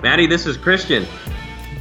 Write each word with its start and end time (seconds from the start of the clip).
Maddie, 0.00 0.28
this 0.28 0.46
is 0.46 0.56
Christian. 0.56 1.04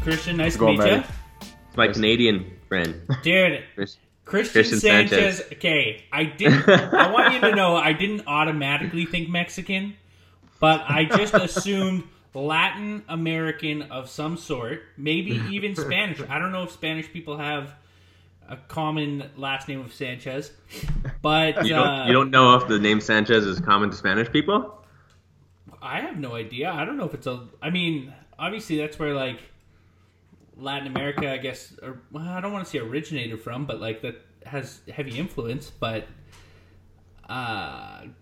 Christian, 0.02 0.38
nice 0.38 0.58
to 0.58 0.66
meet 0.66 0.80
you. 0.80 1.04
It's 1.40 1.78
my 1.78 1.88
Canadian 1.88 2.52
friend. 2.68 3.00
Dude, 3.22 3.64
Christian, 3.76 4.02
Christian 4.26 4.80
Sanchez. 4.80 5.38
Sanchez. 5.38 5.54
Okay, 5.54 6.04
I 6.12 6.24
didn't. 6.24 6.68
I 6.68 7.12
want 7.12 7.36
you 7.36 7.42
to 7.42 7.56
know 7.56 7.76
I 7.76 7.94
didn't 7.94 8.24
automatically 8.26 9.06
think 9.06 9.30
Mexican, 9.30 9.96
but 10.60 10.84
I 10.88 11.06
just 11.06 11.34
assumed 11.36 12.06
Latin 12.34 13.04
American 13.08 13.84
of 13.84 14.10
some 14.10 14.36
sort, 14.36 14.82
maybe 14.98 15.40
even 15.52 15.76
Spanish. 15.76 16.20
I 16.28 16.40
don't 16.40 16.52
know 16.52 16.64
if 16.64 16.72
Spanish 16.72 17.12
people 17.14 17.38
have 17.38 17.74
a 18.50 18.58
common 18.58 19.30
last 19.38 19.68
name 19.68 19.82
of 19.82 19.94
Sanchez, 19.94 20.52
but 21.22 21.66
You 21.68 21.76
uh, 21.76 21.84
don't, 21.84 22.08
you 22.08 22.14
don't 22.14 22.32
know 22.32 22.56
if 22.56 22.68
the 22.68 22.80
name 22.80 23.00
Sanchez 23.00 23.46
is 23.46 23.60
common 23.60 23.92
to 23.92 23.96
Spanish 23.96 24.32
people? 24.32 24.74
I 25.88 26.02
have 26.02 26.18
no 26.18 26.36
idea. 26.36 26.70
I 26.70 26.84
don't 26.84 26.98
know 26.98 27.06
if 27.06 27.14
it's 27.14 27.28
a. 27.28 27.48
I 27.62 27.70
mean, 27.70 28.14
obviously 28.38 28.78
that's 28.78 29.00
where 29.00 29.14
like 29.14 29.40
Latin 30.58 30.88
America, 30.88 31.32
I 31.32 31.38
guess. 31.38 31.74
Or, 31.82 32.02
well, 32.12 32.28
I 32.28 32.42
don't 32.42 32.52
want 32.52 32.66
to 32.66 32.70
say 32.70 32.80
originated 32.80 33.42
from, 33.42 33.66
but 33.66 33.80
like 33.80 34.02
that 34.02 34.22
has 34.46 34.82
heavy 34.94 35.18
influence. 35.18 35.70
But 35.70 36.08
uh, 37.30 38.02
I'm 38.04 38.16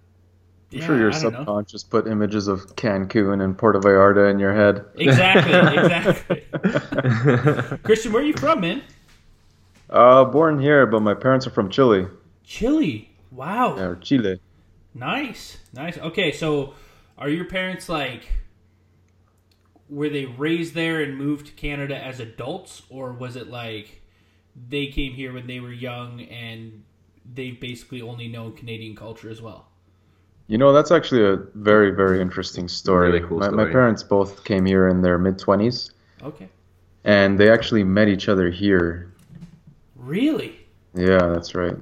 yeah, 0.70 0.86
sure 0.86 0.98
your 0.98 1.10
don't 1.10 1.24
know. 1.24 1.40
subconscious 1.40 1.84
put 1.84 2.08
images 2.08 2.48
of 2.48 2.76
Cancun 2.76 3.44
and 3.44 3.58
Puerto 3.58 3.80
Vallarta 3.80 4.30
in 4.30 4.38
your 4.38 4.54
head. 4.54 4.86
Exactly, 4.96 5.54
exactly. 6.44 7.78
Christian, 7.84 8.14
where 8.14 8.22
are 8.22 8.26
you 8.26 8.34
from, 8.34 8.62
man? 8.62 8.84
Uh, 9.90 10.24
born 10.26 10.60
here, 10.60 10.86
but 10.86 11.02
my 11.02 11.16
parents 11.16 11.48
are 11.48 11.52
from 11.52 11.70
Chile. 11.70 12.08
Chile. 12.44 13.10
Wow. 13.32 13.76
Yeah, 13.78 13.96
Chile. 14.02 14.40
Nice, 14.94 15.58
nice. 15.74 15.98
Okay, 15.98 16.32
so 16.32 16.74
are 17.18 17.30
your 17.30 17.46
parents 17.46 17.88
like 17.90 18.28
were 19.90 20.10
they 20.10 20.26
raised 20.26 20.74
there 20.74 21.02
and 21.02 21.16
moved 21.18 21.48
to 21.48 21.52
Canada 21.54 21.96
as 21.98 22.20
adults, 22.20 22.82
or 22.90 23.12
was 23.14 23.36
it 23.36 23.50
like 23.50 24.02
they 24.70 24.88
came 24.88 25.14
here 25.14 25.32
when 25.34 25.46
they 25.48 25.60
were 25.60 25.72
young 25.72 26.22
and 26.22 26.84
they've 27.34 27.60
basically 27.60 28.02
only 28.02 28.28
known 28.28 28.54
Canadian 28.54 28.96
culture 28.96 29.30
as 29.30 29.42
well? 29.42 29.68
You 30.48 30.58
know, 30.58 30.74
that's 30.74 30.92
actually 30.92 31.24
a 31.24 31.38
very, 31.56 31.92
very 31.92 32.22
interesting 32.22 32.68
story. 32.68 33.12
Really 33.12 33.28
cool 33.28 33.40
my, 33.40 33.50
my 33.50 33.66
parents 33.66 34.04
both 34.04 34.44
came 34.44 34.66
here 34.66 34.88
in 34.90 35.02
their 35.02 35.18
mid 35.18 35.38
20s, 35.38 35.92
Okay, 36.24 36.50
and 37.04 37.40
they 37.40 37.50
actually 37.52 37.84
met 37.84 38.08
each 38.08 38.28
other 38.30 38.50
here. 38.50 39.12
really? 39.96 40.65
Yeah, 40.96 41.28
that's 41.28 41.56
right. 41.56 41.76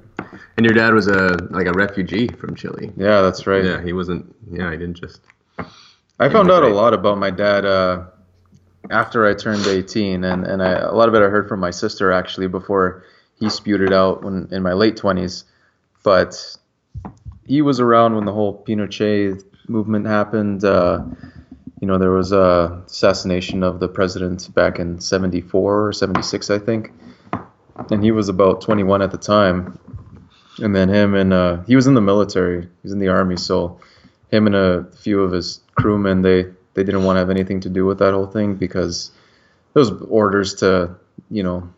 And 0.56 0.66
your 0.66 0.74
dad 0.74 0.92
was 0.92 1.06
a 1.06 1.36
like 1.50 1.66
a 1.66 1.72
refugee 1.72 2.28
from 2.28 2.54
Chile. 2.54 2.92
Yeah, 2.96 3.20
that's 3.22 3.46
right. 3.46 3.64
Yeah, 3.64 3.82
he 3.82 3.92
wasn't. 3.92 4.34
Yeah, 4.50 4.70
he 4.70 4.76
didn't 4.76 5.00
just. 5.00 5.20
I 6.18 6.28
found 6.28 6.50
out 6.50 6.62
a 6.62 6.68
lot 6.68 6.94
about 6.94 7.18
my 7.18 7.30
dad 7.30 7.64
uh, 7.64 8.04
after 8.90 9.26
I 9.26 9.34
turned 9.34 9.66
18, 9.66 10.22
and, 10.22 10.44
and 10.44 10.62
I, 10.62 10.72
a 10.72 10.92
lot 10.92 11.08
of 11.08 11.14
it 11.14 11.22
I 11.22 11.28
heard 11.28 11.48
from 11.48 11.58
my 11.58 11.70
sister 11.70 12.12
actually 12.12 12.46
before 12.46 13.04
he 13.38 13.50
spewed 13.50 13.80
it 13.80 13.92
out 13.92 14.22
when 14.22 14.48
in 14.52 14.62
my 14.62 14.72
late 14.72 14.96
20s. 14.96 15.44
But 16.02 16.56
he 17.46 17.62
was 17.62 17.80
around 17.80 18.14
when 18.14 18.24
the 18.24 18.32
whole 18.32 18.64
Pinochet 18.64 19.42
movement 19.68 20.06
happened. 20.06 20.64
Uh, 20.64 21.04
you 21.80 21.88
know, 21.88 21.98
there 21.98 22.10
was 22.10 22.32
a 22.32 22.82
assassination 22.86 23.62
of 23.62 23.80
the 23.80 23.88
president 23.88 24.52
back 24.54 24.78
in 24.78 25.00
74 25.00 25.86
or 25.88 25.92
76, 25.92 26.50
I 26.50 26.58
think. 26.58 26.92
And 27.90 28.02
he 28.02 28.12
was 28.12 28.28
about 28.28 28.60
21 28.60 29.02
at 29.02 29.10
the 29.10 29.18
time. 29.18 29.78
And 30.58 30.74
then 30.74 30.88
him 30.88 31.14
and 31.14 31.32
uh, 31.32 31.62
he 31.64 31.74
was 31.74 31.86
in 31.86 31.94
the 31.94 32.00
military, 32.00 32.62
he 32.62 32.68
was 32.84 32.92
in 32.92 33.00
the 33.00 33.08
army, 33.08 33.36
so 33.36 33.80
him 34.30 34.46
and 34.46 34.56
a 34.56 34.84
few 34.96 35.20
of 35.20 35.32
his 35.32 35.60
crewmen 35.76 36.22
they 36.22 36.44
they 36.74 36.82
didn't 36.82 37.04
want 37.04 37.16
to 37.16 37.20
have 37.20 37.30
anything 37.30 37.60
to 37.60 37.70
do 37.70 37.84
with 37.86 37.98
that 37.98 38.12
whole 38.12 38.26
thing 38.26 38.54
because 38.54 39.10
those 39.72 39.90
orders 40.02 40.54
to 40.54 40.94
you 41.30 41.42
know 41.42 41.68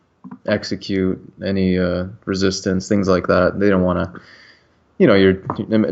execute 0.47 1.21
any 1.45 1.79
uh, 1.79 2.07
resistance 2.25 2.89
things 2.89 3.09
like 3.09 3.27
that 3.27 3.61
they 3.61 3.69
don't 3.69 3.83
want 3.83 3.99
to 3.99 4.21
you 4.99 5.07
know 5.07 5.15
you're 5.15 5.35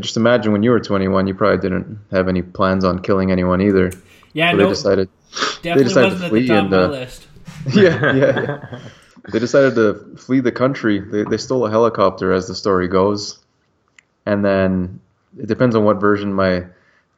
just 0.01 0.17
imagine 0.17 0.53
when 0.53 0.63
you 0.63 0.71
were 0.71 0.81
21 0.81 1.27
you 1.27 1.35
probably 1.35 1.59
didn't 1.59 1.99
have 2.11 2.29
any 2.29 2.43
plans 2.43 2.85
on 2.85 2.99
killing 3.01 3.31
anyone 3.31 3.61
either 3.61 3.93
Yeah, 4.33 4.51
so 4.51 4.57
no, 4.57 4.63
they 4.65 4.69
decided 4.71 5.09
definitely 5.63 5.85
decided 5.85 6.09
to 6.09 6.15
wasn't 6.15 6.25
at 6.25 6.25
the 6.25 6.29
flee 6.29 6.47
top 6.47 6.65
and, 6.65 6.73
of 6.73 6.91
my 6.91 6.97
uh, 6.97 7.01
list. 7.01 7.27
yeah, 7.75 8.15
yeah, 8.15 8.41
yeah. 8.41 8.81
They 9.33 9.39
decided 9.39 9.75
to 9.77 10.17
flee 10.17 10.41
the 10.41 10.53
country. 10.53 11.01
They, 11.01 11.25
they 11.25 11.39
stole 11.39 11.67
a 11.67 11.71
helicopter, 11.71 12.33
as 12.33 12.47
the 12.47 12.55
story 12.55 12.89
goes. 12.89 13.39
And 14.27 14.45
then 14.45 15.01
it 15.39 15.47
depends 15.47 15.75
on 15.77 15.85
what 15.85 16.01
version 16.01 16.33
my 16.33 16.67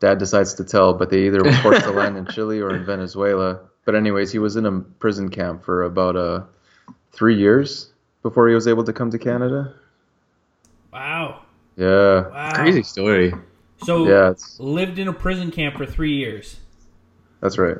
dad 0.00 0.18
decides 0.18 0.54
to 0.54 0.64
tell, 0.64 0.94
but 0.94 1.10
they 1.10 1.26
either 1.26 1.42
were 1.42 1.52
forced 1.54 1.84
to 1.84 1.90
land 1.90 2.16
in 2.16 2.26
Chile 2.32 2.60
or 2.60 2.74
in 2.74 2.84
Venezuela. 2.84 3.60
But, 3.84 3.94
anyways, 3.94 4.32
he 4.32 4.38
was 4.38 4.56
in 4.56 4.66
a 4.66 4.80
prison 4.80 5.30
camp 5.30 5.64
for 5.64 5.84
about 5.84 6.16
uh, 6.16 6.42
three 7.12 7.36
years 7.36 7.92
before 8.22 8.48
he 8.48 8.54
was 8.54 8.66
able 8.66 8.84
to 8.84 8.92
come 8.92 9.10
to 9.10 9.18
Canada. 9.18 9.74
Wow, 10.92 11.42
Yeah. 11.76 12.28
wow, 12.28 12.52
Crazy 12.54 12.82
story. 12.82 13.32
So 13.84 14.08
Yeah, 14.08 14.30
it's, 14.30 14.58
lived 14.58 14.98
in 14.98 15.08
a 15.08 15.12
prison 15.12 15.50
camp 15.50 15.76
for 15.76 15.86
three 15.86 16.14
years. 16.14 16.56
That's 17.40 17.58
right. 17.58 17.76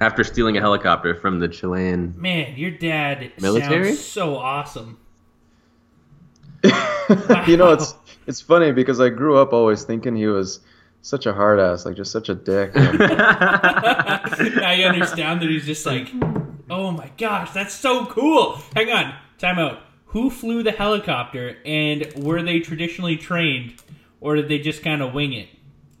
After 0.00 0.24
stealing 0.24 0.56
a 0.56 0.60
helicopter 0.60 1.14
from 1.14 1.38
the 1.38 1.48
Chilean. 1.48 2.14
Man, 2.16 2.56
your 2.56 2.70
dad 2.70 3.32
Military? 3.40 3.92
sounds 3.92 4.04
so 4.04 4.36
awesome. 4.36 4.98
you 7.46 7.56
know, 7.56 7.72
it's 7.72 7.94
it's 8.26 8.40
funny 8.40 8.72
because 8.72 9.00
I 9.00 9.08
grew 9.10 9.36
up 9.36 9.52
always 9.52 9.84
thinking 9.84 10.16
he 10.16 10.26
was 10.26 10.60
such 11.02 11.26
a 11.26 11.32
hard 11.32 11.60
ass, 11.60 11.84
like 11.86 11.96
just 11.96 12.10
such 12.10 12.28
a 12.28 12.34
dick. 12.34 12.72
And- 12.74 12.98
now 14.56 14.72
you 14.72 14.86
understand 14.86 15.40
that 15.40 15.48
he's 15.48 15.66
just 15.66 15.86
like, 15.86 16.10
oh 16.68 16.90
my 16.90 17.10
gosh, 17.16 17.52
that's 17.52 17.74
so 17.74 18.06
cool. 18.06 18.58
Hang 18.74 18.90
on, 18.90 19.14
time 19.38 19.58
out. 19.58 19.80
Who 20.06 20.30
flew 20.30 20.62
the 20.62 20.72
helicopter 20.72 21.58
and 21.64 22.10
were 22.16 22.42
they 22.42 22.60
traditionally 22.60 23.16
trained 23.16 23.74
or 24.20 24.36
did 24.36 24.48
they 24.48 24.58
just 24.58 24.82
kind 24.82 25.02
of 25.02 25.12
wing 25.12 25.32
it? 25.34 25.48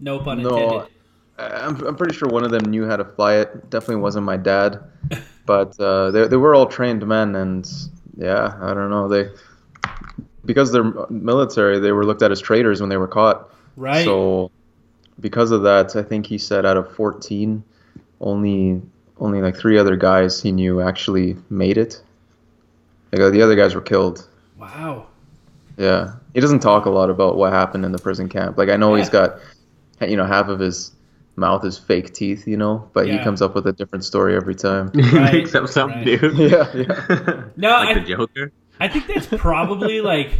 No 0.00 0.18
pun 0.18 0.40
intended. 0.40 0.88
I'm, 1.38 1.80
I'm 1.82 1.96
pretty 1.96 2.14
sure 2.14 2.28
one 2.28 2.44
of 2.44 2.50
them 2.50 2.70
knew 2.70 2.86
how 2.86 2.96
to 2.96 3.04
fly 3.04 3.36
it. 3.36 3.70
Definitely 3.70 3.96
wasn't 3.96 4.24
my 4.24 4.36
dad, 4.36 4.82
but 5.46 5.78
uh, 5.78 6.10
they 6.10 6.28
they 6.28 6.36
were 6.36 6.54
all 6.54 6.66
trained 6.66 7.06
men, 7.06 7.34
and 7.36 7.68
yeah, 8.16 8.56
I 8.60 8.74
don't 8.74 8.90
know 8.90 9.08
they 9.08 9.30
because 10.44 10.72
they're 10.72 10.92
military, 11.10 11.78
they 11.78 11.92
were 11.92 12.06
looked 12.06 12.22
at 12.22 12.30
as 12.30 12.40
traitors 12.40 12.80
when 12.80 12.88
they 12.88 12.96
were 12.96 13.08
caught. 13.08 13.52
right? 13.76 14.04
So 14.04 14.50
because 15.20 15.50
of 15.50 15.62
that, 15.62 15.96
I 15.96 16.02
think 16.02 16.26
he 16.26 16.38
said 16.38 16.64
out 16.64 16.76
of 16.76 16.94
14, 16.94 17.62
only 18.20 18.80
only 19.18 19.42
like 19.42 19.56
three 19.56 19.78
other 19.78 19.96
guys 19.96 20.40
he 20.42 20.52
knew 20.52 20.80
actually 20.80 21.36
made 21.50 21.78
it. 21.78 22.00
Like 23.12 23.32
the 23.32 23.42
other 23.42 23.56
guys 23.56 23.74
were 23.74 23.80
killed. 23.80 24.26
wow. 24.58 25.06
Yeah, 25.78 26.14
he 26.32 26.40
doesn't 26.40 26.60
talk 26.60 26.86
a 26.86 26.90
lot 26.90 27.10
about 27.10 27.36
what 27.36 27.52
happened 27.52 27.84
in 27.84 27.92
the 27.92 27.98
prison 27.98 28.30
camp. 28.30 28.56
Like 28.56 28.70
I 28.70 28.76
know 28.76 28.94
he's 28.94 29.10
got, 29.10 29.40
you 30.00 30.16
know, 30.16 30.24
half 30.24 30.48
of 30.48 30.58
his 30.58 30.92
mouth 31.36 31.64
is 31.64 31.78
fake 31.78 32.12
teeth, 32.14 32.46
you 32.48 32.56
know, 32.56 32.90
but 32.94 33.06
he 33.08 33.18
comes 33.18 33.42
up 33.42 33.54
with 33.54 33.66
a 33.66 33.72
different 33.72 34.04
story 34.04 34.34
every 34.36 34.54
time. 34.54 34.90
Right, 34.94 35.34
Except 35.42 35.68
some 35.68 35.90
right. 35.90 36.04
dude. 36.04 36.34
yeah, 36.38 36.74
yeah. 36.74 37.44
No, 37.56 37.70
like 37.70 37.96
I- 37.96 38.00
the 38.00 38.06
Joker. 38.06 38.52
I 38.80 38.88
think 38.88 39.06
that's 39.06 39.26
probably 39.28 40.00
like 40.02 40.30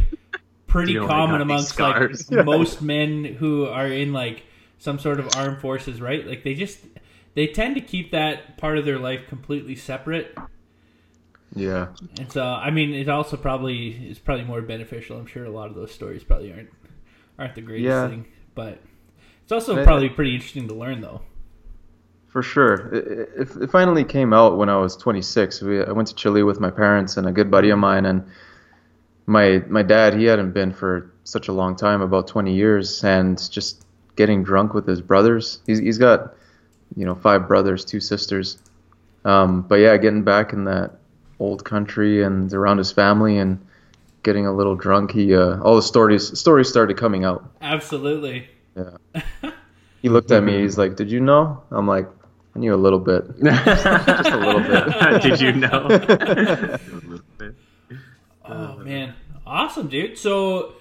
pretty 0.67 0.91
You 0.93 1.01
know, 1.01 1.07
common 1.07 1.41
amongst 1.41 1.79
like. 1.79 2.11
Yeah. 2.29 2.43
most 2.43 2.81
men 2.81 3.23
who 3.23 3.65
are 3.65 3.87
in 3.87 4.13
like 4.13 4.43
some 4.79 4.99
sort 4.99 5.19
of 5.19 5.29
armed 5.35 5.59
forces, 5.59 5.99
right? 6.01 6.25
Like 6.25 6.43
they 6.43 6.53
just 6.53 6.79
they 7.33 7.47
tend 7.47 7.75
to 7.75 7.81
keep 7.81 8.11
that 8.11 8.57
part 8.57 8.77
of 8.77 8.85
their 8.85 8.99
life 8.99 9.21
completely 9.27 9.75
separate. 9.75 10.37
Yeah. 11.55 11.87
And 12.19 12.31
so 12.31 12.43
I 12.43 12.69
mean 12.71 12.93
it 12.93 13.09
also 13.09 13.37
probably 13.37 13.89
is 14.09 14.19
probably 14.19 14.43
more 14.45 14.61
beneficial. 14.61 15.17
I'm 15.17 15.25
sure 15.25 15.45
a 15.45 15.49
lot 15.49 15.69
of 15.69 15.75
those 15.75 15.91
stories 15.91 16.23
probably 16.23 16.51
aren't 16.51 16.69
aren't 17.39 17.55
the 17.55 17.61
greatest 17.61 17.85
Yeah. 17.87 18.07
thing. 18.07 18.27
But 18.53 18.79
it's 19.47 19.53
also 19.53 19.81
probably 19.85 20.09
pretty 20.09 20.35
interesting 20.35 20.67
to 20.67 20.73
learn 20.73 20.99
though. 20.99 21.21
For 22.27 22.43
sure. 22.43 22.93
It, 22.93 23.29
it, 23.37 23.63
it 23.63 23.71
finally 23.71 24.03
came 24.03 24.33
out 24.33 24.57
when 24.57 24.67
I 24.67 24.75
was 24.75 24.97
26. 24.97 25.61
We, 25.61 25.85
I 25.85 25.91
went 25.93 26.09
to 26.09 26.15
Chile 26.15 26.43
with 26.43 26.59
my 26.59 26.69
parents 26.69 27.15
and 27.15 27.25
a 27.25 27.31
good 27.31 27.49
buddy 27.49 27.69
of 27.69 27.79
mine, 27.79 28.05
and 28.05 28.25
my 29.25 29.63
my 29.69 29.83
dad. 29.83 30.15
He 30.15 30.25
hadn't 30.25 30.51
been 30.51 30.73
for 30.73 31.13
such 31.23 31.47
a 31.47 31.53
long 31.53 31.77
time, 31.77 32.01
about 32.01 32.27
20 32.27 32.53
years, 32.53 33.01
and 33.05 33.39
just 33.49 33.85
getting 34.17 34.43
drunk 34.43 34.73
with 34.73 34.85
his 34.85 34.99
brothers. 34.99 35.61
He's 35.65 35.79
he's 35.79 35.97
got, 35.97 36.33
you 36.97 37.05
know, 37.05 37.15
five 37.15 37.47
brothers, 37.47 37.85
two 37.85 38.01
sisters. 38.01 38.57
Um, 39.23 39.61
but 39.61 39.75
yeah, 39.75 39.95
getting 39.95 40.23
back 40.23 40.51
in 40.51 40.65
that 40.65 40.91
old 41.39 41.63
country 41.63 42.21
and 42.21 42.51
around 42.51 42.79
his 42.79 42.91
family 42.91 43.37
and 43.37 43.65
getting 44.23 44.45
a 44.45 44.53
little 44.53 44.75
drunk. 44.75 45.11
He 45.11 45.33
uh, 45.33 45.61
all 45.61 45.77
the 45.77 45.81
stories 45.81 46.37
stories 46.37 46.67
started 46.67 46.97
coming 46.97 47.23
out. 47.23 47.49
Absolutely. 47.61 48.49
Yeah. 48.77 49.51
He 50.01 50.09
looked 50.09 50.29
at 50.31 50.43
me. 50.43 50.61
He's 50.61 50.77
like, 50.77 50.95
"Did 50.95 51.09
you 51.11 51.19
know?" 51.19 51.63
I'm 51.71 51.87
like, 51.87 52.07
"I 52.55 52.59
knew 52.59 52.73
a 52.73 52.77
little 52.77 52.99
bit." 52.99 53.23
Just 53.43 54.29
a 54.29 54.37
little 54.37 54.61
bit. 54.61 55.21
Did 55.23 55.41
you 55.41 55.51
know? 55.53 56.79
Oh 58.49 58.77
man, 58.77 59.13
awesome, 59.45 59.89
dude. 59.89 60.17
So 60.17 60.75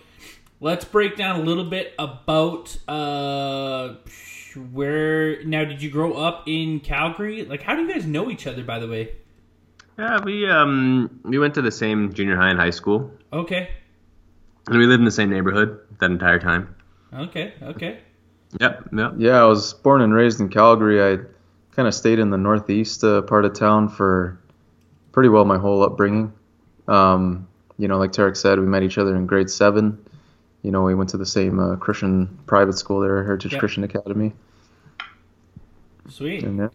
let's 0.60 0.84
break 0.84 1.16
down 1.16 1.40
a 1.40 1.43
little 1.43 1.64
bit 1.64 1.94
about 1.98 2.76
uh, 2.87 3.94
where 4.72 5.43
now? 5.44 5.64
Did 5.64 5.82
you 5.82 5.90
grow 5.90 6.12
up 6.12 6.44
in 6.46 6.78
Calgary? 6.78 7.44
Like, 7.44 7.62
how 7.62 7.75
do 7.75 7.82
you 7.82 7.93
guys 7.93 8.06
know 8.06 8.31
each 8.31 8.46
other? 8.46 8.62
By 8.62 8.78
the 8.78 8.87
way. 8.87 9.16
Yeah, 9.98 10.20
we 10.22 10.48
um 10.48 11.19
we 11.25 11.38
went 11.40 11.54
to 11.54 11.62
the 11.62 11.72
same 11.72 12.12
junior 12.12 12.37
high 12.37 12.50
and 12.50 12.58
high 12.60 12.70
school, 12.70 13.10
Okay. 13.32 13.69
and 14.69 14.78
we 14.78 14.87
lived 14.87 15.00
in 15.00 15.04
the 15.04 15.10
same 15.10 15.31
neighborhood 15.31 15.81
that 15.98 16.10
entire 16.12 16.38
time. 16.38 16.75
Okay. 17.16 17.54
Okay. 17.62 17.98
Yep, 18.60 18.88
yep. 18.92 19.12
Yeah, 19.18 19.42
I 19.42 19.44
was 19.44 19.74
born 19.74 20.00
and 20.02 20.14
raised 20.14 20.40
in 20.40 20.48
Calgary. 20.48 21.02
I 21.02 21.18
kind 21.74 21.88
of 21.88 21.94
stayed 21.94 22.18
in 22.18 22.30
the 22.30 22.38
northeast 22.38 23.02
uh, 23.04 23.22
part 23.22 23.44
of 23.44 23.54
town 23.54 23.88
for 23.88 24.38
pretty 25.12 25.28
well 25.28 25.44
my 25.44 25.58
whole 25.58 25.82
upbringing. 25.82 26.32
Um, 26.88 27.48
you 27.78 27.88
know, 27.88 27.98
like 27.98 28.12
Tarek 28.12 28.36
said, 28.36 28.58
we 28.60 28.66
met 28.66 28.82
each 28.82 28.98
other 28.98 29.14
in 29.16 29.26
grade 29.26 29.50
seven. 29.50 29.98
You 30.62 30.70
know, 30.70 30.82
we 30.82 30.94
went 30.94 31.10
to 31.10 31.16
the 31.16 31.26
same 31.26 31.58
uh, 31.58 31.76
Christian 31.76 32.38
private 32.46 32.74
school 32.78 33.00
there, 33.00 33.22
Heritage 33.24 33.52
Yeah. 33.52 33.58
Christian 33.58 33.84
Academy. 33.84 34.32
Sweet. 36.08 36.44
And, 36.44 36.58
yeah. 36.58 36.69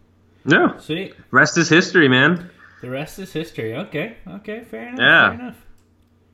No, 0.44 0.76
Sweet. 0.78 1.14
rest 1.30 1.56
is 1.56 1.68
history, 1.68 2.08
man. 2.08 2.50
The 2.80 2.90
rest 2.90 3.18
is 3.18 3.32
history. 3.32 3.74
Okay. 3.76 4.16
Okay. 4.26 4.64
Fair 4.64 4.88
enough. 4.88 4.98
Yeah. 5.00 5.30
Fair 5.30 5.40
enough. 5.40 5.66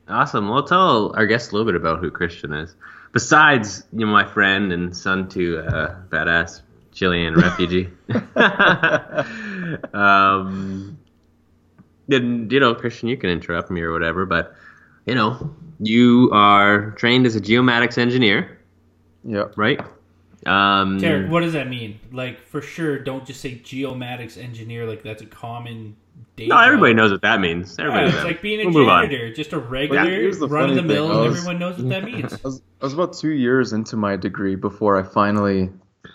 Awesome. 0.07 0.49
Well, 0.49 0.63
tell 0.63 1.15
our 1.15 1.27
guests 1.27 1.51
a 1.51 1.55
little 1.55 1.71
bit 1.71 1.75
about 1.79 1.99
who 1.99 2.09
Christian 2.09 2.53
is. 2.53 2.75
Besides, 3.11 3.83
you 3.91 4.05
know, 4.05 4.11
my 4.11 4.25
friend 4.25 4.71
and 4.71 4.95
son 4.95 5.29
to 5.29 5.59
uh, 5.59 5.95
badass 6.09 6.61
Chilean 6.91 7.33
refugee. 7.35 7.89
um, 9.93 10.97
and, 12.09 12.51
you 12.51 12.59
know, 12.59 12.75
Christian, 12.75 13.09
you 13.09 13.17
can 13.17 13.29
interrupt 13.29 13.69
me 13.71 13.81
or 13.81 13.91
whatever, 13.91 14.25
but 14.25 14.55
you 15.09 15.15
know, 15.15 15.55
you 15.79 16.29
are 16.31 16.91
trained 16.91 17.25
as 17.25 17.35
a 17.35 17.41
geomatics 17.41 17.97
engineer, 17.97 18.59
yeah. 19.23 19.45
right? 19.55 19.79
Um, 20.45 20.99
Derek, 20.99 21.31
what 21.31 21.41
does 21.41 21.53
that 21.53 21.67
mean? 21.67 21.99
Like, 22.11 22.39
for 22.47 22.61
sure, 22.61 22.99
don't 22.99 23.25
just 23.25 23.41
say 23.41 23.55
geomatics 23.55 24.37
engineer. 24.37 24.85
Like, 24.85 25.01
that's 25.01 25.23
a 25.23 25.25
common. 25.25 25.95
Day 26.35 26.47
no, 26.47 26.55
job. 26.55 26.65
everybody 26.67 26.93
knows 26.93 27.11
what 27.11 27.21
that 27.21 27.39
means. 27.41 27.77
Everybody 27.79 28.05
Yeah, 28.05 28.11
knows 28.11 28.15
it's 28.15 28.23
like 28.25 28.41
being 28.41 28.67
a 28.67 28.69
We'll 28.71 28.85
janitor, 28.85 29.33
just 29.33 29.53
a 29.53 29.59
regular 29.59 30.03
here's 30.03 30.39
run 30.39 30.69
of 30.69 30.75
the 30.75 30.81
mill, 30.81 31.11
I 31.11 31.27
was- 31.27 31.37
Everyone 31.37 31.59
knows 31.59 31.77
what 31.77 31.89
that 31.89 32.03
means. 32.11 32.33
I 32.33 32.37
was, 32.43 32.61
I 32.81 32.85
was 32.85 32.93
about 32.93 33.13
two 33.13 33.31
years 33.31 33.73
into 33.73 33.95
my 33.97 34.15
degree 34.15 34.55
before 34.55 34.97
I 34.97 35.03
finally 35.03 35.69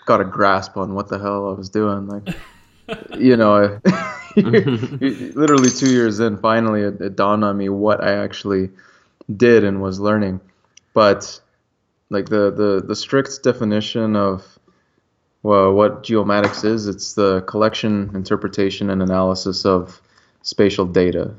got 0.05 0.21
a 0.21 0.25
grasp 0.25 0.77
on 0.77 0.93
what 0.95 1.07
the 1.09 1.19
hell 1.19 1.49
I 1.49 1.53
was 1.53 1.69
doing. 1.69 2.07
Like, 2.07 2.35
you 3.19 3.37
know, 3.37 3.79
literally 4.35 5.69
two 5.69 5.89
years 5.89 6.19
in, 6.19 6.37
finally 6.37 6.81
it, 6.81 6.99
it 7.01 7.15
dawned 7.15 7.43
on 7.43 7.57
me 7.57 7.69
what 7.69 8.03
I 8.03 8.13
actually 8.23 8.69
did 9.35 9.63
and 9.63 9.81
was 9.81 9.99
learning. 9.99 10.39
But 10.93 11.39
like 12.09 12.25
the 12.29 12.51
the, 12.51 12.83
the 12.85 12.95
strict 12.95 13.43
definition 13.43 14.15
of 14.15 14.54
well, 15.45 15.73
what 15.73 16.01
geomatics 16.01 16.65
is, 16.65 16.87
it's 16.87 17.13
the 17.13 17.41
collection, 17.41 18.09
interpretation, 18.15 18.89
and 18.89 19.03
analysis 19.03 19.63
of 19.63 20.01
spatial 20.41 20.85
data. 20.85 21.35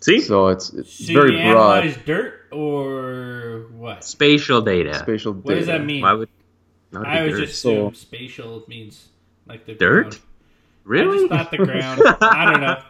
See? 0.00 0.20
So 0.20 0.48
it's, 0.48 0.72
it's 0.72 1.06
So 1.06 1.12
very 1.12 1.32
you 1.36 1.52
broad. 1.52 1.78
analyze 1.84 1.98
dirt 2.06 2.34
or 2.52 3.66
what? 3.76 4.04
Spatial 4.04 4.62
data. 4.62 4.94
Spatial 4.94 5.34
data. 5.34 5.46
What 5.46 5.54
does 5.56 5.66
that 5.66 5.84
mean? 5.84 6.00
Why 6.02 6.14
would, 6.14 6.28
would 6.92 7.06
I 7.06 7.12
be 7.14 7.18
always 7.18 7.32
dirt? 7.34 7.46
just 7.46 7.60
So- 7.62 7.70
assume 7.88 7.94
spatial 7.94 8.64
means 8.68 9.08
like 9.46 9.66
the 9.66 9.74
Dirt? 9.74 10.02
ground. 10.10 10.16
I 10.16 10.88
Really? 10.88 11.18
just 11.18 11.30
thought 11.32 11.50
the 11.50 11.58
ground. 11.58 12.02
I 12.22 12.50
don't 12.50 12.60
know. 12.62 12.82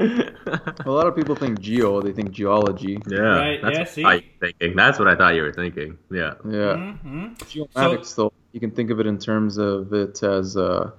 A 0.00 0.90
lot 0.90 1.06
of 1.06 1.14
people 1.16 1.34
think 1.36 1.60
geo, 1.60 2.00
they 2.00 2.12
think 2.12 2.32
geology. 2.32 2.98
Yeah, 3.08 3.18
Right, 3.18 3.62
that's 3.62 3.96
yeah, 3.96 4.04
what? 4.04 4.12
I 4.12 4.16
was 4.16 4.24
thinking. 4.40 4.76
That's 4.76 4.98
what 4.98 5.08
I 5.08 5.14
thought 5.16 5.34
you 5.34 5.42
were 5.42 5.52
thinking. 5.52 5.98
Yeah. 6.10 6.34
Yeah. 6.48 6.76
hmm 6.96 7.26
Geomatics, 7.34 8.14
though, 8.16 8.32
you 8.52 8.60
can 8.60 8.70
think 8.72 8.90
of 8.90 9.00
it 9.00 9.06
in 9.06 9.18
terms 9.18 9.56
of 9.58 9.92
it 9.92 10.22
as 10.22 10.56
uh, 10.56 10.90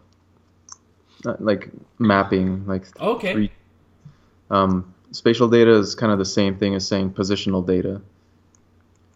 like 1.39 1.69
mapping, 1.99 2.65
like 2.67 2.85
Okay. 2.99 3.33
three. 3.33 3.51
Um, 4.49 4.93
spatial 5.11 5.47
data 5.49 5.71
is 5.71 5.95
kind 5.95 6.11
of 6.11 6.19
the 6.19 6.25
same 6.25 6.57
thing 6.57 6.75
as 6.75 6.87
saying 6.87 7.11
positional 7.11 7.65
data. 7.65 8.01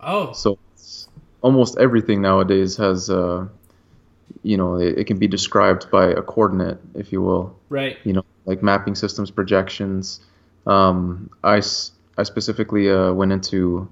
Oh, 0.02 0.34
So 0.34 0.58
it's, 0.74 1.08
almost 1.42 1.78
everything 1.78 2.22
nowadays 2.22 2.78
has, 2.78 3.10
uh, 3.10 3.48
you 4.44 4.58
know, 4.58 4.76
it, 4.76 5.00
it 5.00 5.04
can 5.08 5.20
be 5.20 5.28
described 5.28 5.90
by 5.92 6.08
a 6.08 6.22
coordinate, 6.22 6.80
if 6.96 7.12
you 7.12 7.22
will. 7.22 7.56
right. 7.70 7.98
you 8.04 8.14
know, 8.14 8.24
like 8.50 8.64
mapping 8.64 8.96
systems, 8.96 9.30
projections. 9.30 10.20
Um, 10.66 11.30
I, 11.44 11.58
I 12.18 12.24
specifically 12.24 12.90
uh, 12.90 13.14
went 13.14 13.32
into 13.32 13.88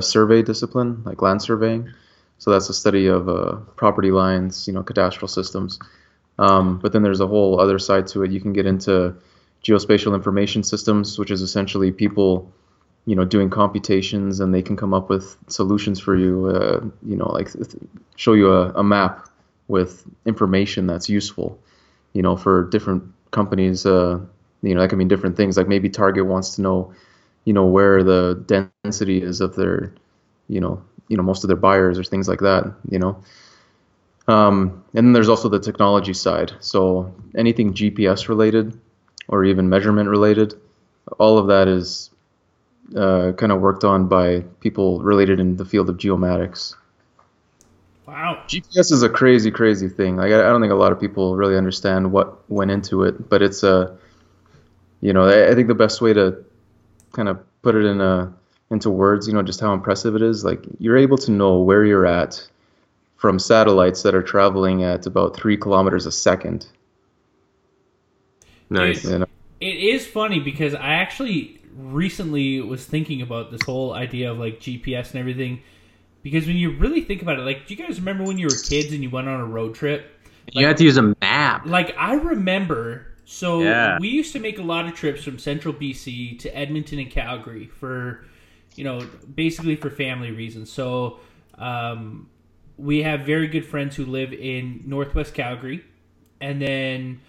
survey 0.00 0.42
discipline, 0.42 1.02
like 1.04 1.22
land 1.22 1.40
surveying. 1.40 1.88
So 2.38 2.50
that's 2.50 2.66
the 2.68 2.74
study 2.74 3.06
of 3.06 3.28
uh, 3.28 3.56
property 3.76 4.10
lines, 4.10 4.66
you 4.66 4.74
know, 4.74 4.82
cadastral 4.82 5.30
systems. 5.30 5.78
Um, 6.38 6.78
but 6.78 6.92
then 6.92 7.02
there's 7.02 7.20
a 7.20 7.26
whole 7.26 7.58
other 7.58 7.78
side 7.78 8.06
to 8.08 8.22
it. 8.22 8.30
You 8.30 8.40
can 8.40 8.52
get 8.52 8.66
into 8.66 9.16
geospatial 9.64 10.14
information 10.14 10.62
systems, 10.62 11.18
which 11.18 11.30
is 11.30 11.40
essentially 11.40 11.90
people, 11.90 12.52
you 13.06 13.16
know, 13.16 13.24
doing 13.24 13.48
computations, 13.48 14.40
and 14.40 14.52
they 14.52 14.60
can 14.60 14.76
come 14.76 14.92
up 14.92 15.08
with 15.08 15.38
solutions 15.48 15.98
for 15.98 16.14
you. 16.14 16.48
Uh, 16.48 16.84
you 17.02 17.16
know, 17.16 17.32
like 17.32 17.48
show 18.16 18.34
you 18.34 18.52
a, 18.52 18.72
a 18.72 18.84
map 18.84 19.26
with 19.68 20.04
information 20.26 20.86
that's 20.86 21.08
useful 21.08 21.58
you 22.16 22.22
know, 22.22 22.34
for 22.34 22.64
different 22.70 23.04
companies, 23.36 23.84
uh, 23.86 24.18
you 24.62 24.74
know, 24.74 24.80
that 24.80 24.88
can 24.88 24.98
mean 24.98 25.08
different 25.08 25.36
things. 25.36 25.56
Like 25.56 25.68
maybe 25.68 25.90
Target 25.90 26.26
wants 26.26 26.56
to 26.56 26.62
know, 26.62 26.78
you 27.44 27.52
know, 27.52 27.66
where 27.66 28.02
the 28.02 28.42
density 28.46 29.22
is 29.22 29.40
of 29.40 29.54
their, 29.56 29.92
you 30.48 30.60
know, 30.60 30.82
you 31.08 31.16
know, 31.16 31.22
most 31.22 31.44
of 31.44 31.48
their 31.48 31.56
buyers 31.68 31.98
or 31.98 32.04
things 32.04 32.28
like 32.28 32.40
that, 32.40 32.64
you 32.90 32.98
know. 32.98 33.12
Um, 34.28 34.82
and 34.94 35.06
then 35.06 35.12
there's 35.12 35.28
also 35.28 35.48
the 35.48 35.60
technology 35.60 36.14
side. 36.14 36.52
So 36.60 37.12
anything 37.36 37.74
GPS 37.74 38.28
related 38.28 38.78
or 39.28 39.44
even 39.44 39.68
measurement 39.68 40.08
related, 40.08 40.54
all 41.18 41.38
of 41.38 41.46
that 41.48 41.68
is 41.68 42.10
uh, 42.96 43.32
kind 43.36 43.52
of 43.52 43.60
worked 43.60 43.84
on 43.84 44.08
by 44.08 44.40
people 44.60 45.00
related 45.02 45.40
in 45.40 45.56
the 45.56 45.64
field 45.64 45.90
of 45.90 45.96
geomatics. 45.96 46.74
Wow. 48.06 48.42
GPS 48.46 48.92
is 48.92 49.02
a 49.02 49.08
crazy, 49.08 49.50
crazy 49.50 49.88
thing. 49.88 50.16
Like 50.16 50.32
I, 50.32 50.38
I 50.38 50.48
don't 50.50 50.60
think 50.60 50.72
a 50.72 50.76
lot 50.76 50.92
of 50.92 51.00
people 51.00 51.36
really 51.36 51.56
understand 51.56 52.12
what 52.12 52.48
went 52.50 52.70
into 52.70 53.02
it, 53.02 53.28
but 53.28 53.42
it's 53.42 53.62
a, 53.62 53.96
you 55.00 55.12
know, 55.12 55.24
I, 55.24 55.50
I 55.50 55.54
think 55.54 55.68
the 55.68 55.74
best 55.74 56.00
way 56.00 56.12
to 56.12 56.44
kind 57.12 57.28
of 57.28 57.38
put 57.62 57.74
it 57.74 57.84
in 57.84 58.00
a 58.00 58.32
into 58.70 58.90
words, 58.90 59.26
you 59.28 59.34
know, 59.34 59.42
just 59.42 59.60
how 59.60 59.72
impressive 59.74 60.14
it 60.14 60.22
is. 60.22 60.44
Like 60.44 60.64
you're 60.78 60.96
able 60.96 61.18
to 61.18 61.30
know 61.30 61.58
where 61.58 61.84
you're 61.84 62.06
at 62.06 62.46
from 63.16 63.38
satellites 63.38 64.02
that 64.02 64.14
are 64.14 64.22
traveling 64.22 64.84
at 64.84 65.06
about 65.06 65.36
three 65.36 65.56
kilometers 65.56 66.06
a 66.06 66.12
second. 66.12 66.66
Nice. 68.70 69.02
Dude, 69.02 69.12
You 69.12 69.18
know? 69.20 69.26
It 69.60 69.76
is 69.76 70.06
funny 70.06 70.38
because 70.38 70.74
I 70.74 70.94
actually 70.94 71.60
recently 71.76 72.60
was 72.60 72.84
thinking 72.84 73.22
about 73.22 73.50
this 73.50 73.62
whole 73.62 73.94
idea 73.94 74.30
of 74.30 74.38
like 74.38 74.60
GPS 74.60 75.10
and 75.10 75.20
everything. 75.20 75.62
Because 76.26 76.48
when 76.48 76.56
you 76.56 76.72
really 76.72 77.02
think 77.02 77.22
about 77.22 77.38
it, 77.38 77.42
like, 77.42 77.68
do 77.68 77.74
you 77.74 77.86
guys 77.86 78.00
remember 78.00 78.24
when 78.24 78.36
you 78.36 78.46
were 78.46 78.56
kids 78.68 78.92
and 78.92 79.00
you 79.00 79.08
went 79.10 79.28
on 79.28 79.38
a 79.40 79.44
road 79.46 79.76
trip? 79.76 80.10
you 80.52 80.66
had 80.66 80.76
to 80.76 80.82
use 80.82 80.96
a 80.96 81.14
map. 81.22 81.66
Like, 81.66 81.94
I 81.96 82.14
remember. 82.14 83.06
So 83.24 83.62
Yeah. 83.62 83.96
we 84.00 84.08
used 84.08 84.32
to 84.32 84.40
make 84.40 84.58
a 84.58 84.62
lot 84.62 84.86
of 84.86 84.94
trips 84.94 85.22
from 85.22 85.38
central 85.38 85.72
BC 85.72 86.36
to 86.40 86.56
Edmonton 86.56 86.98
and 86.98 87.08
Calgary 87.08 87.66
for, 87.66 88.24
you 88.74 88.82
know, 88.82 89.06
basically 89.32 89.76
for 89.76 89.88
family 89.88 90.32
reasons. 90.32 90.68
So 90.72 91.20
um, 91.58 92.28
we 92.76 93.02
have 93.04 93.20
very 93.20 93.46
good 93.46 93.64
friends 93.64 93.94
who 93.94 94.04
live 94.04 94.32
in 94.32 94.82
Northwest 94.84 95.32
Calgary, 95.32 95.84
and 96.40 96.60
then 96.60 97.20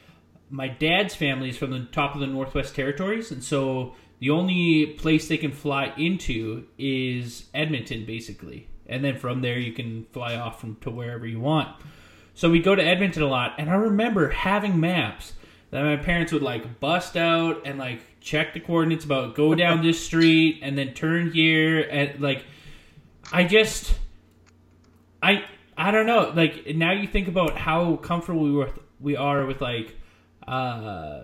my 0.49 0.69
dad's 0.69 1.13
family 1.13 1.49
is 1.49 1.57
from 1.57 1.69
the 1.69 1.85
top 1.91 2.15
of 2.15 2.21
the 2.21 2.27
Northwest 2.27 2.73
Territories, 2.73 3.31
and 3.31 3.43
so 3.43 3.93
the 4.19 4.31
only 4.31 4.87
place 4.97 5.27
they 5.27 5.37
can 5.37 5.51
fly 5.51 5.93
into 5.97 6.65
is 6.79 7.45
Edmonton, 7.53 8.05
basically, 8.05 8.67
and 8.87 9.03
then 9.03 9.17
from 9.17 9.41
there 9.41 9.57
you 9.57 9.73
can 9.73 10.05
fly 10.11 10.35
off 10.35 10.59
from 10.59 10.75
to 10.81 10.89
wherever 10.89 11.25
you 11.27 11.39
want. 11.39 11.69
So 12.33 12.49
we 12.49 12.59
go 12.59 12.75
to 12.75 12.83
Edmonton 12.83 13.23
a 13.23 13.27
lot, 13.27 13.55
and 13.57 13.69
I 13.69 13.75
remember 13.75 14.29
having 14.29 14.79
maps 14.79 15.33
that 15.71 15.83
my 15.83 15.97
parents 15.97 16.31
would 16.31 16.41
like 16.41 16.79
bust 16.79 17.17
out 17.17 17.65
and 17.65 17.77
like 17.77 17.99
check 18.21 18.53
the 18.53 18.59
coordinates 18.59 19.05
about 19.05 19.35
go 19.35 19.55
down 19.63 19.83
this 19.83 20.03
street 20.03 20.59
and 20.61 20.77
then 20.77 20.93
turn 20.93 21.31
here 21.31 21.81
and 21.81 22.19
like 22.19 22.45
I 23.31 23.43
just 23.43 23.93
I 25.21 25.43
I 25.77 25.91
don't 25.91 26.05
know 26.05 26.31
like 26.35 26.75
now 26.75 26.93
you 26.93 27.07
think 27.07 27.27
about 27.27 27.57
how 27.57 27.97
comfortable 27.97 28.43
we 28.43 28.51
were 28.51 28.71
we 28.99 29.15
are 29.15 29.45
with 29.45 29.61
like 29.61 29.95
uh 30.47 31.23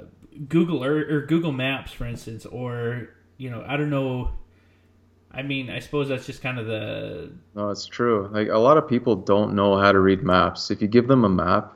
Google 0.50 0.84
or, 0.84 0.98
or 0.98 1.26
Google 1.26 1.52
Maps 1.52 1.92
for 1.92 2.06
instance 2.06 2.46
or 2.46 3.10
you 3.38 3.50
know 3.50 3.64
I 3.66 3.78
don't 3.78 3.90
know 3.90 4.32
I 5.34 5.42
mean 5.42 5.70
I 5.70 5.80
suppose 5.80 6.10
that's 6.10 6.26
just 6.26 6.42
kind 6.42 6.60
of 6.60 6.68
the 6.68 7.32
No, 7.56 7.70
it's 7.70 7.86
true. 7.86 8.30
Like 8.32 8.50
a 8.50 8.58
lot 8.58 8.78
of 8.78 8.88
people 8.88 9.16
don't 9.16 9.54
know 9.56 9.78
how 9.78 9.92
to 9.92 10.00
read 10.00 10.24
maps. 10.24 10.70
If 10.72 10.82
you 10.82 10.88
give 10.88 11.08
them 11.08 11.24
a 11.24 11.30
map, 11.30 11.74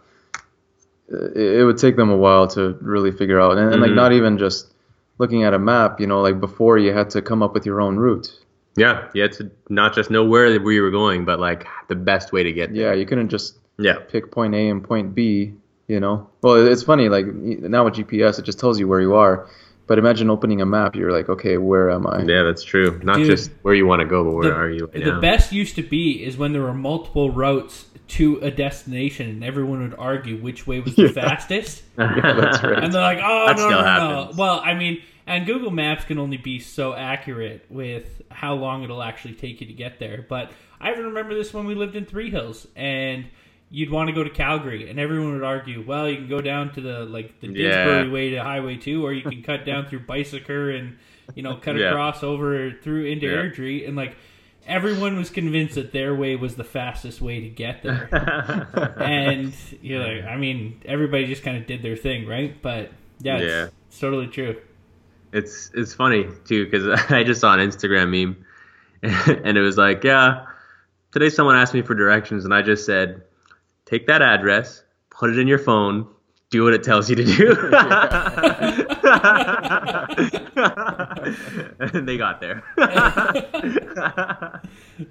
it, 1.10 1.60
it 1.60 1.66
would 1.66 1.78
take 1.78 1.96
them 1.96 2.10
a 2.10 2.18
while 2.18 2.48
to 2.50 2.78
really 2.82 3.12
figure 3.12 3.40
out. 3.40 3.58
And, 3.58 3.72
and 3.74 3.82
like 3.82 3.92
Mhm. 3.92 3.96
not 3.96 4.12
even 4.14 4.38
just 4.38 4.74
looking 5.18 5.44
at 5.44 5.54
a 5.54 5.60
map, 5.60 6.00
you 6.00 6.08
know, 6.08 6.22
like 6.22 6.40
before 6.40 6.78
you 6.78 6.94
had 6.94 7.10
to 7.12 7.22
come 7.22 7.42
up 7.42 7.54
with 7.54 7.66
your 7.66 7.82
own 7.82 7.98
route. 7.98 8.32
Yeah, 8.76 9.08
you 9.16 9.24
had 9.24 9.32
to 9.34 9.50
not 9.70 9.96
just 9.96 10.12
know 10.12 10.24
where 10.24 10.60
we 10.60 10.80
were 10.80 10.92
going, 10.92 11.26
but 11.26 11.40
like 11.40 11.66
the 11.88 11.96
best 11.96 12.32
way 12.32 12.44
to 12.44 12.52
get 12.54 12.74
there. 12.74 12.90
Yeah, 12.90 12.94
you 12.94 13.06
couldn't 13.08 13.30
just 13.30 13.58
Yeah. 13.80 13.96
pick 14.08 14.30
point 14.32 14.54
A 14.54 14.70
and 14.70 14.84
point 14.84 15.16
B. 15.16 15.54
You 15.88 16.02
know, 16.02 16.28
well, 16.42 16.56
it's 16.68 16.84
funny. 16.84 17.08
Like 17.08 17.26
now 17.28 17.86
with 17.86 17.94
GPS, 17.96 18.38
it 18.38 18.44
just 18.44 18.60
tells 18.60 18.78
you 18.78 18.90
where 18.90 19.00
you 19.00 19.16
are. 19.16 19.48
But 19.88 19.98
imagine 19.98 20.30
opening 20.30 20.62
a 20.62 20.66
map. 20.66 20.96
You're 20.96 21.12
like, 21.14 21.30
okay, 21.30 21.58
where 21.58 21.90
am 21.90 22.06
I? 22.06 22.24
Yeah, 22.24 22.44
that's 22.44 22.64
true. 22.64 23.00
Not 23.04 23.18
Dude, 23.18 23.28
just 23.28 23.52
where 23.62 23.74
you 23.74 23.88
want 23.88 24.02
to 24.02 24.06
go, 24.06 24.24
but 24.26 24.34
where 24.34 24.50
the, 24.50 24.56
are 24.56 24.70
you 24.70 24.86
right 24.86 24.94
the 25.04 25.12
now? 25.14 25.22
best 25.22 25.54
used 25.54 25.76
to 25.76 25.84
be 25.84 26.24
is 26.24 26.38
when 26.38 26.52
there 26.52 26.62
were 26.62 26.74
multiple 26.74 27.32
routes 27.32 27.86
to 28.10 28.38
a 28.42 28.52
destination 28.52 29.30
and 29.30 29.44
everyone 29.44 29.82
would 29.82 29.98
argue 29.98 30.38
which 30.38 30.68
way 30.68 30.80
was 30.82 30.96
the 30.96 31.10
fastest. 31.10 31.84
Yeah, 31.98 32.34
that's 32.34 32.64
right. 32.64 32.84
And 32.84 32.94
they're 32.94 33.02
like, 33.02 33.20
oh, 33.24 33.48
That 33.48 33.58
no, 33.58 33.68
still 33.70 33.82
no, 33.82 34.26
no. 34.26 34.32
Well, 34.38 34.62
I 34.64 34.74
mean, 34.76 35.02
and 35.26 35.46
Google 35.46 35.72
Maps 35.72 36.06
can 36.06 36.20
only 36.20 36.38
be 36.38 36.60
so 36.60 36.94
accurate 36.94 37.66
with 37.70 38.22
how 38.30 38.54
long 38.54 38.84
it'll 38.84 39.02
actually 39.04 39.34
take 39.34 39.62
you 39.62 39.68
to 39.68 39.74
get 39.74 40.00
there. 40.00 40.26
But 40.28 40.52
I 40.80 40.92
even 40.92 41.06
remember 41.06 41.34
this 41.34 41.54
when 41.54 41.66
we 41.66 41.76
lived 41.76 41.96
in 41.96 42.06
Three 42.06 42.30
Hills 42.30 42.68
and 42.76 43.26
you'd 43.70 43.90
want 43.90 44.08
to 44.08 44.14
go 44.14 44.24
to 44.24 44.30
Calgary 44.30 44.90
and 44.90 45.00
everyone 45.00 45.34
would 45.34 45.44
argue, 45.44 45.84
well, 45.86 46.10
you 46.10 46.16
can 46.18 46.30
go 46.30 46.40
down 46.42 46.72
to 46.74 46.82
the 46.82 47.00
like 47.06 47.40
the 47.42 47.48
Yeah. 47.48 48.10
Way 48.10 48.30
to 48.32 48.38
Highway 48.44 48.78
2 48.78 49.06
or 49.06 49.12
you 49.14 49.22
can 49.24 49.44
cut 49.44 49.66
down 49.66 49.88
through 49.88 50.02
Beiseker 50.06 50.78
and, 50.78 50.98
you 51.36 51.44
know, 51.44 51.58
cut 51.58 51.76
Yeah. 51.80 51.90
across 51.90 52.24
over 52.24 52.72
through 52.82 53.06
into 53.06 53.28
Yeah. 53.28 53.34
Airdrie 53.44 53.86
and 53.88 53.98
like 53.98 54.16
everyone 54.66 55.18
was 55.18 55.30
convinced 55.30 55.76
that 55.76 55.92
their 55.92 56.16
way 56.16 56.36
was 56.38 56.56
the 56.56 56.64
fastest 56.64 57.22
way 57.22 57.42
to 57.42 57.50
get 57.50 57.84
there 57.84 58.08
and 59.00 59.54
you're 59.82 60.00
like, 60.04 60.26
I 60.26 60.38
mean, 60.38 60.82
everybody 60.86 61.26
just 61.28 61.44
kind 61.44 61.58
of 61.58 61.66
did 61.68 61.82
their 61.82 61.96
thing, 61.98 62.26
right? 62.28 62.62
But 62.62 62.92
yeah, 63.22 63.38
it's, 63.38 63.46
Yeah. 63.52 63.68
it's 63.88 64.00
totally 64.00 64.28
true. 64.28 64.62
It's 65.34 65.72
it's 65.74 65.94
funny 65.94 66.26
too 66.46 66.66
because 66.66 66.88
I 67.12 67.24
just 67.26 67.42
saw 67.42 67.54
an 67.54 67.60
Instagram 67.60 68.12
meme, 68.12 68.46
and 69.44 69.58
it 69.58 69.62
was 69.62 69.78
like, 69.78 70.04
yeah, 70.06 70.46
today 71.12 71.30
someone 71.30 71.56
asked 71.58 71.74
me 71.74 71.82
for 71.82 71.96
directions, 71.96 72.46
and 72.46 72.54
I 72.54 72.62
just 72.62 72.86
said, 72.86 73.22
take 73.88 74.08
that 74.08 74.22
address, 74.22 74.84
put 75.10 75.30
it 75.30 75.40
in 75.40 75.48
your 75.48 75.60
phone, 75.60 76.08
do 76.50 76.64
what 76.64 76.74
it 76.74 76.84
tells 76.84 77.10
you 77.10 77.16
to 77.18 77.26
do. 77.26 77.52
and 81.80 82.08
they 82.08 82.18
got 82.18 82.40
there. 82.40 82.64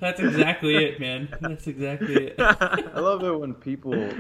That's 0.01 0.19
exactly 0.19 0.77
it, 0.77 0.99
man. 0.99 1.29
That's 1.43 1.67
exactly 1.67 2.29
it. 2.29 2.37
I 2.39 3.01
love 3.01 3.23
it 3.23 3.39
when 3.39 3.53
people 3.53 4.11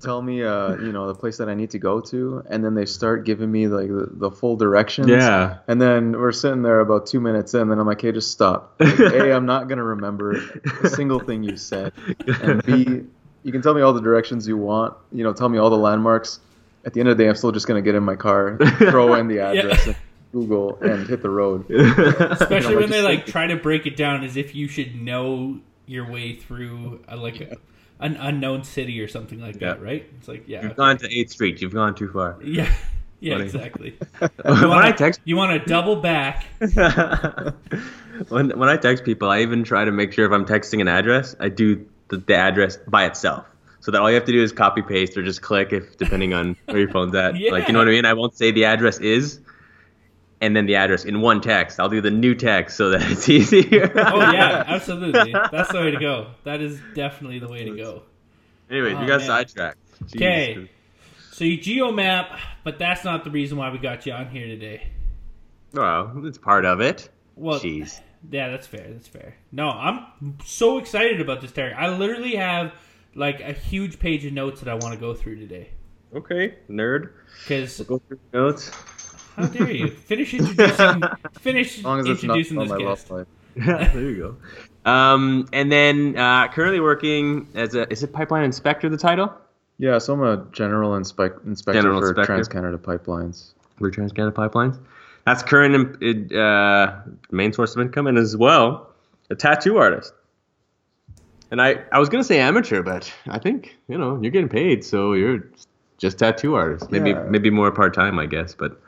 tell 0.00 0.20
me, 0.20 0.42
uh, 0.42 0.76
you 0.76 0.92
know, 0.92 1.06
the 1.06 1.14
place 1.14 1.38
that 1.38 1.48
I 1.48 1.54
need 1.54 1.70
to 1.70 1.78
go 1.78 2.02
to, 2.02 2.44
and 2.50 2.62
then 2.62 2.74
they 2.74 2.84
start 2.84 3.24
giving 3.24 3.50
me 3.50 3.66
like 3.66 3.88
the, 3.88 4.08
the 4.12 4.30
full 4.30 4.56
directions. 4.56 5.08
Yeah. 5.08 5.58
And 5.66 5.80
then 5.80 6.12
we're 6.12 6.32
sitting 6.32 6.60
there 6.60 6.80
about 6.80 7.06
two 7.06 7.20
minutes 7.20 7.54
in, 7.54 7.62
and 7.62 7.70
then 7.70 7.78
I'm 7.78 7.86
like, 7.86 8.02
hey, 8.02 8.12
just 8.12 8.30
stop. 8.32 8.76
Like, 8.80 8.98
a, 8.98 9.32
I'm 9.32 9.46
not 9.46 9.68
gonna 9.68 9.84
remember 9.84 10.42
a 10.82 10.90
single 10.90 11.20
thing 11.20 11.42
you 11.42 11.56
said, 11.56 11.94
and 12.42 12.62
B, 12.64 13.04
you 13.42 13.52
can 13.52 13.62
tell 13.62 13.74
me 13.74 13.80
all 13.80 13.92
the 13.92 14.00
directions 14.00 14.46
you 14.46 14.56
want. 14.56 14.94
You 15.12 15.24
know, 15.24 15.32
tell 15.32 15.48
me 15.48 15.58
all 15.58 15.70
the 15.70 15.78
landmarks. 15.78 16.40
At 16.84 16.94
the 16.94 17.00
end 17.00 17.08
of 17.10 17.16
the 17.18 17.24
day, 17.24 17.28
I'm 17.28 17.36
still 17.36 17.52
just 17.52 17.66
gonna 17.66 17.82
get 17.82 17.94
in 17.94 18.02
my 18.02 18.16
car, 18.16 18.56
throw 18.78 19.14
in 19.14 19.28
the 19.28 19.40
address, 19.40 19.86
and 19.86 19.96
Google, 20.32 20.78
and 20.80 21.06
hit 21.06 21.20
the 21.22 21.28
road. 21.30 21.70
Especially 21.70 22.56
You 22.56 22.60
know, 22.74 22.80
when 22.80 22.90
they 22.90 22.96
just 22.98 23.04
like 23.04 23.18
like- 23.18 23.26
try 23.26 23.46
to 23.46 23.56
break 23.56 23.86
it 23.86 23.96
down 23.96 24.24
as 24.24 24.36
if 24.36 24.54
you 24.54 24.66
should 24.68 24.94
know 25.00 25.60
your 25.86 26.10
way 26.10 26.36
through 26.36 27.00
a, 27.08 27.16
like 27.16 27.40
a, 27.40 27.56
an 27.98 28.16
unknown 28.16 28.62
city 28.64 29.00
or 29.00 29.08
something 29.08 29.40
like 29.40 29.58
that, 29.58 29.82
right? 29.82 30.06
It's 30.18 30.28
like, 30.28 30.44
yeah, 30.46 30.62
You've 30.62 30.76
gone 30.76 30.96
to 30.98 31.08
8th 31.08 31.30
Street. 31.30 31.60
You've 31.60 31.74
gone 31.74 31.94
too 31.94 32.08
far. 32.10 32.38
yeah, 32.44 32.72
yeah, 33.18 33.34
Funny. 33.34 33.44
exactly. 33.44 33.98
when 34.18 34.30
You 34.62 34.68
wanna, 34.68 34.86
I 34.86 34.92
text 34.92 35.20
you 35.24 35.36
want 35.36 35.60
to 35.62 35.68
double 35.68 35.96
back. 35.96 36.46
when 38.28 38.50
when 38.58 38.68
I 38.68 38.76
text 38.76 39.04
people, 39.04 39.28
I 39.30 39.40
even 39.42 39.64
try 39.64 39.84
to 39.84 39.92
make 39.92 40.12
sure 40.12 40.24
if 40.26 40.32
I'm 40.32 40.44
texting 40.46 40.80
an 40.80 40.88
address, 40.88 41.34
I 41.40 41.48
do 41.48 41.84
the, 42.10 42.18
the 42.18 42.34
address 42.34 42.76
by 42.86 43.06
itself. 43.06 43.46
So 43.80 43.90
that 43.92 44.00
all 44.02 44.10
you 44.10 44.14
have 44.16 44.26
to 44.26 44.32
do 44.32 44.42
is 44.42 44.52
copy 44.52 44.82
paste 44.82 45.16
or 45.16 45.22
just 45.22 45.40
click 45.40 45.72
if 45.72 45.96
depending 45.96 46.34
on 46.34 46.54
where 46.66 46.78
your 46.78 46.90
phone's 46.90 47.14
at. 47.14 47.34
Like 47.50 47.66
you 47.66 47.72
know 47.72 47.78
what 47.78 47.88
I 47.88 47.92
mean? 47.92 48.04
I 48.04 48.12
won't 48.12 48.36
say 48.36 48.50
the 48.50 48.66
address 48.66 48.98
is 48.98 49.40
and 50.42 50.54
then 50.54 50.66
the 50.66 50.76
address 50.76 51.04
in 51.04 51.20
one 51.22 51.40
text. 51.40 51.80
I'll 51.80 51.88
do 51.88 52.00
the 52.02 52.10
new 52.10 52.34
text 52.34 52.76
so 52.76 52.90
that 52.90 53.02
it's 53.10 53.28
easier. 53.28 53.90
Oh 53.96 54.20
yeah, 54.32 54.64
absolutely. 54.68 55.32
That's 55.32 55.72
the 55.72 55.78
way 55.80 55.90
to 55.92 55.98
go. 55.98 56.32
That 56.44 56.60
is 56.60 56.78
definitely 56.94 57.38
the 57.38 57.48
way 57.48 57.64
to 57.64 57.76
go. 57.76 58.02
Anyways, 58.70 58.96
Oh, 58.96 59.00
we 59.00 59.06
got 59.06 59.20
man. 59.20 59.26
sidetracked. 59.26 59.78
Okay. 60.14 60.70
So 61.32 61.44
you 61.44 61.58
geomap, 61.58 62.38
but 62.64 62.78
that's 62.78 63.02
not 63.02 63.24
the 63.24 63.30
reason 63.30 63.56
why 63.56 63.70
we 63.70 63.78
got 63.78 64.04
you 64.04 64.12
on 64.12 64.28
here 64.28 64.46
today. 64.46 64.88
Well, 65.72 66.22
it's 66.26 66.36
part 66.38 66.64
of 66.66 66.80
it. 66.80 67.08
Well, 67.34 67.58
Jeez. 67.60 68.00
Yeah, 68.30 68.48
that's 68.50 68.66
fair. 68.66 68.86
That's 68.90 69.08
fair. 69.08 69.36
No, 69.52 69.68
I'm 69.70 70.36
so 70.44 70.78
excited 70.78 71.20
about 71.20 71.40
this 71.40 71.52
terrier. 71.52 71.74
I 71.78 71.88
literally 71.96 72.36
have 72.36 72.72
like 73.14 73.40
a 73.40 73.52
huge 73.52 73.98
page 73.98 74.24
of 74.24 74.32
notes 74.32 74.60
that 74.60 74.68
I 74.68 74.74
want 74.74 74.94
to 74.94 75.00
go 75.00 75.14
through 75.14 75.36
today. 75.36 75.68
Okay, 76.14 76.56
nerd. 76.68 77.10
Because 77.44 77.80
Go 77.82 77.98
through 78.08 78.18
the 78.32 78.38
notes. 78.38 78.70
how 79.36 79.46
dare 79.46 79.70
you 79.70 79.88
finish 80.10 80.34
introducing? 80.34 81.02
Finish 81.40 81.78
As 81.78 81.84
long 81.84 82.00
as 82.00 82.06
it's 82.06 82.22
not 82.24 82.36
introducing 82.38 82.58
this 82.58 82.68
my 82.70 82.78
guest. 82.78 83.10
love 83.10 83.26
there 83.56 84.00
you 84.00 84.36
go. 84.84 84.90
Um, 84.90 85.48
and 85.52 85.70
then 85.70 86.16
uh, 86.16 86.48
currently 86.48 86.80
working 86.80 87.46
as 87.54 87.74
a 87.74 87.90
is 87.92 88.02
it 88.02 88.12
pipeline 88.12 88.44
inspector 88.44 88.88
the 88.88 88.96
title? 88.96 89.32
Yeah, 89.78 89.98
so 89.98 90.14
I'm 90.14 90.22
a 90.22 90.46
general 90.52 90.92
inspec- 90.92 91.44
inspector 91.46 91.80
General 91.80 92.00
for 92.00 92.08
inspector. 92.08 92.26
Trans 92.26 92.48
Canada 92.48 92.76
Pipelines. 92.78 93.52
We're 93.78 93.90
TransCanada 93.90 94.32
Pipelines. 94.32 94.78
That's 95.26 95.42
current 95.42 96.02
in- 96.02 96.36
uh, 96.36 97.02
main 97.30 97.52
source 97.52 97.74
of 97.76 97.82
income, 97.82 98.06
and 98.06 98.18
as 98.18 98.36
well 98.36 98.88
a 99.30 99.34
tattoo 99.34 99.76
artist. 99.76 100.12
And 101.50 101.60
I, 101.60 101.76
I 101.92 101.98
was 101.98 102.08
gonna 102.08 102.24
say 102.24 102.38
amateur, 102.38 102.82
but 102.82 103.12
I 103.28 103.38
think 103.38 103.76
you 103.88 103.98
know 103.98 104.18
you're 104.20 104.30
getting 104.30 104.48
paid, 104.48 104.84
so 104.84 105.12
you're 105.14 105.44
just 105.98 106.18
tattoo 106.18 106.54
artist. 106.54 106.90
Maybe 106.90 107.10
Yeah. 107.10 107.24
maybe 107.28 107.50
more 107.50 107.70
part 107.72 107.92
time, 107.94 108.18
I 108.18 108.26
guess. 108.26 108.54
But 108.54 108.80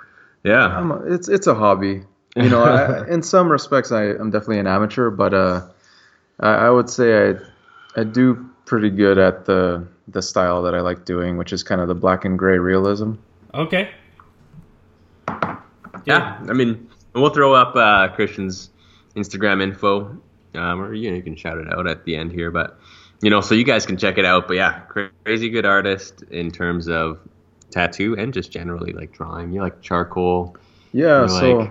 yeah, 0.44 0.66
I'm 0.66 0.90
a, 0.92 0.96
it's 1.04 1.28
it's 1.28 1.46
a 1.46 1.54
hobby. 1.54 2.02
You 2.36 2.48
know, 2.48 2.62
I, 2.64 3.06
in 3.08 3.22
some 3.22 3.50
respects, 3.50 3.92
I, 3.92 4.04
I'm 4.04 4.30
definitely 4.30 4.58
an 4.60 4.66
amateur, 4.66 5.10
but 5.10 5.34
uh, 5.34 5.60
I, 6.40 6.50
I 6.66 6.70
would 6.70 6.88
say 6.88 7.30
I 7.30 7.34
I 8.00 8.04
do 8.04 8.48
pretty 8.64 8.90
good 8.90 9.18
at 9.18 9.44
the 9.44 9.86
the 10.08 10.22
style 10.22 10.62
that 10.62 10.74
I 10.74 10.80
like 10.80 11.04
doing, 11.04 11.36
which 11.36 11.52
is 11.52 11.62
kind 11.62 11.80
of 11.80 11.88
the 11.88 11.94
black 11.94 12.24
and 12.24 12.38
gray 12.38 12.58
realism. 12.58 13.14
Okay. 13.54 13.90
Yeah. 16.04 16.38
I 16.48 16.52
mean, 16.52 16.88
we'll 17.14 17.30
throw 17.30 17.54
up 17.54 17.74
uh, 17.76 18.08
Christian's 18.14 18.70
Instagram 19.16 19.62
info, 19.62 20.16
um, 20.54 20.80
or 20.80 20.94
you 20.94 21.10
know 21.10 21.16
you 21.16 21.22
can 21.22 21.36
shout 21.36 21.58
it 21.58 21.72
out 21.72 21.86
at 21.86 22.04
the 22.04 22.16
end 22.16 22.32
here, 22.32 22.50
but 22.50 22.78
you 23.20 23.30
know 23.30 23.40
so 23.40 23.54
you 23.54 23.64
guys 23.64 23.86
can 23.86 23.96
check 23.96 24.18
it 24.18 24.24
out. 24.24 24.48
But 24.48 24.54
yeah, 24.56 24.80
crazy 25.24 25.50
good 25.50 25.66
artist 25.66 26.22
in 26.30 26.50
terms 26.50 26.88
of 26.88 27.18
tattoo 27.70 28.14
and 28.18 28.32
just 28.32 28.50
generally 28.50 28.92
like 28.92 29.12
drawing. 29.12 29.52
You 29.52 29.60
like 29.62 29.80
charcoal. 29.82 30.56
Yeah, 30.92 31.26
so 31.26 31.52
like- 31.58 31.70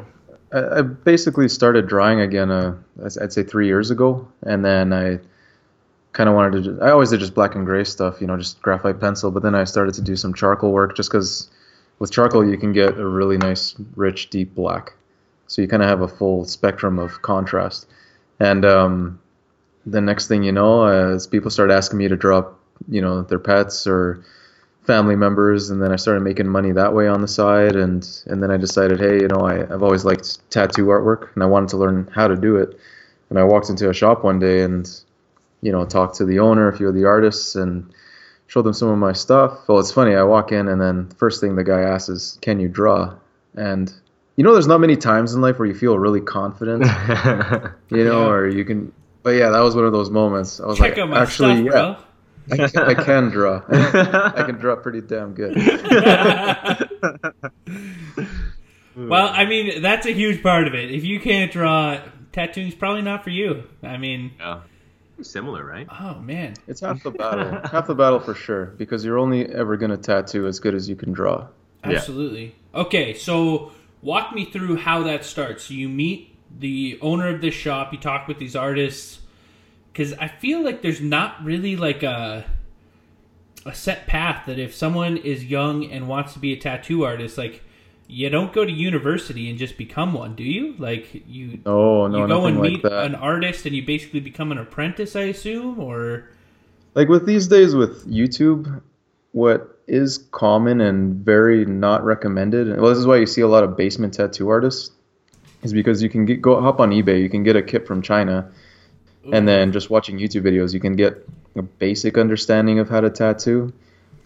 I, 0.54 0.80
I 0.80 0.82
basically 0.82 1.48
started 1.48 1.88
drawing 1.88 2.20
again. 2.20 2.52
Uh, 2.52 2.76
I'd 3.04 3.32
say 3.34 3.44
three 3.44 3.68
years 3.68 3.92
ago, 3.92 4.28
and 4.44 4.66
then 4.66 4.94
I 4.94 5.20
kind 6.14 6.28
of 6.28 6.36
wanted 6.36 6.52
to. 6.64 6.72
Just, 6.72 6.82
I 6.82 6.90
always 6.92 7.10
did 7.10 7.20
just 7.20 7.34
black 7.34 7.56
and 7.56 7.66
gray 7.66 7.84
stuff, 7.84 8.20
you 8.20 8.28
know, 8.28 8.38
just 8.38 8.62
graphite 8.62 9.00
pencil. 9.00 9.32
But 9.32 9.44
then 9.44 9.56
I 9.56 9.64
started 9.64 9.94
to 9.96 10.02
do 10.02 10.16
some 10.16 10.34
charcoal 10.34 10.72
work, 10.72 10.96
just 10.96 11.10
because 11.10 11.50
with 12.02 12.10
charcoal 12.10 12.44
you 12.44 12.58
can 12.58 12.74
get 12.74 12.98
a 12.98 13.08
really 13.08 13.38
nice, 13.38 13.76
rich, 13.96 14.32
deep 14.32 14.56
black. 14.56 14.94
So 15.46 15.62
you 15.62 15.68
kind 15.68 15.84
of 15.84 15.88
have 15.88 16.02
a 16.02 16.08
full 16.08 16.46
spectrum 16.46 16.98
of 16.98 17.22
contrast. 17.22 17.86
And 18.40 18.66
um, 18.66 19.20
the 19.86 20.02
next 20.02 20.28
thing 20.28 20.42
you 20.42 20.52
know, 20.52 20.86
as 20.86 21.28
people 21.28 21.52
started 21.52 21.76
asking 21.76 22.00
me 22.00 22.08
to 22.08 22.16
draw, 22.16 22.52
you 22.90 23.02
know, 23.02 23.22
their 23.22 23.38
pets 23.38 23.86
or 23.86 24.26
family 24.84 25.16
members, 25.16 25.70
and 25.70 25.80
then 25.80 25.92
I 25.92 25.96
started 25.96 26.22
making 26.22 26.48
money 26.48 26.72
that 26.72 26.96
way 26.96 27.08
on 27.08 27.22
the 27.22 27.28
side, 27.28 27.76
and 27.76 28.04
and 28.26 28.42
then 28.42 28.50
I 28.50 28.58
decided, 28.58 29.00
hey, 29.00 29.22
you 29.22 29.28
know, 29.28 29.42
I, 29.46 29.62
I've 29.62 29.84
always 29.84 30.04
liked 30.04 30.50
tattoo 30.50 30.88
artwork, 30.88 31.32
and 31.36 31.44
I 31.44 31.46
wanted 31.46 31.70
to 31.70 31.78
learn 31.78 32.10
how 32.12 32.28
to 32.28 32.36
do 32.36 32.56
it. 32.56 32.80
And 33.30 33.38
I 33.38 33.44
walked 33.44 33.70
into 33.70 33.92
a 33.92 33.94
shop 33.94 34.24
one 34.24 34.40
day 34.40 34.64
and, 34.64 34.90
you 35.62 35.72
know, 35.72 35.86
talked 35.86 36.16
to 36.16 36.26
the 36.26 36.40
owner, 36.40 36.68
a 36.68 36.76
few 36.76 36.88
of 36.88 36.96
the 36.96 37.06
artists, 37.06 37.56
and 37.56 37.94
showed 38.52 38.64
them 38.64 38.74
some 38.74 38.90
of 38.90 38.98
my 38.98 39.14
stuff. 39.14 39.60
Well, 39.70 39.80
it's 39.80 39.94
funny. 39.94 40.14
I 40.14 40.24
walk 40.24 40.52
in, 40.52 40.68
and 40.68 40.82
then 40.82 41.08
first 41.16 41.40
thing 41.40 41.56
the 41.56 41.64
guy 41.64 41.80
asks 41.80 42.10
is, 42.10 42.38
"Can 42.42 42.60
you 42.60 42.68
draw?" 42.68 43.16
And 43.56 43.90
you 44.36 44.44
know, 44.44 44.52
there's 44.52 44.68
not 44.68 44.82
many 44.82 44.98
times 44.98 45.34
in 45.34 45.40
life 45.40 45.58
where 45.58 45.68
you 45.70 45.74
feel 45.74 45.98
really 45.98 46.20
confident, 46.20 46.84
you 47.90 48.04
know, 48.04 48.22
Yeah. 48.24 48.28
or 48.28 48.48
you 48.50 48.66
can. 48.66 48.92
But 49.24 49.32
yeah, 49.32 49.52
that 49.52 49.60
was 49.62 49.74
one 49.74 49.86
of 49.86 49.94
those 49.94 50.10
moments. 50.10 50.60
I 50.60 50.66
was 50.66 50.78
Check 50.78 50.98
like, 50.98 51.10
actually, 51.12 51.70
stuff, 51.70 52.04
yeah. 52.50 52.56
I 52.66 52.68
can, 52.68 52.84
I 52.90 52.94
can 52.94 53.30
draw. 53.30 53.62
I 53.70 54.44
can 54.46 54.56
draw 54.56 54.76
pretty 54.76 55.00
damn 55.02 55.34
good. 55.34 55.56
well, 58.98 59.30
I 59.32 59.46
mean, 59.46 59.82
that's 59.82 60.06
a 60.08 60.12
huge 60.12 60.44
part 60.44 60.68
of 60.68 60.74
it. 60.74 60.92
If 60.92 61.04
you 61.06 61.20
can't 61.22 61.52
draw, 61.52 62.02
tattooing's 62.34 62.76
probably 62.76 63.02
not 63.04 63.24
for 63.24 63.30
you. 63.30 63.64
I 63.84 63.98
mean, 63.98 64.32
yeah. 64.40 64.62
Similar, 65.24 65.66
right? 65.66 65.88
oh 66.00 66.20
man. 66.20 66.54
It's 66.68 66.82
half 66.82 67.04
the 67.04 67.12
battle. 67.12 67.62
half 67.72 67.88
the 67.88 67.96
battle 67.96 68.20
for 68.20 68.34
sure, 68.34 68.68
because 68.78 69.04
you're 69.06 69.20
only 69.20 69.46
ever 69.48 69.78
gonna 69.78 69.98
tattoo 69.98 70.48
as 70.48 70.60
good 70.60 70.76
as 70.76 70.90
you 70.90 70.96
can 70.96 71.12
draw. 71.12 71.48
Yeah. 71.84 71.98
Absolutely. 71.98 72.56
Okay, 72.74 73.14
so 73.14 73.72
walk 74.02 74.34
me 74.34 74.46
through 74.46 74.78
how 74.78 75.04
that 75.04 75.26
starts. 75.26 75.70
You 75.70 75.90
meet 75.90 76.36
the 76.60 77.00
owner 77.02 77.30
of 77.30 77.42
this 77.42 77.54
shop, 77.54 77.92
you 77.94 78.00
talk 78.00 78.28
with 78.28 78.40
these 78.40 78.56
artists, 78.56 79.20
because 79.92 80.14
I 80.14 80.28
feel 80.28 80.64
like 80.64 80.82
there's 80.82 81.02
not 81.02 81.44
really 81.44 81.76
like 81.76 82.04
a 82.04 82.46
a 83.66 83.74
set 83.76 84.08
path 84.08 84.46
that 84.48 84.58
if 84.58 84.74
someone 84.74 85.18
is 85.18 85.46
young 85.46 85.86
and 85.86 86.08
wants 86.08 86.34
to 86.34 86.40
be 86.40 86.54
a 86.54 86.58
tattoo 86.58 87.04
artist, 87.04 87.38
like 87.38 87.62
you 88.12 88.30
don't 88.30 88.52
go 88.52 88.66
to 88.66 88.72
university 88.72 89.50
and 89.50 89.58
just 89.58 89.78
become 89.78 90.12
one, 90.12 90.36
do 90.36 90.44
you? 90.44 90.76
Like 90.78 91.24
you, 91.28 91.60
oh 91.66 92.08
no, 92.08 92.24
you 92.24 92.28
go 92.28 92.46
and 92.46 92.60
meet 92.60 92.84
that. 92.84 93.06
an 93.06 93.16
artist 93.16 93.66
and 93.66 93.74
you 93.74 93.86
basically 93.86 94.20
become 94.20 94.52
an 94.52 94.58
apprentice, 94.58 95.16
I 95.16 95.24
assume, 95.24 95.80
or 95.80 96.30
like 96.94 97.08
with 97.08 97.26
these 97.26 97.48
days 97.48 97.74
with 97.74 98.06
YouTube, 98.06 98.82
what 99.32 99.80
is 99.88 100.18
common 100.32 100.82
and 100.82 101.16
very 101.16 101.66
not 101.66 102.04
recommended. 102.04 102.68
Well, 102.80 102.90
this 102.90 102.98
is 102.98 103.08
why 103.08 103.16
you 103.16 103.26
see 103.26 103.42
a 103.42 103.48
lot 103.48 103.64
of 103.64 103.78
basement 103.78 104.14
tattoo 104.14 104.50
artists, 104.50 104.92
is 105.64 105.72
because 105.72 106.04
you 106.04 106.10
can 106.10 106.26
get, 106.26 106.42
go 106.42 106.60
hop 106.60 106.82
on 106.82 106.90
eBay, 106.92 107.22
you 107.22 107.30
can 107.30 107.44
get 107.44 107.56
a 107.56 107.62
kit 107.62 107.88
from 107.88 108.02
China, 108.02 108.52
Ooh. 109.26 109.32
and 109.32 109.48
then 109.48 109.72
just 109.72 109.90
watching 109.90 110.20
YouTube 110.20 110.44
videos, 110.44 110.74
you 110.74 110.82
can 110.82 110.98
get 110.98 111.26
a 111.56 111.62
basic 111.62 112.18
understanding 112.18 112.80
of 112.80 112.90
how 112.90 113.00
to 113.00 113.10
tattoo, 113.10 113.72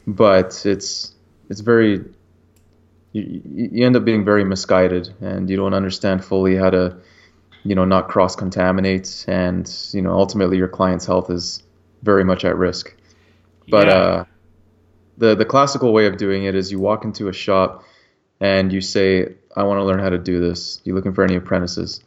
but 0.07 0.65
it's 0.65 1.13
it's 1.51 1.59
very 1.59 2.03
you, 3.15 3.69
you 3.71 3.85
end 3.85 3.95
up 3.95 4.03
being 4.03 4.25
very 4.25 4.43
misguided 4.43 5.13
and 5.21 5.49
you 5.49 5.55
don't 5.55 5.73
understand 5.73 6.23
fully 6.23 6.55
how 6.55 6.69
to 6.69 6.97
you 7.63 7.73
know 7.73 7.85
not 7.85 8.09
cross 8.09 8.35
contaminate 8.35 9.25
and 9.27 9.71
you 9.93 10.01
know 10.01 10.11
ultimately 10.11 10.57
your 10.57 10.67
client's 10.67 11.05
health 11.05 11.29
is 11.29 11.63
very 12.03 12.23
much 12.23 12.43
at 12.43 12.57
risk. 12.57 12.93
But 13.69 13.87
yeah. 13.87 13.93
uh 13.93 14.25
the 15.17 15.35
the 15.35 15.45
classical 15.45 15.93
way 15.93 16.07
of 16.07 16.17
doing 16.17 16.43
it 16.43 16.55
is 16.55 16.71
you 16.71 16.79
walk 16.79 17.05
into 17.05 17.29
a 17.29 17.33
shop 17.33 17.83
and 18.41 18.73
you 18.73 18.81
say 18.81 19.33
i 19.55 19.63
want 19.63 19.79
to 19.79 19.83
learn 19.83 19.99
how 19.99 20.09
to 20.09 20.17
do 20.17 20.41
this. 20.41 20.81
You 20.83 20.93
looking 20.93 21.13
for 21.13 21.23
any 21.23 21.35
apprentices. 21.35 22.01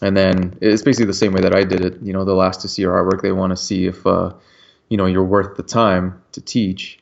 And 0.00 0.16
then 0.16 0.58
it's 0.60 0.82
basically 0.82 1.06
the 1.06 1.14
same 1.14 1.32
way 1.32 1.42
that 1.42 1.54
i 1.54 1.62
did 1.62 1.84
it 1.84 2.00
you 2.00 2.14
know 2.14 2.24
the 2.24 2.34
last 2.34 2.62
to 2.62 2.68
see 2.68 2.80
your 2.82 2.94
artwork. 2.94 3.20
They 3.20 3.32
want 3.32 3.50
to 3.50 3.56
see 3.56 3.86
if 3.86 4.06
uh 4.06 4.32
you 4.88 4.96
know 4.96 5.04
you're 5.04 5.24
worth 5.24 5.58
the 5.58 5.62
time 5.62 6.22
to 6.32 6.40
teach. 6.40 6.98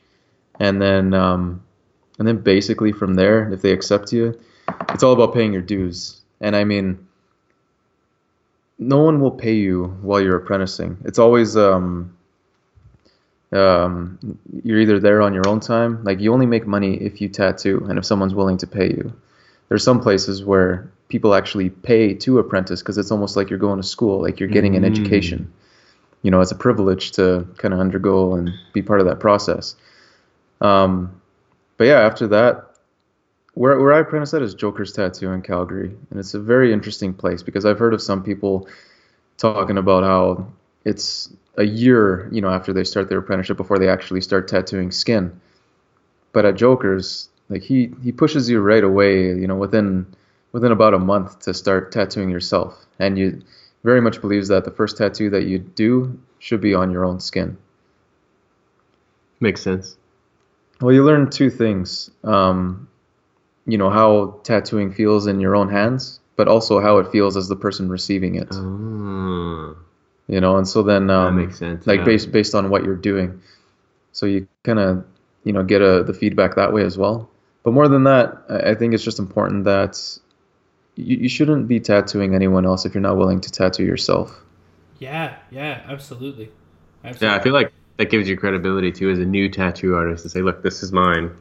And 0.59 0.81
then 0.81 1.13
um 1.13 1.63
and 2.19 2.27
then 2.27 2.37
basically 2.37 2.91
from 2.91 3.15
there, 3.15 3.51
if 3.51 3.61
they 3.61 3.71
accept 3.71 4.13
you, 4.13 4.39
it's 4.89 5.03
all 5.03 5.13
about 5.13 5.33
paying 5.33 5.53
your 5.53 5.61
dues. 5.61 6.21
And 6.41 6.55
I 6.55 6.63
mean, 6.63 7.07
no 8.79 8.99
one 8.99 9.19
will 9.19 9.31
pay 9.31 9.53
you 9.53 9.85
while 10.01 10.21
you're 10.21 10.35
apprenticing. 10.35 10.97
It's 11.05 11.19
always 11.19 11.55
um, 11.57 12.15
um, 13.51 14.37
you're 14.63 14.79
either 14.79 14.99
there 14.99 15.21
on 15.21 15.33
your 15.33 15.47
own 15.47 15.59
time. 15.59 16.03
Like 16.03 16.19
you 16.19 16.33
only 16.33 16.45
make 16.45 16.67
money 16.67 16.95
if 16.95 17.21
you 17.21 17.29
tattoo, 17.29 17.85
and 17.89 17.97
if 17.97 18.05
someone's 18.05 18.33
willing 18.33 18.57
to 18.57 18.67
pay 18.67 18.87
you. 18.87 19.13
There's 19.69 19.83
some 19.83 20.01
places 20.01 20.43
where 20.43 20.91
people 21.07 21.33
actually 21.33 21.69
pay 21.69 22.13
to 22.13 22.39
apprentice 22.39 22.81
because 22.81 22.97
it's 22.97 23.11
almost 23.11 23.35
like 23.35 23.49
you're 23.49 23.59
going 23.59 23.81
to 23.81 23.87
school, 23.87 24.21
like 24.21 24.39
you're 24.39 24.49
getting 24.49 24.73
mm-hmm. 24.73 24.83
an 24.83 24.93
mm. 24.93 24.99
education. 24.99 25.53
You 26.21 26.31
know, 26.31 26.41
it's 26.41 26.51
a 26.51 26.55
privilege 26.55 27.11
to 27.13 27.47
kind 27.57 27.73
of 27.73 27.79
undergo 27.79 28.35
and 28.35 28.51
be 28.73 28.81
part 28.81 28.99
of 28.99 29.07
that 29.07 29.19
process. 29.19 29.75
Um, 30.61 31.21
but 31.77 31.85
yeah, 31.85 31.99
after 32.01 32.27
that, 32.27 32.73
where 33.53 33.79
where 33.79 33.93
I 33.93 33.99
apprentice 33.99 34.33
at 34.33 34.41
is 34.41 34.53
Joker's 34.53 34.93
Tattoo 34.93 35.31
in 35.31 35.41
Calgary, 35.41 35.95
and 36.09 36.19
it's 36.19 36.33
a 36.33 36.39
very 36.39 36.73
interesting 36.73 37.13
place 37.13 37.43
because 37.43 37.65
I've 37.65 37.79
heard 37.79 37.93
of 37.93 38.01
some 38.01 38.23
people 38.23 38.67
talking 39.37 39.77
about 39.77 40.03
how 40.03 40.47
it's 40.85 41.31
a 41.57 41.63
year, 41.63 42.29
you 42.31 42.41
know, 42.41 42.49
after 42.49 42.73
they 42.73 42.83
start 42.83 43.09
their 43.09 43.19
apprenticeship 43.19 43.57
before 43.57 43.77
they 43.79 43.89
actually 43.89 44.21
start 44.21 44.47
tattooing 44.47 44.91
skin. 44.91 45.39
But 46.31 46.45
at 46.45 46.55
Joker's, 46.55 47.29
like 47.49 47.61
he 47.61 47.91
he 48.03 48.11
pushes 48.11 48.49
you 48.49 48.59
right 48.59 48.83
away, 48.83 49.27
you 49.27 49.47
know, 49.47 49.55
within 49.55 50.07
within 50.51 50.71
about 50.71 50.93
a 50.93 50.99
month 50.99 51.39
to 51.41 51.53
start 51.53 51.91
tattooing 51.91 52.29
yourself, 52.29 52.85
and 52.99 53.17
you 53.17 53.41
very 53.83 54.01
much 54.01 54.21
believes 54.21 54.47
that 54.47 54.65
the 54.65 54.71
first 54.71 54.97
tattoo 54.97 55.29
that 55.29 55.43
you 55.43 55.59
do 55.59 56.17
should 56.39 56.61
be 56.61 56.73
on 56.73 56.89
your 56.91 57.05
own 57.05 57.19
skin. 57.19 57.57
Makes 59.39 59.61
sense. 59.61 59.97
Well, 60.83 60.93
you 60.93 61.05
learn 61.05 61.29
two 61.29 61.49
things. 61.49 62.11
Um, 62.25 62.89
you 63.65 63.77
know 63.77 63.89
how 63.89 64.41
tattooing 64.43 64.91
feels 64.91 65.27
in 65.27 65.39
your 65.39 65.55
own 65.55 65.69
hands, 65.69 66.19
but 66.35 66.49
also 66.49 66.81
how 66.81 66.97
it 66.97 67.09
feels 67.09 67.37
as 67.37 67.47
the 67.47 67.55
person 67.55 67.87
receiving 67.87 68.35
it. 68.35 68.49
Oh. 68.51 69.77
You 70.27 70.41
know, 70.41 70.57
and 70.57 70.67
so 70.67 70.83
then 70.83 71.09
um, 71.09 71.37
that 71.37 71.41
makes 71.41 71.57
sense. 71.57 71.87
Like 71.87 71.99
yeah. 71.99 72.05
based 72.05 72.33
based 72.33 72.53
on 72.53 72.69
what 72.69 72.83
you're 72.83 72.97
doing, 72.97 73.41
so 74.11 74.25
you 74.25 74.45
kind 74.63 74.77
of 74.77 75.05
you 75.45 75.53
know 75.53 75.63
get 75.63 75.81
a, 75.81 76.03
the 76.03 76.13
feedback 76.13 76.55
that 76.55 76.73
way 76.73 76.83
as 76.83 76.97
well. 76.97 77.29
But 77.63 77.71
more 77.71 77.87
than 77.87 78.03
that, 78.03 78.43
I 78.49 78.75
think 78.75 78.93
it's 78.93 79.05
just 79.05 79.19
important 79.19 79.63
that 79.63 79.97
you, 80.97 81.15
you 81.15 81.29
shouldn't 81.29 81.69
be 81.69 81.79
tattooing 81.79 82.35
anyone 82.35 82.65
else 82.65 82.85
if 82.85 82.93
you're 82.93 82.99
not 82.99 83.15
willing 83.15 83.39
to 83.39 83.49
tattoo 83.49 83.85
yourself. 83.85 84.37
Yeah, 84.99 85.37
yeah, 85.49 85.81
absolutely. 85.87 86.51
absolutely. 87.05 87.27
Yeah, 87.27 87.39
I 87.39 87.39
feel 87.41 87.53
like 87.53 87.71
that 87.97 88.09
gives 88.09 88.27
you 88.27 88.37
credibility 88.37 88.91
too 88.91 89.09
as 89.09 89.19
a 89.19 89.25
new 89.25 89.49
tattoo 89.49 89.95
artist 89.95 90.23
to 90.23 90.29
say, 90.29 90.41
look, 90.41 90.63
this 90.63 90.83
is 90.83 90.91
mine, 90.91 91.31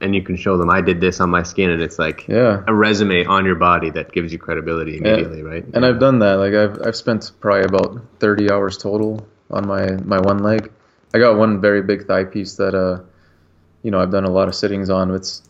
and 0.00 0.14
you 0.14 0.22
can 0.22 0.36
show 0.36 0.56
them 0.56 0.70
I 0.70 0.80
did 0.80 1.00
this 1.00 1.20
on 1.20 1.30
my 1.30 1.42
skin, 1.42 1.70
and 1.70 1.82
it's 1.82 1.98
like 1.98 2.26
yeah. 2.28 2.62
a 2.66 2.74
resume 2.74 3.24
on 3.24 3.44
your 3.44 3.56
body 3.56 3.90
that 3.90 4.12
gives 4.12 4.32
you 4.32 4.38
credibility 4.38 4.96
immediately, 4.96 5.42
right? 5.42 5.64
And 5.64 5.82
yeah. 5.82 5.88
I've 5.88 6.00
done 6.00 6.18
that. 6.20 6.34
Like 6.34 6.54
I've 6.54 6.86
I've 6.86 6.96
spent 6.96 7.32
probably 7.40 7.64
about 7.64 8.00
30 8.18 8.50
hours 8.50 8.76
total 8.76 9.26
on 9.50 9.66
my 9.66 9.92
my 10.04 10.20
one 10.20 10.38
leg. 10.38 10.70
I 11.12 11.18
got 11.18 11.36
one 11.36 11.60
very 11.60 11.82
big 11.82 12.06
thigh 12.06 12.24
piece 12.24 12.56
that 12.56 12.74
uh, 12.74 13.02
you 13.82 13.90
know, 13.90 14.00
I've 14.00 14.10
done 14.10 14.24
a 14.24 14.30
lot 14.30 14.48
of 14.48 14.54
sittings 14.54 14.90
on. 14.90 15.14
It's 15.14 15.42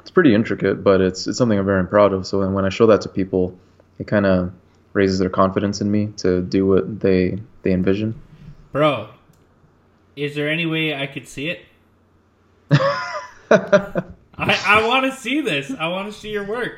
it's 0.00 0.10
pretty 0.10 0.34
intricate, 0.34 0.82
but 0.82 1.00
it's 1.00 1.26
it's 1.26 1.38
something 1.38 1.58
I'm 1.58 1.66
very 1.66 1.86
proud 1.86 2.12
of. 2.12 2.26
So 2.26 2.40
when, 2.40 2.52
when 2.52 2.64
I 2.64 2.70
show 2.70 2.86
that 2.86 3.02
to 3.02 3.08
people, 3.08 3.58
it 3.98 4.06
kind 4.06 4.26
of 4.26 4.52
raises 4.92 5.18
their 5.18 5.30
confidence 5.30 5.80
in 5.80 5.90
me 5.90 6.08
to 6.18 6.42
do 6.42 6.66
what 6.66 7.00
they 7.00 7.38
they 7.62 7.72
envision. 7.72 8.20
Bro, 8.72 9.10
is 10.16 10.34
there 10.34 10.50
any 10.50 10.66
way 10.66 10.94
I 10.94 11.06
could 11.06 11.26
see 11.26 11.48
it? 11.48 11.60
I, 13.50 14.04
I 14.38 14.86
want 14.86 15.04
to 15.06 15.12
see 15.12 15.40
this. 15.40 15.70
I 15.70 15.88
want 15.88 16.12
to 16.12 16.18
see 16.18 16.30
your 16.30 16.46
work. 16.46 16.72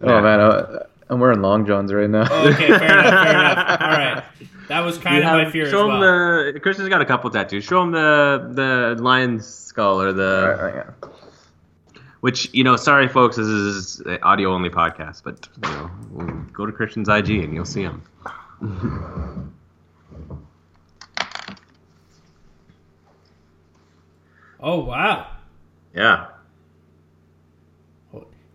Oh 0.00 0.20
man, 0.20 0.40
uh, 0.40 0.84
I, 1.08 1.12
am 1.12 1.20
wearing 1.20 1.40
long 1.40 1.66
johns 1.66 1.92
right 1.92 2.08
now. 2.08 2.26
Oh, 2.30 2.48
okay, 2.48 2.68
fair 2.68 2.98
enough. 2.98 3.24
Fair 3.24 3.30
enough. 3.30 3.80
All 3.80 3.88
right, 3.88 4.24
that 4.68 4.80
was 4.80 4.98
kind 4.98 5.18
of 5.18 5.24
my 5.24 5.50
fear. 5.50 5.68
Show 5.70 5.90
him 5.90 6.00
well. 6.00 6.52
the. 6.52 6.60
Christian's 6.60 6.88
got 6.88 7.00
a 7.00 7.06
couple 7.06 7.30
tattoos. 7.30 7.64
Show 7.64 7.82
him 7.82 7.92
the 7.92 8.50
the 8.96 9.02
lion 9.02 9.40
skull 9.40 10.00
or 10.00 10.12
the. 10.12 10.56
Right, 10.56 10.74
right, 10.74 10.86
yeah. 10.86 11.08
Which 12.20 12.52
you 12.52 12.64
know, 12.64 12.76
sorry 12.76 13.08
folks, 13.08 13.36
this 13.36 13.46
is 13.46 14.00
an 14.00 14.18
audio 14.22 14.52
only 14.52 14.70
podcast, 14.70 15.22
but 15.22 15.48
you 15.62 15.70
know, 15.70 16.46
go 16.52 16.66
to 16.66 16.72
Christian's 16.72 17.08
IG 17.08 17.30
and 17.30 17.54
you'll 17.54 17.64
see 17.64 17.82
him. 17.82 18.02
Oh 24.60 24.84
wow. 24.84 25.30
Yeah. 25.94 26.28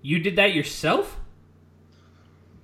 You 0.01 0.19
did 0.19 0.35
that 0.35 0.53
yourself? 0.53 1.17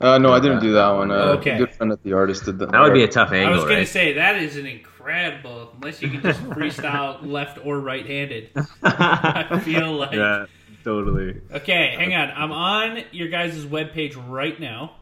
Uh, 0.02 0.18
no, 0.18 0.32
I 0.32 0.40
didn't 0.40 0.60
do 0.62 0.74
that 0.74 0.90
one. 0.90 1.12
Uh, 1.12 1.38
okay. 1.38 1.52
A 1.52 1.58
good 1.58 1.74
friend 1.74 1.92
of 1.92 2.02
the 2.04 2.14
artist 2.14 2.46
did 2.46 2.60
that. 2.60 2.72
That 2.72 2.82
would 2.82 2.94
be 2.94 3.04
a 3.04 3.08
tough 3.08 3.32
angle. 3.32 3.54
I 3.54 3.56
was 3.56 3.64
going 3.64 3.76
right? 3.76 3.86
to 3.86 3.92
say 3.92 4.14
that 4.14 4.38
is 4.38 4.56
an 4.56 4.66
incredible, 4.66 5.74
unless 5.76 6.02
you 6.02 6.10
can 6.10 6.22
just 6.22 6.42
freestyle 6.42 7.20
left 7.26 7.66
or 7.66 7.80
right-handed. 7.80 8.52
I 8.84 9.60
feel 9.60 9.94
like. 9.94 10.14
Yeah, 10.14 10.46
totally. 10.84 11.42
Okay, 11.52 11.96
hang 11.98 12.14
on. 12.14 12.32
I'm 12.32 12.52
on 12.52 13.04
your 13.12 13.28
guys' 13.28 13.66
webpage 13.66 14.16
right 14.30 14.58
now. 14.60 14.96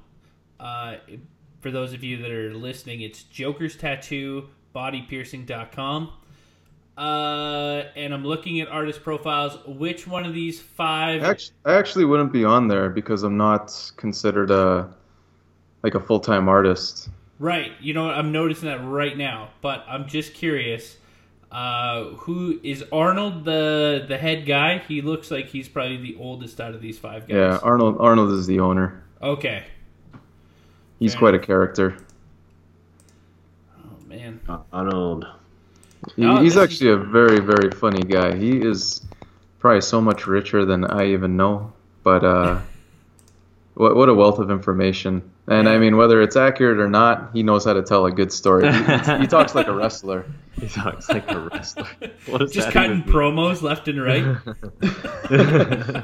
Uh, 0.59 0.95
for 1.59 1.69
those 1.69 1.93
of 1.93 2.03
you 2.03 2.17
that 2.23 2.31
are 2.31 2.53
listening, 2.53 3.01
it's 3.01 3.23
Joker's 3.23 3.75
Tattoo 3.75 4.49
bodypiercing.com 4.75 6.11
uh, 6.97 7.83
and 7.95 8.13
I'm 8.13 8.25
looking 8.25 8.59
at 8.59 8.67
artist 8.69 9.03
profiles. 9.03 9.57
Which 9.67 10.07
one 10.07 10.25
of 10.25 10.33
these 10.33 10.59
five? 10.59 11.23
Actually, 11.23 11.55
I 11.65 11.73
actually 11.75 12.05
wouldn't 12.05 12.33
be 12.33 12.43
on 12.43 12.67
there 12.67 12.89
because 12.89 13.23
I'm 13.23 13.37
not 13.37 13.91
considered 13.97 14.49
a 14.49 14.89
like 15.83 15.93
a 15.95 15.99
full 15.99 16.19
time 16.19 16.49
artist. 16.49 17.09
Right. 17.39 17.71
You 17.79 17.93
know, 17.93 18.09
I'm 18.09 18.31
noticing 18.31 18.67
that 18.67 18.83
right 18.83 19.15
now. 19.15 19.49
But 19.61 19.85
I'm 19.87 20.07
just 20.07 20.33
curious. 20.33 20.97
Uh, 21.51 22.05
who 22.15 22.59
is 22.63 22.83
Arnold 22.91 23.45
the 23.45 24.05
the 24.07 24.17
head 24.17 24.45
guy? 24.45 24.79
He 24.79 25.01
looks 25.01 25.29
like 25.31 25.45
he's 25.45 25.69
probably 25.69 25.97
the 25.97 26.17
oldest 26.19 26.59
out 26.59 26.73
of 26.73 26.81
these 26.81 26.97
five 26.97 27.27
guys. 27.27 27.35
Yeah, 27.35 27.59
Arnold. 27.61 27.97
Arnold 27.99 28.31
is 28.31 28.47
the 28.47 28.59
owner. 28.59 29.03
Okay. 29.21 29.63
He's 30.99 31.13
Fair 31.13 31.19
quite 31.19 31.33
enough. 31.35 31.43
a 31.43 31.45
character. 31.45 31.97
Oh 33.77 34.05
man. 34.07 34.41
Uh, 34.49 34.59
Arnold. 34.73 35.27
He, 36.15 36.25
oh, 36.25 36.41
he's 36.41 36.57
actually 36.57 36.91
a 36.91 36.97
very, 36.97 37.39
very 37.39 37.71
funny 37.71 38.01
guy. 38.01 38.35
He 38.35 38.57
is 38.57 39.05
probably 39.59 39.81
so 39.81 40.01
much 40.01 40.27
richer 40.27 40.65
than 40.65 40.85
I 40.85 41.07
even 41.07 41.37
know. 41.37 41.73
But 42.03 42.23
uh, 42.23 42.61
what 43.73 43.95
what 43.95 44.09
a 44.09 44.13
wealth 44.13 44.39
of 44.39 44.49
information! 44.49 45.31
And 45.47 45.69
I 45.69 45.77
mean, 45.77 45.97
whether 45.97 46.21
it's 46.21 46.35
accurate 46.35 46.79
or 46.79 46.89
not, 46.89 47.31
he 47.33 47.43
knows 47.43 47.65
how 47.65 47.73
to 47.73 47.81
tell 47.81 48.05
a 48.05 48.11
good 48.11 48.31
story. 48.31 48.71
He, 48.71 48.77
he 49.19 49.27
talks 49.27 49.55
like 49.55 49.67
a 49.67 49.73
wrestler. 49.73 50.25
He 50.59 50.67
talks 50.67 51.09
like 51.09 51.29
a 51.31 51.39
wrestler. 51.39 51.87
Just 52.47 52.71
cutting 52.71 53.03
promos 53.03 53.61
left 53.61 53.87
and 53.87 54.01
right. 54.01 54.25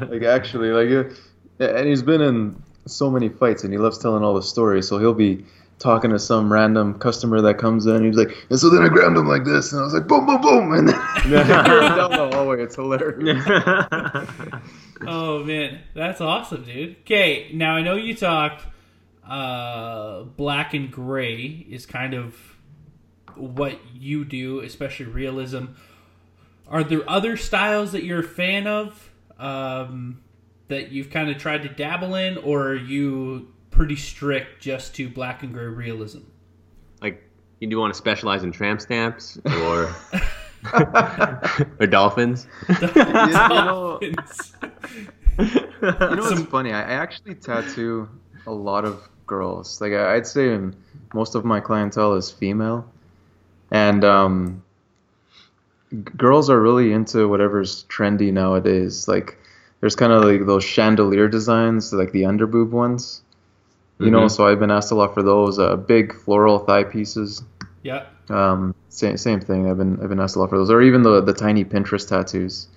like 0.10 0.24
actually, 0.24 0.70
like, 0.70 1.14
and 1.60 1.88
he's 1.88 2.04
been 2.04 2.22
in 2.22 2.62
so 2.86 3.10
many 3.10 3.30
fights, 3.30 3.64
and 3.64 3.74
he 3.74 3.80
loves 3.80 3.98
telling 3.98 4.24
all 4.24 4.34
the 4.34 4.44
stories. 4.44 4.88
So 4.88 4.98
he'll 4.98 5.14
be 5.14 5.46
talking 5.84 6.12
to 6.12 6.18
some 6.18 6.52
random 6.52 6.98
customer 6.98 7.42
that 7.42 7.58
comes 7.58 7.86
in. 7.86 8.06
He's 8.06 8.16
like, 8.16 8.36
and 8.50 8.58
so 8.58 8.70
then 8.70 8.82
I 8.82 8.88
grabbed 8.88 9.18
him 9.18 9.28
like 9.28 9.44
this, 9.44 9.74
and 9.74 9.82
I 9.82 9.84
was 9.84 9.94
like, 9.94 10.08
boom, 10.08 10.26
boom, 10.26 10.42
boom, 10.42 10.74
and 10.74 10.90
then 10.90 11.48
down 11.48 12.12
the 12.12 12.30
hallway. 12.34 12.64
It's 12.64 12.76
hilarious. 12.76 13.44
oh 15.08 15.44
man, 15.44 15.82
that's 15.94 16.22
awesome, 16.22 16.64
dude. 16.64 16.96
Okay, 17.02 17.52
now 17.54 17.76
I 17.76 17.82
know 17.82 17.96
you 17.96 18.16
talked. 18.16 18.66
Uh, 19.28 20.24
black 20.24 20.74
and 20.74 20.92
gray 20.92 21.66
is 21.70 21.86
kind 21.86 22.14
of 22.14 22.36
what 23.36 23.80
you 23.94 24.26
do, 24.26 24.60
especially 24.62 25.06
realism. 25.06 25.66
Are 26.68 26.84
there 26.84 27.10
other 27.10 27.38
styles 27.38 27.92
that 27.92 28.04
you're 28.04 28.20
a 28.20 28.24
fan 28.24 28.68
of 28.68 29.12
um, 29.38 30.22
that 30.68 30.92
you've 30.92 31.10
kind 31.10 31.30
of 31.30 31.38
tried 31.38 31.64
to 31.64 31.70
dabble 31.70 32.16
in, 32.16 32.38
or 32.38 32.68
are 32.70 32.76
you 32.76 33.54
pretty 33.84 33.96
strict 33.98 34.62
just 34.62 34.96
to 34.96 35.10
black 35.10 35.44
and 35.44 35.52
gray 35.52 35.66
realism? 35.66 36.20
Like, 37.02 37.22
you 37.60 37.68
do 37.68 37.78
want 37.78 37.94
to 37.94 37.98
specialize 37.98 38.42
in 38.42 38.54
tramp 38.54 38.80
stamps 38.80 39.38
or 39.46 39.94
or 41.82 41.88
dolphins? 41.88 42.48
dolphins. 42.80 42.94
you 43.42 43.46
know, 43.52 44.00
you 45.42 46.16
know 46.16 46.24
what's 46.24 46.42
funny? 46.44 46.72
I 46.72 46.80
actually 46.80 47.36
tattoo 47.36 48.08
a 48.48 48.54
lot 48.54 48.86
of 48.86 49.10
girls. 49.28 49.82
Like 49.82 49.92
I'd 49.92 50.26
say 50.26 50.58
most 51.14 51.36
of 51.36 51.44
my 51.44 51.60
clientele 51.60 52.14
is 52.14 52.32
female, 52.32 52.90
and 53.70 54.06
um, 54.06 54.64
girls 56.16 56.50
are 56.50 56.62
really 56.62 56.94
into 56.94 57.28
whatever's 57.28 57.84
trendy 57.90 58.32
nowadays. 58.32 59.10
Like 59.10 59.38
there's 59.82 59.98
kind 59.98 60.14
of 60.14 60.24
like 60.24 60.46
those 60.46 60.64
chandelier 60.64 61.28
designs, 61.28 61.92
like 61.92 62.14
the 62.14 62.22
underboob 62.22 62.70
ones. 62.70 63.24
You 64.00 64.06
mm-hmm. 64.08 64.16
know, 64.16 64.28
so 64.28 64.48
I've 64.48 64.60
been 64.60 64.72
asked 64.72 64.92
a 64.92 64.96
lot 64.96 65.14
for 65.14 65.24
those 65.24 65.60
uh, 65.60 65.76
big 65.76 66.14
floral 66.14 66.60
thigh 66.60 66.84
pieces. 66.84 67.44
Yeah. 67.84 68.06
Um, 68.30 68.74
same 68.90 69.18
same 69.18 69.40
thing. 69.40 69.70
I've 69.70 69.78
been 69.78 70.00
I've 70.02 70.10
been 70.10 70.20
asked 70.20 70.36
a 70.36 70.40
lot 70.40 70.50
for 70.50 70.58
those, 70.58 70.72
or 70.72 70.82
even 70.82 71.04
the 71.04 71.22
the 71.22 71.34
tiny 71.34 71.66
Pinterest 71.66 72.08
tattoos. 72.08 72.68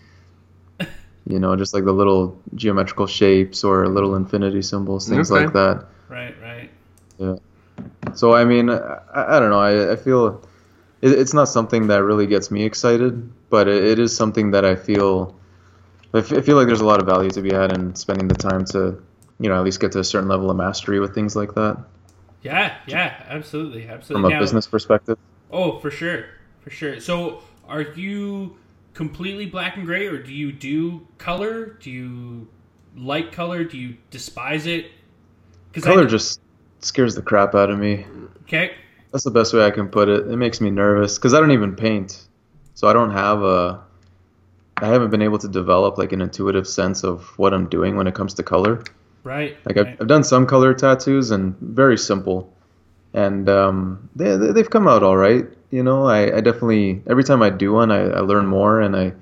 you 1.26 1.38
know, 1.38 1.57
just 1.57 1.72
like 1.72 1.85
the 1.85 1.92
little 1.92 2.40
geometrical 2.55 3.07
shapes 3.07 3.64
or 3.64 3.88
little 3.88 4.14
infinity 4.14 4.62
symbols, 4.62 5.09
things 5.09 5.31
okay. 5.31 5.44
like 5.44 5.52
that. 5.55 5.87
Right, 6.09 6.35
right. 6.42 6.70
Yeah. 7.18 7.37
So 8.14 8.35
I 8.35 8.44
mean, 8.44 8.70
I, 8.70 9.00
I 9.14 9.40
don't 9.40 9.50
know. 9.50 9.61
I, 9.61 9.92
I 9.92 9.96
feel 9.96 10.42
it, 11.02 11.12
it's 11.12 11.35
not 11.35 11.48
something 11.48 11.87
that 11.88 12.02
really 12.02 12.26
gets 12.26 12.50
me 12.50 12.64
excited, 12.64 13.31
but 13.50 13.68
it, 13.68 13.85
it 13.85 13.98
is 13.98 14.16
something 14.16 14.50
that 14.52 14.64
I 14.64 14.76
feel. 14.76 15.35
I 16.14 16.22
feel 16.22 16.57
like 16.57 16.66
there's 16.66 16.81
a 16.81 16.87
lot 16.87 17.00
of 17.00 17.07
value 17.07 17.29
to 17.31 17.42
be 17.42 17.52
had 17.52 17.72
in 17.72 17.94
spending 17.94 18.26
the 18.26 18.35
time 18.35 18.64
to, 18.66 19.02
you 19.38 19.49
know, 19.49 19.57
at 19.57 19.64
least 19.64 19.81
get 19.81 19.92
to 19.92 20.01
a 20.01 20.05
certain 20.05 20.29
level 20.29 20.51
of 20.51 20.57
mastery 20.57 21.01
with 21.01 21.14
things 21.14 21.37
like 21.37 21.55
that. 21.55 21.79
Yeah, 22.42 22.77
yeah, 22.87 23.25
absolutely, 23.29 23.88
absolutely. 23.88 24.22
From 24.22 24.33
a 24.33 24.35
now, 24.35 24.40
business 24.40 24.66
perspective. 24.66 25.18
Oh, 25.51 25.79
for 25.81 25.90
sure, 25.90 26.27
for 26.61 26.70
sure. 26.70 27.01
So, 27.01 27.42
are 27.68 27.83
you 27.83 28.57
completely 28.94 29.46
black 29.46 29.77
and 29.77 29.87
gray, 29.87 30.07
or 30.07 30.22
do 30.22 30.33
you 30.33 30.53
do 30.53 31.07
color? 31.18 31.77
Do 31.81 31.90
you 31.90 32.49
like 32.96 33.33
color? 33.33 33.64
Do 33.64 33.77
you 33.77 33.96
despise 34.11 34.66
it? 34.66 34.90
Because 35.68 35.85
Color 35.85 36.05
I, 36.05 36.07
just 36.07 36.40
scares 36.81 37.14
the 37.14 37.22
crap 37.22 37.55
out 37.55 37.68
of 37.70 37.79
me. 37.79 38.07
Okay. 38.42 38.72
That's 39.12 39.25
the 39.25 39.31
best 39.31 39.53
way 39.53 39.64
I 39.64 39.70
can 39.70 39.88
put 39.88 40.09
it. 40.09 40.27
It 40.27 40.37
makes 40.37 40.61
me 40.61 40.70
nervous 40.70 41.18
because 41.18 41.35
I 41.35 41.40
don't 41.40 41.53
even 41.53 41.77
paint, 41.77 42.27
so 42.75 42.88
I 42.88 42.92
don't 42.92 43.11
have 43.11 43.42
a. 43.42 43.83
I 44.79 44.87
haven't 44.87 45.11
been 45.11 45.22
able 45.22 45.38
to 45.38 45.49
develop 45.49 45.96
like 45.99 46.12
an 46.12 46.20
intuitive 46.20 46.66
sense 46.68 47.03
of 47.03 47.27
what 47.38 47.55
I'm 47.55 47.68
doing 47.68 47.96
when 47.96 48.07
it 48.07 48.14
comes 48.14 48.35
to 48.35 48.42
color. 48.42 48.83
Right. 49.27 49.57
Like 49.67 49.77
right. 49.77 49.89
I've, 49.89 50.01
I've 50.03 50.07
done 50.07 50.23
some 50.23 50.47
color 50.47 50.73
tattoos 50.73 51.33
and 51.33 51.59
very 51.59 51.99
simple, 51.99 52.55
and 53.12 53.49
um, 53.49 54.09
they 54.15 54.37
they've 54.37 54.71
come 54.71 54.87
out 54.87 55.03
all 55.03 55.17
right. 55.17 55.47
You 55.71 55.83
know, 55.83 56.07
I, 56.07 56.37
I 56.37 56.41
definitely 56.41 57.03
every 57.09 57.25
time 57.25 57.43
I 57.43 57.51
do 57.51 57.73
one, 57.73 57.91
I, 57.91 58.03
I 58.03 58.21
learn 58.21 58.47
more 58.47 58.81
and 58.81 58.95
I 58.95 59.15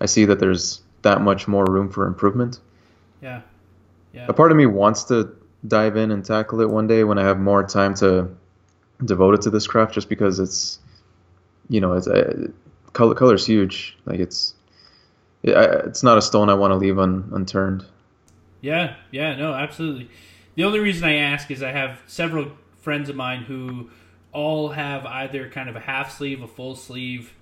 I 0.00 0.06
see 0.06 0.24
that 0.24 0.40
there's 0.40 0.82
that 1.02 1.20
much 1.20 1.46
more 1.46 1.64
room 1.64 1.90
for 1.90 2.08
improvement. 2.08 2.58
Yeah. 3.20 3.42
Yeah. 4.12 4.26
A 4.28 4.32
part 4.32 4.50
of 4.50 4.56
me 4.56 4.66
wants 4.66 5.04
to 5.04 5.34
dive 5.68 5.96
in 5.96 6.10
and 6.10 6.24
tackle 6.24 6.60
it 6.60 6.68
one 6.68 6.88
day 6.88 7.04
when 7.04 7.18
I 7.18 7.22
have 7.22 7.38
more 7.38 7.62
time 7.62 7.94
to 7.94 8.34
devote 9.04 9.34
it 9.34 9.42
to 9.42 9.50
this 9.50 9.68
craft, 9.68 9.94
just 9.94 10.08
because 10.08 10.40
it's, 10.40 10.80
you 11.68 11.80
know, 11.80 11.92
it's 11.92 12.08
uh, 12.08 12.48
color 12.94 13.14
color's 13.14 13.46
huge. 13.46 13.96
Like 14.06 14.18
it's, 14.18 14.54
it, 15.44 15.56
it's 15.86 16.02
not 16.02 16.18
a 16.18 16.22
stone 16.22 16.50
I 16.50 16.54
want 16.54 16.72
to 16.72 16.76
leave 16.76 16.98
un, 16.98 17.30
unturned. 17.32 17.84
Yeah, 18.62 18.94
yeah, 19.10 19.34
no, 19.34 19.52
absolutely. 19.52 20.08
The 20.54 20.64
only 20.64 20.78
reason 20.78 21.04
I 21.04 21.16
ask 21.16 21.50
is 21.50 21.62
I 21.62 21.72
have 21.72 22.00
several 22.06 22.52
friends 22.80 23.08
of 23.08 23.16
mine 23.16 23.42
who 23.42 23.90
all 24.32 24.70
have 24.70 25.04
either 25.04 25.50
kind 25.50 25.68
of 25.68 25.76
a 25.76 25.80
half 25.80 26.16
sleeve, 26.16 26.40
a 26.42 26.48
full 26.48 26.76
sleeve, 26.76 27.34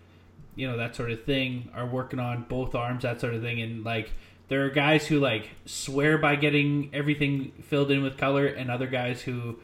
you 0.57 0.69
know, 0.69 0.79
that 0.79 0.97
sort 0.97 1.11
of 1.11 1.25
thing, 1.25 1.71
are 1.75 1.87
working 1.87 2.19
on 2.19 2.47
both 2.49 2.75
arms, 2.75 3.03
that 3.03 3.21
sort 3.21 3.35
of 3.35 3.43
thing, 3.43 3.61
and 3.61 3.85
like 3.85 4.11
there 4.49 4.65
are 4.65 4.71
guys 4.71 5.07
who 5.07 5.21
like 5.21 5.51
swear 5.67 6.19
by 6.19 6.37
getting 6.37 6.91
everything 6.93 7.53
filled 7.63 7.91
in 7.91 8.03
with 8.03 8.17
color, 8.17 8.47
and 8.47 8.71
other 8.71 8.87
guys 8.87 9.21
who 9.21 9.59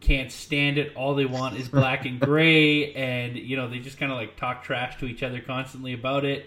can't 0.00 0.30
stand 0.32 0.78
it. 0.78 0.94
All 0.96 1.14
they 1.14 1.24
want 1.24 1.56
is 1.56 1.68
black 1.68 2.06
and 2.06 2.18
gray, 2.20 2.92
and 2.94 3.36
you 3.36 3.56
know 3.56 3.68
they 3.68 3.78
just 3.78 3.98
kind 3.98 4.10
of 4.10 4.18
like 4.18 4.36
talk 4.36 4.64
trash 4.64 4.98
to 4.98 5.06
each 5.06 5.22
other 5.22 5.40
constantly 5.40 5.92
about 5.94 6.24
it. 6.24 6.44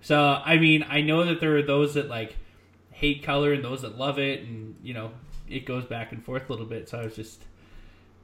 So 0.00 0.18
I 0.20 0.56
mean, 0.56 0.84
I 0.88 1.02
know 1.02 1.24
that 1.24 1.40
there 1.40 1.56
are 1.56 1.62
those 1.62 1.94
that 1.94 2.08
like 2.08 2.36
hate 2.96 3.22
color 3.22 3.52
and 3.52 3.62
those 3.62 3.82
that 3.82 3.98
love 3.98 4.18
it, 4.18 4.40
and 4.40 4.74
you 4.82 4.94
know 4.94 5.10
it 5.48 5.66
goes 5.66 5.84
back 5.84 6.12
and 6.12 6.24
forth 6.24 6.48
a 6.48 6.52
little 6.52 6.66
bit. 6.66 6.88
So 6.88 6.98
I 6.98 7.04
was 7.04 7.14
just 7.14 7.42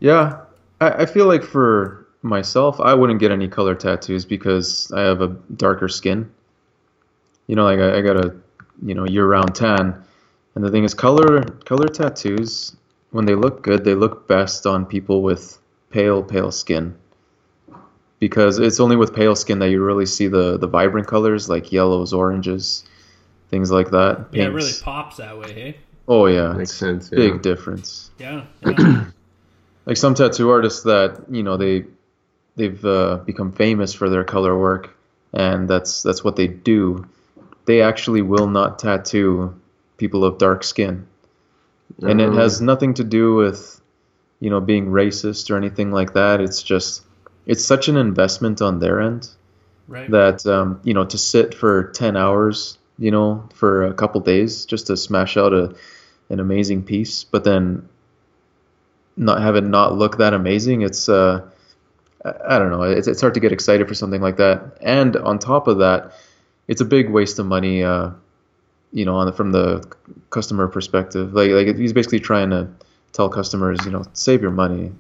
yeah, 0.00 0.40
I, 0.80 1.02
I 1.02 1.06
feel 1.06 1.26
like 1.26 1.44
for 1.44 2.08
myself, 2.22 2.80
I 2.80 2.94
wouldn't 2.94 3.20
get 3.20 3.30
any 3.30 3.48
color 3.48 3.74
tattoos 3.74 4.24
because 4.24 4.90
I 4.92 5.02
have 5.02 5.20
a 5.20 5.28
darker 5.56 5.88
skin. 5.88 6.30
You 7.46 7.56
know, 7.56 7.64
like 7.64 7.78
I, 7.78 7.98
I 7.98 8.00
got 8.00 8.24
a, 8.24 8.35
you 8.82 8.94
know, 8.94 9.04
year-round 9.04 9.54
tan, 9.54 10.02
and 10.54 10.64
the 10.64 10.70
thing 10.70 10.85
is, 10.85 10.94
color 10.94 11.42
color 11.64 11.88
tattoos 11.88 12.76
when 13.11 13.26
they 13.26 13.35
look 13.35 13.62
good, 13.62 13.85
they 13.85 13.94
look 13.94 14.26
best 14.26 14.66
on 14.66 14.87
people 14.87 15.22
with 15.22 15.58
pale 15.90 16.22
pale 16.22 16.50
skin, 16.50 16.96
because 18.18 18.58
it's 18.58 18.80
only 18.80 18.96
with 18.96 19.14
pale 19.14 19.37
skin 19.37 19.58
that 19.58 19.68
you 19.68 19.85
really 19.85 20.06
see 20.06 20.28
the 20.28 20.56
the 20.56 20.66
vibrant 20.66 21.06
colors 21.06 21.48
like 21.48 21.72
yellows, 21.72 22.12
oranges, 22.12 22.85
things 23.52 23.70
like 23.70 23.90
that. 23.90 24.32
Pinks. 24.32 24.36
Yeah, 24.36 24.44
it 24.46 24.48
really 24.48 24.72
pops 24.82 25.18
that 25.18 25.38
way, 25.38 25.52
hey. 25.52 25.76
Oh 26.08 26.26
yeah, 26.26 26.52
makes 26.54 26.74
sense. 26.74 27.10
Yeah. 27.12 27.18
Big 27.18 27.42
difference. 27.42 28.10
Yeah. 28.18 28.46
yeah. 28.66 29.04
like 29.86 29.96
some 29.96 30.16
tattoo 30.16 30.50
artists 30.50 30.82
that 30.82 31.26
you 31.30 31.44
know 31.44 31.56
they 31.56 31.84
they've 32.56 32.84
uh, 32.84 33.18
become 33.18 33.52
famous 33.52 33.94
for 33.94 34.10
their 34.10 34.24
color 34.24 34.58
work, 34.58 34.96
and 35.32 35.70
that's 35.70 36.02
that's 36.02 36.24
what 36.24 36.34
they 36.34 36.48
do 36.48 37.06
they 37.64 37.82
actually 37.82 38.22
will 38.22 38.46
not 38.46 38.78
tattoo 38.78 39.58
people 39.96 40.24
of 40.24 40.38
dark 40.38 40.64
skin. 40.64 41.06
And 42.00 42.20
it 42.20 42.32
has 42.32 42.60
oh. 42.60 42.64
nothing 42.64 42.94
to 42.94 43.04
do 43.04 43.34
with, 43.34 43.80
you 44.40 44.50
know, 44.50 44.60
being 44.60 44.86
racist 44.86 45.50
or 45.50 45.56
anything 45.56 45.92
like 45.92 46.14
that. 46.14 46.40
It's 46.40 46.62
just, 46.62 47.02
it's 47.46 47.64
such 47.64 47.88
an 47.88 47.96
investment 47.96 48.62
on 48.62 48.80
their 48.80 49.00
end 49.00 49.28
right. 49.86 50.10
that, 50.10 50.44
um, 50.46 50.80
you 50.82 50.94
know, 50.94 51.04
to 51.04 51.18
sit 51.18 51.54
for 51.54 51.92
10 51.92 52.16
hours, 52.16 52.78
you 52.98 53.11
know, 53.11 53.48
for 53.55 53.85
a 53.85 53.94
couple 53.94 54.20
days 54.20 54.66
just 54.66 54.87
to 54.88 54.96
smash 54.96 55.37
out 55.37 55.52
a, 55.52 55.74
an 56.31 56.40
amazing 56.40 56.83
piece, 56.83 57.24
but 57.24 57.44
then 57.44 57.88
not 59.16 59.42
have 59.42 59.57
it 59.57 59.64
not 59.64 59.96
look 59.96 60.18
that 60.18 60.35
amazing. 60.35 60.83
It's, 60.83 61.09
uh, 61.09 61.42
I 62.24 62.59
don't 62.59 62.70
know. 62.70 62.83
It's, 62.83 63.09
it's 63.09 63.20
hard 63.20 63.35
to 63.35 63.40
get 63.40 63.52
excited 63.52 63.88
for 63.88 63.94
something 63.94 64.20
like 64.20 64.37
that. 64.37 64.78
And 64.81 65.16
on 65.16 65.38
top 65.38 65.66
of 65.66 65.78
that, 65.78 66.12
it's 66.68 66.81
a 66.81 66.85
big 66.85 67.11
waste 67.11 67.38
of 67.38 67.46
money. 67.46 67.83
Uh, 67.83 68.11
you 68.92 69.05
know, 69.05 69.16
on 69.16 69.26
the, 69.26 69.33
from 69.33 69.52
the 69.52 69.83
customer 70.31 70.68
perspective, 70.68 71.33
like 71.33 71.50
like 71.50 71.76
he's 71.76 71.92
basically 71.92 72.20
trying 72.20 72.50
to 72.50 72.68
tell 73.12 73.28
customers, 73.28 73.78
you 73.85 73.90
know, 73.90 74.05
save 74.12 74.42
your 74.42 74.50
money. 74.50 74.92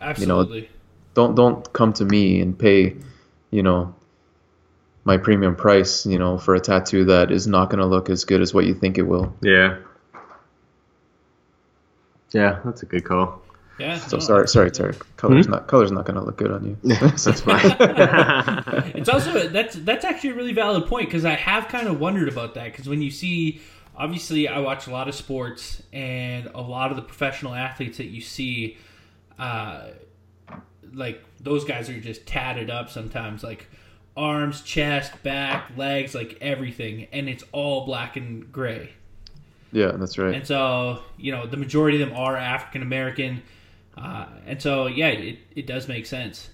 Absolutely. 0.00 0.56
You 0.56 0.62
know, 0.62 0.68
don't 1.14 1.34
don't 1.34 1.72
come 1.72 1.92
to 1.94 2.04
me 2.04 2.40
and 2.40 2.56
pay, 2.58 2.96
you 3.50 3.62
know, 3.62 3.94
my 5.04 5.16
premium 5.16 5.56
price, 5.56 6.06
you 6.06 6.18
know, 6.18 6.38
for 6.38 6.54
a 6.54 6.60
tattoo 6.60 7.04
that 7.06 7.30
is 7.30 7.46
not 7.46 7.70
going 7.70 7.80
to 7.80 7.86
look 7.86 8.10
as 8.10 8.24
good 8.24 8.40
as 8.40 8.52
what 8.52 8.66
you 8.66 8.74
think 8.74 8.98
it 8.98 9.02
will. 9.02 9.34
Yeah. 9.42 9.78
Yeah, 12.32 12.60
that's 12.64 12.82
a 12.82 12.86
good 12.86 13.04
call. 13.04 13.42
Yeah. 13.80 13.98
So 13.98 14.18
no, 14.18 14.20
sorry, 14.20 14.48
sorry, 14.48 14.70
Terry. 14.70 14.94
Color's 15.16 15.46
mm-hmm. 15.46 15.52
not 15.52 15.66
color's 15.66 15.90
not 15.90 16.04
gonna 16.04 16.22
look 16.22 16.36
good 16.36 16.50
on 16.50 16.64
you. 16.64 16.76
that's 16.96 17.40
fine. 17.40 17.60
it's 18.94 19.08
also 19.08 19.48
that's 19.48 19.74
that's 19.76 20.04
actually 20.04 20.30
a 20.30 20.34
really 20.34 20.52
valid 20.52 20.86
point 20.86 21.06
because 21.06 21.24
I 21.24 21.34
have 21.34 21.68
kind 21.68 21.88
of 21.88 21.98
wondered 21.98 22.28
about 22.28 22.54
that 22.54 22.72
because 22.72 22.88
when 22.88 23.00
you 23.00 23.10
see, 23.10 23.62
obviously, 23.96 24.48
I 24.48 24.58
watch 24.58 24.86
a 24.86 24.90
lot 24.90 25.08
of 25.08 25.14
sports 25.14 25.82
and 25.94 26.46
a 26.54 26.60
lot 26.60 26.90
of 26.90 26.96
the 26.96 27.02
professional 27.02 27.54
athletes 27.54 27.96
that 27.96 28.08
you 28.08 28.20
see, 28.20 28.76
uh, 29.38 29.88
like 30.92 31.24
those 31.40 31.64
guys 31.64 31.88
are 31.88 31.98
just 31.98 32.26
tatted 32.26 32.68
up 32.68 32.90
sometimes, 32.90 33.42
like 33.42 33.66
arms, 34.20 34.62
chest, 34.62 35.10
back, 35.22 35.70
legs, 35.76 36.14
like 36.14 36.36
everything, 36.40 37.06
and 37.12 37.28
it's 37.28 37.44
all 37.52 37.86
black 37.86 38.16
and 38.16 38.52
gray. 38.52 38.90
Yeah, 39.72 39.92
that's 39.92 40.18
right. 40.18 40.34
And 40.34 40.46
so, 40.46 41.02
you 41.16 41.32
know, 41.32 41.46
the 41.46 41.56
majority 41.56 42.02
of 42.02 42.08
them 42.08 42.18
are 42.18 42.36
African 42.36 42.82
American 42.82 43.42
Uh, 43.96 44.26
and 44.46 44.60
so 44.62 44.86
yeah, 44.86 45.08
it, 45.08 45.38
it 45.54 45.66
does 45.66 45.88
make 45.88 46.06
sense. 46.06 46.50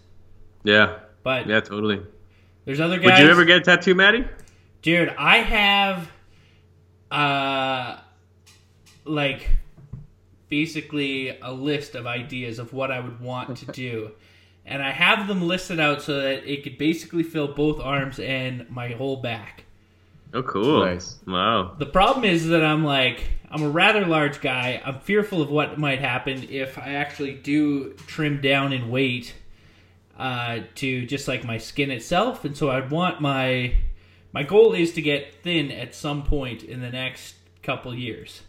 Yeah. 0.65 0.99
But 1.23 1.47
yeah, 1.47 1.61
totally. 1.61 2.01
There's 2.65 2.81
other 2.81 2.99
guys. 2.99 3.19
Would 3.19 3.25
you 3.25 3.31
ever 3.31 3.45
get 3.45 3.59
a 3.59 3.61
tattoo, 3.61 3.95
Maddie? 3.95 4.25
Dude, 4.83 5.11
I 5.19 5.39
have, 5.39 6.11
uh, 7.11 7.99
like, 9.05 9.49
basically 10.49 11.39
a 11.41 11.53
list 11.53 11.95
of 11.95 12.07
ideas 12.07 12.59
of 12.59 12.73
what 12.73 12.91
I 12.91 13.01
would 13.01 13.21
want 13.21 13.57
to 13.59 13.67
do. 13.73 14.11
And 14.67 14.83
I 14.83 14.91
have 14.91 15.29
them 15.29 15.47
listed 15.47 15.79
out 15.79 16.03
so 16.03 16.21
that 16.21 16.45
it 16.45 16.65
could 16.65 16.77
basically 16.77 17.23
fill 17.23 17.49
both 17.49 17.81
arms 17.81 18.19
and 18.19 18.69
my 18.69 18.89
whole 18.89 19.17
back. 19.17 19.65
Oh, 20.35 20.43
cool. 20.43 20.85
Nice. 20.85 21.19
Wow. 21.27 21.77
The 21.79 21.87
problem 21.87 22.25
is 22.25 22.49
that 22.49 22.65
I'm 22.65 22.85
like, 22.85 23.25
I'm 23.51 23.63
a 23.63 23.69
rather 23.69 24.05
large 24.05 24.41
guy. 24.41 24.83
I'm 24.85 24.99
fearful 24.99 25.41
of 25.41 25.51
what 25.51 25.79
might 25.79 26.01
happen 26.01 26.49
if 26.51 26.79
I 26.79 26.95
actually 26.95 27.35
do 27.35 27.93
trim 28.07 28.41
down 28.41 28.73
in 28.73 28.91
weight 28.91 29.35
uh, 30.19 30.61
to 30.77 31.07
just 31.07 31.29
like 31.29 31.45
my 31.45 31.59
skin 31.59 31.93
itself. 31.93 32.45
And 32.45 32.57
so 32.57 32.71
I'd 32.71 32.91
want 32.91 33.21
my 33.21 33.75
my 34.33 34.43
goal 34.43 34.75
is 34.75 34.93
to 34.95 35.01
get 35.01 35.43
thin 35.43 35.71
at 35.71 35.95
some 35.95 36.25
point 36.25 36.63
in 36.65 36.81
the 36.81 36.91
next 36.91 37.37
couple 37.63 37.95
years. 37.95 38.43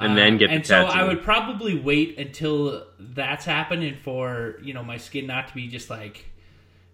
And 0.00 0.16
then 0.16 0.38
get 0.38 0.50
uh, 0.50 0.54
the 0.54 0.56
and 0.56 0.66
so 0.66 0.86
tattoo. 0.86 0.88
I 0.88 1.04
would 1.04 1.22
probably 1.22 1.78
wait 1.78 2.18
until 2.18 2.86
that's 2.98 3.44
happening 3.44 3.96
for 3.96 4.56
you 4.62 4.74
know 4.74 4.82
my 4.82 4.96
skin 4.98 5.26
not 5.26 5.48
to 5.48 5.54
be 5.54 5.68
just 5.68 5.90
like 5.90 6.26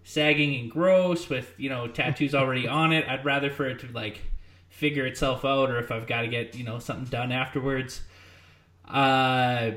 sagging 0.03 0.59
and 0.59 0.71
gross 0.71 1.29
with 1.29 1.53
you 1.57 1.69
know 1.69 1.87
tattoos 1.87 2.35
already 2.35 2.67
on 2.67 2.93
it. 2.93 3.07
I'd 3.07 3.25
rather 3.25 3.49
for 3.51 3.67
it 3.67 3.79
to 3.79 3.87
like 3.91 4.21
figure 4.69 5.05
itself 5.05 5.45
out, 5.45 5.69
or 5.71 5.79
if 5.79 5.91
I've 5.91 6.07
got 6.07 6.21
to 6.21 6.27
get 6.27 6.55
you 6.55 6.63
know 6.63 6.79
something 6.79 7.05
done 7.05 7.31
afterwards. 7.31 8.01
Uh, 8.87 9.71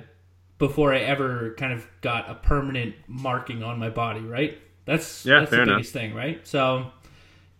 before 0.58 0.94
I 0.94 1.00
ever 1.00 1.54
kind 1.58 1.72
of 1.72 1.86
got 2.00 2.30
a 2.30 2.34
permanent 2.34 2.94
marking 3.08 3.62
on 3.62 3.78
my 3.78 3.90
body, 3.90 4.20
right? 4.20 4.58
That's 4.86 5.24
Yeah, 5.24 5.40
that's 5.40 5.50
fair 5.50 5.60
the 5.60 5.62
enough. 5.62 5.82
biggest 5.82 5.92
thing, 5.92 6.14
right? 6.14 6.46
So, 6.46 6.90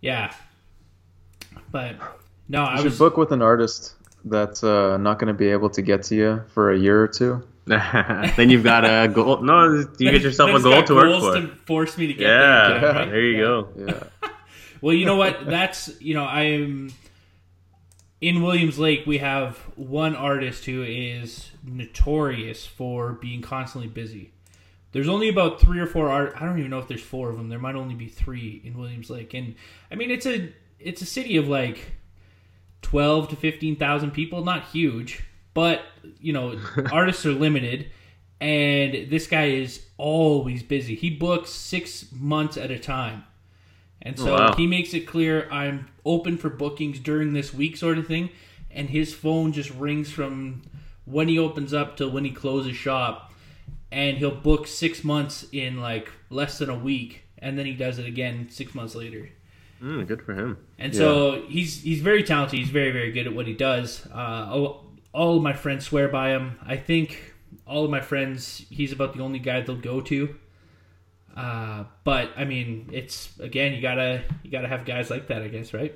yeah. 0.01 0.33
But 1.71 1.97
no, 2.47 2.63
You 2.69 2.77
I 2.77 2.77
should 2.77 2.83
was 2.83 2.97
book 2.97 3.17
with 3.17 3.31
an 3.31 3.41
artist 3.41 3.94
that's 4.25 4.63
uh, 4.63 4.97
not 4.97 5.19
going 5.19 5.27
to 5.27 5.33
be 5.33 5.47
able 5.47 5.69
to 5.69 5.81
get 5.81 6.03
to 6.03 6.15
you 6.15 6.43
for 6.53 6.71
a 6.71 6.77
year 6.77 7.01
or 7.01 7.07
two. 7.07 7.41
then 7.65 8.49
you've 8.49 8.63
got 8.63 8.83
a 8.85 9.07
goal. 9.07 9.41
No, 9.41 9.85
you 9.97 10.11
get 10.11 10.21
yourself 10.21 10.49
a 10.51 10.61
goal 10.61 10.71
got 10.73 10.87
to 10.87 10.95
work 10.95 11.05
goals 11.05 11.35
for. 11.35 11.41
to 11.41 11.47
force 11.65 11.97
me 11.97 12.07
to 12.07 12.13
get 12.13 12.27
yeah, 12.27 12.67
there. 12.67 12.77
again, 12.77 12.95
right? 12.95 13.09
there 13.09 13.21
you 13.21 13.31
Yeah. 13.37 13.41
go. 13.41 13.69
Yeah. 13.87 14.29
Well, 14.81 14.93
you 14.93 15.05
know 15.05 15.15
what? 15.15 15.47
That's 15.47 15.99
you 15.99 16.13
know 16.13 16.25
I'm 16.25 16.91
in 18.21 18.43
Williams 18.43 18.77
Lake. 18.77 19.05
We 19.07 19.17
have 19.17 19.57
one 19.75 20.15
artist 20.15 20.65
who 20.65 20.83
is 20.83 21.49
notorious 21.63 22.67
for 22.67 23.13
being 23.13 23.41
constantly 23.41 23.87
busy. 23.89 24.31
There's 24.91 25.07
only 25.07 25.27
about 25.29 25.59
three 25.59 25.79
or 25.79 25.87
four 25.87 26.09
art. 26.09 26.33
I 26.39 26.45
don't 26.45 26.59
even 26.59 26.69
know 26.69 26.77
if 26.79 26.87
there's 26.87 27.01
four 27.01 27.29
of 27.29 27.37
them. 27.37 27.49
There 27.49 27.57
might 27.57 27.75
only 27.75 27.95
be 27.95 28.07
three 28.07 28.61
in 28.63 28.77
Williams 28.77 29.09
Lake, 29.09 29.33
and 29.33 29.55
I 29.89 29.95
mean 29.95 30.11
it's 30.11 30.27
a 30.27 30.53
it's 30.79 31.01
a 31.01 31.05
city 31.05 31.37
of 31.37 31.47
like 31.47 31.93
twelve 32.81 33.29
to 33.29 33.35
fifteen 33.35 33.75
thousand 33.75 34.11
people. 34.11 34.43
Not 34.43 34.65
huge, 34.65 35.23
but 35.53 35.81
you 36.19 36.33
know 36.33 36.59
artists 36.91 37.25
are 37.25 37.31
limited, 37.33 37.89
and 38.41 39.09
this 39.09 39.27
guy 39.27 39.45
is 39.45 39.85
always 39.97 40.63
busy. 40.63 40.95
He 40.95 41.09
books 41.09 41.49
six 41.51 42.05
months 42.11 42.57
at 42.57 42.71
a 42.71 42.79
time. 42.79 43.23
And 44.01 44.19
oh, 44.19 44.23
so 44.23 44.35
Oh, 44.35 44.39
wow. 44.39 44.53
he 44.55 44.67
makes 44.67 44.93
it 44.93 45.07
clear 45.07 45.49
I'm 45.49 45.87
open 46.05 46.37
for 46.37 46.49
bookings 46.49 46.99
during 46.99 47.33
this 47.33 47.53
week, 47.53 47.75
sort 47.77 47.97
of 47.97 48.05
thing. 48.05 48.29
And 48.69 48.89
his 48.89 49.13
phone 49.13 49.51
just 49.53 49.71
rings 49.71 50.11
from 50.11 50.61
when 51.05 51.27
he 51.27 51.39
opens 51.39 51.73
up 51.73 51.95
till 51.97 52.11
when 52.11 52.25
he 52.25 52.31
closes 52.31 52.75
shop. 52.75 53.33
And 53.91 54.17
he'll 54.17 54.35
book 54.35 54.67
six 54.67 55.03
months 55.03 55.45
in 55.51 55.79
like 55.79 56.11
less 56.29 56.57
than 56.59 56.69
a 56.69 56.77
week. 56.77 57.23
And 57.39 57.57
then 57.57 57.65
he 57.65 57.73
does 57.73 57.97
it 57.97 58.05
again 58.05 58.47
six 58.49 58.75
months 58.75 58.93
later. 58.95 59.29
Mm, 59.85 60.07
good 60.07 60.23
for 60.23 60.33
him. 60.33 60.57
And 60.79 60.95
so 60.95 61.43
he's 61.47 61.83
he's 61.83 62.01
very 62.01 62.23
talented. 62.23 62.57
He's 62.57 62.71
very 62.71 62.91
very 62.91 63.11
good 63.11 63.27
at 63.27 63.35
what 63.35 63.45
he 63.45 63.53
does. 63.53 64.07
Uh, 64.11 64.49
all, 64.51 64.85
all 65.13 65.37
of 65.37 65.43
my 65.43 65.53
friends 65.53 65.85
swear 65.85 66.07
by 66.07 66.29
him. 66.29 66.57
I 66.65 66.75
think 66.75 67.35
all 67.67 67.85
of 67.85 67.91
my 67.91 68.01
friends, 68.01 68.65
he's 68.71 68.91
about 68.91 69.13
the 69.15 69.21
only 69.21 69.39
guy 69.39 69.61
they'll 69.61 69.75
go 69.75 70.01
to. 70.01 70.35
Uh, 71.37 71.83
but 72.03 72.31
I 72.35 72.45
mean, 72.45 72.89
it's 72.91 73.37
again, 73.39 73.73
you 73.73 73.81
gotta 73.81 74.23
you 74.43 74.49
gotta 74.49 74.67
have 74.67 74.85
guys 74.85 75.11
like 75.11 75.27
that, 75.27 75.43
I 75.43 75.49
guess, 75.49 75.71
right? 75.73 75.93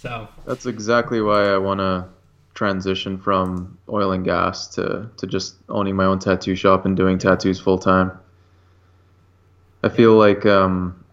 So 0.00 0.28
That's 0.44 0.66
exactly 0.66 1.20
why 1.20 1.44
I 1.44 1.58
want 1.58 1.78
to 1.78 2.08
transition 2.54 3.18
from 3.18 3.78
oil 3.88 4.10
and 4.12 4.24
gas 4.24 4.66
to, 4.68 5.08
to 5.16 5.26
just 5.28 5.56
owning 5.68 5.94
my 5.94 6.04
own 6.04 6.18
tattoo 6.18 6.56
shop 6.56 6.84
and 6.84 6.96
doing 6.96 7.18
tattoos 7.18 7.60
full 7.60 7.78
time. 7.78 8.10
I 9.84 9.88
feel 9.88 10.14
like, 10.14 10.44
um, 10.44 11.04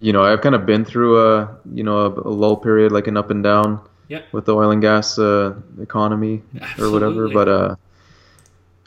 you 0.00 0.12
know, 0.12 0.24
I've 0.24 0.40
kind 0.40 0.54
of 0.54 0.64
been 0.66 0.84
through 0.84 1.20
a, 1.26 1.56
you 1.72 1.82
know, 1.82 1.98
a, 1.98 2.08
a 2.10 2.30
lull 2.30 2.56
period, 2.56 2.92
like 2.92 3.06
an 3.06 3.16
up 3.16 3.30
and 3.30 3.42
down 3.42 3.80
Yep. 4.08 4.32
with 4.32 4.46
the 4.46 4.54
oil 4.54 4.70
and 4.70 4.80
gas 4.80 5.18
uh, 5.18 5.54
economy 5.82 6.42
or 6.78 6.90
whatever. 6.90 7.28
But, 7.28 7.48
uh, 7.48 7.76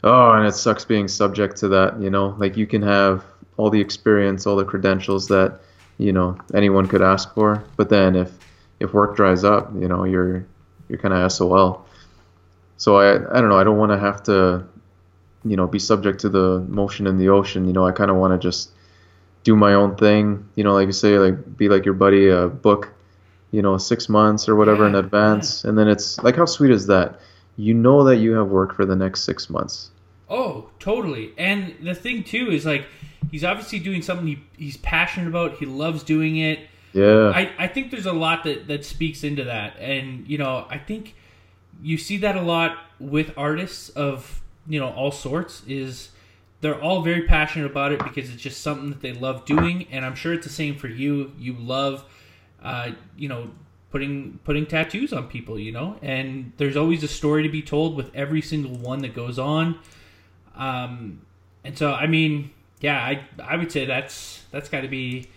oh, 0.02 0.32
and 0.32 0.46
it 0.46 0.54
sucks 0.54 0.84
being 0.84 1.06
subject 1.08 1.58
to 1.58 1.68
that, 1.68 2.00
you 2.00 2.10
know, 2.10 2.34
like 2.38 2.56
you 2.56 2.66
can 2.66 2.82
have 2.82 3.24
all 3.56 3.70
the 3.70 3.80
experience, 3.80 4.46
all 4.46 4.56
the 4.56 4.64
credentials 4.64 5.28
that, 5.28 5.60
you 5.98 6.12
know, 6.12 6.36
anyone 6.54 6.88
could 6.88 7.02
ask 7.02 7.32
for. 7.34 7.62
But 7.76 7.88
then 7.88 8.16
if, 8.16 8.30
if 8.80 8.92
work 8.92 9.14
dries 9.14 9.44
up, 9.44 9.72
you 9.74 9.86
know, 9.86 10.04
you're 10.04 10.44
you're 10.88 10.98
kind 10.98 11.14
of 11.14 11.30
SOL. 11.30 11.86
So 12.78 12.96
I 12.96 13.14
I 13.14 13.40
don't 13.40 13.48
know. 13.48 13.58
I 13.58 13.62
don't 13.62 13.78
want 13.78 13.92
to 13.92 13.98
have 13.98 14.24
to, 14.24 14.64
you 15.44 15.56
know, 15.56 15.68
be 15.68 15.78
subject 15.78 16.20
to 16.22 16.28
the 16.28 16.58
motion 16.68 17.06
in 17.06 17.16
the 17.16 17.28
ocean. 17.28 17.66
You 17.66 17.72
know, 17.72 17.86
I 17.86 17.92
kind 17.92 18.10
of 18.10 18.16
want 18.16 18.32
to 18.32 18.44
just 18.44 18.70
do 19.44 19.56
my 19.56 19.74
own 19.74 19.96
thing. 19.96 20.48
You 20.54 20.64
know, 20.64 20.74
like 20.74 20.86
you 20.86 20.92
say, 20.92 21.18
like 21.18 21.56
be 21.56 21.68
like 21.68 21.84
your 21.84 21.94
buddy, 21.94 22.30
uh, 22.30 22.48
book, 22.48 22.92
you 23.50 23.62
know, 23.62 23.78
six 23.78 24.08
months 24.08 24.48
or 24.48 24.56
whatever 24.56 24.86
in 24.86 24.94
Yeah, 24.94 25.00
advance, 25.00 25.64
and 25.64 25.76
then 25.78 25.88
it's 25.88 26.18
like 26.22 26.36
how 26.36 26.46
sweet 26.46 26.70
is 26.70 26.86
that? 26.86 27.20
You 27.56 27.74
know 27.74 28.04
that 28.04 28.16
you 28.16 28.32
have 28.32 28.48
work 28.48 28.74
for 28.74 28.86
the 28.86 28.96
next 28.96 29.22
six 29.24 29.50
months. 29.50 29.90
Oh, 30.28 30.70
totally. 30.78 31.32
And 31.36 31.74
the 31.82 31.94
thing 31.94 32.24
too 32.24 32.50
is 32.50 32.64
like 32.64 32.86
he's 33.30 33.44
obviously 33.44 33.78
doing 33.78 34.00
something 34.00 34.26
he, 34.26 34.38
he's 34.56 34.78
passionate 34.78 35.28
about. 35.28 35.58
He 35.58 35.66
loves 35.66 36.02
doing 36.02 36.38
it. 36.38 36.60
Yeah. 36.94 37.30
I, 37.34 37.50
I 37.58 37.68
think 37.68 37.90
there's 37.90 38.06
a 38.06 38.12
lot 38.12 38.44
that, 38.44 38.66
that 38.68 38.84
speaks 38.84 39.24
into 39.24 39.44
that. 39.44 39.76
And, 39.78 40.26
you 40.26 40.38
know, 40.38 40.66
I 40.70 40.78
think 40.78 41.14
you 41.82 41.98
see 41.98 42.16
that 42.18 42.36
a 42.36 42.42
lot 42.42 42.78
with 42.98 43.32
artists 43.36 43.88
of, 43.90 44.42
you 44.66 44.80
know, 44.80 44.88
all 44.90 45.10
sorts 45.10 45.62
is 45.66 46.10
they're 46.62 46.80
all 46.80 47.02
very 47.02 47.22
passionate 47.22 47.66
about 47.66 47.92
it 47.92 47.98
because 48.02 48.32
it's 48.32 48.40
just 48.40 48.62
something 48.62 48.90
that 48.90 49.00
they 49.00 49.12
love 49.12 49.44
doing. 49.44 49.88
And 49.90 50.04
I'm 50.04 50.14
sure 50.14 50.32
it's 50.32 50.46
the 50.46 50.52
same 50.52 50.76
for 50.76 50.86
you. 50.86 51.32
You 51.36 51.54
love, 51.54 52.04
uh, 52.62 52.92
you 53.16 53.28
know, 53.28 53.50
putting 53.90 54.38
putting 54.44 54.64
tattoos 54.64 55.12
on 55.12 55.26
people, 55.26 55.58
you 55.58 55.72
know, 55.72 55.98
and 56.02 56.52
there's 56.56 56.76
always 56.76 57.02
a 57.02 57.08
story 57.08 57.42
to 57.42 57.48
be 57.48 57.62
told 57.62 57.96
with 57.96 58.14
every 58.14 58.40
single 58.40 58.76
one 58.76 59.00
that 59.00 59.12
goes 59.12 59.40
on. 59.40 59.78
Um, 60.54 61.22
and 61.64 61.76
so, 61.76 61.92
I 61.92 62.06
mean, 62.06 62.50
yeah, 62.80 62.98
I 62.98 63.26
I 63.42 63.56
would 63.56 63.72
say 63.72 63.84
that's 63.84 64.44
that's 64.52 64.68
got 64.68 64.82
to 64.82 64.88
be. 64.88 65.28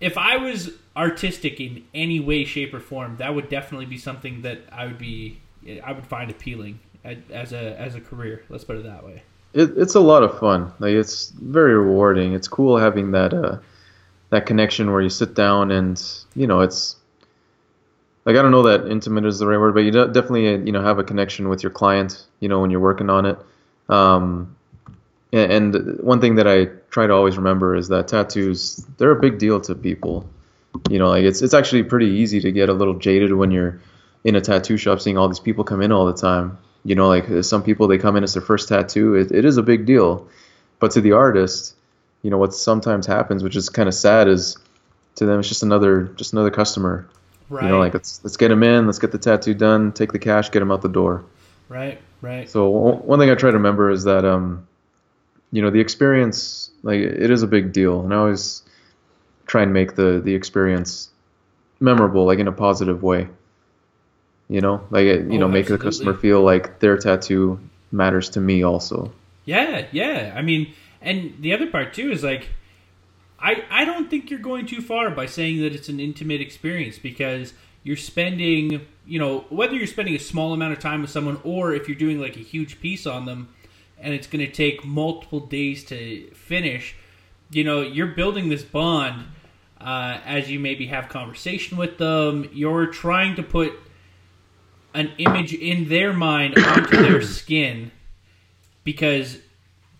If 0.00 0.16
I 0.16 0.36
was 0.36 0.70
artistic 0.96 1.60
in 1.60 1.84
any 1.92 2.20
way, 2.20 2.44
shape, 2.44 2.72
or 2.72 2.80
form, 2.80 3.16
that 3.18 3.34
would 3.34 3.48
definitely 3.48 3.86
be 3.86 3.98
something 3.98 4.42
that 4.42 4.60
I 4.72 4.86
would 4.86 4.98
be 4.98 5.40
I 5.84 5.92
would 5.92 6.06
find 6.06 6.30
appealing 6.30 6.80
as 7.04 7.52
a 7.52 7.78
as 7.78 7.94
a 7.94 8.00
career. 8.00 8.44
Let's 8.48 8.64
put 8.64 8.76
it 8.76 8.84
that 8.84 9.04
way. 9.04 9.24
It, 9.58 9.76
it's 9.76 9.96
a 9.96 10.00
lot 10.00 10.22
of 10.22 10.38
fun. 10.38 10.72
Like 10.78 10.92
it's 10.92 11.30
very 11.30 11.74
rewarding. 11.74 12.32
It's 12.32 12.46
cool 12.46 12.78
having 12.78 13.10
that 13.10 13.34
uh, 13.34 13.58
that 14.30 14.46
connection 14.46 14.92
where 14.92 15.00
you 15.00 15.08
sit 15.08 15.34
down 15.34 15.72
and 15.72 16.00
you 16.34 16.46
know 16.46 16.60
it's 16.60 16.96
like 18.24 18.36
I 18.36 18.42
don't 18.42 18.52
know 18.52 18.62
that 18.62 18.86
intimate 18.86 19.24
is 19.24 19.40
the 19.40 19.48
right 19.48 19.58
word, 19.58 19.74
but 19.74 19.80
you 19.80 19.90
definitely 19.90 20.54
uh, 20.54 20.58
you 20.58 20.70
know 20.70 20.82
have 20.82 21.00
a 21.00 21.04
connection 21.04 21.48
with 21.48 21.64
your 21.64 21.72
client. 21.72 22.24
You 22.38 22.48
know 22.48 22.60
when 22.60 22.70
you're 22.70 22.80
working 22.80 23.10
on 23.10 23.26
it. 23.26 23.38
Um, 23.88 24.54
and, 25.32 25.74
and 25.74 26.00
one 26.00 26.20
thing 26.20 26.36
that 26.36 26.46
I 26.46 26.66
try 26.90 27.06
to 27.06 27.12
always 27.12 27.36
remember 27.36 27.74
is 27.74 27.88
that 27.88 28.08
tattoos 28.08 28.76
they're 28.96 29.10
a 29.10 29.20
big 29.20 29.38
deal 29.38 29.60
to 29.62 29.74
people. 29.74 30.28
You 30.88 31.00
know, 31.00 31.08
like 31.08 31.24
it's 31.24 31.42
it's 31.42 31.54
actually 31.54 31.82
pretty 31.82 32.06
easy 32.06 32.40
to 32.40 32.52
get 32.52 32.68
a 32.68 32.74
little 32.74 32.94
jaded 32.94 33.32
when 33.32 33.50
you're 33.50 33.80
in 34.22 34.36
a 34.36 34.40
tattoo 34.40 34.76
shop 34.76 35.00
seeing 35.00 35.18
all 35.18 35.28
these 35.28 35.40
people 35.40 35.64
come 35.64 35.82
in 35.82 35.90
all 35.90 36.06
the 36.06 36.14
time. 36.14 36.58
You 36.88 36.94
know, 36.94 37.06
like 37.06 37.26
some 37.44 37.62
people 37.62 37.86
they 37.86 37.98
come 37.98 38.16
in 38.16 38.24
as 38.24 38.32
their 38.32 38.40
first 38.40 38.66
tattoo. 38.66 39.14
It, 39.14 39.30
it 39.30 39.44
is 39.44 39.58
a 39.58 39.62
big 39.62 39.84
deal, 39.84 40.26
but 40.78 40.90
to 40.92 41.02
the 41.02 41.12
artist, 41.12 41.74
you 42.22 42.30
know 42.30 42.38
what 42.38 42.54
sometimes 42.54 43.04
happens, 43.04 43.42
which 43.42 43.56
is 43.56 43.68
kind 43.68 43.90
of 43.90 43.94
sad, 43.94 44.26
is 44.26 44.56
to 45.16 45.26
them 45.26 45.38
it's 45.38 45.48
just 45.48 45.62
another 45.62 46.04
just 46.16 46.32
another 46.32 46.50
customer. 46.50 47.06
Right. 47.50 47.64
You 47.64 47.68
know, 47.68 47.78
like 47.78 47.92
let's 47.92 48.24
let's 48.24 48.38
get 48.38 48.50
him 48.50 48.62
in, 48.62 48.86
let's 48.86 48.98
get 48.98 49.12
the 49.12 49.18
tattoo 49.18 49.52
done, 49.52 49.92
take 49.92 50.12
the 50.12 50.18
cash, 50.18 50.50
get 50.50 50.62
him 50.62 50.72
out 50.72 50.80
the 50.80 50.88
door. 50.88 51.26
right. 51.68 52.00
Right. 52.22 52.48
So 52.48 52.70
one 52.70 53.18
thing 53.18 53.30
I 53.30 53.34
try 53.34 53.50
to 53.50 53.58
remember 53.58 53.90
is 53.90 54.04
that 54.04 54.24
um, 54.24 54.66
you 55.52 55.60
know, 55.60 55.68
the 55.68 55.80
experience 55.80 56.70
like 56.82 57.00
it 57.00 57.30
is 57.30 57.42
a 57.42 57.46
big 57.46 57.74
deal, 57.74 58.00
and 58.00 58.14
I 58.14 58.16
always 58.16 58.62
try 59.46 59.62
and 59.62 59.74
make 59.74 59.94
the 59.94 60.22
the 60.24 60.34
experience 60.34 61.10
memorable, 61.80 62.24
like 62.24 62.38
in 62.38 62.48
a 62.48 62.52
positive 62.52 63.02
way. 63.02 63.28
You 64.48 64.60
know, 64.60 64.80
like 64.90 65.04
it, 65.04 65.26
you 65.26 65.34
Oh, 65.34 65.40
know, 65.40 65.48
make 65.48 65.66
the 65.66 65.78
customer 65.78 66.14
feel 66.14 66.42
like 66.42 66.78
their 66.80 66.96
tattoo 66.96 67.60
matters 67.92 68.30
to 68.30 68.40
me 68.40 68.62
also. 68.62 69.12
Yeah, 69.44 69.86
yeah. 69.92 70.32
I 70.36 70.42
mean, 70.42 70.72
and 71.02 71.34
the 71.40 71.52
other 71.52 71.66
part 71.66 71.92
too 71.94 72.10
is 72.10 72.22
like, 72.24 72.48
I 73.38 73.64
I 73.70 73.84
don't 73.84 74.08
think 74.10 74.30
you're 74.30 74.40
going 74.40 74.66
too 74.66 74.80
far 74.80 75.10
by 75.10 75.26
saying 75.26 75.60
that 75.62 75.74
it's 75.74 75.88
an 75.88 76.00
intimate 76.00 76.40
experience 76.40 76.98
because 76.98 77.52
you're 77.84 77.96
spending, 77.96 78.86
you 79.06 79.18
know, 79.18 79.44
whether 79.50 79.74
you're 79.74 79.86
spending 79.86 80.14
a 80.14 80.18
small 80.18 80.52
amount 80.52 80.72
of 80.72 80.78
time 80.78 81.02
with 81.02 81.10
someone 81.10 81.40
or 81.44 81.74
if 81.74 81.88
you're 81.88 81.98
doing 81.98 82.20
like 82.20 82.36
a 82.36 82.40
huge 82.40 82.80
piece 82.80 83.06
on 83.06 83.24
them, 83.26 83.48
and 83.98 84.14
it's 84.14 84.26
going 84.26 84.44
to 84.44 84.50
take 84.52 84.84
multiple 84.84 85.40
days 85.40 85.84
to 85.84 86.28
finish. 86.30 86.96
You 87.50 87.64
know, 87.64 87.80
you're 87.82 88.08
building 88.08 88.48
this 88.48 88.62
bond 88.62 89.24
uh, 89.80 90.18
as 90.24 90.50
you 90.50 90.58
maybe 90.58 90.86
have 90.86 91.08
conversation 91.08 91.78
with 91.78 91.98
them. 91.98 92.48
You're 92.52 92.86
trying 92.86 93.36
to 93.36 93.42
put 93.42 93.72
an 94.94 95.12
image 95.18 95.54
in 95.54 95.88
their 95.88 96.12
mind 96.12 96.58
onto 96.58 96.96
their 96.96 97.22
skin 97.38 97.90
because 98.84 99.38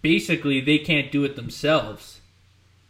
basically 0.03 0.61
they 0.61 0.79
can't 0.79 1.13
do 1.13 1.25
it 1.25 1.37
themselves. 1.37 2.21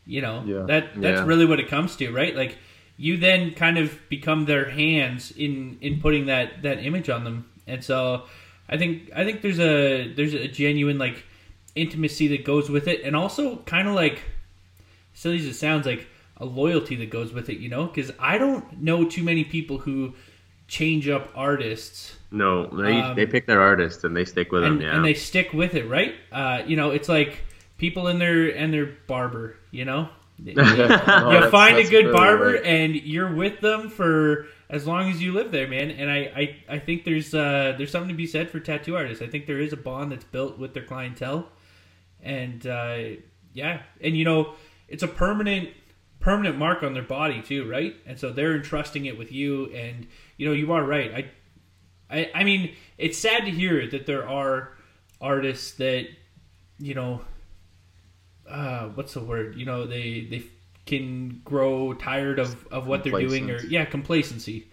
You 0.07 0.23
know, 0.23 0.43
yeah. 0.47 0.63
that 0.63 1.01
that's 1.01 1.21
yeah. 1.21 1.25
really 1.27 1.45
what 1.45 1.61
it 1.61 1.69
comes 1.69 1.97
to, 1.97 2.11
right? 2.11 2.35
Like 2.35 2.57
you 2.97 3.17
then 3.17 3.53
kind 3.53 3.79
of 3.79 3.97
become 4.09 4.45
their 4.45 4.69
hands 4.71 5.31
in 5.31 5.79
in 5.81 6.01
putting 6.01 6.27
that 6.27 6.63
that 6.63 6.79
image 6.85 7.09
on 7.09 7.25
them. 7.25 7.49
And 7.67 7.83
so 7.83 8.25
I 8.69 8.77
think 8.77 9.11
I 9.15 9.25
think 9.25 9.43
there's 9.43 9.61
a 9.61 10.13
there's 10.13 10.35
a 10.35 10.49
genuine 10.49 10.99
like 10.99 11.25
intimacy 11.75 12.29
that 12.29 12.45
goes 12.45 12.69
with 12.69 12.89
it 12.89 13.05
and 13.05 13.15
also 13.15 13.57
kind 13.59 13.87
of 13.87 13.95
like 13.95 14.23
silly 15.15 15.39
as 15.39 15.45
it 15.45 15.55
sounds 15.55 15.87
like 15.87 16.07
a 16.39 16.45
loyalty 16.45 16.97
that 16.97 17.11
goes 17.11 17.33
with 17.33 17.49
it, 17.49 17.59
you 17.59 17.69
know? 17.69 17.87
Cuz 17.87 18.11
I 18.19 18.39
don't 18.39 18.81
know 18.83 19.05
too 19.05 19.23
many 19.23 19.45
people 19.45 19.79
who 19.79 20.15
change 20.69 21.09
up 21.09 21.33
artists. 21.35 22.15
No, 22.31 22.67
they 22.67 23.01
um, 23.01 23.17
they 23.17 23.27
pick 23.27 23.47
their 23.47 23.61
artist 23.61 24.05
and 24.05 24.17
they 24.17 24.25
stick 24.25 24.53
with 24.53 24.63
and, 24.63 24.77
them. 24.77 24.87
Yeah, 24.87 24.97
and 24.97 25.05
they 25.05 25.15
stick 25.15 25.53
with 25.53 25.75
it, 25.75 25.89
right? 25.89 26.15
Uh, 26.31 26.63
you 26.67 26.77
know, 26.77 26.91
it's 26.91 27.09
like 27.09 27.41
people 27.79 28.07
in 28.07 28.19
their 28.19 28.51
and 28.51 28.73
their 28.73 28.87
barber. 29.07 29.57
You 29.71 29.87
know, 29.87 30.11
you, 30.39 30.55
no, 30.55 31.49
find 31.51 31.79
a 31.79 31.89
good 31.89 32.13
barber 32.13 32.53
right. 32.53 32.65
and 32.65 32.95
you're 32.95 33.35
with 33.35 33.61
them 33.61 33.89
for 33.89 34.47
as 34.71 34.87
long 34.87 35.11
as 35.11 35.23
you 35.23 35.33
live 35.33 35.51
there, 35.51 35.67
man. 35.67 35.91
And 35.91 36.11
I 36.11 36.17
I, 36.19 36.57
I 36.77 36.79
think 36.79 37.05
there's 37.05 37.35
uh, 37.35 37.75
there's 37.77 37.91
something 37.91 38.11
to 38.11 38.15
be 38.15 38.27
said 38.27 38.51
for 38.51 38.61
tattoo 38.61 38.95
artists. 38.95 39.23
I 39.23 39.27
think 39.27 39.47
there 39.47 39.61
is 39.61 39.73
a 39.73 39.79
bond 39.79 40.13
that's 40.13 40.25
built 40.25 40.59
with 40.59 40.75
their 40.75 40.85
clientele, 40.85 41.49
and 42.23 42.65
uh, 42.67 42.99
yeah, 43.55 43.83
and 44.03 44.17
you 44.17 44.27
know, 44.27 44.53
it's 44.87 45.03
a 45.03 45.09
permanent 45.09 45.71
permanent 46.21 46.59
mark 46.59 46.83
on 46.83 46.95
their 46.95 47.03
body 47.03 47.41
too, 47.41 47.69
right? 47.71 47.97
And 48.07 48.19
so 48.19 48.33
they're 48.33 48.55
entrusting 48.55 49.07
it 49.07 49.17
with 49.17 49.33
you 49.33 49.73
and 49.73 50.07
you 50.39 50.47
know, 50.47 50.55
you 50.55 50.73
are 50.73 50.83
right. 50.83 51.13
I, 52.11 52.19
I, 52.19 52.31
I 52.37 52.45
mean, 52.45 52.75
it's 52.97 53.19
sad 53.19 53.45
to 53.45 53.51
hear 53.51 53.87
that 53.89 54.07
there 54.07 54.27
are 54.27 54.73
artists 55.21 55.73
that, 55.73 56.07
you 56.79 56.95
know, 56.95 57.21
uh, 58.49 58.89
what's 58.95 59.13
the 59.13 59.21
word? 59.21 59.57
You 59.57 59.67
know, 59.67 59.87
they 59.87 60.27
they 60.31 60.45
can 60.87 61.43
grow 61.45 61.93
tired 61.93 62.39
of 62.39 62.67
of 62.69 62.87
what 62.87 63.05
they're 63.05 63.21
doing, 63.21 63.51
or 63.51 63.61
yeah, 63.67 63.85
complacency. 63.85 64.71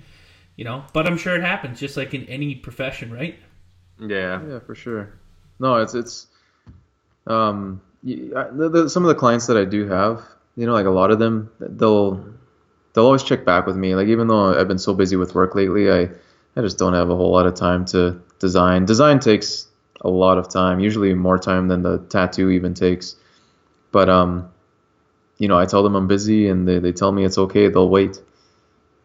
You 0.55 0.63
know, 0.63 0.85
but 0.93 1.05
I'm 1.05 1.17
sure 1.17 1.35
it 1.35 1.41
happens, 1.41 1.81
just 1.81 1.97
like 1.97 2.13
in 2.13 2.23
any 2.27 2.55
profession, 2.55 3.11
right? 3.11 3.37
Yeah, 3.99 4.41
yeah, 4.47 4.59
for 4.59 4.73
sure. 4.73 5.19
No, 5.59 5.75
it's 5.75 5.93
it's 5.93 6.27
um, 7.27 7.81
the, 8.03 8.69
the, 8.71 8.89
some 8.89 9.03
of 9.03 9.09
the 9.09 9.15
clients 9.15 9.47
that 9.47 9.57
I 9.57 9.65
do 9.65 9.87
have, 9.87 10.23
you 10.55 10.65
know, 10.65 10.71
like 10.71 10.85
a 10.85 10.91
lot 10.91 11.11
of 11.11 11.19
them, 11.19 11.51
they'll 11.59 12.23
they'll 12.95 13.05
always 13.05 13.23
check 13.23 13.45
back 13.45 13.67
with 13.67 13.75
me. 13.75 13.93
Like 13.93 14.07
even 14.07 14.27
though 14.27 14.59
I've 14.59 14.67
been 14.67 14.79
so 14.79 14.93
busy 14.93 15.15
with 15.15 15.35
work 15.35 15.53
lately, 15.53 15.91
I 15.91 16.09
I 16.55 16.61
just 16.61 16.77
don't 16.77 16.93
have 16.93 17.09
a 17.09 17.15
whole 17.15 17.31
lot 17.31 17.45
of 17.45 17.53
time 17.53 17.85
to 17.85 18.19
design. 18.39 18.85
Design 18.85 19.19
takes 19.19 19.67
a 20.01 20.09
lot 20.09 20.37
of 20.37 20.49
time, 20.49 20.79
usually 20.79 21.13
more 21.13 21.37
time 21.37 21.67
than 21.67 21.83
the 21.83 21.99
tattoo 22.09 22.49
even 22.49 22.73
takes. 22.73 23.17
But 23.91 24.09
um, 24.09 24.49
you 25.37 25.47
know, 25.47 25.59
I 25.59 25.65
tell 25.65 25.83
them 25.83 25.95
I'm 25.95 26.07
busy, 26.07 26.47
and 26.47 26.67
they 26.67 26.79
they 26.79 26.93
tell 26.93 27.11
me 27.11 27.25
it's 27.25 27.37
okay. 27.37 27.67
They'll 27.67 27.89
wait. 27.89 28.21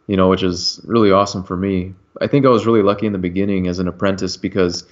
You 0.06 0.16
know, 0.16 0.28
which 0.28 0.42
is 0.42 0.80
really 0.84 1.12
awesome 1.12 1.44
for 1.44 1.56
me. 1.56 1.94
I 2.20 2.26
think 2.26 2.44
I 2.44 2.48
was 2.48 2.66
really 2.66 2.82
lucky 2.82 3.06
in 3.06 3.12
the 3.12 3.18
beginning 3.18 3.68
as 3.68 3.78
an 3.78 3.86
apprentice 3.86 4.36
because 4.36 4.84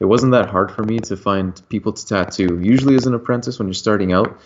it 0.00 0.06
wasn't 0.06 0.32
that 0.32 0.46
hard 0.46 0.72
for 0.72 0.82
me 0.82 0.98
to 1.00 1.16
find 1.16 1.60
people 1.68 1.92
to 1.92 2.06
tattoo. 2.06 2.60
Usually, 2.60 2.96
as 2.96 3.06
an 3.06 3.14
apprentice, 3.14 3.58
when 3.58 3.68
you're 3.68 3.74
starting 3.74 4.12
out, 4.12 4.38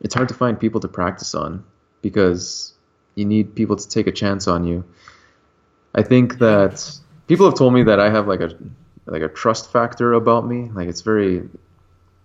it's 0.00 0.14
hard 0.14 0.28
to 0.28 0.34
find 0.34 0.58
people 0.58 0.80
to 0.80 0.88
practice 0.88 1.34
on 1.34 1.64
because 2.02 2.75
you 3.16 3.24
need 3.24 3.54
people 3.54 3.74
to 3.74 3.88
take 3.88 4.06
a 4.06 4.12
chance 4.12 4.46
on 4.46 4.64
you. 4.64 4.84
I 5.94 6.02
think 6.02 6.38
that 6.38 6.88
people 7.26 7.46
have 7.46 7.58
told 7.58 7.74
me 7.74 7.82
that 7.84 7.98
I 7.98 8.10
have 8.10 8.28
like 8.28 8.40
a 8.40 8.56
like 9.06 9.22
a 9.22 9.28
trust 9.28 9.72
factor 9.72 10.12
about 10.12 10.46
me. 10.46 10.70
Like 10.72 10.88
it's 10.88 11.00
very 11.00 11.48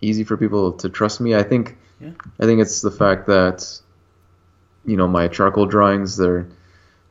easy 0.01 0.23
for 0.23 0.37
people 0.37 0.73
to 0.73 0.89
trust 0.89 1.21
me. 1.21 1.33
I 1.33 1.43
think 1.43 1.77
yeah. 1.99 2.11
I 2.39 2.45
think 2.45 2.61
it's 2.61 2.81
the 2.81 2.91
fact 2.91 3.27
that 3.27 3.79
you 4.85 4.97
know 4.97 5.07
my 5.07 5.27
charcoal 5.27 5.65
drawings 5.65 6.17
they're 6.17 6.47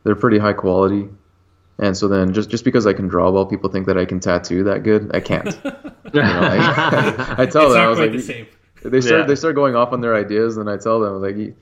they're 0.05 0.15
pretty 0.15 0.39
high 0.39 0.53
quality. 0.53 1.09
And 1.79 1.97
so 1.97 2.09
then 2.09 2.35
just 2.35 2.51
just 2.51 2.65
because 2.65 2.87
I 2.87 2.93
can 2.93 3.09
draw 3.09 3.31
well, 3.31 3.47
people 3.47 3.71
think 3.71 3.87
that 3.87 3.97
I 3.97 4.05
can 4.05 4.21
tattoo 4.21 4.65
that 4.65 4.83
good. 4.83 5.11
I 5.15 5.21
can't. 5.21 5.47
you 6.13 6.21
know, 6.21 6.41
I, 6.43 7.35
I, 7.39 7.47
tell 7.47 7.65
it's 7.65 7.75
them 7.75 7.81
I 7.81 7.87
was 7.87 7.99
like 7.99 8.13
the 8.13 8.47
they 8.91 9.01
start 9.01 9.21
yeah. 9.21 9.27
they 9.27 9.35
start 9.35 9.55
going 9.55 9.75
off 9.75 9.95
on 9.95 10.03
their 10.03 10.15
ideas 10.15 10.59
and 10.59 10.69
I 10.69 10.77
tell 10.77 11.01
them 11.01 11.23
like 11.23 11.55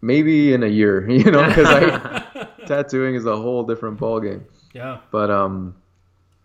maybe 0.00 0.52
in 0.52 0.62
a 0.62 0.68
year, 0.68 1.08
you 1.10 1.30
know, 1.30 1.46
because 1.46 1.66
I 1.66 2.48
tattooing 2.66 3.14
is 3.14 3.26
a 3.26 3.36
whole 3.36 3.64
different 3.64 3.98
ballgame. 3.98 4.44
Yeah. 4.72 4.98
But 5.10 5.30
um, 5.30 5.76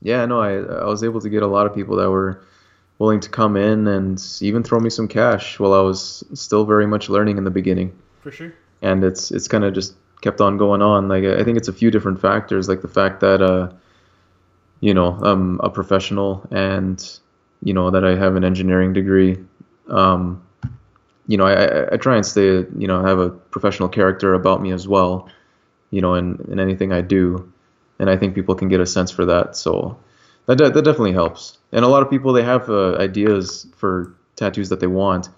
yeah, 0.01 0.25
no, 0.25 0.41
I 0.41 0.55
I 0.55 0.85
was 0.85 1.03
able 1.03 1.21
to 1.21 1.29
get 1.29 1.43
a 1.43 1.47
lot 1.47 1.65
of 1.65 1.75
people 1.75 1.97
that 1.97 2.09
were 2.09 2.43
willing 2.99 3.19
to 3.19 3.29
come 3.29 3.57
in 3.57 3.87
and 3.87 4.23
even 4.41 4.63
throw 4.63 4.79
me 4.79 4.89
some 4.89 5.07
cash 5.07 5.59
while 5.59 5.73
I 5.73 5.81
was 5.81 6.23
still 6.33 6.65
very 6.65 6.87
much 6.87 7.09
learning 7.09 7.37
in 7.37 7.43
the 7.43 7.51
beginning. 7.51 7.97
For 8.21 8.31
sure. 8.31 8.53
And 8.81 9.03
it's 9.03 9.31
it's 9.31 9.47
kind 9.47 9.63
of 9.63 9.73
just 9.73 9.95
kept 10.21 10.41
on 10.41 10.57
going 10.57 10.81
on. 10.81 11.07
Like 11.07 11.23
I 11.23 11.43
think 11.43 11.57
it's 11.57 11.67
a 11.67 11.73
few 11.73 11.91
different 11.91 12.21
factors, 12.21 12.69
like 12.69 12.81
the 12.81 12.87
fact 12.87 13.19
that 13.21 13.41
uh, 13.41 13.71
you 14.79 14.93
know, 14.93 15.17
I'm 15.21 15.59
a 15.61 15.69
professional 15.69 16.47
and 16.51 16.97
you 17.61 17.73
know 17.73 17.91
that 17.91 18.03
I 18.03 18.15
have 18.15 18.35
an 18.35 18.43
engineering 18.43 18.93
degree. 18.93 19.37
Um, 19.87 20.43
you 21.27 21.37
know, 21.37 21.45
I, 21.45 21.93
I 21.93 21.97
try 21.97 22.15
and 22.15 22.25
stay, 22.25 22.65
you 22.77 22.87
know, 22.87 23.03
have 23.03 23.19
a 23.19 23.29
professional 23.29 23.89
character 23.89 24.33
about 24.33 24.61
me 24.61 24.71
as 24.71 24.87
well, 24.87 25.29
you 25.91 26.01
know, 26.01 26.15
in, 26.15 26.45
in 26.51 26.59
anything 26.59 26.91
I 26.91 27.01
do. 27.01 27.51
And 27.99 28.09
I 28.09 28.17
think 28.17 28.35
people 28.35 28.55
can 28.55 28.67
get 28.67 28.81
a 28.81 28.85
sense 28.85 29.11
for 29.11 29.25
that. 29.25 29.55
So 29.55 29.97
that, 30.47 30.57
that 30.57 30.73
definitely 30.73 31.13
helps. 31.13 31.57
And 31.71 31.85
a 31.85 31.87
lot 31.87 32.03
of 32.03 32.09
people, 32.09 32.33
they 32.33 32.43
have 32.43 32.69
uh, 32.69 32.97
ideas 32.97 33.67
for 33.77 34.13
tattoos 34.35 34.69
that 34.69 34.79
they 34.79 34.87
want, 34.87 35.29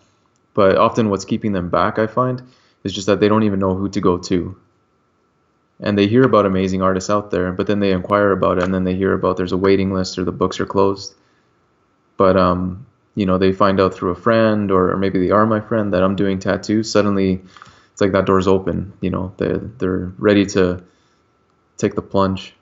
but 0.54 0.78
often 0.78 1.10
what's 1.10 1.26
keeping 1.26 1.52
them 1.52 1.70
back, 1.70 2.00
I 2.00 2.08
find, 2.08 2.42
is 2.84 2.94
just 2.94 3.08
that 3.08 3.20
they 3.20 3.28
don't 3.28 3.44
even 3.44 3.60
know 3.60 3.76
who 3.76 3.90
to 3.90 4.02
go 4.02 4.18
to. 4.18 4.58
And 5.82 5.98
they 5.98 6.08
hear 6.08 6.24
about 6.24 6.46
amazing 6.46 6.82
artists 6.82 7.10
out 7.10 7.32
there, 7.32 7.52
but 7.52 7.68
then 7.68 7.82
they 7.82 7.92
inquire 7.92 8.32
about 8.32 8.58
it, 8.58 8.64
and 8.64 8.74
then 8.74 8.86
they 8.86 8.96
hear 8.96 9.14
about 9.14 9.36
there's 9.36 9.52
a 9.52 9.58
waiting 9.58 9.94
list 9.94 10.18
or 10.18 10.24
the 10.24 10.32
books 10.32 10.60
are 10.60 10.66
closed. 10.66 11.14
But 12.16 12.38
um, 12.38 12.86
you 13.16 13.26
know 13.26 13.38
they 13.38 13.52
find 13.52 13.80
out 13.80 13.94
through 13.94 14.12
a 14.12 14.16
friend 14.16 14.72
or, 14.72 14.92
or 14.92 14.98
maybe 14.98 15.20
they 15.20 15.32
are 15.32 15.46
my 15.46 15.60
friend 15.60 15.94
that 15.94 16.04
I'm 16.04 16.16
doing 16.16 16.40
tattoos, 16.40 16.92
suddenly 16.92 17.42
it's 17.92 18.02
like 18.02 18.12
that 18.12 18.26
door's 18.26 18.48
open. 18.48 18.94
You 19.02 19.10
know 19.10 19.34
they're 19.38 19.58
they're 19.58 20.14
ready 20.18 20.46
to 20.48 20.84
take 21.78 21.96
the 21.96 22.02
plunge. 22.02 22.54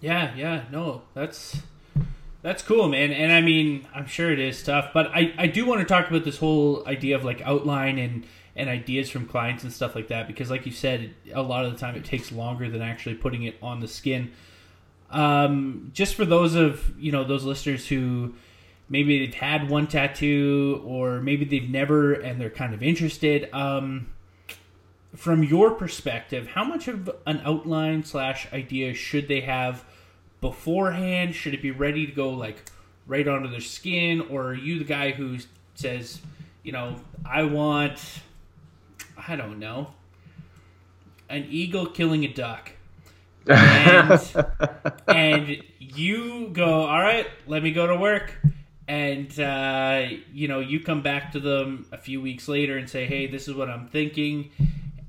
Yeah, 0.00 0.34
yeah, 0.34 0.64
no, 0.70 1.02
that's 1.14 1.60
that's 2.42 2.62
cool, 2.62 2.88
man. 2.88 3.12
And 3.12 3.32
I 3.32 3.40
mean, 3.40 3.86
I'm 3.94 4.06
sure 4.06 4.32
it 4.32 4.40
is 4.40 4.62
tough, 4.62 4.90
but 4.92 5.08
I 5.14 5.32
I 5.38 5.46
do 5.46 5.66
want 5.66 5.80
to 5.80 5.86
talk 5.86 6.08
about 6.08 6.24
this 6.24 6.38
whole 6.38 6.86
idea 6.86 7.14
of 7.14 7.24
like 7.24 7.40
outline 7.42 7.98
and 7.98 8.26
and 8.56 8.68
ideas 8.68 9.08
from 9.08 9.26
clients 9.26 9.62
and 9.64 9.72
stuff 9.72 9.94
like 9.94 10.08
that 10.08 10.26
because 10.26 10.50
like 10.50 10.66
you 10.66 10.72
said 10.72 11.14
a 11.32 11.40
lot 11.40 11.64
of 11.64 11.72
the 11.72 11.78
time 11.78 11.94
it 11.94 12.04
takes 12.04 12.30
longer 12.30 12.68
than 12.68 12.82
actually 12.82 13.14
putting 13.14 13.44
it 13.44 13.56
on 13.62 13.80
the 13.80 13.88
skin 13.88 14.30
um, 15.10 15.90
just 15.92 16.14
for 16.14 16.24
those 16.24 16.54
of 16.54 16.92
you 16.98 17.12
know 17.12 17.24
those 17.24 17.44
listeners 17.44 17.86
who 17.86 18.34
maybe 18.92 19.24
they've 19.24 19.34
had 19.34 19.70
one 19.70 19.86
tattoo 19.86 20.82
or 20.84 21.18
maybe 21.22 21.46
they've 21.46 21.70
never 21.70 22.12
and 22.12 22.38
they're 22.38 22.50
kind 22.50 22.74
of 22.74 22.82
interested. 22.82 23.48
Um, 23.52 24.08
from 25.16 25.42
your 25.42 25.72
perspective 25.72 26.46
how 26.46 26.64
much 26.64 26.88
of 26.88 27.10
an 27.26 27.40
outline 27.44 28.02
slash 28.02 28.50
idea 28.52 28.94
should 28.94 29.28
they 29.28 29.40
have 29.40 29.84
beforehand? 30.40 31.34
Should 31.34 31.54
it 31.54 31.62
be 31.62 31.70
ready 31.70 32.06
to 32.06 32.12
go 32.12 32.30
like 32.30 32.62
right 33.06 33.26
onto 33.26 33.48
their 33.48 33.60
skin? 33.60 34.20
Or 34.30 34.48
are 34.48 34.54
you 34.54 34.78
the 34.78 34.84
guy 34.84 35.12
who 35.12 35.38
says 35.74 36.20
you 36.62 36.70
know 36.70 36.94
i 37.24 37.42
want 37.42 38.20
i 39.26 39.34
don't 39.34 39.58
know 39.58 39.94
an 41.30 41.46
eagle 41.48 41.86
killing 41.86 42.24
a 42.24 42.32
duck? 42.32 42.72
And, 43.48 44.20
and 45.08 45.62
you 45.80 46.50
go 46.52 46.84
all 46.84 47.00
right 47.00 47.26
let 47.46 47.62
me 47.62 47.72
go 47.72 47.86
to 47.88 47.96
work 47.96 48.34
and 48.88 49.38
uh, 49.38 50.06
you 50.32 50.48
know 50.48 50.60
you 50.60 50.80
come 50.80 51.02
back 51.02 51.32
to 51.32 51.40
them 51.40 51.86
a 51.92 51.98
few 51.98 52.20
weeks 52.20 52.48
later 52.48 52.76
and 52.76 52.88
say 52.88 53.06
hey 53.06 53.26
this 53.26 53.46
is 53.46 53.54
what 53.54 53.70
i'm 53.70 53.86
thinking 53.86 54.50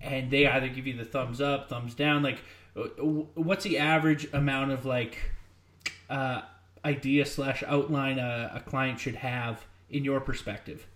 and 0.02 0.30
they 0.30 0.46
either 0.46 0.68
give 0.68 0.86
you 0.86 0.96
the 0.96 1.06
thumbs 1.06 1.42
up 1.42 1.70
thumbs 1.70 1.96
down 1.96 2.22
like 2.22 2.40
what's 2.76 3.64
the 3.64 3.78
average 3.78 4.28
amount 4.34 4.72
of 4.72 4.86
like 4.86 5.18
uh, 6.10 6.42
idea 6.86 7.26
slash 7.26 7.64
outline 7.68 8.20
a, 8.20 8.52
a, 8.56 8.60
client 8.60 9.00
should 9.00 9.16
have 9.16 9.66
in 9.90 10.04
your 10.04 10.20
perspective? 10.20 10.88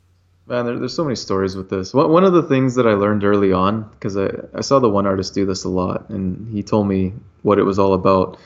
Man, 0.48 0.66
there, 0.66 0.80
there's 0.80 0.96
so 0.96 1.04
many 1.04 1.16
stories 1.16 1.56
with 1.56 1.70
this. 1.70 1.94
One, 1.94 2.24
of 2.24 2.34
the 2.34 2.44
things 2.44 2.76
that 2.76 2.88
I 2.88 2.94
learned 2.94 3.24
early 3.24 3.52
on, 3.52 3.90
because 3.92 4.18
I, 4.18 4.30
I 4.54 4.62
saw 4.62 4.80
the 4.80 4.90
one 4.90 5.06
artist 5.06 5.34
do 5.34 5.46
this 5.46 5.64
a 5.66 5.70
lot, 5.70 6.10
and 6.10 6.52
he 6.54 6.64
told 6.64 6.88
me 6.88 7.14
what 7.42 7.60
it 7.60 7.64
was 7.64 7.78
all 7.78 7.94
about. 7.94 8.40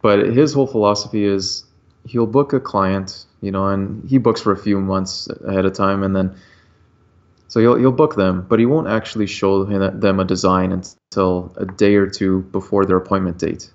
But 0.00 0.20
his 0.28 0.52
whole 0.52 0.66
philosophy 0.66 1.24
is 1.24 1.64
he'll 2.06 2.26
book 2.26 2.52
a 2.52 2.60
client, 2.60 3.24
you 3.40 3.50
know, 3.50 3.68
and 3.68 4.08
he 4.08 4.18
books 4.18 4.40
for 4.40 4.52
a 4.52 4.56
few 4.56 4.80
months 4.80 5.28
ahead 5.46 5.64
of 5.64 5.72
time, 5.72 6.02
and 6.02 6.14
then 6.14 6.36
so 7.48 7.60
he'll 7.60 7.76
he'll 7.76 7.92
book 7.92 8.16
them, 8.16 8.46
but 8.48 8.58
he 8.58 8.66
won't 8.66 8.88
actually 8.88 9.26
show 9.26 9.64
them 9.64 10.20
a 10.20 10.24
design 10.24 10.72
until 10.72 11.52
a 11.56 11.64
day 11.64 11.94
or 11.94 12.08
two 12.08 12.42
before 12.42 12.84
their 12.84 12.96
appointment 12.96 13.38
date. 13.38 13.70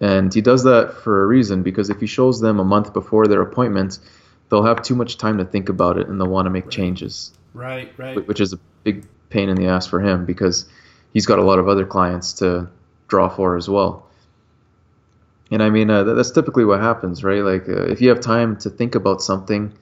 And 0.00 0.34
he 0.34 0.40
does 0.40 0.64
that 0.64 0.94
for 0.94 1.22
a 1.22 1.26
reason 1.26 1.62
because 1.62 1.88
if 1.88 2.00
he 2.00 2.06
shows 2.06 2.40
them 2.40 2.58
a 2.58 2.64
month 2.64 2.92
before 2.92 3.28
their 3.28 3.40
appointment, 3.40 4.00
they'll 4.48 4.64
have 4.64 4.82
too 4.82 4.96
much 4.96 5.16
time 5.16 5.38
to 5.38 5.44
think 5.44 5.68
about 5.68 5.96
it 5.96 6.08
and 6.08 6.20
they'll 6.20 6.28
want 6.28 6.46
to 6.46 6.50
make 6.50 6.70
changes. 6.70 7.32
Right, 7.54 7.92
right. 7.96 8.26
Which 8.26 8.40
is 8.40 8.52
a 8.52 8.58
big 8.82 9.06
pain 9.30 9.48
in 9.48 9.56
the 9.56 9.66
ass 9.66 9.86
for 9.86 10.00
him 10.00 10.24
because 10.24 10.66
he's 11.12 11.26
got 11.26 11.38
a 11.38 11.42
lot 11.42 11.58
of 11.58 11.68
other 11.68 11.86
clients 11.86 12.34
to 12.34 12.68
draw 13.06 13.28
for 13.28 13.56
as 13.56 13.68
well. 13.68 14.06
And 15.52 15.62
I 15.62 15.68
mean, 15.68 15.90
uh, 15.90 16.02
that's 16.02 16.30
typically 16.30 16.64
what 16.64 16.80
happens, 16.80 17.22
right? 17.22 17.42
Like, 17.42 17.68
uh, 17.68 17.82
if 17.84 18.00
you 18.00 18.08
have 18.08 18.20
time 18.20 18.56
to 18.58 18.70
think 18.70 18.94
about 18.94 19.20
something, 19.20 19.72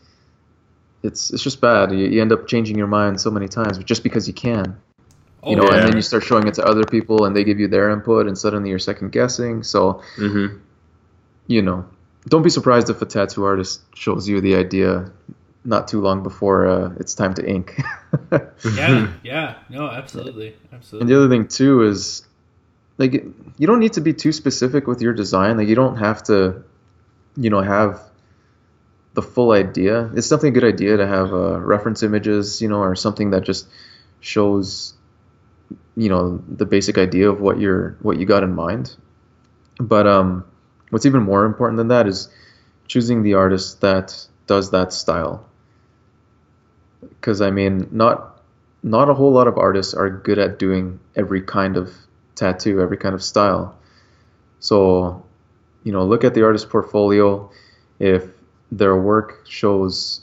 it's 1.04 1.30
it's 1.30 1.44
just 1.44 1.60
bad. 1.60 1.92
You, 1.92 2.08
you 2.08 2.20
end 2.20 2.32
up 2.32 2.48
changing 2.48 2.76
your 2.76 2.88
mind 2.88 3.20
so 3.20 3.30
many 3.30 3.46
times 3.46 3.78
just 3.78 4.02
because 4.02 4.26
you 4.26 4.34
can. 4.34 4.76
Oh, 5.42 5.50
you 5.50 5.56
know, 5.56 5.70
yeah. 5.70 5.76
and 5.76 5.88
then 5.88 5.96
you 5.96 6.02
start 6.02 6.24
showing 6.24 6.48
it 6.48 6.54
to 6.54 6.64
other 6.64 6.84
people, 6.84 7.24
and 7.24 7.36
they 7.36 7.44
give 7.44 7.60
you 7.60 7.68
their 7.68 7.88
input, 7.90 8.26
and 8.26 8.36
suddenly 8.36 8.68
you're 8.68 8.80
second 8.80 9.12
guessing. 9.12 9.62
So, 9.62 10.02
mm-hmm. 10.16 10.58
you 11.46 11.62
know, 11.62 11.86
don't 12.28 12.42
be 12.42 12.50
surprised 12.50 12.90
if 12.90 13.00
a 13.00 13.06
tattoo 13.06 13.44
artist 13.44 13.80
shows 13.94 14.28
you 14.28 14.40
the 14.40 14.56
idea 14.56 15.10
not 15.64 15.88
too 15.88 16.00
long 16.00 16.22
before 16.22 16.66
uh, 16.66 16.92
it's 16.98 17.14
time 17.14 17.34
to 17.34 17.48
ink. 17.48 17.80
yeah, 18.74 19.12
yeah, 19.22 19.54
no, 19.68 19.88
absolutely, 19.88 20.56
absolutely. 20.72 21.00
And 21.02 21.08
the 21.08 21.16
other 21.16 21.28
thing 21.28 21.46
too 21.48 21.82
is, 21.82 22.26
like, 23.00 23.24
you 23.56 23.66
don't 23.66 23.80
need 23.80 23.94
to 23.94 24.02
be 24.02 24.12
too 24.12 24.30
specific 24.30 24.86
with 24.86 25.00
your 25.00 25.14
design. 25.14 25.56
Like, 25.56 25.68
you 25.68 25.74
don't 25.74 25.96
have 25.96 26.22
to, 26.24 26.62
you 27.34 27.48
know, 27.48 27.62
have 27.62 27.98
the 29.14 29.22
full 29.22 29.52
idea. 29.52 30.10
It's 30.14 30.28
definitely 30.28 30.50
a 30.50 30.52
good 30.52 30.74
idea 30.74 30.98
to 30.98 31.06
have 31.06 31.32
uh, 31.32 31.58
reference 31.60 32.02
images, 32.02 32.60
you 32.60 32.68
know, 32.68 32.80
or 32.80 32.94
something 32.94 33.30
that 33.30 33.42
just 33.42 33.66
shows, 34.20 34.92
you 35.96 36.10
know, 36.10 36.44
the 36.46 36.66
basic 36.66 36.98
idea 36.98 37.30
of 37.30 37.40
what 37.40 37.58
you're 37.58 37.96
what 38.02 38.18
you 38.18 38.26
got 38.26 38.42
in 38.42 38.54
mind. 38.54 38.94
But 39.78 40.06
um, 40.06 40.44
what's 40.90 41.06
even 41.06 41.22
more 41.22 41.46
important 41.46 41.78
than 41.78 41.88
that 41.88 42.06
is 42.06 42.28
choosing 42.86 43.22
the 43.22 43.32
artist 43.32 43.80
that 43.80 44.26
does 44.46 44.72
that 44.72 44.92
style. 44.92 45.48
Because 47.00 47.40
I 47.40 47.50
mean, 47.50 47.88
not 47.90 48.42
not 48.82 49.08
a 49.08 49.14
whole 49.14 49.32
lot 49.32 49.48
of 49.48 49.56
artists 49.56 49.94
are 49.94 50.10
good 50.10 50.38
at 50.38 50.58
doing 50.58 51.00
every 51.16 51.40
kind 51.40 51.78
of 51.78 51.94
tattoo, 52.40 52.80
every 52.80 52.96
kind 52.96 53.14
of 53.14 53.22
style. 53.22 53.78
So, 54.58 55.24
you 55.84 55.92
know, 55.92 56.04
look 56.04 56.24
at 56.24 56.34
the 56.34 56.42
artist 56.42 56.68
portfolio. 56.70 57.50
If 57.98 58.24
their 58.72 58.96
work 58.96 59.46
shows 59.46 60.22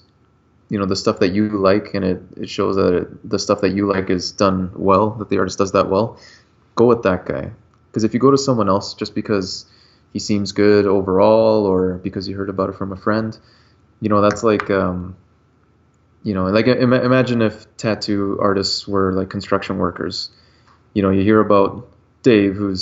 you 0.69 0.77
know 0.77 0.85
the 0.85 0.95
stuff 0.95 1.19
that 1.19 1.29
you 1.29 1.49
like 1.49 1.93
and 1.93 2.03
it, 2.03 2.21
it 2.35 2.49
shows 2.49 2.75
that 2.75 2.93
it, 2.93 3.29
the 3.29 3.39
stuff 3.39 3.61
that 3.61 3.71
you 3.71 3.87
like 3.87 4.09
is 4.09 4.31
done 4.31 4.71
well 4.75 5.11
that 5.11 5.29
the 5.29 5.37
artist 5.37 5.57
does 5.57 5.71
that 5.71 5.89
well 5.89 6.19
go 6.75 6.85
with 6.85 7.03
that 7.03 7.25
guy 7.25 7.51
because 7.89 8.03
if 8.03 8.13
you 8.13 8.19
go 8.19 8.31
to 8.31 8.37
someone 8.37 8.69
else 8.69 8.93
just 8.93 9.15
because 9.15 9.65
he 10.13 10.19
seems 10.19 10.51
good 10.51 10.85
overall 10.85 11.65
or 11.65 11.95
because 11.99 12.27
you 12.27 12.35
heard 12.35 12.49
about 12.49 12.69
it 12.69 12.75
from 12.75 12.91
a 12.91 12.97
friend 12.97 13.37
you 14.01 14.09
know 14.09 14.21
that's 14.21 14.43
like 14.43 14.69
um, 14.69 15.15
you 16.23 16.33
know 16.33 16.45
like 16.45 16.67
Im- 16.67 16.93
imagine 16.93 17.41
if 17.41 17.65
tattoo 17.77 18.37
artists 18.41 18.87
were 18.87 19.13
like 19.13 19.29
construction 19.29 19.77
workers 19.77 20.29
you 20.93 21.01
know 21.01 21.09
you 21.09 21.21
hear 21.21 21.39
about 21.39 21.87
dave 22.31 22.55
who's 22.55 22.81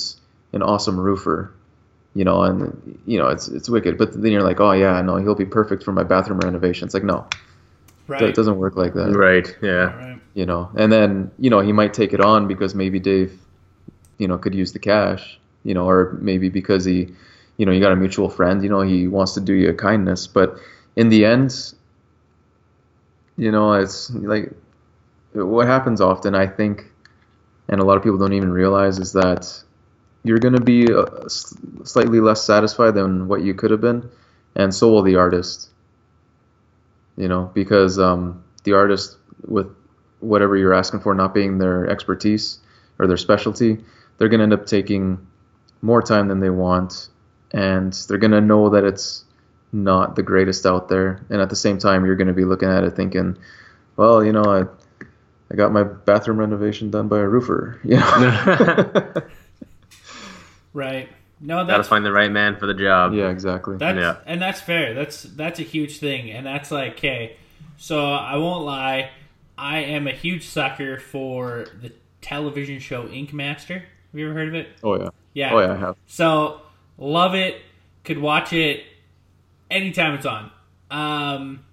an 0.53 0.61
awesome 0.61 0.99
roofer 0.99 1.39
you 2.15 2.23
know, 2.23 2.43
and 2.43 2.97
you 3.05 3.19
know 3.19 3.27
it's 3.27 3.49
it's 3.49 3.69
wicked. 3.69 3.97
But 3.97 4.13
then 4.13 4.31
you're 4.31 4.41
like, 4.41 4.59
oh 4.61 4.71
yeah, 4.71 5.01
no, 5.01 5.17
he'll 5.17 5.35
be 5.35 5.45
perfect 5.45 5.83
for 5.83 5.91
my 5.91 6.03
bathroom 6.03 6.39
renovation. 6.39 6.85
It's 6.85 6.93
like 6.93 7.03
no, 7.03 7.27
right. 8.07 8.21
it 8.21 8.35
doesn't 8.35 8.57
work 8.57 8.77
like 8.77 8.93
that. 8.93 9.11
Right. 9.11 9.55
Yeah. 9.61 9.93
Right. 9.93 10.21
You 10.33 10.45
know, 10.45 10.71
and 10.75 10.91
then 10.91 11.31
you 11.37 11.49
know 11.49 11.59
he 11.59 11.73
might 11.73 11.93
take 11.93 12.13
it 12.13 12.21
on 12.21 12.47
because 12.47 12.73
maybe 12.73 12.99
Dave, 12.99 13.37
you 14.17 14.27
know, 14.29 14.37
could 14.37 14.55
use 14.55 14.71
the 14.71 14.79
cash. 14.79 15.39
You 15.63 15.73
know, 15.73 15.89
or 15.89 16.17
maybe 16.21 16.49
because 16.49 16.85
he, 16.85 17.09
you 17.57 17.65
know, 17.65 17.71
you 17.71 17.81
got 17.81 17.91
a 17.91 17.95
mutual 17.95 18.29
friend. 18.29 18.63
You 18.63 18.69
know, 18.69 18.81
he 18.81 19.07
wants 19.07 19.33
to 19.33 19.41
do 19.41 19.53
you 19.53 19.69
a 19.69 19.73
kindness. 19.73 20.27
But 20.27 20.57
in 20.95 21.09
the 21.09 21.25
end, 21.25 21.73
you 23.35 23.51
know, 23.51 23.73
it's 23.73 24.09
like 24.11 24.53
what 25.33 25.67
happens 25.67 25.99
often. 25.99 26.35
I 26.35 26.47
think, 26.47 26.85
and 27.67 27.79
a 27.79 27.85
lot 27.85 27.97
of 27.97 28.03
people 28.03 28.17
don't 28.17 28.33
even 28.33 28.51
realize 28.51 28.99
is 28.99 29.13
that 29.13 29.63
you're 30.23 30.39
going 30.39 30.55
to 30.55 30.61
be 30.61 30.91
uh, 30.91 31.05
slightly 31.27 32.19
less 32.19 32.43
satisfied 32.43 32.95
than 32.95 33.27
what 33.27 33.43
you 33.43 33.53
could 33.53 33.71
have 33.71 33.81
been, 33.81 34.09
and 34.55 34.73
so 34.73 34.89
will 34.89 35.03
the 35.03 35.15
artist. 35.15 35.69
You 37.17 37.27
know, 37.27 37.51
because 37.53 37.97
um, 37.99 38.43
the 38.63 38.73
artist, 38.73 39.17
with 39.45 39.67
whatever 40.19 40.57
you're 40.57 40.73
asking 40.73 40.99
for 41.01 41.13
not 41.13 41.33
being 41.33 41.59
their 41.59 41.87
expertise 41.89 42.59
or 42.99 43.07
their 43.07 43.17
specialty, 43.17 43.77
they're 44.17 44.29
going 44.29 44.39
to 44.39 44.43
end 44.43 44.53
up 44.53 44.65
taking 44.65 45.25
more 45.81 46.01
time 46.01 46.27
than 46.27 46.39
they 46.39 46.49
want, 46.49 47.09
and 47.51 47.93
they're 48.07 48.17
going 48.17 48.31
to 48.31 48.41
know 48.41 48.69
that 48.69 48.83
it's 48.83 49.23
not 49.71 50.15
the 50.15 50.23
greatest 50.23 50.65
out 50.65 50.89
there. 50.89 51.23
And 51.29 51.41
at 51.41 51.49
the 51.49 51.55
same 51.55 51.77
time, 51.77 52.05
you're 52.05 52.15
going 52.15 52.27
to 52.27 52.33
be 52.33 52.45
looking 52.45 52.69
at 52.69 52.83
it 52.83 52.95
thinking, 52.95 53.37
well, 53.95 54.23
you 54.23 54.31
know, 54.31 54.43
I, 54.43 54.63
I 55.51 55.55
got 55.55 55.71
my 55.71 55.83
bathroom 55.83 56.39
renovation 56.39 56.89
done 56.89 57.07
by 57.07 57.19
a 57.19 57.27
roofer. 57.27 57.79
You 57.83 57.97
know. 57.97 59.21
Right. 60.75 61.07
No, 61.39 61.59
that's 61.59 61.69
gotta 61.69 61.83
find 61.83 62.05
the 62.05 62.11
right 62.11 62.31
man 62.31 62.57
for 62.57 62.65
the 62.65 62.73
job. 62.73 63.13
Yeah, 63.13 63.29
exactly. 63.29 63.77
That's, 63.77 63.97
yeah. 63.97 64.17
and 64.25 64.41
that's 64.41 64.59
fair. 64.59 64.93
That's 64.93 65.23
that's 65.23 65.59
a 65.59 65.63
huge 65.63 65.99
thing, 65.99 66.29
and 66.29 66.45
that's 66.45 66.69
like, 66.69 66.93
okay. 66.93 67.37
So 67.77 68.11
I 68.11 68.35
won't 68.35 68.65
lie, 68.65 69.09
I 69.57 69.79
am 69.79 70.07
a 70.07 70.11
huge 70.11 70.45
sucker 70.45 70.99
for 70.99 71.65
the 71.81 71.93
television 72.21 72.79
show 72.79 73.07
Ink 73.07 73.33
Master. 73.33 73.75
Have 73.75 74.19
you 74.19 74.29
ever 74.29 74.33
heard 74.37 74.49
of 74.49 74.55
it? 74.55 74.67
Oh 74.83 74.97
yeah. 74.97 75.09
Yeah. 75.33 75.53
Oh 75.53 75.59
yeah, 75.59 75.73
I 75.73 75.77
have. 75.77 75.95
So 76.07 76.61
love 76.97 77.35
it. 77.35 77.61
Could 78.03 78.19
watch 78.19 78.51
it 78.51 78.83
anytime 79.71 80.13
it's 80.13 80.25
on. 80.25 80.51
Um, 80.91 81.65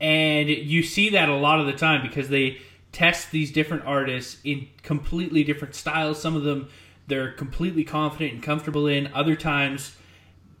and 0.00 0.48
you 0.48 0.82
see 0.82 1.10
that 1.10 1.28
a 1.28 1.36
lot 1.36 1.60
of 1.60 1.66
the 1.66 1.72
time 1.72 2.02
because 2.02 2.28
they 2.28 2.58
test 2.92 3.30
these 3.30 3.50
different 3.50 3.84
artists 3.84 4.38
in 4.44 4.68
completely 4.82 5.42
different 5.42 5.74
styles. 5.74 6.20
Some 6.20 6.36
of 6.36 6.44
them 6.44 6.68
they're 7.06 7.32
completely 7.32 7.84
confident 7.84 8.34
and 8.34 8.42
comfortable 8.42 8.86
in. 8.86 9.08
Other 9.12 9.36
times, 9.36 9.96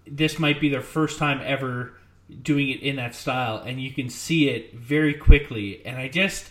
this 0.06 0.38
might 0.38 0.60
be 0.60 0.68
their 0.68 0.82
first 0.82 1.18
time 1.18 1.40
ever 1.44 1.94
doing 2.42 2.68
it 2.68 2.80
in 2.80 2.96
that 2.96 3.14
style, 3.14 3.58
and 3.58 3.80
you 3.80 3.90
can 3.92 4.08
see 4.08 4.48
it 4.48 4.74
very 4.74 5.14
quickly. 5.14 5.84
And 5.84 5.96
I 5.96 6.08
just, 6.08 6.50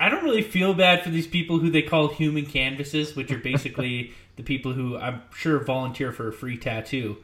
I 0.00 0.08
don't 0.08 0.24
really 0.24 0.42
feel 0.42 0.74
bad 0.74 1.02
for 1.02 1.10
these 1.10 1.26
people 1.26 1.58
who 1.58 1.70
they 1.70 1.82
call 1.82 2.08
human 2.08 2.46
canvases, 2.46 3.14
which 3.14 3.30
are 3.30 3.38
basically 3.38 4.12
the 4.36 4.42
people 4.42 4.72
who 4.72 4.96
I'm 4.96 5.22
sure 5.34 5.58
volunteer 5.62 6.12
for 6.12 6.28
a 6.28 6.32
free 6.32 6.56
tattoo. 6.56 7.18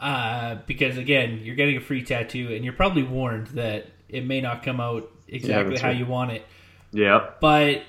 Uh, 0.00 0.56
because 0.66 0.96
again, 0.96 1.40
you're 1.42 1.56
getting 1.56 1.76
a 1.76 1.80
free 1.80 2.04
tattoo, 2.04 2.54
and 2.54 2.64
you're 2.64 2.74
probably 2.74 3.02
warned 3.02 3.48
that 3.48 3.88
it 4.08 4.24
may 4.24 4.40
not 4.40 4.62
come 4.62 4.80
out 4.80 5.10
exactly 5.26 5.74
yeah, 5.74 5.82
how 5.82 5.88
right. 5.88 5.96
you 5.96 6.06
want 6.06 6.30
it. 6.30 6.46
Yeah. 6.92 7.30
But 7.40 7.82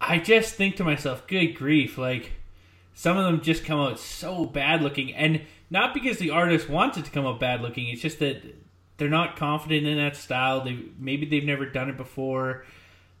I 0.00 0.18
just 0.18 0.54
think 0.54 0.76
to 0.76 0.84
myself, 0.84 1.26
good 1.26 1.54
grief, 1.54 1.96
like 1.96 2.32
some 2.94 3.16
of 3.16 3.24
them 3.24 3.40
just 3.40 3.64
come 3.64 3.80
out 3.80 3.98
so 3.98 4.44
bad 4.44 4.82
looking, 4.82 5.14
and 5.14 5.42
not 5.70 5.94
because 5.94 6.18
the 6.18 6.30
artist 6.30 6.68
wants 6.68 6.98
it 6.98 7.04
to 7.04 7.10
come 7.10 7.26
out 7.26 7.40
bad 7.40 7.62
looking. 7.62 7.88
It's 7.88 8.02
just 8.02 8.18
that 8.18 8.42
they're 8.96 9.08
not 9.08 9.36
confident 9.36 9.86
in 9.86 9.96
that 9.96 10.16
style. 10.16 10.62
They 10.64 10.78
maybe 10.98 11.26
they've 11.26 11.44
never 11.44 11.66
done 11.66 11.88
it 11.88 11.96
before, 11.96 12.64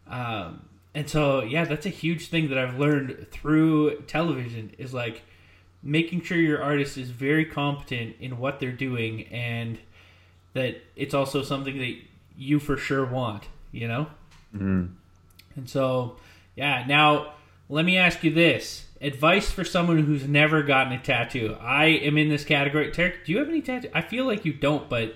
um, 0.08 0.68
and 0.94 1.08
so 1.08 1.42
yeah, 1.42 1.64
that's 1.64 1.86
a 1.86 1.90
huge 1.90 2.28
thing 2.28 2.48
that 2.50 2.58
I've 2.58 2.78
learned 2.78 3.28
through 3.30 4.02
television 4.02 4.72
is 4.78 4.92
like 4.92 5.22
making 5.82 6.22
sure 6.22 6.36
your 6.36 6.62
artist 6.62 6.96
is 6.98 7.10
very 7.10 7.44
competent 7.44 8.16
in 8.20 8.38
what 8.38 8.60
they're 8.60 8.72
doing, 8.72 9.26
and 9.28 9.78
that 10.52 10.82
it's 10.96 11.14
also 11.14 11.42
something 11.42 11.78
that 11.78 11.96
you 12.36 12.58
for 12.58 12.76
sure 12.76 13.06
want. 13.06 13.44
You 13.70 13.88
know, 13.88 14.06
mm. 14.54 14.90
And 15.56 15.68
so 15.68 16.16
yeah. 16.56 16.84
Now 16.86 17.34
let 17.68 17.84
me 17.84 17.98
ask 17.98 18.22
you 18.24 18.32
this 18.32 18.86
advice 19.00 19.50
for 19.50 19.64
someone 19.64 19.98
who's 19.98 20.26
never 20.26 20.62
gotten 20.62 20.92
a 20.92 21.00
tattoo. 21.00 21.56
I 21.60 21.86
am 21.86 22.16
in 22.16 22.28
this 22.28 22.44
category. 22.44 22.90
Tarek, 22.90 23.24
do 23.24 23.32
you 23.32 23.38
have 23.38 23.48
any 23.48 23.62
tattoos? 23.62 23.90
I 23.94 24.02
feel 24.02 24.26
like 24.26 24.44
you 24.44 24.52
don't, 24.52 24.88
but 24.88 25.14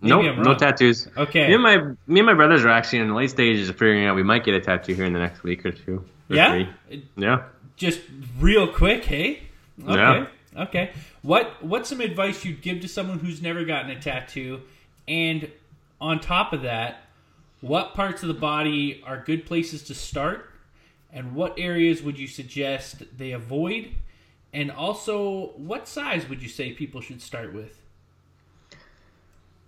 no, 0.00 0.22
nope, 0.22 0.38
no 0.38 0.54
tattoos. 0.54 1.08
Okay. 1.16 1.48
Me 1.48 1.54
and 1.54 1.62
my 1.62 1.76
me 2.06 2.20
and 2.20 2.26
my 2.26 2.34
brothers 2.34 2.64
are 2.64 2.70
actually 2.70 3.00
in 3.00 3.08
the 3.08 3.14
late 3.14 3.30
stages 3.30 3.68
of 3.68 3.76
figuring 3.76 4.06
out 4.06 4.16
we 4.16 4.22
might 4.22 4.44
get 4.44 4.54
a 4.54 4.60
tattoo 4.60 4.94
here 4.94 5.04
in 5.04 5.12
the 5.12 5.18
next 5.18 5.42
week 5.42 5.66
or 5.66 5.72
two. 5.72 6.04
Or 6.30 6.36
yeah. 6.36 6.52
Three. 6.52 7.08
Yeah. 7.16 7.44
Just 7.76 8.00
real 8.38 8.72
quick, 8.72 9.04
hey. 9.04 9.42
Okay. 9.82 9.94
Yeah. 9.94 10.26
Okay. 10.56 10.92
What 11.22 11.62
what's 11.62 11.88
some 11.88 12.00
advice 12.00 12.44
you'd 12.44 12.62
give 12.62 12.80
to 12.80 12.88
someone 12.88 13.18
who's 13.18 13.42
never 13.42 13.64
gotten 13.64 13.90
a 13.90 14.00
tattoo, 14.00 14.60
and 15.06 15.50
on 16.00 16.20
top 16.20 16.52
of 16.52 16.62
that, 16.62 17.02
what 17.60 17.94
parts 17.94 18.22
of 18.22 18.28
the 18.28 18.34
body 18.34 19.02
are 19.06 19.22
good 19.24 19.46
places 19.46 19.82
to 19.84 19.94
start, 19.94 20.50
and 21.12 21.34
what 21.34 21.54
areas 21.58 22.02
would 22.02 22.18
you 22.18 22.26
suggest 22.26 23.02
they 23.16 23.32
avoid? 23.32 23.90
And 24.52 24.70
also, 24.70 25.52
what 25.56 25.88
size 25.88 26.28
would 26.28 26.42
you 26.42 26.48
say 26.48 26.72
people 26.72 27.00
should 27.00 27.20
start 27.20 27.52
with? 27.52 27.80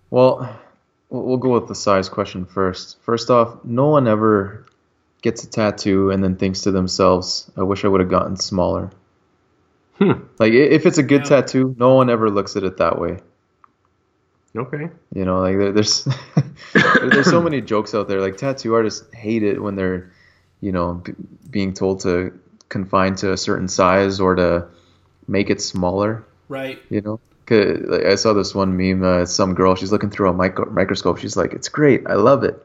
Well, 0.09 0.59
we'll 1.09 1.37
go 1.37 1.53
with 1.53 1.67
the 1.67 1.75
size 1.75 2.09
question 2.09 2.45
first. 2.45 3.01
First 3.01 3.29
off, 3.29 3.63
no 3.63 3.87
one 3.87 4.07
ever 4.07 4.65
gets 5.21 5.43
a 5.43 5.49
tattoo 5.49 6.09
and 6.09 6.23
then 6.23 6.35
thinks 6.35 6.61
to 6.61 6.71
themselves, 6.71 7.49
I 7.55 7.63
wish 7.63 7.85
I 7.85 7.87
would 7.87 8.01
have 8.01 8.09
gotten 8.09 8.37
smaller. 8.37 8.89
Hmm. 9.99 10.23
Like, 10.39 10.53
if 10.53 10.85
it's 10.85 10.97
a 10.97 11.03
good 11.03 11.21
yeah. 11.21 11.41
tattoo, 11.41 11.75
no 11.77 11.93
one 11.93 12.09
ever 12.09 12.29
looks 12.29 12.55
at 12.55 12.63
it 12.63 12.77
that 12.77 12.99
way. 12.99 13.19
Okay. 14.55 14.89
You 15.13 15.25
know, 15.25 15.39
like 15.39 15.57
there, 15.57 15.71
there's 15.71 16.07
there's 16.73 17.29
so 17.29 17.41
many 17.41 17.61
jokes 17.61 17.95
out 17.95 18.07
there. 18.07 18.19
Like 18.19 18.37
tattoo 18.37 18.73
artists 18.73 19.05
hate 19.15 19.43
it 19.43 19.61
when 19.61 19.75
they're, 19.75 20.11
you 20.59 20.71
know, 20.71 20.95
b- 20.95 21.13
being 21.49 21.73
told 21.73 22.01
to 22.01 22.37
confine 22.69 23.15
to 23.15 23.31
a 23.31 23.37
certain 23.37 23.67
size 23.67 24.19
or 24.19 24.35
to 24.35 24.67
make 25.27 25.49
it 25.49 25.61
smaller. 25.61 26.25
Right. 26.49 26.79
You 26.89 27.01
know, 27.01 27.19
like, 27.49 28.05
I 28.05 28.15
saw 28.15 28.33
this 28.33 28.53
one 28.53 28.75
meme. 28.75 29.03
Uh, 29.03 29.25
some 29.25 29.53
girl, 29.53 29.75
she's 29.75 29.91
looking 29.91 30.09
through 30.09 30.29
a 30.29 30.33
micro- 30.33 30.69
microscope. 30.69 31.17
She's 31.17 31.37
like, 31.37 31.53
"It's 31.53 31.69
great, 31.69 32.03
I 32.07 32.15
love 32.15 32.43
it, 32.43 32.61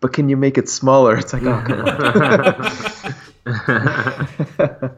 but 0.00 0.12
can 0.12 0.28
you 0.28 0.36
make 0.36 0.58
it 0.58 0.68
smaller?" 0.68 1.16
It's 1.18 1.32
like, 1.32 1.42
oh 1.44 1.62
come 1.66 1.80
on. 3.46 4.96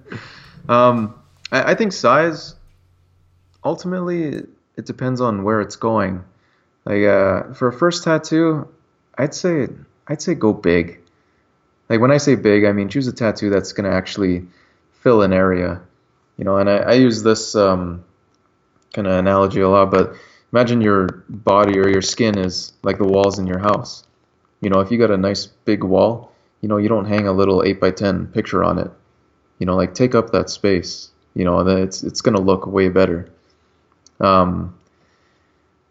um, 0.98 1.14
I, 1.52 1.72
I 1.72 1.74
think 1.74 1.92
size. 1.92 2.56
Ultimately, 3.64 4.42
it 4.76 4.86
depends 4.86 5.20
on 5.20 5.44
where 5.44 5.60
it's 5.60 5.76
going. 5.76 6.24
Like 6.84 7.04
uh, 7.04 7.52
for 7.54 7.68
a 7.68 7.72
first 7.72 8.04
tattoo, 8.04 8.68
I'd 9.16 9.34
say 9.34 9.68
I'd 10.08 10.22
say 10.22 10.34
go 10.34 10.52
big. 10.52 11.00
Like 11.88 12.00
when 12.00 12.10
I 12.10 12.16
say 12.16 12.34
big, 12.34 12.64
I 12.64 12.72
mean 12.72 12.88
choose 12.88 13.06
a 13.06 13.12
tattoo 13.12 13.50
that's 13.50 13.72
gonna 13.72 13.90
actually 13.90 14.46
fill 15.00 15.22
an 15.22 15.32
area. 15.32 15.80
You 16.38 16.44
know, 16.44 16.56
and 16.56 16.68
I, 16.68 16.76
I 16.78 16.92
use 16.94 17.22
this 17.22 17.54
um, 17.54 18.04
kind 18.94 19.06
of 19.06 19.14
analogy 19.14 19.60
a 19.60 19.68
lot, 19.68 19.90
but 19.90 20.14
imagine 20.52 20.80
your 20.80 21.06
body 21.28 21.78
or 21.78 21.88
your 21.88 22.02
skin 22.02 22.38
is 22.38 22.72
like 22.82 22.98
the 22.98 23.04
walls 23.04 23.38
in 23.38 23.46
your 23.46 23.58
house. 23.58 24.04
You 24.60 24.70
know, 24.70 24.80
if 24.80 24.90
you 24.90 24.98
got 24.98 25.10
a 25.10 25.16
nice 25.16 25.46
big 25.46 25.84
wall, 25.84 26.32
you 26.60 26.68
know, 26.68 26.78
you 26.78 26.88
don't 26.88 27.04
hang 27.04 27.26
a 27.26 27.32
little 27.32 27.62
eight 27.62 27.80
by 27.80 27.90
ten 27.90 28.26
picture 28.28 28.64
on 28.64 28.78
it. 28.78 28.90
You 29.58 29.66
know, 29.66 29.76
like 29.76 29.94
take 29.94 30.14
up 30.14 30.30
that 30.30 30.50
space. 30.50 31.10
You 31.34 31.44
know, 31.44 31.60
it's 31.60 32.02
it's 32.02 32.20
gonna 32.20 32.40
look 32.40 32.66
way 32.66 32.88
better. 32.88 33.30
Um, 34.20 34.74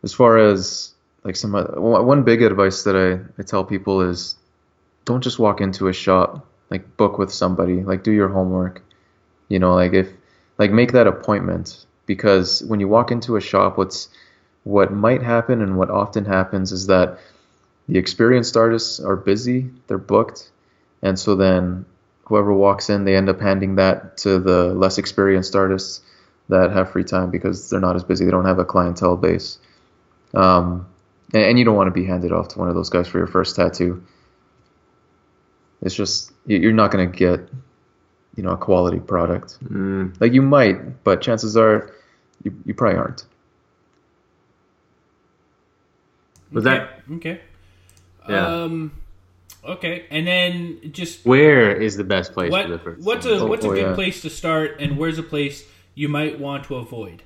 as 0.03 0.13
far 0.13 0.37
as 0.37 0.93
like 1.23 1.35
some 1.35 1.55
uh, 1.55 1.63
one 1.77 2.23
big 2.23 2.41
advice 2.41 2.83
that 2.83 2.95
I, 2.95 3.19
I 3.39 3.43
tell 3.43 3.63
people 3.63 4.01
is 4.01 4.35
don't 5.05 5.23
just 5.23 5.39
walk 5.39 5.61
into 5.61 5.87
a 5.87 5.93
shop 5.93 6.47
like 6.69 6.97
book 6.97 7.17
with 7.17 7.31
somebody 7.31 7.83
like 7.83 8.03
do 8.03 8.11
your 8.11 8.29
homework. 8.29 8.81
You 9.49 9.59
know 9.59 9.73
like 9.75 9.93
if 9.93 10.09
like 10.57 10.71
make 10.71 10.93
that 10.93 11.07
appointment 11.07 11.85
because 12.05 12.63
when 12.63 12.79
you 12.79 12.87
walk 12.87 13.11
into 13.11 13.35
a 13.35 13.41
shop 13.41 13.77
what's 13.77 14.09
what 14.63 14.93
might 14.93 15.23
happen 15.23 15.61
and 15.61 15.77
what 15.77 15.89
often 15.89 16.25
happens 16.25 16.71
is 16.71 16.87
that 16.87 17.19
the 17.87 17.97
experienced 17.97 18.55
artists 18.55 18.99
are 18.99 19.15
busy 19.15 19.69
they're 19.87 19.97
booked 19.97 20.49
and 21.01 21.17
so 21.17 21.35
then 21.35 21.85
whoever 22.25 22.53
walks 22.53 22.89
in 22.89 23.03
they 23.03 23.15
end 23.15 23.27
up 23.27 23.41
handing 23.41 23.75
that 23.75 24.17
to 24.17 24.39
the 24.39 24.73
less 24.73 24.97
experienced 24.97 25.55
artists 25.55 26.01
that 26.47 26.71
have 26.71 26.91
free 26.91 27.03
time 27.03 27.31
because 27.31 27.69
they're 27.69 27.79
not 27.79 27.95
as 27.95 28.03
busy 28.03 28.23
they 28.23 28.31
don't 28.31 28.45
have 28.45 28.59
a 28.59 28.65
clientele 28.65 29.17
base 29.17 29.57
um, 30.33 30.87
and, 31.33 31.43
and, 31.43 31.59
you 31.59 31.65
don't 31.65 31.75
want 31.75 31.87
to 31.87 31.91
be 31.91 32.05
handed 32.05 32.31
off 32.31 32.49
to 32.49 32.59
one 32.59 32.69
of 32.69 32.75
those 32.75 32.89
guys 32.89 33.07
for 33.07 33.17
your 33.17 33.27
first 33.27 33.55
tattoo. 33.55 34.03
It's 35.81 35.95
just 35.95 36.31
you're 36.45 36.71
not 36.73 36.91
going 36.91 37.11
to 37.11 37.17
get, 37.17 37.39
you 38.35 38.43
know, 38.43 38.51
a 38.51 38.57
quality 38.57 38.99
product. 38.99 39.57
Mm. 39.63 40.19
Like 40.21 40.33
you 40.33 40.41
might, 40.41 41.03
but 41.03 41.21
chances 41.21 41.57
are, 41.57 41.91
you, 42.43 42.53
you 42.65 42.73
probably 42.73 42.99
aren't. 42.99 43.25
Was 46.51 46.67
okay. 46.67 46.77
that 46.77 47.13
okay? 47.15 47.41
Yeah. 48.29 48.63
Um, 48.63 48.91
okay, 49.63 50.05
and 50.11 50.27
then 50.27 50.91
just 50.91 51.25
where 51.25 51.71
is 51.71 51.97
the 51.97 52.03
best 52.03 52.33
place 52.33 52.51
what, 52.51 52.65
for 52.65 52.71
the 52.71 52.79
first? 52.79 53.05
What's 53.05 53.25
a 53.25 53.45
what's 53.45 53.65
oh, 53.65 53.71
a 53.71 53.75
good 53.75 53.89
yeah. 53.89 53.95
place 53.95 54.21
to 54.21 54.29
start, 54.29 54.79
and 54.79 54.97
where's 54.97 55.17
a 55.17 55.23
place 55.23 55.63
you 55.95 56.09
might 56.09 56.39
want 56.39 56.65
to 56.65 56.75
avoid? 56.75 57.23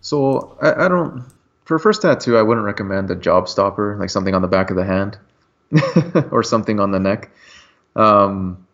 So 0.00 0.56
I, 0.60 0.86
I 0.86 0.88
don't 0.88 1.24
for 1.64 1.76
a 1.76 1.80
first 1.80 2.02
tattoo 2.02 2.36
I 2.36 2.42
wouldn't 2.42 2.66
recommend 2.66 3.10
a 3.10 3.16
job 3.16 3.48
stopper 3.48 3.96
like 3.98 4.10
something 4.10 4.34
on 4.34 4.42
the 4.42 4.48
back 4.48 4.70
of 4.70 4.76
the 4.76 4.84
hand 4.84 5.18
or 6.30 6.42
something 6.42 6.80
on 6.80 6.90
the 6.90 7.00
neck. 7.00 7.30
Um, 7.96 8.66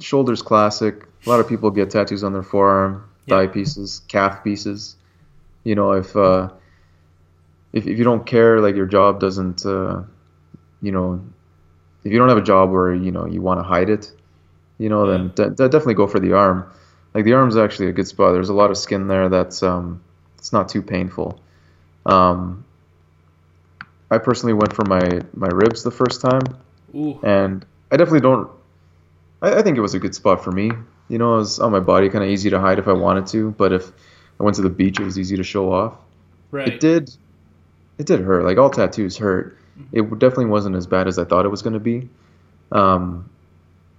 shoulders 0.00 0.42
classic. 0.42 1.06
A 1.26 1.28
lot 1.28 1.40
of 1.40 1.48
people 1.48 1.70
get 1.70 1.90
tattoos 1.90 2.24
on 2.24 2.32
their 2.32 2.42
forearm, 2.42 3.08
thigh 3.28 3.46
pieces, 3.46 4.00
calf 4.08 4.42
pieces. 4.42 4.96
You 5.64 5.74
know, 5.74 5.92
if 5.92 6.16
uh, 6.16 6.50
if 7.72 7.86
if 7.86 7.98
you 7.98 8.04
don't 8.04 8.26
care, 8.26 8.60
like 8.60 8.74
your 8.74 8.86
job 8.86 9.20
doesn't, 9.20 9.66
uh, 9.66 10.02
you 10.80 10.92
know, 10.92 11.22
if 12.04 12.12
you 12.12 12.18
don't 12.18 12.28
have 12.28 12.38
a 12.38 12.42
job 12.42 12.70
where 12.70 12.94
you 12.94 13.10
know 13.10 13.26
you 13.26 13.42
want 13.42 13.60
to 13.60 13.64
hide 13.64 13.90
it, 13.90 14.10
you 14.78 14.88
know, 14.88 15.06
then 15.06 15.32
de- 15.34 15.50
definitely 15.50 15.94
go 15.94 16.06
for 16.06 16.20
the 16.20 16.32
arm. 16.32 16.70
Like 17.14 17.24
the 17.24 17.32
arm's 17.32 17.56
actually 17.56 17.88
a 17.88 17.92
good 17.92 18.06
spot. 18.06 18.32
There's 18.32 18.48
a 18.48 18.54
lot 18.54 18.70
of 18.70 18.78
skin 18.78 19.08
there 19.08 19.28
that's 19.28 19.62
um, 19.62 20.02
it's 20.38 20.52
not 20.52 20.68
too 20.68 20.82
painful. 20.82 21.40
Um, 22.06 22.64
I 24.10 24.18
personally 24.18 24.52
went 24.52 24.74
for 24.74 24.84
my 24.84 25.22
my 25.34 25.48
ribs 25.48 25.82
the 25.82 25.90
first 25.90 26.20
time, 26.20 26.42
Ooh. 26.94 27.18
and 27.22 27.64
I 27.90 27.96
definitely 27.96 28.20
don't. 28.20 28.50
I, 29.42 29.58
I, 29.58 29.62
think 29.62 29.76
it 29.76 29.80
was 29.80 29.94
a 29.94 29.98
good 29.98 30.14
spot 30.14 30.42
for 30.42 30.50
me. 30.52 30.70
You 31.08 31.18
know, 31.18 31.34
it 31.34 31.38
was 31.38 31.58
on 31.60 31.72
my 31.72 31.80
body, 31.80 32.08
kind 32.08 32.24
of 32.24 32.30
easy 32.30 32.50
to 32.50 32.60
hide 32.60 32.78
if 32.78 32.88
I 32.88 32.92
wanted 32.92 33.26
to. 33.28 33.50
But 33.52 33.72
if 33.72 33.90
I 34.38 34.42
went 34.42 34.56
to 34.56 34.62
the 34.62 34.70
beach, 34.70 35.00
it 35.00 35.04
was 35.04 35.18
easy 35.18 35.36
to 35.36 35.44
show 35.44 35.72
off. 35.72 35.94
Right. 36.50 36.68
It 36.68 36.80
did. 36.80 37.10
It 37.98 38.06
did 38.06 38.20
hurt. 38.20 38.44
Like 38.44 38.58
all 38.58 38.70
tattoos 38.70 39.16
hurt. 39.16 39.58
Mm-hmm. 39.78 39.98
It 39.98 40.18
definitely 40.18 40.46
wasn't 40.46 40.76
as 40.76 40.86
bad 40.86 41.06
as 41.06 41.18
I 41.18 41.24
thought 41.24 41.44
it 41.44 41.50
was 41.50 41.62
going 41.62 41.74
to 41.74 41.80
be. 41.80 42.08
Um, 42.72 43.28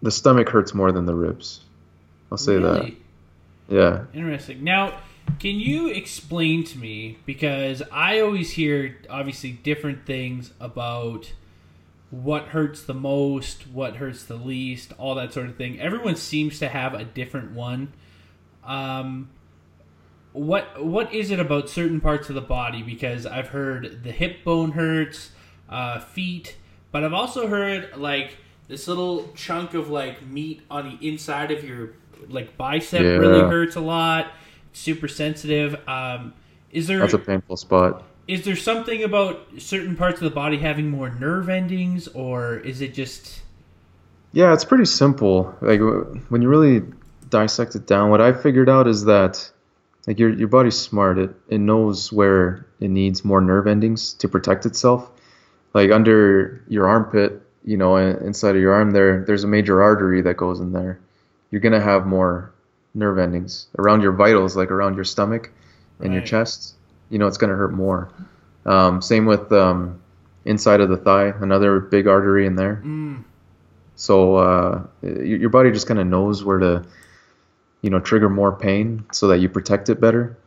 the 0.02 0.12
stomach 0.12 0.50
hurts 0.50 0.74
more 0.74 0.92
than 0.92 1.06
the 1.06 1.14
ribs. 1.14 1.62
I'll 2.32 2.38
say 2.38 2.56
really? 2.56 2.92
that. 2.92 3.01
Yeah. 3.72 4.06
Interesting. 4.14 4.64
Now, 4.64 5.00
can 5.40 5.60
you 5.60 5.88
explain 5.88 6.64
to 6.66 6.78
me 6.78 7.18
because 7.26 7.82
I 7.92 8.20
always 8.20 8.52
hear 8.52 8.98
obviously 9.10 9.52
different 9.52 10.06
things 10.06 10.52
about 10.60 11.32
what 12.12 12.50
hurts 12.50 12.84
the 12.84 12.94
most, 12.94 13.68
what 13.68 13.96
hurts 13.96 14.26
the 14.26 14.36
least, 14.36 14.92
all 14.98 15.16
that 15.16 15.32
sort 15.32 15.48
of 15.48 15.56
thing. 15.56 15.80
Everyone 15.80 16.18
seems 16.18 16.60
to 16.60 16.68
have 16.68 16.94
a 16.94 17.06
different 17.06 17.54
one. 17.54 17.94
Um, 18.66 19.30
what 20.34 20.86
what 20.86 21.14
is 21.14 21.32
it 21.32 21.40
about 21.40 21.70
certain 21.70 22.02
parts 22.02 22.28
of 22.30 22.36
the 22.36 22.42
body? 22.42 22.84
Because 22.84 23.26
I've 23.26 23.48
heard 23.48 24.04
the 24.04 24.12
hip 24.12 24.44
bone 24.44 24.72
hurts, 24.74 25.32
uh, 25.70 26.00
feet, 26.00 26.58
but 26.92 27.04
I've 27.04 27.14
also 27.14 27.48
heard 27.48 27.96
like 27.96 28.38
this 28.68 28.88
little 28.90 29.30
chunk 29.34 29.74
of 29.74 29.90
like 29.90 30.26
meat 30.26 30.62
on 30.70 30.90
the 30.90 31.08
inside 31.08 31.52
of 31.52 31.64
your 31.64 31.94
like 32.30 32.58
bicep 32.58 33.02
yeah. 33.02 33.10
really 33.10 33.42
hurts 33.42 33.76
a 33.76 33.82
lot. 33.82 34.32
Super 34.74 35.08
sensitive. 35.08 35.76
Um, 35.88 36.34
is 36.72 36.88
there? 36.88 37.00
That's 37.00 37.14
a 37.14 37.20
painful 37.20 37.58
spot. 37.58 38.04
Is 38.28 38.46
there 38.46 38.56
something 38.56 39.04
about 39.04 39.46
certain 39.58 39.96
parts 39.96 40.22
of 40.22 40.24
the 40.24 40.36
body 40.36 40.58
having 40.58 40.90
more 40.90 41.10
nerve 41.10 41.50
endings, 41.50 42.08
or 42.10 42.58
is 42.58 42.82
it 42.82 42.94
just? 42.94 43.42
Yeah, 44.32 44.54
it's 44.54 44.64
pretty 44.64 44.86
simple. 44.86 45.56
Like 45.62 45.82
when 46.30 46.42
you 46.42 46.48
really 46.48 46.84
dissect 47.30 47.76
it 47.76 47.88
down, 47.88 48.10
what 48.10 48.22
I 48.22 48.32
figured 48.34 48.70
out 48.70 48.88
is 48.88 49.06
that 49.06 49.52
like 50.08 50.20
your 50.20 50.30
your 50.30 50.48
body's 50.48 50.78
smart. 50.78 51.18
It 51.18 51.36
it 51.50 51.60
knows 51.60 52.12
where 52.12 52.66
it 52.80 52.90
needs 52.90 53.26
more 53.26 53.42
nerve 53.42 53.68
endings 53.68 54.14
to 54.16 54.30
protect 54.30 54.66
itself. 54.66 55.10
Like 55.74 55.92
under 55.92 56.64
your 56.68 56.88
armpit, 56.88 57.42
you 57.64 57.78
know, 57.78 57.96
inside 57.98 58.56
of 58.56 58.62
your 58.62 58.74
arm 58.74 58.92
there, 58.92 59.24
there's 59.26 59.44
a 59.44 59.48
major 59.48 59.82
artery 59.82 60.22
that 60.22 60.38
goes 60.38 60.60
in 60.60 60.74
there. 60.74 61.00
You're 61.52 61.62
gonna 61.62 61.82
have 61.82 62.08
more 62.08 62.54
nerve 62.94 63.20
endings 63.20 63.68
around 63.78 64.02
your 64.02 64.12
vitals, 64.14 64.56
like 64.56 64.72
around 64.72 64.96
your 64.96 65.04
stomach 65.04 65.52
and 66.00 66.10
right. 66.10 66.16
your 66.16 66.26
chest. 66.26 66.76
You 67.10 67.20
know, 67.20 67.28
it's 67.28 67.38
gonna 67.38 67.56
hurt 67.56 67.74
more. 67.74 68.12
Um, 68.66 69.02
same 69.02 69.26
with 69.26 69.52
um, 69.52 70.02
inside 70.46 70.82
of 70.82 70.90
the 70.90 70.98
thigh, 70.98 71.34
another 71.42 71.80
big 71.80 72.08
artery 72.08 72.46
in 72.46 72.56
there. 72.56 72.82
Mm. 72.84 73.24
So 73.96 74.36
uh, 74.38 74.84
your 75.04 75.50
body 75.50 75.72
just 75.72 75.88
kind 75.88 76.00
of 76.00 76.08
knows 76.08 76.44
where 76.44 76.60
to, 76.60 76.84
you 77.82 77.90
know, 77.90 78.00
trigger 78.00 78.30
more 78.30 78.52
pain 78.52 79.06
so 79.12 79.28
that 79.28 79.40
you 79.40 79.50
protect 79.50 79.90
it 79.90 80.02
better. 80.02 80.38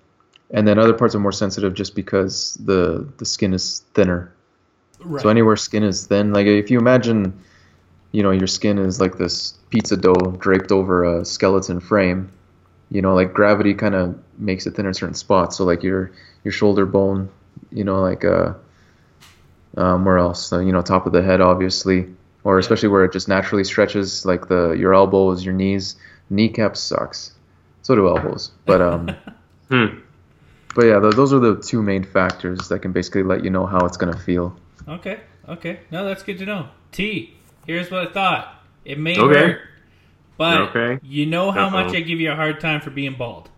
And 0.50 0.66
then 0.66 0.78
other 0.78 0.92
parts 0.92 1.14
are 1.14 1.20
more 1.20 1.32
sensitive 1.32 1.74
just 1.74 1.94
because 1.94 2.54
the 2.54 3.08
the 3.18 3.24
skin 3.24 3.54
is 3.54 3.84
thinner. 3.94 4.32
Right. 5.00 5.22
So 5.22 5.28
anywhere 5.28 5.56
skin 5.56 5.82
is 5.82 6.06
thin, 6.06 6.32
like 6.32 6.46
if 6.46 6.70
you 6.70 6.78
imagine, 6.78 7.38
you 8.14 8.22
know, 8.22 8.30
your 8.30 8.46
skin 8.46 8.78
is 8.78 9.00
like 9.00 9.18
this 9.18 9.54
pizza 9.70 9.96
dough 9.96 10.36
draped 10.38 10.70
over 10.70 11.02
a 11.02 11.24
skeleton 11.24 11.80
frame, 11.80 12.30
you 12.88 13.02
know, 13.02 13.12
like 13.12 13.34
gravity 13.34 13.74
kind 13.74 13.96
of 13.96 14.16
makes 14.38 14.68
it 14.68 14.76
thin 14.76 14.86
in 14.86 14.94
certain 14.94 15.16
spots. 15.16 15.56
So 15.56 15.64
like 15.64 15.82
your 15.82 16.12
your 16.44 16.52
shoulder 16.52 16.86
bone, 16.86 17.28
you 17.72 17.82
know, 17.82 18.00
like 18.00 18.24
uh, 18.24 18.54
um, 19.76 20.04
where 20.04 20.18
else? 20.18 20.52
Uh, 20.52 20.60
you 20.60 20.70
know, 20.70 20.80
top 20.80 21.06
of 21.06 21.12
the 21.12 21.22
head, 21.22 21.40
obviously, 21.40 22.06
or 22.44 22.60
especially 22.60 22.88
where 22.88 23.04
it 23.04 23.12
just 23.12 23.26
naturally 23.26 23.64
stretches, 23.64 24.24
like 24.24 24.46
the 24.46 24.76
your 24.78 24.94
elbows, 24.94 25.44
your 25.44 25.54
knees, 25.54 25.96
kneecaps 26.30 26.78
sucks. 26.78 27.32
So 27.82 27.96
do 27.96 28.06
elbows, 28.06 28.52
but 28.64 28.80
um, 28.80 29.08
Hmm. 29.70 29.98
but 30.76 30.84
yeah, 30.84 31.00
th- 31.00 31.16
those 31.16 31.32
are 31.32 31.40
the 31.40 31.56
two 31.56 31.82
main 31.82 32.04
factors 32.04 32.68
that 32.68 32.78
can 32.78 32.92
basically 32.92 33.24
let 33.24 33.42
you 33.42 33.50
know 33.50 33.66
how 33.66 33.84
it's 33.86 33.96
gonna 33.96 34.16
feel. 34.16 34.56
Okay, 34.86 35.18
okay. 35.48 35.80
No, 35.90 36.04
that's 36.04 36.22
good 36.22 36.38
to 36.38 36.46
know. 36.46 36.68
T, 36.92 37.34
here's 37.66 37.90
what 37.90 38.08
I 38.08 38.12
thought. 38.12 38.62
It 38.84 38.98
may 38.98 39.18
Okay. 39.18 39.38
hurt, 39.40 39.60
but 40.36 40.60
Okay. 40.76 40.98
you 41.02 41.26
know 41.26 41.50
how 41.50 41.70
much 41.70 41.88
Uh-oh. 41.88 41.96
I 41.96 42.00
give 42.00 42.20
you 42.20 42.30
a 42.32 42.36
hard 42.36 42.60
time 42.60 42.80
for 42.80 42.90
being 42.90 43.14
bald. 43.14 43.48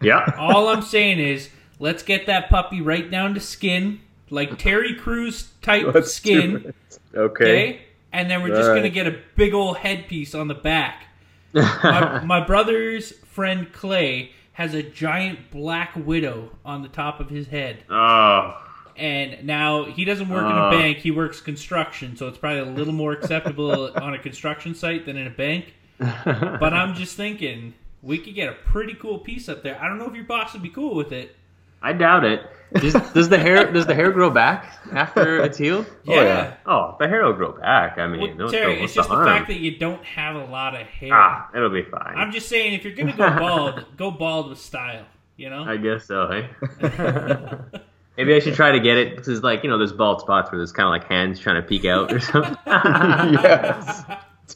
Yeah. 0.00 0.24
All 0.38 0.68
I'm 0.68 0.82
saying 0.82 1.18
is, 1.20 1.50
let's 1.78 2.02
get 2.02 2.26
that 2.26 2.50
puppy 2.50 2.80
right 2.80 3.08
down 3.10 3.34
to 3.34 3.40
skin, 3.40 4.00
like 4.30 4.58
Terry 4.58 4.94
Crews 4.94 5.50
type 5.62 5.86
Let's 5.94 6.12
skin. 6.12 6.72
Okay. 7.14 7.16
Okay, 7.16 7.82
and 8.12 8.28
then 8.30 8.42
we're 8.42 8.48
just 8.48 8.62
Alright. 8.62 8.78
gonna 8.78 8.90
get 8.90 9.06
a 9.06 9.16
big 9.36 9.54
old 9.54 9.76
headpiece 9.78 10.34
on 10.34 10.48
the 10.48 10.54
back. 10.54 11.04
my, 11.52 12.20
my 12.24 12.44
brother's 12.44 13.12
friend 13.18 13.72
Clay 13.72 14.32
has 14.54 14.74
a 14.74 14.82
giant 14.82 15.50
black 15.52 15.92
widow 15.96 16.50
on 16.64 16.82
the 16.82 16.88
top 16.88 17.20
of 17.20 17.30
his 17.30 17.46
head. 17.48 17.84
oh. 17.90 18.60
And 18.96 19.44
now 19.44 19.84
he 19.84 20.04
doesn't 20.04 20.28
work 20.28 20.44
in 20.44 20.52
a 20.52 20.66
Uh. 20.66 20.70
bank, 20.70 20.98
he 20.98 21.10
works 21.10 21.40
construction, 21.40 22.16
so 22.16 22.28
it's 22.28 22.38
probably 22.38 22.60
a 22.60 22.64
little 22.64 22.92
more 22.94 23.12
acceptable 23.12 23.90
on 24.00 24.14
a 24.14 24.18
construction 24.18 24.74
site 24.74 25.04
than 25.06 25.16
in 25.16 25.26
a 25.26 25.30
bank. 25.30 25.74
But 26.24 26.72
I'm 26.72 26.94
just 26.94 27.16
thinking 27.16 27.74
we 28.02 28.18
could 28.18 28.34
get 28.34 28.48
a 28.48 28.52
pretty 28.52 28.94
cool 28.94 29.18
piece 29.18 29.48
up 29.48 29.62
there. 29.62 29.80
I 29.80 29.88
don't 29.88 29.98
know 29.98 30.06
if 30.08 30.14
your 30.14 30.24
boss 30.24 30.52
would 30.52 30.62
be 30.62 30.68
cool 30.68 30.94
with 30.94 31.12
it. 31.12 31.34
I 31.82 31.92
doubt 31.92 32.24
it. 32.24 32.40
Does, 32.74 32.94
does 33.12 33.28
the 33.28 33.38
hair 33.38 33.70
does 33.72 33.86
the 33.86 33.94
hair 33.94 34.10
grow 34.10 34.30
back 34.30 34.78
after 34.92 35.38
it's 35.44 35.58
healed? 35.58 35.86
Yeah. 36.04 36.22
yeah. 36.22 36.54
Oh, 36.66 36.96
the 36.98 37.06
hair 37.06 37.24
will 37.24 37.34
grow 37.34 37.52
back. 37.52 37.98
I 37.98 38.06
mean, 38.08 38.20
Well, 38.20 38.34
don't- 38.36 38.50
Terry, 38.50 38.82
it's 38.82 38.94
just 38.94 39.08
the 39.08 39.14
harm? 39.14 39.26
fact 39.28 39.48
that 39.48 39.58
you 39.60 39.76
don't 39.78 40.02
have 40.04 40.34
a 40.36 40.44
lot 40.46 40.74
of 40.80 40.86
hair. 40.86 41.10
ah, 41.12 41.48
it'll 41.54 41.68
be 41.70 41.82
fine. 41.82 42.14
I'm 42.16 42.32
just 42.32 42.48
saying, 42.48 42.72
if 42.72 42.84
you're 42.84 42.94
gonna 42.94 43.12
go 43.16 43.38
bald, 43.38 43.84
go 43.96 44.10
bald 44.10 44.48
with 44.50 44.58
style. 44.58 45.04
You 45.36 45.50
know? 45.50 45.64
I 45.64 45.76
guess 45.76 46.06
so. 46.06 46.26
Eh? 46.28 47.78
Maybe 48.16 48.34
I 48.34 48.38
should 48.38 48.54
try 48.54 48.70
to 48.72 48.80
get 48.80 48.96
it 48.96 49.16
because, 49.16 49.42
like, 49.42 49.64
you 49.64 49.70
know, 49.70 49.76
there's 49.78 49.92
bald 49.92 50.20
spots 50.20 50.50
where 50.52 50.58
there's 50.58 50.72
kind 50.72 50.86
of 50.86 50.90
like 50.90 51.08
hands 51.10 51.40
trying 51.40 51.60
to 51.60 51.66
peek 51.66 51.84
out 51.84 52.12
or 52.12 52.20
something. 52.20 52.56
yes. 52.66 54.02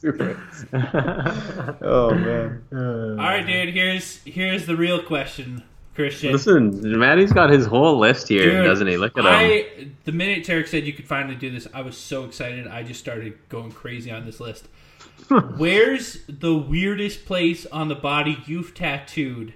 Do 0.01 0.09
it. 0.09 0.37
Oh 1.81 2.13
man. 2.13 2.63
All 2.71 3.15
right, 3.15 3.45
dude. 3.45 3.73
Here's 3.73 4.17
here's 4.23 4.65
the 4.65 4.75
real 4.75 5.01
question, 5.01 5.63
Christian. 5.95 6.31
Listen, 6.31 6.99
Maddie's 6.99 7.33
got 7.33 7.49
his 7.49 7.65
whole 7.65 7.97
list 7.97 8.27
here, 8.27 8.51
Dude, 8.51 8.65
doesn't 8.65 8.87
he? 8.87 8.97
Look 8.97 9.17
at 9.17 9.25
him. 9.25 9.95
The 10.05 10.11
minute 10.11 10.45
Tarek 10.45 10.67
said 10.67 10.85
you 10.85 10.93
could 10.93 11.07
finally 11.07 11.35
do 11.35 11.49
this, 11.49 11.67
I 11.73 11.81
was 11.81 11.97
so 11.97 12.23
excited. 12.25 12.67
I 12.67 12.83
just 12.83 12.99
started 12.99 13.37
going 13.49 13.71
crazy 13.71 14.11
on 14.11 14.25
this 14.25 14.39
list. 14.39 14.67
Where's 15.57 16.19
the 16.27 16.55
weirdest 16.55 17.25
place 17.25 17.65
on 17.67 17.87
the 17.87 17.95
body 17.95 18.37
you've 18.45 18.73
tattooed, 18.73 19.53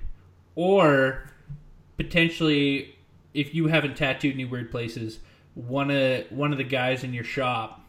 or 0.55 1.29
potentially, 1.97 2.92
if 3.33 3.53
you 3.55 3.67
haven't 3.67 3.97
tattooed 3.97 4.33
any 4.33 4.45
weird 4.45 4.71
places, 4.71 5.19
one 5.55 5.91
of 5.91 6.25
one 6.31 6.51
of 6.51 6.57
the 6.57 6.63
guys 6.63 7.03
in 7.03 7.13
your 7.13 7.23
shop 7.23 7.81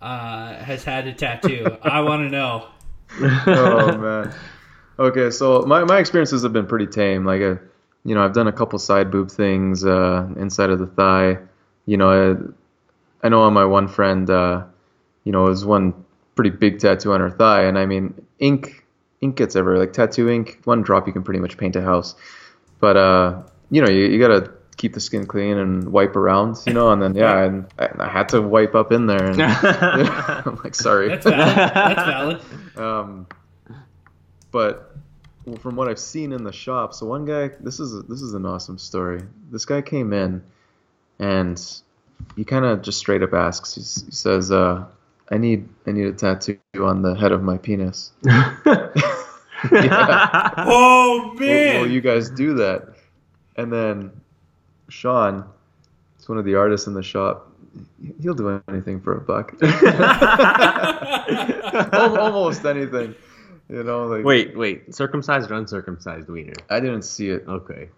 uh, 0.00 0.54
has 0.56 0.84
had 0.84 1.06
a 1.06 1.12
tattoo. 1.12 1.78
I 1.82 2.00
want 2.00 2.22
to 2.22 2.30
know. 2.30 2.68
oh 3.46 3.98
man. 3.98 4.34
Okay, 4.98 5.30
so 5.30 5.62
my, 5.62 5.82
my 5.84 5.98
experiences 5.98 6.42
have 6.44 6.52
been 6.52 6.66
pretty 6.66 6.86
tame. 6.86 7.24
Like, 7.24 7.40
I, 7.42 7.58
you 8.04 8.14
know, 8.14 8.24
I've 8.24 8.32
done 8.32 8.46
a 8.46 8.52
couple 8.52 8.78
side 8.78 9.10
boob 9.10 9.30
things 9.30 9.84
uh, 9.84 10.28
inside 10.36 10.70
of 10.70 10.78
the 10.78 10.86
thigh. 10.86 11.38
You 11.86 11.96
know, 11.96 12.10
I, 13.22 13.26
I 13.26 13.28
know 13.28 13.42
on 13.42 13.52
my 13.54 13.64
one 13.64 13.88
friend, 13.88 14.30
uh, 14.30 14.64
you 15.24 15.32
know, 15.32 15.46
it 15.46 15.48
was 15.48 15.64
one 15.64 16.04
pretty 16.36 16.50
big 16.50 16.78
tattoo 16.78 17.12
on 17.12 17.20
her 17.20 17.30
thigh, 17.30 17.64
and 17.64 17.78
I 17.78 17.86
mean, 17.86 18.14
ink 18.38 18.84
ink 19.20 19.36
gets 19.36 19.56
everywhere. 19.56 19.80
Like 19.80 19.92
tattoo 19.92 20.28
ink, 20.28 20.60
one 20.64 20.82
drop 20.82 21.06
you 21.06 21.12
can 21.12 21.24
pretty 21.24 21.40
much 21.40 21.56
paint 21.56 21.76
a 21.76 21.82
house. 21.82 22.14
But 22.78 22.96
uh, 22.96 23.42
you 23.70 23.82
know, 23.82 23.88
you, 23.90 24.06
you 24.06 24.18
gotta 24.18 24.52
keep 24.76 24.94
the 24.94 25.00
skin 25.00 25.26
clean 25.26 25.56
and 25.56 25.92
wipe 25.92 26.16
around, 26.16 26.56
you 26.66 26.72
know, 26.72 26.90
and 26.90 27.00
then 27.00 27.14
yeah, 27.14 27.42
and 27.44 27.66
I, 27.78 27.88
I 28.00 28.08
had 28.08 28.28
to 28.30 28.42
wipe 28.42 28.74
up 28.74 28.92
in 28.92 29.06
there, 29.06 29.24
and 29.30 29.42
I'm 29.42 30.60
like, 30.62 30.74
sorry. 30.74 31.08
That's 31.08 31.24
valid. 31.24 31.56
That's 31.56 32.02
valid. 32.02 32.40
Um, 32.76 33.28
but 34.50 34.96
well, 35.44 35.58
from 35.58 35.76
what 35.76 35.88
I've 35.88 36.00
seen 36.00 36.32
in 36.32 36.42
the 36.42 36.52
shop, 36.52 36.92
so 36.92 37.06
one 37.06 37.24
guy, 37.24 37.50
this 37.60 37.78
is 37.78 38.02
this 38.08 38.20
is 38.20 38.34
an 38.34 38.44
awesome 38.46 38.78
story. 38.78 39.22
This 39.50 39.64
guy 39.64 39.80
came 39.80 40.12
in, 40.12 40.42
and 41.20 41.60
he 42.34 42.44
kind 42.44 42.64
of 42.64 42.82
just 42.82 42.98
straight 42.98 43.22
up 43.22 43.32
asks. 43.32 43.76
He's, 43.76 44.04
he 44.06 44.10
says, 44.10 44.50
uh, 44.50 44.86
"I 45.30 45.38
need 45.38 45.68
I 45.86 45.92
need 45.92 46.06
a 46.06 46.12
tattoo 46.12 46.58
on 46.80 47.02
the 47.02 47.14
head 47.14 47.30
of 47.30 47.42
my 47.44 47.58
penis." 47.58 48.10
Yeah. 49.72 50.54
Oh 50.58 51.34
Will, 51.34 51.40
man! 51.40 51.80
will 51.80 51.90
you 51.90 52.00
guys 52.00 52.28
do 52.30 52.54
that? 52.54 52.93
And 53.56 53.72
then 53.72 54.12
Sean, 54.88 55.44
it's 56.16 56.28
one 56.28 56.38
of 56.38 56.44
the 56.44 56.54
artists 56.56 56.86
in 56.86 56.94
the 56.94 57.02
shop. 57.02 57.50
He'll 58.22 58.34
do 58.34 58.62
anything 58.68 59.00
for 59.00 59.16
a 59.16 59.20
buck. 59.20 59.54
Almost 61.92 62.64
anything. 62.64 63.14
You 63.68 63.82
know, 63.82 64.06
like 64.06 64.24
wait, 64.24 64.56
wait. 64.56 64.94
Circumcised 64.94 65.50
or 65.50 65.54
uncircumcised 65.54 66.28
wiener? 66.28 66.52
I 66.70 66.80
didn't 66.80 67.02
see 67.02 67.30
it. 67.30 67.44
Okay. 67.48 67.88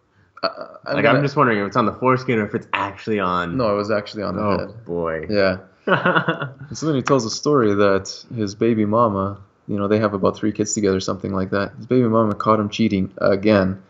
Uh, 0.42 0.48
I'm 0.86 0.94
like, 0.94 1.02
gonna- 1.04 1.18
I'm 1.18 1.24
just 1.24 1.36
wondering 1.36 1.59
if 1.59 1.66
it's 1.66 1.76
on 1.76 1.86
the 1.86 1.92
foreskin 1.92 2.38
or 2.38 2.46
if 2.46 2.54
it's 2.54 2.68
actually 2.72 3.18
on. 3.18 3.57
No, 3.57 3.72
it 3.72 3.76
was 3.76 3.90
actually 3.90 4.22
on 4.22 4.36
the 4.36 4.42
Oh, 4.42 4.59
head. 4.59 4.84
boy. 4.84 5.26
Yeah. 5.28 5.59
And 6.68 6.76
so 6.76 6.86
then 6.86 6.96
he 6.96 7.02
tells 7.02 7.24
a 7.24 7.30
story 7.30 7.72
that 7.74 8.24
his 8.34 8.54
baby 8.57 8.84
mama, 8.84 9.38
you 9.68 9.78
know, 9.78 9.86
they 9.88 9.98
have 9.98 10.14
about 10.14 10.36
three 10.36 10.52
kids 10.52 10.74
together, 10.74 10.98
something 11.00 11.32
like 11.32 11.50
that. 11.50 11.74
His 11.76 11.86
baby 11.86 12.09
mama 12.09 12.34
caught 12.34 12.59
him 12.61 12.68
cheating 12.68 13.12
again, 13.18 13.82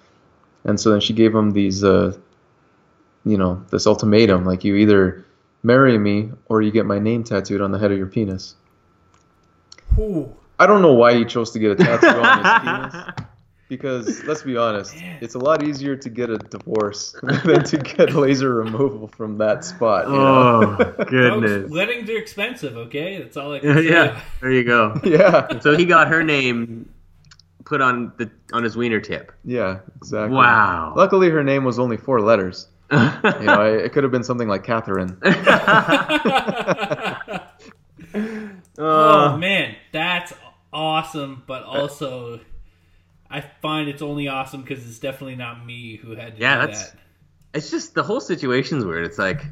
and 0.66 0.78
so 0.78 0.90
then 0.90 1.00
she 1.00 1.12
gave 1.14 1.34
him 1.34 1.52
these, 1.52 1.82
uh, 1.82 2.14
you 3.24 3.38
know, 3.38 3.64
this 3.70 3.86
ultimatum, 3.86 4.44
like 4.44 4.64
you 4.64 4.76
either 4.76 5.24
marry 5.62 5.96
me 5.98 6.30
or 6.46 6.60
you 6.60 6.70
get 6.70 6.84
my 6.86 6.98
name 6.98 7.24
tattooed 7.24 7.60
on 7.62 7.72
the 7.72 7.78
head 7.78 7.90
of 7.90 7.96
your 7.98 8.06
penis. 8.06 8.54
Ooh. 9.98 10.34
I 10.58 10.66
don't 10.66 10.82
know 10.82 10.92
why 10.92 11.14
he 11.14 11.24
chose 11.24 11.50
to 11.52 11.58
get 11.58 11.72
a 11.72 11.76
tattoo 11.76 12.06
on 12.20 12.38
his 12.38 12.94
penis. 12.94 13.14
Because 13.68 14.22
let's 14.24 14.42
be 14.44 14.56
honest, 14.56 14.94
Man. 14.94 15.18
it's 15.20 15.34
a 15.34 15.40
lot 15.40 15.64
easier 15.64 15.96
to 15.96 16.08
get 16.08 16.30
a 16.30 16.38
divorce 16.38 17.16
than 17.44 17.64
to 17.64 17.78
get 17.78 18.14
laser 18.14 18.54
removal 18.54 19.08
from 19.08 19.38
that 19.38 19.64
spot. 19.64 20.06
You 20.06 20.12
know? 20.12 20.76
Oh, 20.78 21.04
goodness. 21.08 21.62
Folks, 21.62 21.72
weddings 21.72 22.08
are 22.08 22.16
expensive, 22.16 22.76
okay? 22.76 23.18
That's 23.18 23.36
all 23.36 23.52
I 23.54 23.58
can 23.58 23.74
say. 23.74 23.88
yeah, 23.90 24.20
there 24.40 24.52
you 24.52 24.62
go. 24.62 25.00
yeah, 25.02 25.58
So 25.58 25.76
he 25.76 25.84
got 25.84 26.06
her 26.08 26.22
name 26.22 26.88
put 27.66 27.82
on 27.82 28.12
the 28.16 28.30
on 28.54 28.62
his 28.62 28.74
wiener 28.78 29.00
tip. 29.00 29.30
yeah, 29.44 29.80
exactly. 29.96 30.34
Wow. 30.34 30.94
Luckily, 30.96 31.28
her 31.28 31.44
name 31.44 31.64
was 31.64 31.78
only 31.78 31.98
four 31.98 32.22
letters. 32.22 32.68
You 32.90 32.98
know, 33.44 33.62
it, 33.66 33.86
it 33.86 33.92
could 33.92 34.04
have 34.04 34.12
been 34.12 34.22
something 34.24 34.48
like 34.48 34.62
Catherine. 34.64 35.18
oh 38.78 39.30
Uh, 39.32 39.36
man, 39.36 39.74
that's 39.92 40.32
awesome, 40.72 41.42
but 41.46 41.62
also 41.64 42.40
I 43.30 43.40
find 43.62 43.88
it's 43.88 44.02
only 44.02 44.28
awesome 44.28 44.62
because 44.62 44.86
it's 44.86 44.98
definitely 44.98 45.36
not 45.36 45.64
me 45.66 45.96
who 45.96 46.14
had 46.14 46.36
to 46.36 46.40
Yeah, 46.40 46.54
do 46.56 46.60
that's- 46.60 46.90
that. 46.92 47.00
it's 47.54 47.70
just 47.70 47.94
the 47.94 48.02
whole 48.02 48.20
situation's 48.20 48.84
weird. 48.84 49.04
It's 49.06 49.18
like, 49.18 49.44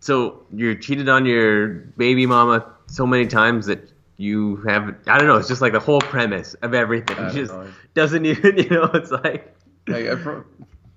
so 0.00 0.42
you're 0.52 0.74
cheated 0.74 1.08
on 1.08 1.24
your 1.26 1.68
baby 1.68 2.26
mama 2.26 2.66
so 2.86 3.06
many 3.06 3.26
times 3.26 3.66
that 3.66 3.90
you 4.16 4.56
have. 4.66 4.94
I 5.06 5.18
don't 5.18 5.26
know. 5.26 5.36
It's 5.36 5.48
just 5.48 5.60
like 5.60 5.72
the 5.72 5.80
whole 5.80 6.00
premise 6.00 6.54
of 6.54 6.74
everything 6.74 7.18
I 7.18 7.30
just 7.30 7.52
know. 7.52 7.68
doesn't 7.94 8.24
even. 8.32 8.58
You 8.58 8.70
know, 8.70 8.90
it's 8.94 9.10
like. 9.10 9.54
Like, 9.88 10.06
I, 10.06 10.42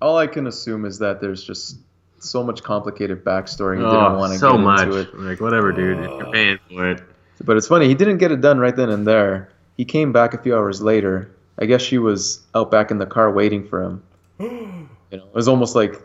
all 0.02 0.18
I 0.18 0.26
can 0.26 0.46
assume 0.46 0.84
is 0.84 0.98
that 0.98 1.20
there's 1.20 1.44
just 1.44 1.78
so 2.18 2.42
much 2.42 2.62
complicated 2.62 3.24
backstory. 3.24 3.78
He 3.78 3.84
oh, 3.84 3.90
didn't 3.90 4.18
want 4.18 4.32
to 4.32 4.38
so 4.38 4.52
get 4.52 4.60
much. 4.60 4.82
into 4.82 4.96
it. 4.96 5.18
Like 5.18 5.40
whatever, 5.40 5.72
dude. 5.72 5.98
If 5.98 6.04
you're 6.04 6.26
uh, 6.26 6.30
paying 6.30 6.58
for 6.68 6.90
it. 6.90 7.02
But 7.44 7.56
it's 7.56 7.68
funny, 7.68 7.88
he 7.88 7.94
didn't 7.94 8.18
get 8.18 8.32
it 8.32 8.40
done 8.40 8.58
right 8.58 8.74
then 8.74 8.90
and 8.90 9.06
there. 9.06 9.50
He 9.76 9.84
came 9.84 10.12
back 10.12 10.34
a 10.34 10.38
few 10.38 10.54
hours 10.54 10.82
later. 10.82 11.34
I 11.58 11.66
guess 11.66 11.80
she 11.80 11.98
was 11.98 12.40
out 12.54 12.70
back 12.70 12.90
in 12.90 12.98
the 12.98 13.06
car 13.06 13.30
waiting 13.30 13.66
for 13.66 13.82
him. 13.82 14.02
You 15.10 15.18
know, 15.18 15.24
it 15.24 15.34
was 15.34 15.48
almost 15.48 15.74
like 15.74 16.00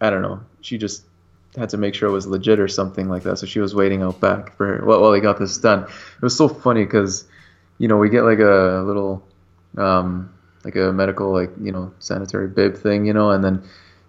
I 0.00 0.10
don't 0.10 0.22
know. 0.22 0.40
She 0.60 0.78
just 0.78 1.02
had 1.58 1.68
to 1.70 1.76
make 1.76 1.94
sure 1.94 2.08
it 2.08 2.12
was 2.12 2.26
legit 2.26 2.60
or 2.60 2.68
something 2.68 3.08
like 3.08 3.22
that. 3.24 3.38
So 3.38 3.46
she 3.46 3.60
was 3.60 3.74
waiting 3.74 4.02
out 4.02 4.20
back 4.20 4.56
for 4.56 4.84
while, 4.86 5.00
while 5.00 5.12
he 5.12 5.20
got 5.20 5.38
this 5.38 5.58
done. 5.58 5.82
It 5.84 6.22
was 6.22 6.36
so 6.36 6.48
funny 6.48 6.84
because, 6.84 7.26
you 7.78 7.88
know, 7.88 7.96
we 7.98 8.08
get 8.08 8.22
like 8.22 8.38
a 8.38 8.82
little, 8.86 9.26
um, 9.76 10.32
like 10.64 10.76
a 10.76 10.92
medical 10.92 11.32
like 11.32 11.50
you 11.60 11.72
know 11.72 11.92
sanitary 11.98 12.48
bib 12.48 12.76
thing, 12.76 13.06
you 13.06 13.12
know, 13.12 13.30
and 13.30 13.44
then 13.44 13.62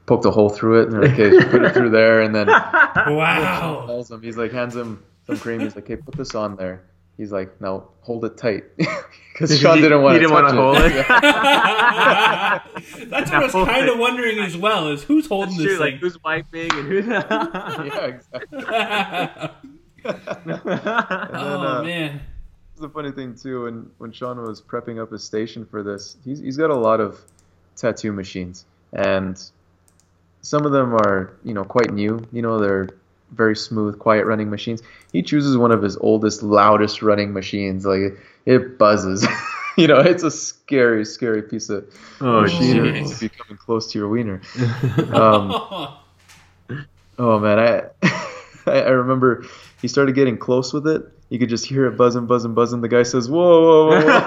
poked 0.05 0.25
a 0.25 0.31
hole 0.31 0.49
through 0.49 0.81
it 0.81 0.89
and 0.89 1.01
like, 1.01 1.11
okay, 1.19 1.29
put 1.49 1.61
it 1.63 1.73
through 1.73 1.89
there, 1.91 2.21
and 2.21 2.33
then 2.33 2.47
Wow. 3.07 3.83
calls 3.85 4.09
him. 4.11 4.21
He's 4.21 4.37
like 4.37 4.51
hands 4.51 4.75
him 4.75 5.03
some 5.27 5.37
cream. 5.37 5.61
He's 5.61 5.75
like, 5.75 5.87
"Hey, 5.87 5.95
put 5.97 6.15
this 6.15 6.35
on 6.35 6.55
there." 6.55 6.83
He's 7.19 7.31
like, 7.31 7.61
"No, 7.61 7.91
hold 8.01 8.25
it 8.25 8.35
tight," 8.37 8.63
because 9.33 9.59
Sean 9.59 9.79
didn't 9.79 10.01
want. 10.01 10.15
He 10.15 10.21
didn't 10.21 10.33
want 10.33 10.49
to 10.49 10.55
hold 10.55 10.77
it. 10.77 10.93
That's 13.09 13.29
what 13.29 13.33
I 13.33 13.43
was 13.43 13.51
kind 13.51 13.89
of 13.89 13.99
wondering 13.99 14.39
as 14.39 14.57
well: 14.57 14.91
is 14.91 15.03
who's 15.03 15.27
holding 15.27 15.57
That's 15.57 15.63
this 15.63 15.77
true, 15.77 15.85
thing? 15.85 15.93
like 15.93 16.01
who's 16.01 16.17
wiping 16.23 16.73
and 16.73 16.87
who's. 16.87 17.05
yeah, 17.05 18.05
exactly. 18.05 18.63
And 20.05 20.21
then, 20.45 20.61
oh 20.65 21.67
uh, 21.67 21.83
man. 21.83 22.21
It's 22.71 22.81
the 22.81 22.89
funny 22.89 23.11
thing 23.11 23.35
too, 23.35 23.65
when 23.65 23.91
when 23.97 24.13
Sean 24.13 24.41
was 24.41 24.61
prepping 24.61 24.99
up 25.01 25.11
his 25.11 25.23
station 25.23 25.65
for 25.65 25.83
this, 25.83 26.15
he's 26.23 26.39
he's 26.39 26.57
got 26.57 26.71
a 26.71 26.75
lot 26.75 27.01
of 27.01 27.19
tattoo 27.75 28.13
machines, 28.13 28.65
and 28.93 29.37
some 30.41 30.65
of 30.65 30.71
them 30.71 30.93
are 30.93 31.37
you 31.43 31.53
know 31.53 31.65
quite 31.65 31.93
new. 31.93 32.25
You 32.31 32.41
know 32.41 32.57
they're 32.57 32.87
very 33.31 33.55
smooth, 33.55 33.99
quiet 33.99 34.25
running 34.25 34.49
machines. 34.49 34.81
He 35.11 35.21
chooses 35.21 35.57
one 35.57 35.71
of 35.71 35.81
his 35.81 35.97
oldest, 35.97 36.43
loudest 36.43 37.01
running 37.01 37.33
machines. 37.33 37.85
Like 37.85 38.17
it 38.45 38.77
buzzes. 38.77 39.27
you 39.77 39.87
know, 39.87 39.99
it's 39.99 40.23
a 40.23 40.31
scary, 40.31 41.05
scary 41.05 41.41
piece 41.41 41.69
of 41.69 41.85
oh 42.21 42.41
machinery 42.41 43.05
to 43.05 43.19
be 43.19 43.29
coming 43.29 43.57
close 43.57 43.91
to 43.91 43.99
your 43.99 44.09
wiener. 44.09 44.41
Um, 45.13 45.97
Oh 47.19 47.37
man, 47.37 47.59
I 47.59 47.83
I 48.65 48.81
I 48.81 48.89
remember 48.89 49.45
he 49.81 49.89
started 49.89 50.15
getting 50.15 50.37
close 50.37 50.71
with 50.71 50.87
it. 50.87 51.03
You 51.27 51.37
could 51.37 51.49
just 51.49 51.65
hear 51.65 51.85
it 51.85 51.97
buzzing, 51.97 52.25
buzzing, 52.25 52.53
buzzing. 52.53 52.79
The 52.81 52.87
guy 52.87 53.03
says, 53.03 53.29
"Whoa, 53.29 53.61
whoa, 53.61 53.89
whoa, 53.89 54.01
whoa. 54.01 54.19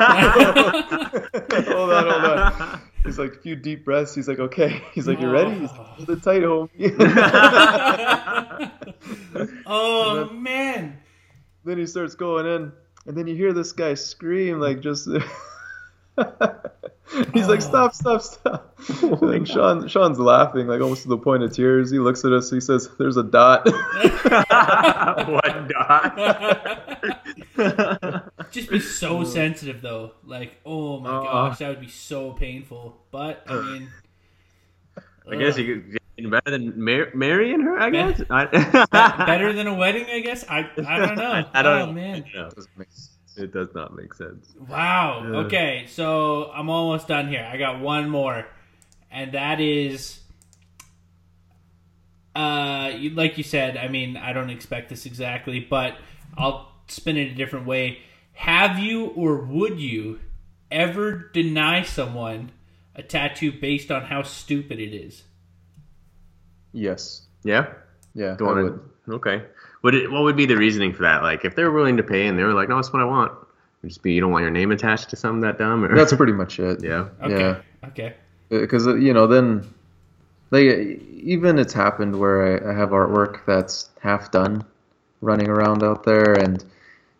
hold 1.72 1.90
on, 1.90 2.06
hold 2.06 2.24
on." 2.24 2.31
He's 3.12 3.18
like 3.18 3.34
a 3.34 3.40
few 3.40 3.56
deep 3.56 3.84
breaths. 3.84 4.14
He's 4.14 4.26
like, 4.26 4.38
"Okay." 4.38 4.82
He's 4.94 5.06
like, 5.06 5.20
"You 5.20 5.28
ready?" 5.30 5.50
He's 5.50 5.70
like, 5.70 5.86
Hold 5.86 6.08
it 6.08 6.22
tight, 6.22 6.40
homie. 6.40 6.96
oh 9.66 10.30
man. 10.30 10.98
then 11.62 11.76
he 11.76 11.86
starts 11.86 12.14
going 12.14 12.46
in, 12.46 12.72
and 13.04 13.14
then 13.14 13.26
you 13.26 13.36
hear 13.36 13.52
this 13.52 13.72
guy 13.72 13.92
scream 13.92 14.60
like 14.60 14.80
just. 14.80 15.06
He's 17.34 17.46
like, 17.48 17.60
stop, 17.60 17.94
stop, 17.94 18.22
stop. 18.22 18.74
And 19.22 19.46
Sean, 19.46 19.86
Sean's 19.86 20.18
laughing, 20.18 20.66
like 20.66 20.80
almost 20.80 21.02
to 21.02 21.08
the 21.08 21.18
point 21.18 21.42
of 21.42 21.52
tears. 21.52 21.90
He 21.90 21.98
looks 21.98 22.24
at 22.24 22.32
us. 22.32 22.50
He 22.50 22.60
says, 22.60 22.88
"There's 22.98 23.16
a 23.16 23.22
dot." 23.22 23.64
One 25.28 25.68
dot. 25.68 26.16
Just 28.50 28.70
be 28.70 28.80
so 28.80 29.24
sensitive 29.24 29.80
though. 29.82 30.12
Like, 30.24 30.54
oh 30.66 31.00
my 31.00 31.10
Uh. 31.10 31.22
gosh, 31.22 31.58
that 31.58 31.68
would 31.68 31.80
be 31.80 31.88
so 31.88 32.32
painful. 32.32 32.98
But 33.10 33.44
I 33.46 33.60
mean, 33.62 33.88
I 35.30 35.36
guess 35.36 35.56
you 35.58 35.82
could 36.16 36.30
better 36.30 36.50
than 36.50 36.82
mar- 36.82 37.10
marrying 37.14 37.60
her. 37.60 37.78
I 37.78 37.90
guess. 37.90 38.18
Be- 38.18 38.24
better 38.90 39.52
than 39.52 39.66
a 39.66 39.74
wedding, 39.74 40.06
I 40.10 40.20
guess. 40.20 40.44
I 40.48 40.68
I 40.86 40.98
don't 40.98 41.16
know. 41.16 41.44
I 41.54 41.62
don't 41.62 41.80
oh 41.82 41.86
know. 41.86 41.92
man. 41.92 42.24
No, 42.34 42.50
Doesn't 42.50 42.76
make 42.78 42.88
sense. 42.90 43.11
It 43.36 43.52
does 43.52 43.68
not 43.74 43.94
make 43.94 44.14
sense. 44.14 44.52
Wow. 44.68 45.22
Yeah. 45.24 45.38
Okay, 45.40 45.84
so 45.88 46.50
I'm 46.52 46.68
almost 46.70 47.08
done 47.08 47.28
here. 47.28 47.48
I 47.50 47.56
got 47.56 47.80
one 47.80 48.08
more, 48.08 48.46
and 49.10 49.32
that 49.32 49.60
is, 49.60 50.20
uh, 52.34 52.92
you- 52.96 53.10
like 53.10 53.36
you 53.38 53.44
said. 53.44 53.76
I 53.76 53.88
mean, 53.88 54.16
I 54.16 54.32
don't 54.32 54.50
expect 54.50 54.88
this 54.88 55.06
exactly, 55.06 55.60
but 55.60 55.96
I'll 56.36 56.72
spin 56.88 57.16
it 57.16 57.30
a 57.32 57.34
different 57.34 57.66
way. 57.66 58.00
Have 58.34 58.78
you 58.78 59.06
or 59.06 59.36
would 59.44 59.78
you 59.78 60.20
ever 60.70 61.12
deny 61.32 61.82
someone 61.82 62.50
a 62.94 63.02
tattoo 63.02 63.52
based 63.52 63.90
on 63.90 64.04
how 64.04 64.22
stupid 64.22 64.78
it 64.78 64.94
is? 64.94 65.24
Yes. 66.72 67.26
Yeah. 67.44 67.74
Yeah. 68.14 68.36
Go 68.36 68.46
I 68.46 68.52
on. 68.52 68.62
would. 68.64 68.80
Okay. 69.16 69.44
What 69.82 69.94
it, 69.94 70.10
what 70.10 70.22
would 70.22 70.36
be 70.36 70.46
the 70.46 70.56
reasoning 70.56 70.94
for 70.94 71.02
that? 71.02 71.22
Like, 71.22 71.44
if 71.44 71.54
they 71.54 71.64
were 71.64 71.72
willing 71.72 71.98
to 71.98 72.02
pay 72.02 72.26
and 72.26 72.38
they 72.38 72.44
were 72.44 72.54
like, 72.54 72.68
"No, 72.68 72.76
that's 72.76 72.92
what 72.92 73.02
I 73.02 73.04
want," 73.04 73.32
would 73.82 73.88
just 73.88 74.02
be 74.02 74.12
you 74.12 74.20
don't 74.20 74.30
want 74.30 74.42
your 74.42 74.50
name 74.50 74.70
attached 74.70 75.10
to 75.10 75.16
something 75.16 75.40
that 75.40 75.58
dumb, 75.58 75.84
or 75.84 75.94
That's 75.94 76.14
pretty 76.14 76.32
much 76.32 76.58
it. 76.58 76.82
yeah. 76.84 77.08
Okay. 77.22 77.38
Yeah. 77.38 77.88
Okay. 77.88 78.14
Uh, 78.50 78.60
because 78.60 78.86
uh, 78.86 78.94
you 78.94 79.12
know 79.12 79.26
then 79.26 79.68
like 80.50 80.64
even 80.64 81.58
it's 81.58 81.72
happened 81.72 82.18
where 82.18 82.68
I, 82.68 82.72
I 82.72 82.78
have 82.78 82.90
artwork 82.90 83.44
that's 83.46 83.90
half 84.00 84.30
done 84.30 84.64
running 85.20 85.48
around 85.48 85.82
out 85.82 86.04
there 86.04 86.34
and 86.34 86.64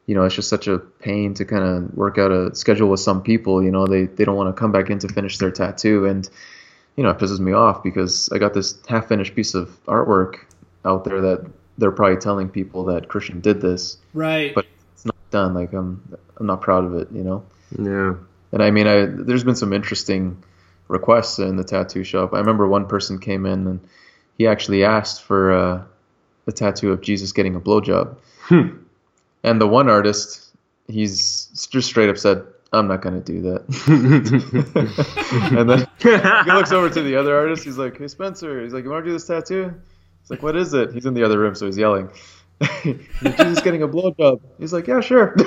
you 0.06 0.14
know 0.14 0.24
it's 0.24 0.34
just 0.34 0.48
such 0.48 0.66
a 0.68 0.78
pain 0.78 1.34
to 1.34 1.44
kind 1.44 1.64
of 1.64 1.94
work 1.94 2.18
out 2.18 2.30
a 2.30 2.54
schedule 2.54 2.90
with 2.90 3.00
some 3.00 3.22
people 3.22 3.62
you 3.62 3.70
know 3.70 3.86
they, 3.86 4.06
they 4.06 4.24
don't 4.24 4.36
want 4.36 4.54
to 4.54 4.58
come 4.58 4.72
back 4.72 4.90
in 4.90 4.98
to 4.98 5.08
finish 5.08 5.38
their 5.38 5.50
tattoo 5.50 6.04
and 6.06 6.28
you 6.96 7.04
know 7.04 7.10
it 7.10 7.18
pisses 7.18 7.38
me 7.38 7.52
off 7.52 7.82
because 7.82 8.28
i 8.32 8.38
got 8.38 8.52
this 8.52 8.76
half 8.88 9.08
finished 9.08 9.34
piece 9.36 9.54
of 9.54 9.68
artwork 9.86 10.40
out 10.84 11.04
there 11.04 11.20
that 11.20 11.48
they're 11.78 11.90
probably 11.92 12.16
telling 12.18 12.48
people 12.48 12.84
that 12.84 13.08
christian 13.08 13.40
did 13.40 13.60
this 13.60 13.98
Right. 14.14 14.54
But- 14.54 14.66
it's 14.94 15.04
not 15.06 15.16
done 15.30 15.54
like 15.54 15.72
i'm 15.72 16.00
i'm 16.36 16.46
not 16.46 16.60
proud 16.60 16.84
of 16.84 16.94
it 16.94 17.08
you 17.12 17.22
know 17.24 17.44
Yeah. 17.78 18.14
and 18.52 18.62
I 18.62 18.70
mean, 18.70 18.86
I 18.86 19.06
there's 19.06 19.44
been 19.44 19.56
some 19.56 19.72
interesting 19.72 20.42
requests 20.88 21.38
in 21.38 21.56
the 21.56 21.64
tattoo 21.64 22.04
shop. 22.04 22.34
I 22.34 22.38
remember 22.38 22.68
one 22.68 22.86
person 22.86 23.18
came 23.18 23.46
in 23.46 23.66
and 23.66 23.80
he 24.36 24.46
actually 24.46 24.84
asked 24.84 25.22
for 25.22 25.52
uh, 25.52 25.82
a 26.46 26.52
tattoo 26.52 26.92
of 26.92 27.00
Jesus 27.00 27.32
getting 27.32 27.56
a 27.56 27.60
blowjob. 27.60 28.14
Hmm. 28.42 28.76
And 29.42 29.58
the 29.58 29.66
one 29.66 29.88
artist, 29.88 30.50
he's 30.88 31.46
just 31.70 31.88
straight 31.88 32.10
up 32.10 32.18
said, 32.18 32.44
"I'm 32.74 32.86
not 32.88 33.00
gonna 33.00 33.20
do 33.20 33.40
that." 33.40 33.62
and 35.58 35.68
then 35.70 35.86
he 36.44 36.52
looks 36.52 36.72
over 36.72 36.90
to 36.90 37.02
the 37.02 37.16
other 37.16 37.34
artist. 37.36 37.64
He's 37.64 37.78
like, 37.78 37.96
"Hey 37.98 38.08
Spencer," 38.08 38.62
he's 38.62 38.72
like, 38.74 38.84
"You 38.84 38.90
want 38.90 39.04
to 39.04 39.08
do 39.10 39.14
this 39.14 39.26
tattoo?" 39.26 39.72
He's 40.22 40.30
like, 40.30 40.42
"What 40.42 40.56
is 40.56 40.72
it?" 40.74 40.92
He's 40.92 41.04
in 41.06 41.14
the 41.14 41.24
other 41.24 41.38
room, 41.38 41.54
so 41.54 41.66
he's 41.66 41.76
yelling. 41.78 42.10
Jesus 42.82 43.60
getting 43.60 43.82
a 43.82 43.88
blowjob. 43.88 44.40
He's 44.58 44.72
like, 44.72 44.86
"Yeah, 44.86 45.00
sure." 45.00 45.34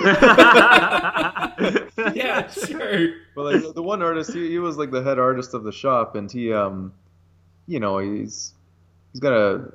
yeah. 2.14 2.48
Sure. 2.50 3.10
But 3.36 3.44
like 3.46 3.62
the- 3.62 3.74
the 3.74 3.82
one 3.84 4.02
artist, 4.02 4.34
he, 4.34 4.50
he 4.50 4.60
was 4.60 4.78
like 4.78 4.92
the 4.92 5.04
head 5.04 5.20
artist 5.20 5.54
of 5.54 5.64
the 5.64 5.72
shop, 5.72 6.16
and 6.16 6.32
he, 6.32 6.52
um, 6.54 6.94
you 7.68 7.80
know, 7.80 7.98
he's 8.00 8.54
he's 9.14 9.20
got 9.22 9.34
a 9.34 9.74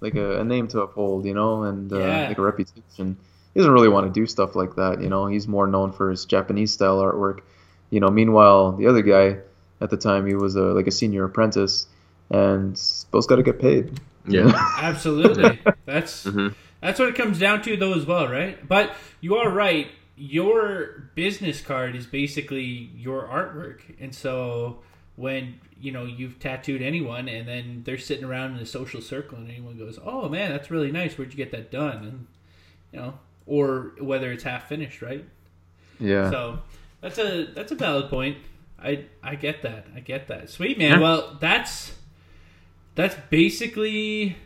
like 0.00 0.14
a, 0.16 0.40
a 0.40 0.44
name 0.44 0.66
to 0.68 0.80
uphold, 0.80 1.24
you 1.24 1.34
know, 1.34 1.62
and 1.62 1.92
uh, 1.92 1.98
Yeah. 1.98 2.28
like 2.28 2.38
a 2.38 2.42
reputation. 2.42 3.16
He 3.54 3.60
doesn't 3.60 3.72
really 3.72 3.88
want 3.88 4.12
to 4.12 4.20
do 4.20 4.26
stuff 4.26 4.56
like 4.56 4.76
that, 4.76 5.00
you 5.02 5.08
know. 5.08 5.26
He's 5.26 5.46
more 5.46 5.66
known 5.66 5.92
for 5.92 6.10
his 6.10 6.24
Japanese 6.24 6.72
style 6.72 6.98
artwork, 7.00 7.40
you 7.90 8.00
know. 8.00 8.08
Meanwhile, 8.08 8.72
the 8.72 8.86
other 8.88 9.02
guy 9.02 9.38
at 9.80 9.90
the 9.90 9.96
time, 9.96 10.26
he 10.26 10.34
was 10.34 10.56
a 10.56 10.62
like 10.62 10.86
a 10.86 10.90
senior 10.90 11.24
apprentice, 11.24 11.86
and 12.30 12.80
both 13.10 13.28
got 13.28 13.36
to 13.36 13.42
get 13.42 13.60
paid. 13.60 14.00
Yeah. 14.26 14.52
Absolutely. 14.78 15.60
That's 15.84 16.24
Mhm. 16.24 16.54
that's 16.80 16.98
what 16.98 17.08
it 17.08 17.14
comes 17.14 17.38
down 17.38 17.62
to, 17.62 17.76
though, 17.76 17.94
as 17.94 18.06
well, 18.06 18.28
right? 18.28 18.66
But 18.66 18.94
you 19.20 19.36
are 19.36 19.48
right. 19.50 19.88
Your 20.16 21.10
business 21.14 21.60
card 21.60 21.96
is 21.96 22.06
basically 22.06 22.90
your 22.96 23.22
artwork, 23.26 23.80
and 24.00 24.14
so 24.14 24.78
when 25.16 25.54
you 25.80 25.90
know 25.92 26.04
you've 26.04 26.38
tattooed 26.38 26.82
anyone, 26.82 27.28
and 27.28 27.46
then 27.48 27.82
they're 27.84 27.98
sitting 27.98 28.24
around 28.24 28.56
in 28.56 28.62
a 28.62 28.66
social 28.66 29.00
circle, 29.00 29.38
and 29.38 29.50
anyone 29.50 29.76
goes, 29.78 29.98
"Oh 30.04 30.28
man, 30.28 30.50
that's 30.52 30.70
really 30.70 30.92
nice. 30.92 31.16
Where'd 31.18 31.30
you 31.32 31.36
get 31.36 31.50
that 31.52 31.70
done?" 31.70 31.96
and 31.98 32.26
you 32.92 32.98
know, 33.00 33.14
or 33.46 33.92
whether 34.00 34.30
it's 34.30 34.44
half 34.44 34.68
finished, 34.68 35.02
right? 35.02 35.24
Yeah. 35.98 36.30
So 36.30 36.58
that's 37.00 37.18
a 37.18 37.46
that's 37.54 37.72
a 37.72 37.76
valid 37.76 38.08
point. 38.10 38.38
I 38.82 39.04
I 39.22 39.34
get 39.34 39.62
that. 39.62 39.86
I 39.96 40.00
get 40.00 40.28
that. 40.28 40.50
Sweet 40.50 40.78
man. 40.78 40.92
Yeah. 40.92 40.98
Well, 41.00 41.36
that's 41.40 41.92
that's 42.94 43.16
basically 43.30 44.36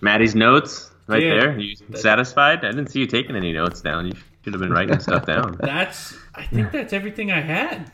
Maddie's 0.00 0.34
notes 0.34 0.90
right 1.06 1.20
Dude. 1.20 1.42
there. 1.42 1.58
You 1.58 1.76
satisfied? 1.94 2.64
I 2.64 2.70
didn't 2.70 2.88
see 2.88 3.00
you 3.00 3.06
taking 3.06 3.36
any 3.36 3.52
notes 3.52 3.80
down. 3.80 4.06
You 4.06 4.12
should 4.44 4.52
have 4.52 4.60
been 4.60 4.72
writing 4.72 5.00
stuff 5.00 5.26
down. 5.26 5.56
that's 5.60 6.16
I 6.34 6.44
think 6.44 6.70
that's 6.70 6.92
everything 6.92 7.32
I 7.32 7.40
had. 7.40 7.90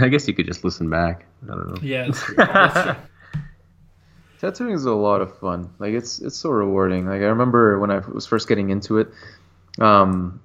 I 0.00 0.08
guess 0.08 0.26
you 0.28 0.34
could 0.34 0.46
just 0.46 0.64
listen 0.64 0.88
back. 0.90 1.26
I 1.44 1.54
don't 1.54 1.68
know. 1.68 1.80
Yeah, 1.82 2.06
that's 2.06 2.22
true. 2.22 2.36
That's 2.38 2.82
true. 2.84 2.94
tattooing 4.40 4.74
is 4.74 4.84
a 4.84 4.92
lot 4.92 5.20
of 5.20 5.36
fun. 5.38 5.70
Like 5.78 5.92
it's 5.92 6.20
it's 6.20 6.36
so 6.36 6.50
rewarding. 6.50 7.06
Like 7.06 7.22
I 7.22 7.26
remember 7.26 7.78
when 7.78 7.90
I 7.90 7.98
was 7.98 8.26
first 8.26 8.48
getting 8.48 8.70
into 8.70 8.98
it, 8.98 9.08
um, 9.80 10.40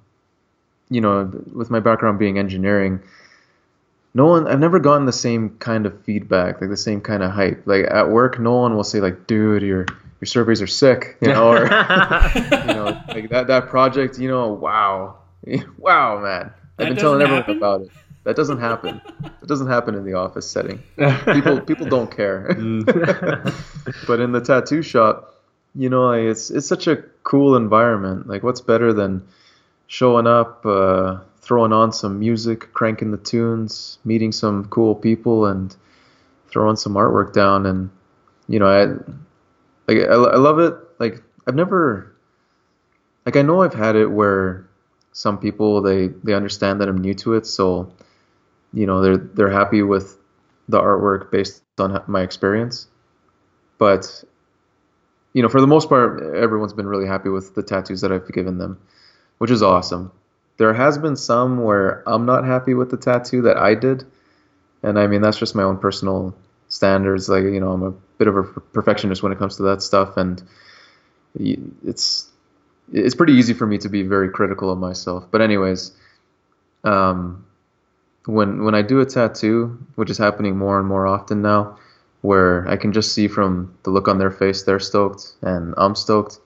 you 0.90 1.00
know, 1.00 1.30
with 1.52 1.70
my 1.70 1.80
background 1.80 2.18
being 2.18 2.38
engineering, 2.38 3.00
no 4.14 4.26
one 4.26 4.46
I've 4.46 4.60
never 4.60 4.78
gotten 4.78 5.06
the 5.06 5.12
same 5.12 5.56
kind 5.58 5.86
of 5.86 6.02
feedback, 6.04 6.60
like 6.60 6.70
the 6.70 6.76
same 6.76 7.00
kind 7.00 7.22
of 7.22 7.30
hype. 7.30 7.62
Like 7.66 7.86
at 7.90 8.10
work, 8.10 8.38
no 8.38 8.56
one 8.56 8.74
will 8.74 8.84
say 8.84 9.00
like, 9.00 9.26
"Dude, 9.26 9.62
your 9.62 9.86
your 10.20 10.26
surveys 10.26 10.62
are 10.62 10.66
sick," 10.66 11.16
you 11.20 11.28
know, 11.28 11.48
or 11.50 11.62
you 11.64 11.68
know, 11.68 13.00
like 13.08 13.30
that 13.30 13.46
that 13.48 13.68
project, 13.68 14.18
you 14.18 14.28
know, 14.28 14.48
wow, 14.52 15.16
wow, 15.78 16.20
man. 16.20 16.52
That 16.76 16.86
I've 16.86 16.88
been 16.88 16.96
telling 16.96 17.20
doesn't 17.20 17.22
everyone 17.22 17.42
happen? 17.42 17.56
about 17.56 17.80
it. 17.82 17.90
That 18.24 18.36
doesn't 18.36 18.58
happen. 18.58 19.00
It 19.24 19.46
doesn't 19.46 19.68
happen 19.68 19.94
in 19.94 20.04
the 20.04 20.14
office 20.14 20.50
setting. 20.50 20.82
People 20.96 21.60
people 21.60 21.86
don't 21.86 22.14
care. 22.14 22.46
but 24.06 24.20
in 24.20 24.32
the 24.32 24.40
tattoo 24.44 24.82
shop, 24.82 25.34
you 25.74 25.88
know, 25.88 26.12
it's 26.12 26.50
it's 26.50 26.66
such 26.66 26.86
a 26.86 26.96
cool 27.22 27.56
environment. 27.56 28.26
Like, 28.26 28.42
what's 28.42 28.60
better 28.60 28.92
than 28.92 29.26
showing 29.86 30.26
up, 30.26 30.66
uh, 30.66 31.20
throwing 31.48 31.72
on 31.72 31.90
some 31.90 32.20
music, 32.20 32.74
cranking 32.74 33.10
the 33.10 33.16
tunes, 33.16 33.98
meeting 34.04 34.32
some 34.32 34.66
cool 34.66 34.94
people, 34.94 35.46
and 35.46 35.74
throwing 36.46 36.76
some 36.76 36.92
artwork 36.92 37.32
down. 37.32 37.64
And 37.64 37.88
you 38.48 38.58
know, 38.58 38.66
I 38.68 38.84
like 39.90 40.06
I, 40.06 40.12
I 40.12 40.36
love 40.36 40.58
it. 40.58 40.74
Like, 40.98 41.22
I've 41.46 41.54
never 41.54 42.14
like 43.24 43.36
I 43.36 43.42
know 43.42 43.62
I've 43.62 43.72
had 43.72 43.96
it 43.96 44.06
where 44.06 44.68
some 45.12 45.38
people 45.38 45.80
they 45.80 46.08
they 46.22 46.34
understand 46.34 46.82
that 46.82 46.88
I'm 46.88 46.98
new 46.98 47.14
to 47.14 47.32
it, 47.34 47.46
so 47.46 47.90
you 48.74 48.86
know 48.86 49.00
they're 49.00 49.16
they're 49.16 49.50
happy 49.50 49.80
with 49.80 50.18
the 50.68 50.78
artwork 50.78 51.30
based 51.30 51.62
on 51.78 52.02
my 52.06 52.20
experience. 52.20 52.88
But 53.78 54.22
you 55.32 55.42
know, 55.42 55.48
for 55.48 55.62
the 55.62 55.66
most 55.66 55.88
part, 55.88 56.22
everyone's 56.34 56.74
been 56.74 56.86
really 56.86 57.06
happy 57.06 57.30
with 57.30 57.54
the 57.54 57.62
tattoos 57.62 58.02
that 58.02 58.12
I've 58.12 58.30
given 58.32 58.58
them, 58.58 58.78
which 59.38 59.50
is 59.50 59.62
awesome. 59.62 60.12
There 60.58 60.74
has 60.74 60.98
been 60.98 61.16
some 61.16 61.62
where 61.62 62.02
I'm 62.06 62.26
not 62.26 62.44
happy 62.44 62.74
with 62.74 62.90
the 62.90 62.96
tattoo 62.96 63.42
that 63.42 63.56
I 63.56 63.74
did, 63.74 64.04
and 64.82 64.98
I 64.98 65.06
mean 65.06 65.22
that's 65.22 65.38
just 65.38 65.54
my 65.54 65.62
own 65.62 65.78
personal 65.78 66.34
standards. 66.68 67.28
Like 67.28 67.44
you 67.44 67.60
know, 67.60 67.72
I'm 67.72 67.82
a 67.82 67.92
bit 68.18 68.28
of 68.28 68.36
a 68.36 68.42
perfectionist 68.42 69.22
when 69.22 69.32
it 69.32 69.38
comes 69.38 69.56
to 69.56 69.62
that 69.64 69.82
stuff, 69.82 70.16
and 70.16 70.42
it's 71.34 72.28
it's 72.92 73.14
pretty 73.14 73.34
easy 73.34 73.54
for 73.54 73.66
me 73.66 73.78
to 73.78 73.88
be 73.88 74.02
very 74.02 74.30
critical 74.30 74.70
of 74.70 74.78
myself. 74.78 75.26
But 75.30 75.40
anyways, 75.40 75.92
um, 76.84 77.46
when 78.26 78.64
when 78.64 78.74
I 78.74 78.82
do 78.82 79.00
a 79.00 79.06
tattoo, 79.06 79.78
which 79.94 80.10
is 80.10 80.18
happening 80.18 80.56
more 80.56 80.78
and 80.78 80.88
more 80.88 81.06
often 81.06 81.40
now, 81.40 81.78
where 82.22 82.66
I 82.68 82.76
can 82.76 82.92
just 82.92 83.12
see 83.12 83.28
from 83.28 83.74
the 83.84 83.90
look 83.90 84.08
on 84.08 84.18
their 84.18 84.30
face 84.30 84.64
they're 84.64 84.80
stoked 84.80 85.34
and 85.42 85.74
I'm 85.76 85.94
stoked. 85.94 86.40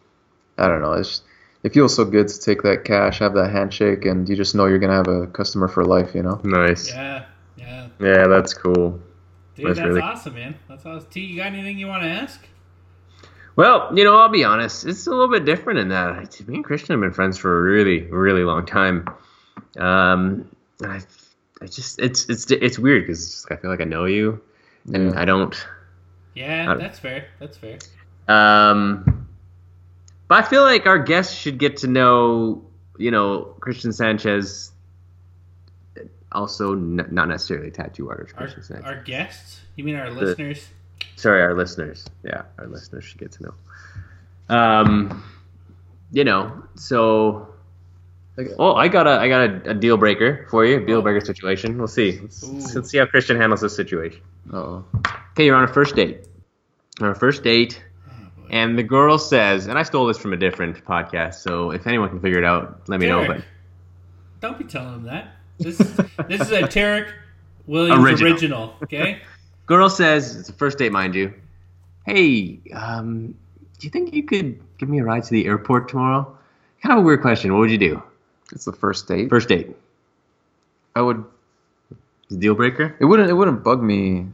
I 0.58 0.68
don't 0.68 0.82
know. 0.82 0.92
It's 0.92 1.22
it 1.62 1.72
feels 1.72 1.94
so 1.94 2.04
good 2.04 2.28
to 2.28 2.40
take 2.40 2.62
that 2.62 2.84
cash, 2.84 3.18
have 3.20 3.34
that 3.34 3.50
handshake, 3.50 4.04
and 4.04 4.28
you 4.28 4.36
just 4.36 4.54
know 4.54 4.66
you're 4.66 4.78
gonna 4.78 4.94
have 4.94 5.08
a 5.08 5.26
customer 5.28 5.68
for 5.68 5.84
life. 5.84 6.14
You 6.14 6.22
know. 6.22 6.40
Nice. 6.44 6.88
Yeah. 6.88 7.24
Yeah. 7.56 7.88
Yeah, 8.00 8.26
that's 8.26 8.54
cool. 8.54 9.00
Dude, 9.54 9.66
that's, 9.66 9.78
that's 9.78 9.88
really... 9.88 10.00
awesome, 10.00 10.34
man. 10.34 10.54
That's 10.68 10.86
awesome. 10.86 11.08
T, 11.10 11.20
you 11.20 11.36
got 11.36 11.46
anything 11.46 11.78
you 11.78 11.86
want 11.86 12.02
to 12.02 12.08
ask? 12.08 12.40
Well, 13.54 13.90
you 13.94 14.02
know, 14.04 14.16
I'll 14.16 14.30
be 14.30 14.44
honest. 14.44 14.86
It's 14.86 15.06
a 15.06 15.10
little 15.10 15.28
bit 15.30 15.44
different 15.44 15.78
in 15.78 15.88
that 15.88 16.40
me 16.48 16.56
and 16.56 16.64
Christian 16.64 16.94
have 16.94 17.00
been 17.00 17.12
friends 17.12 17.36
for 17.36 17.58
a 17.58 17.62
really, 17.62 18.02
really 18.02 18.44
long 18.44 18.64
time. 18.64 19.08
Um, 19.76 20.48
I, 20.82 21.02
I 21.60 21.66
just 21.66 21.98
it's 21.98 22.28
it's 22.30 22.50
it's 22.50 22.78
weird 22.78 23.04
because 23.04 23.46
I 23.50 23.56
feel 23.56 23.70
like 23.70 23.80
I 23.80 23.84
know 23.84 24.06
you, 24.06 24.40
and 24.92 25.12
yeah. 25.12 25.20
I 25.20 25.24
don't. 25.24 25.54
Yeah, 26.34 26.62
I 26.62 26.66
don't, 26.66 26.78
that's 26.78 26.98
fair. 26.98 27.26
That's 27.38 27.58
fair. 27.58 27.78
Um, 28.26 29.21
but 30.32 30.46
I 30.46 30.48
feel 30.48 30.62
like 30.62 30.86
our 30.86 30.98
guests 30.98 31.34
should 31.34 31.58
get 31.58 31.76
to 31.78 31.86
know, 31.86 32.64
you 32.96 33.10
know, 33.10 33.54
Christian 33.60 33.92
Sanchez. 33.92 34.72
Also, 36.32 36.72
n- 36.72 37.06
not 37.10 37.28
necessarily 37.28 37.70
tattoo 37.70 38.08
artist. 38.08 38.34
Christian 38.34 38.60
our, 38.60 38.64
Sanchez. 38.64 38.84
Our 38.86 39.02
guests? 39.02 39.60
You 39.76 39.84
mean 39.84 39.96
our 39.96 40.08
the, 40.08 40.18
listeners? 40.18 40.66
Sorry, 41.16 41.42
our 41.42 41.52
listeners. 41.52 42.06
Yeah, 42.24 42.44
our 42.56 42.66
listeners 42.66 43.04
should 43.04 43.18
get 43.18 43.32
to 43.32 43.42
know. 43.42 43.54
Um, 44.48 45.22
you 46.12 46.24
know, 46.24 46.64
so. 46.76 47.48
Oh, 48.58 48.72
I 48.74 48.88
got 48.88 49.06
a 49.06 49.10
I 49.10 49.28
got 49.28 49.50
a, 49.50 49.72
a 49.72 49.74
deal 49.74 49.98
breaker 49.98 50.46
for 50.48 50.64
you. 50.64 50.80
Deal 50.86 51.02
breaker 51.02 51.22
situation. 51.22 51.76
We'll 51.76 51.88
see. 51.88 52.18
Let's, 52.18 52.74
let's 52.74 52.88
see 52.88 52.96
how 52.96 53.04
Christian 53.04 53.36
handles 53.36 53.60
this 53.60 53.76
situation. 53.76 54.22
Oh. 54.50 54.86
Okay, 55.32 55.44
you're 55.44 55.56
on 55.56 55.64
a 55.64 55.68
first 55.68 55.94
date. 55.94 56.26
On 57.02 57.10
a 57.10 57.14
first 57.14 57.42
date, 57.42 57.84
oh, 57.84 57.91
and 58.52 58.78
the 58.78 58.82
girl 58.82 59.18
says, 59.18 59.66
and 59.66 59.78
I 59.78 59.82
stole 59.82 60.06
this 60.06 60.18
from 60.18 60.32
a 60.32 60.36
different 60.36 60.84
podcast, 60.84 61.34
so 61.36 61.70
if 61.70 61.86
anyone 61.86 62.10
can 62.10 62.20
figure 62.20 62.38
it 62.38 62.44
out, 62.44 62.82
let 62.86 63.00
me 63.00 63.06
Tarek, 63.06 63.28
know. 63.28 63.34
But 63.34 63.44
don't 64.40 64.58
be 64.58 64.64
telling 64.64 64.92
them 64.92 65.04
that. 65.04 65.36
This 65.58 65.80
is 65.80 65.96
this 66.28 66.40
is 66.40 66.52
a 66.52 66.62
Tarek 66.62 67.12
Williams 67.66 68.04
original. 68.04 68.32
original 68.32 68.76
okay. 68.82 69.22
Girl 69.66 69.88
says, 69.88 70.36
it's 70.36 70.48
a 70.48 70.52
first 70.52 70.78
date, 70.78 70.92
mind 70.92 71.14
you. 71.14 71.32
Hey, 72.04 72.60
um, 72.74 73.28
do 73.78 73.86
you 73.86 73.90
think 73.90 74.12
you 74.12 74.24
could 74.24 74.60
give 74.76 74.88
me 74.88 74.98
a 74.98 75.04
ride 75.04 75.24
to 75.24 75.30
the 75.30 75.46
airport 75.46 75.88
tomorrow? 75.88 76.36
Kind 76.82 76.92
of 76.92 76.98
a 76.98 77.02
weird 77.02 77.22
question. 77.22 77.52
What 77.52 77.60
would 77.60 77.70
you 77.70 77.78
do? 77.78 78.02
It's 78.52 78.64
the 78.64 78.72
first 78.72 79.08
date. 79.08 79.30
First 79.30 79.48
date. 79.48 79.74
I 80.94 81.00
would. 81.00 81.24
Deal 82.38 82.54
breaker. 82.54 82.96
It 82.98 83.04
wouldn't. 83.04 83.30
It 83.30 83.34
wouldn't 83.34 83.62
bug 83.62 83.82
me. 83.82 84.26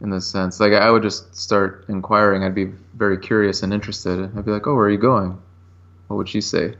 In 0.00 0.08
this 0.08 0.26
sense, 0.26 0.60
like 0.60 0.72
I 0.72 0.90
would 0.90 1.02
just 1.02 1.36
start 1.36 1.84
inquiring. 1.88 2.42
I'd 2.42 2.54
be 2.54 2.72
very 2.94 3.18
curious 3.18 3.62
and 3.62 3.72
interested. 3.74 4.30
I'd 4.36 4.44
be 4.46 4.50
like, 4.50 4.66
"Oh, 4.66 4.74
where 4.74 4.86
are 4.86 4.90
you 4.90 4.96
going?" 4.96 5.40
What 6.08 6.16
would 6.16 6.28
she 6.28 6.40
say? 6.40 6.74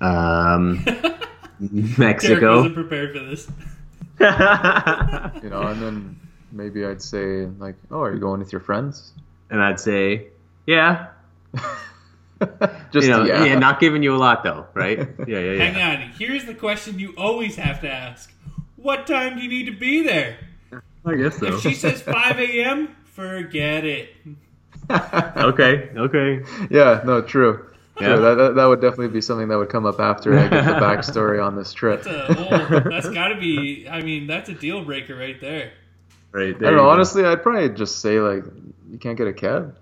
Um, 0.00 0.84
Mexico. 1.98 2.40
Derek 2.40 2.56
wasn't 2.56 2.74
prepared 2.74 3.12
for 3.12 3.24
this. 3.24 3.48
you 5.42 5.50
know, 5.50 5.62
and 5.62 5.82
then 5.82 6.20
maybe 6.52 6.86
I'd 6.86 7.02
say 7.02 7.46
like, 7.58 7.74
"Oh, 7.90 8.00
are 8.00 8.14
you 8.14 8.20
going 8.20 8.40
with 8.40 8.52
your 8.52 8.60
friends?" 8.60 9.12
And 9.50 9.60
I'd 9.60 9.80
say, 9.80 10.28
"Yeah." 10.66 11.08
Just 12.92 13.06
you 13.06 13.12
know, 13.12 13.24
yeah. 13.24 13.44
yeah, 13.44 13.58
not 13.58 13.80
giving 13.80 14.02
you 14.02 14.14
a 14.14 14.18
lot 14.18 14.44
though, 14.44 14.66
right? 14.74 14.98
Yeah, 14.98 15.04
yeah, 15.26 15.38
yeah. 15.38 15.70
Hang 15.70 16.02
on. 16.02 16.10
Here's 16.12 16.46
the 16.46 16.54
question 16.54 16.98
you 16.98 17.14
always 17.18 17.56
have 17.56 17.80
to 17.82 17.90
ask: 17.90 18.32
What 18.76 19.06
time 19.06 19.36
do 19.36 19.42
you 19.42 19.48
need 19.48 19.66
to 19.66 19.76
be 19.76 20.02
there? 20.02 20.38
I 21.04 21.14
guess 21.14 21.38
so. 21.38 21.46
If 21.46 21.60
she 21.60 21.74
says 21.74 22.02
5 22.02 22.38
a.m., 22.38 22.94
forget 23.04 23.84
it. 23.84 24.10
okay. 24.90 25.90
Okay. 25.96 26.42
Yeah. 26.70 27.02
No. 27.04 27.22
True. 27.22 27.66
Yeah. 28.00 28.14
True. 28.14 28.20
That, 28.22 28.34
that, 28.34 28.54
that, 28.56 28.64
would 28.66 28.80
definitely 28.80 29.08
be 29.08 29.20
something 29.20 29.48
that 29.48 29.56
would 29.56 29.68
come 29.68 29.86
up 29.86 30.00
after 30.00 30.38
I 30.38 30.48
get 30.48 30.64
the 30.64 30.72
backstory 30.80 31.44
on 31.44 31.56
this 31.56 31.72
trip. 31.72 32.02
That's, 32.02 32.30
a, 32.30 32.82
that's 32.90 33.08
got 33.08 33.28
to 33.28 33.36
be. 33.38 33.88
I 33.88 34.02
mean, 34.02 34.26
that's 34.26 34.48
a 34.48 34.54
deal 34.54 34.84
breaker 34.84 35.16
right 35.16 35.40
there. 35.40 35.72
Right. 36.32 36.54
I 36.56 36.58
don't 36.58 36.76
know. 36.76 36.88
Honestly, 36.88 37.24
I'd 37.24 37.42
probably 37.42 37.68
just 37.70 38.00
say 38.00 38.20
like, 38.20 38.44
you 38.90 38.98
can't 38.98 39.16
get 39.16 39.26
a 39.26 39.32
cab. 39.32 39.76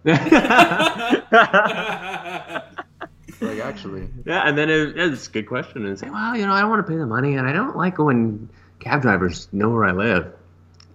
like 3.40 3.60
actually. 3.60 4.08
Yeah, 4.24 4.42
and 4.46 4.56
then 4.56 4.70
it, 4.70 4.98
it's 4.98 5.28
a 5.28 5.30
good 5.30 5.46
question, 5.46 5.86
and 5.86 5.98
say, 5.98 6.10
well, 6.10 6.36
you 6.36 6.46
know, 6.46 6.52
I 6.52 6.60
don't 6.60 6.70
want 6.70 6.86
to 6.86 6.90
pay 6.90 6.98
the 6.98 7.06
money, 7.06 7.34
and 7.36 7.48
I 7.48 7.52
don't 7.52 7.76
like 7.76 7.98
when 7.98 8.48
cab 8.80 9.02
drivers 9.02 9.48
know 9.52 9.70
where 9.70 9.84
I 9.84 9.92
live. 9.92 10.32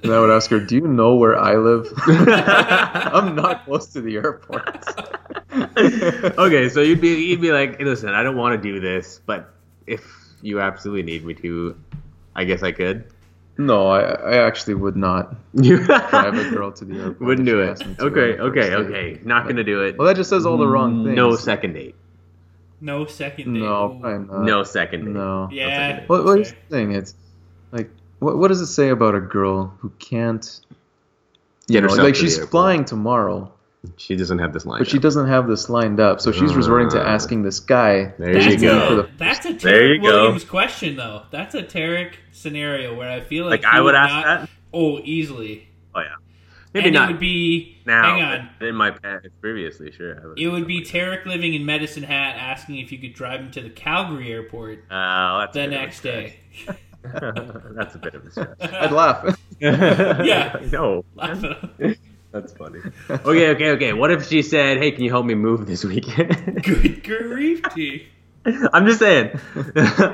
And 0.03 0.13
I 0.13 0.19
would 0.19 0.29
ask 0.29 0.49
her, 0.51 0.59
"Do 0.59 0.75
you 0.75 0.87
know 0.87 1.15
where 1.15 1.37
I 1.39 1.55
live? 1.55 1.87
I'm 2.07 3.35
not 3.35 3.65
close 3.65 3.87
to 3.87 4.01
the 4.01 4.15
airport." 4.15 4.85
okay, 6.37 6.69
so 6.69 6.81
you'd 6.81 7.01
be 7.01 7.09
you'd 7.09 7.41
be 7.41 7.51
like, 7.51 7.79
"Listen, 7.79 8.09
I 8.09 8.21
don't 8.21 8.35
want 8.35 8.61
to 8.61 8.61
do 8.61 8.79
this, 8.79 9.21
but 9.25 9.53
if 9.87 10.03
you 10.41 10.59
absolutely 10.59 11.03
need 11.03 11.25
me 11.25 11.33
to, 11.35 11.75
I 12.35 12.43
guess 12.43 12.63
I 12.63 12.71
could." 12.71 13.05
No, 13.57 13.87
I, 13.87 14.01
I 14.01 14.37
actually 14.37 14.73
would 14.73 14.95
not 14.95 15.35
You 15.53 15.77
drive 15.85 16.33
a 16.33 16.49
girl 16.49 16.71
to 16.71 16.85
the 16.85 16.95
airport. 16.95 17.21
Wouldn't 17.21 17.45
do 17.45 17.61
it. 17.61 17.81
Okay, 17.99 18.39
okay, 18.39 18.73
okay. 18.73 19.19
Not 19.23 19.47
gonna 19.47 19.63
do 19.63 19.83
it. 19.83 19.97
Well, 19.97 20.07
that 20.07 20.15
just 20.15 20.29
says 20.29 20.45
all 20.45 20.57
the 20.57 20.67
wrong 20.67 20.95
mm, 20.95 21.05
things. 21.05 21.15
No 21.15 21.35
second 21.35 21.73
date. 21.73 21.95
No 22.81 23.05
second 23.05 23.53
date. 23.53 23.61
No, 23.61 23.97
probably 24.01 24.27
not. 24.27 24.43
No 24.43 24.63
second 24.63 25.05
date. 25.05 25.11
No. 25.11 25.49
Yeah. 25.51 25.99
No 25.99 26.03
what, 26.07 26.25
what 26.25 26.39
is 26.39 26.51
the 26.51 26.75
thing? 26.75 26.93
It's 26.93 27.15
like, 27.71 27.91
what, 28.23 28.37
what 28.37 28.47
does 28.47 28.61
it 28.61 28.67
say 28.67 28.89
about 28.89 29.15
a 29.15 29.21
girl 29.21 29.73
who 29.79 29.89
can't? 29.99 30.61
You 31.67 31.81
know, 31.81 31.87
like 31.87 32.15
she's 32.15 32.37
flying 32.37 32.83
tomorrow, 32.83 33.53
she 33.97 34.15
doesn't 34.15 34.39
have 34.39 34.53
this 34.53 34.65
lined 34.65 34.79
But 34.79 34.87
she 34.87 34.97
doesn't 34.97 35.27
have 35.27 35.47
this 35.47 35.69
lined 35.69 35.99
up, 35.99 36.21
so 36.21 36.31
she's 36.31 36.55
resorting 36.55 36.89
to 36.91 37.01
asking 37.01 37.43
this 37.43 37.59
guy. 37.59 38.13
There 38.17 38.39
you 38.39 38.57
go. 38.57 38.95
The, 38.95 39.09
that's 39.17 39.45
a 39.45 39.53
Tarek 39.53 40.01
Williams 40.01 40.45
go. 40.45 40.49
question, 40.49 40.95
though. 40.95 41.23
That's 41.31 41.53
a 41.53 41.63
Tarek 41.63 42.13
scenario 42.31 42.95
where 42.95 43.11
I 43.11 43.19
feel 43.19 43.45
like, 43.45 43.63
like 43.63 43.73
I 43.73 43.81
would, 43.81 43.87
would 43.87 43.95
ask 43.95 44.13
not, 44.13 44.41
that. 44.41 44.49
Oh, 44.73 44.99
easily. 45.03 45.67
Oh 45.93 45.99
yeah. 45.99 46.15
Maybe 46.73 46.87
and 46.87 46.93
not. 46.93 47.09
It 47.09 47.13
would 47.13 47.19
be 47.19 47.77
now. 47.85 48.15
Hang 48.15 48.21
on. 48.23 48.67
In 48.67 48.75
my 48.75 48.91
past, 48.91 49.27
previously, 49.41 49.91
sure. 49.91 50.29
Would 50.29 50.39
it 50.39 50.47
would 50.47 50.65
be 50.65 50.81
Tarek 50.81 51.25
living 51.25 51.53
in 51.53 51.65
Medicine 51.65 52.03
Hat 52.03 52.37
asking 52.37 52.79
if 52.79 52.91
you 52.91 52.99
could 52.99 53.13
drive 53.13 53.41
him 53.41 53.51
to 53.51 53.61
the 53.61 53.69
Calgary 53.69 54.31
airport 54.31 54.89
uh, 54.89 55.47
the 55.51 55.67
next 55.67 56.01
day. 56.01 56.39
that's 57.75 57.95
a 57.95 57.99
bit 57.99 58.15
of 58.15 58.25
a 58.25 58.31
stretch. 58.31 58.57
I'd 58.61 58.91
laugh. 58.91 59.37
yeah. 59.59 60.57
No. 60.71 61.03
That's 62.31 62.53
funny. 62.53 62.79
Okay, 63.09 63.49
okay, 63.49 63.69
okay. 63.71 63.93
What 63.93 64.09
if 64.09 64.27
she 64.27 64.41
said, 64.41 64.77
"Hey, 64.77 64.91
can 64.91 65.03
you 65.03 65.09
help 65.09 65.25
me 65.25 65.35
move 65.35 65.67
this 65.67 65.83
weekend?" 65.83 66.63
Good 66.63 67.03
grief, 67.03 67.61
T. 67.75 68.07
I'm 68.45 68.87
just 68.87 68.99
saying. 68.99 69.39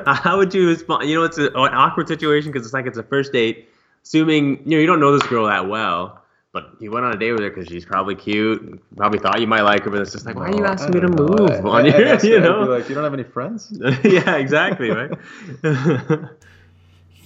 how 0.06 0.38
would 0.38 0.54
you 0.54 0.68
respond? 0.68 1.08
You 1.08 1.16
know, 1.16 1.24
it's 1.24 1.38
an 1.38 1.52
awkward 1.56 2.08
situation 2.08 2.52
because 2.52 2.66
it's 2.66 2.74
like 2.74 2.88
it's 2.88 2.98
a 2.98 3.04
first 3.04 3.32
date. 3.32 3.70
Assuming 4.04 4.64
you 4.66 4.72
know 4.72 4.78
you 4.80 4.88
don't 4.88 5.00
know 5.00 5.18
this 5.18 5.28
girl 5.28 5.46
that 5.46 5.70
well, 5.70 6.24
but 6.52 6.76
you 6.80 6.92
went 6.92 7.06
on 7.06 7.14
a 7.14 7.18
date 7.18 7.32
with 7.32 7.42
her 7.42 7.50
because 7.50 7.68
she's 7.68 7.86
probably 7.86 8.16
cute. 8.16 8.82
Probably 8.98 9.20
thought 9.20 9.40
you 9.40 9.48
might 9.48 9.62
like 9.62 9.84
her, 9.84 9.92
but 9.92 10.02
it's 10.02 10.12
just 10.12 10.26
like, 10.26 10.36
why 10.36 10.50
are 10.50 10.56
you 10.56 10.64
oh, 10.64 10.68
asking 10.68 10.96
me 10.96 11.02
to 11.02 11.08
know. 11.08 11.28
move 11.28 11.52
I, 11.52 11.60
on 11.60 11.86
I, 11.86 12.16
I, 12.16 12.22
you 12.22 12.40
know, 12.40 12.64
like 12.64 12.90
you 12.90 12.96
don't 12.96 13.04
have 13.04 13.14
any 13.14 13.24
friends. 13.24 13.72
yeah, 14.04 14.36
exactly, 14.36 14.90
right. 14.90 15.12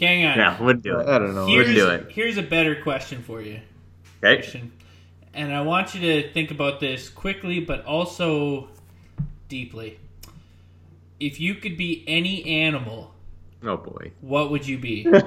Hang 0.05 0.25
on. 0.25 0.37
Yeah, 0.37 0.61
wouldn't 0.61 0.83
do 0.83 0.99
it. 0.99 1.07
I 1.07 1.19
don't 1.19 1.35
know. 1.35 1.47
Here's, 1.47 1.67
wouldn't 1.67 1.75
do 1.75 1.89
it. 1.89 2.11
Here's 2.11 2.37
a 2.37 2.43
better 2.43 2.81
question 2.81 3.23
for 3.23 3.41
you. 3.41 3.59
Okay. 4.23 4.41
Question 4.41 4.71
and 5.33 5.53
I 5.53 5.61
want 5.61 5.95
you 5.95 6.01
to 6.01 6.31
think 6.31 6.51
about 6.51 6.79
this 6.79 7.09
quickly 7.09 7.59
but 7.59 7.85
also 7.85 8.69
deeply. 9.49 9.99
If 11.19 11.39
you 11.39 11.55
could 11.55 11.77
be 11.77 12.03
any 12.07 12.63
animal, 12.63 13.13
Oh 13.65 13.77
boy. 13.77 14.11
what 14.19 14.51
would 14.51 14.67
you 14.67 14.77
be? 14.77 15.05
only 15.07 15.23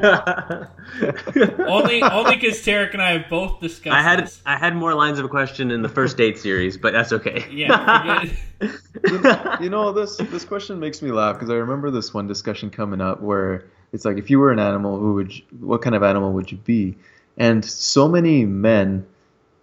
only 2.02 2.34
because 2.34 2.58
Tarek 2.58 2.92
and 2.92 3.00
I 3.00 3.18
have 3.18 3.30
both 3.30 3.60
discussed 3.60 3.96
I 3.96 4.02
had 4.02 4.24
this. 4.24 4.42
I 4.44 4.56
had 4.58 4.76
more 4.76 4.92
lines 4.94 5.18
of 5.18 5.24
a 5.24 5.28
question 5.28 5.70
in 5.70 5.80
the 5.80 5.88
first 5.88 6.18
date 6.18 6.38
series, 6.38 6.76
but 6.76 6.92
that's 6.92 7.12
okay. 7.14 7.46
Yeah, 7.50 8.20
forget 8.20 8.38
it. 8.60 9.60
you 9.62 9.70
know 9.70 9.90
this 9.92 10.18
this 10.18 10.44
question 10.44 10.78
makes 10.78 11.00
me 11.00 11.12
laugh 11.12 11.36
because 11.36 11.48
I 11.48 11.54
remember 11.54 11.90
this 11.90 12.12
one 12.12 12.26
discussion 12.26 12.68
coming 12.68 13.00
up 13.00 13.22
where 13.22 13.70
it's 13.92 14.04
like 14.04 14.18
if 14.18 14.30
you 14.30 14.38
were 14.38 14.52
an 14.52 14.58
animal, 14.58 14.98
who 14.98 15.14
would 15.14 15.36
you, 15.36 15.42
what 15.60 15.82
kind 15.82 15.94
of 15.94 16.02
animal 16.02 16.32
would 16.32 16.50
you 16.50 16.58
be? 16.58 16.96
And 17.38 17.64
so 17.64 18.08
many 18.08 18.44
men, 18.46 19.06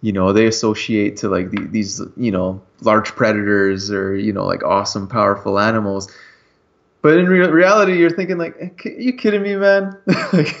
you 0.00 0.12
know, 0.12 0.32
they 0.32 0.46
associate 0.46 1.16
to 1.18 1.28
like 1.28 1.50
the, 1.50 1.66
these 1.66 2.00
you 2.16 2.30
know 2.32 2.62
large 2.82 3.14
predators 3.16 3.90
or 3.90 4.14
you 4.16 4.32
know 4.32 4.44
like 4.46 4.62
awesome 4.64 5.08
powerful 5.08 5.58
animals. 5.58 6.10
But 7.02 7.18
in 7.18 7.26
re- 7.26 7.46
reality, 7.48 7.98
you're 7.98 8.10
thinking 8.10 8.38
like, 8.38 8.56
"Eh, 8.60 8.68
ki- 8.78 8.96
you 8.98 9.12
kidding 9.14 9.42
me, 9.42 9.56
man? 9.56 9.96
like, 10.32 10.56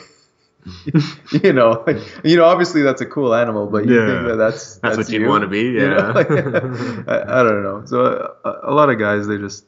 you 1.42 1.52
know, 1.52 1.82
like, 1.86 1.98
you 2.24 2.36
know, 2.36 2.44
obviously 2.44 2.82
that's 2.82 3.00
a 3.00 3.06
cool 3.06 3.34
animal, 3.34 3.66
but 3.66 3.86
you 3.86 3.94
Yeah. 3.94 4.04
think 4.04 4.24
that 4.24 4.36
that's 4.36 4.76
That's 4.78 4.96
what 4.96 5.12
you'd 5.12 5.22
you, 5.22 5.26
wanna 5.26 5.46
be, 5.46 5.62
you 5.62 5.88
know? 5.88 6.06
yeah. 6.06 6.12
Like, 6.14 6.30
I, 7.08 7.40
I 7.40 7.42
don't 7.42 7.62
know. 7.62 7.82
So 7.86 8.34
a, 8.44 8.60
a 8.64 8.72
lot 8.74 8.90
of 8.90 8.98
guys 8.98 9.26
they 9.26 9.38
just 9.38 9.64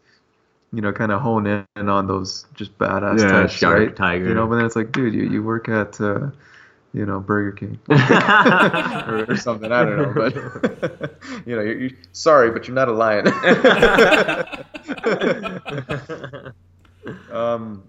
you 0.76 0.82
know 0.82 0.92
kind 0.92 1.12
of 1.12 1.22
hone 1.22 1.46
in 1.48 1.88
on 1.88 2.06
those 2.06 2.46
just 2.54 2.76
badass 2.78 3.18
Yeah, 3.20 3.28
types, 3.28 3.54
shark, 3.54 3.78
right? 3.78 3.96
tiger. 3.96 4.28
You 4.28 4.34
know, 4.34 4.46
but 4.46 4.56
then 4.56 4.66
it's 4.66 4.76
like, 4.76 4.92
dude, 4.92 5.14
you, 5.14 5.24
you 5.24 5.42
work 5.42 5.68
at 5.68 6.00
uh, 6.00 6.30
you 6.92 7.06
know 7.06 7.20
Burger 7.20 7.52
King 7.52 7.80
or, 7.90 9.26
or 9.28 9.36
something. 9.46 9.72
I 9.72 9.84
don't 9.84 9.96
know, 9.98 10.12
but 10.14 10.34
you 11.46 11.56
know, 11.56 11.62
you're, 11.62 11.78
you're 11.80 11.90
sorry, 12.12 12.50
but 12.52 12.68
you're 12.68 12.76
not 12.76 12.88
a 12.88 12.92
lion. 12.92 13.26
um, 17.30 17.84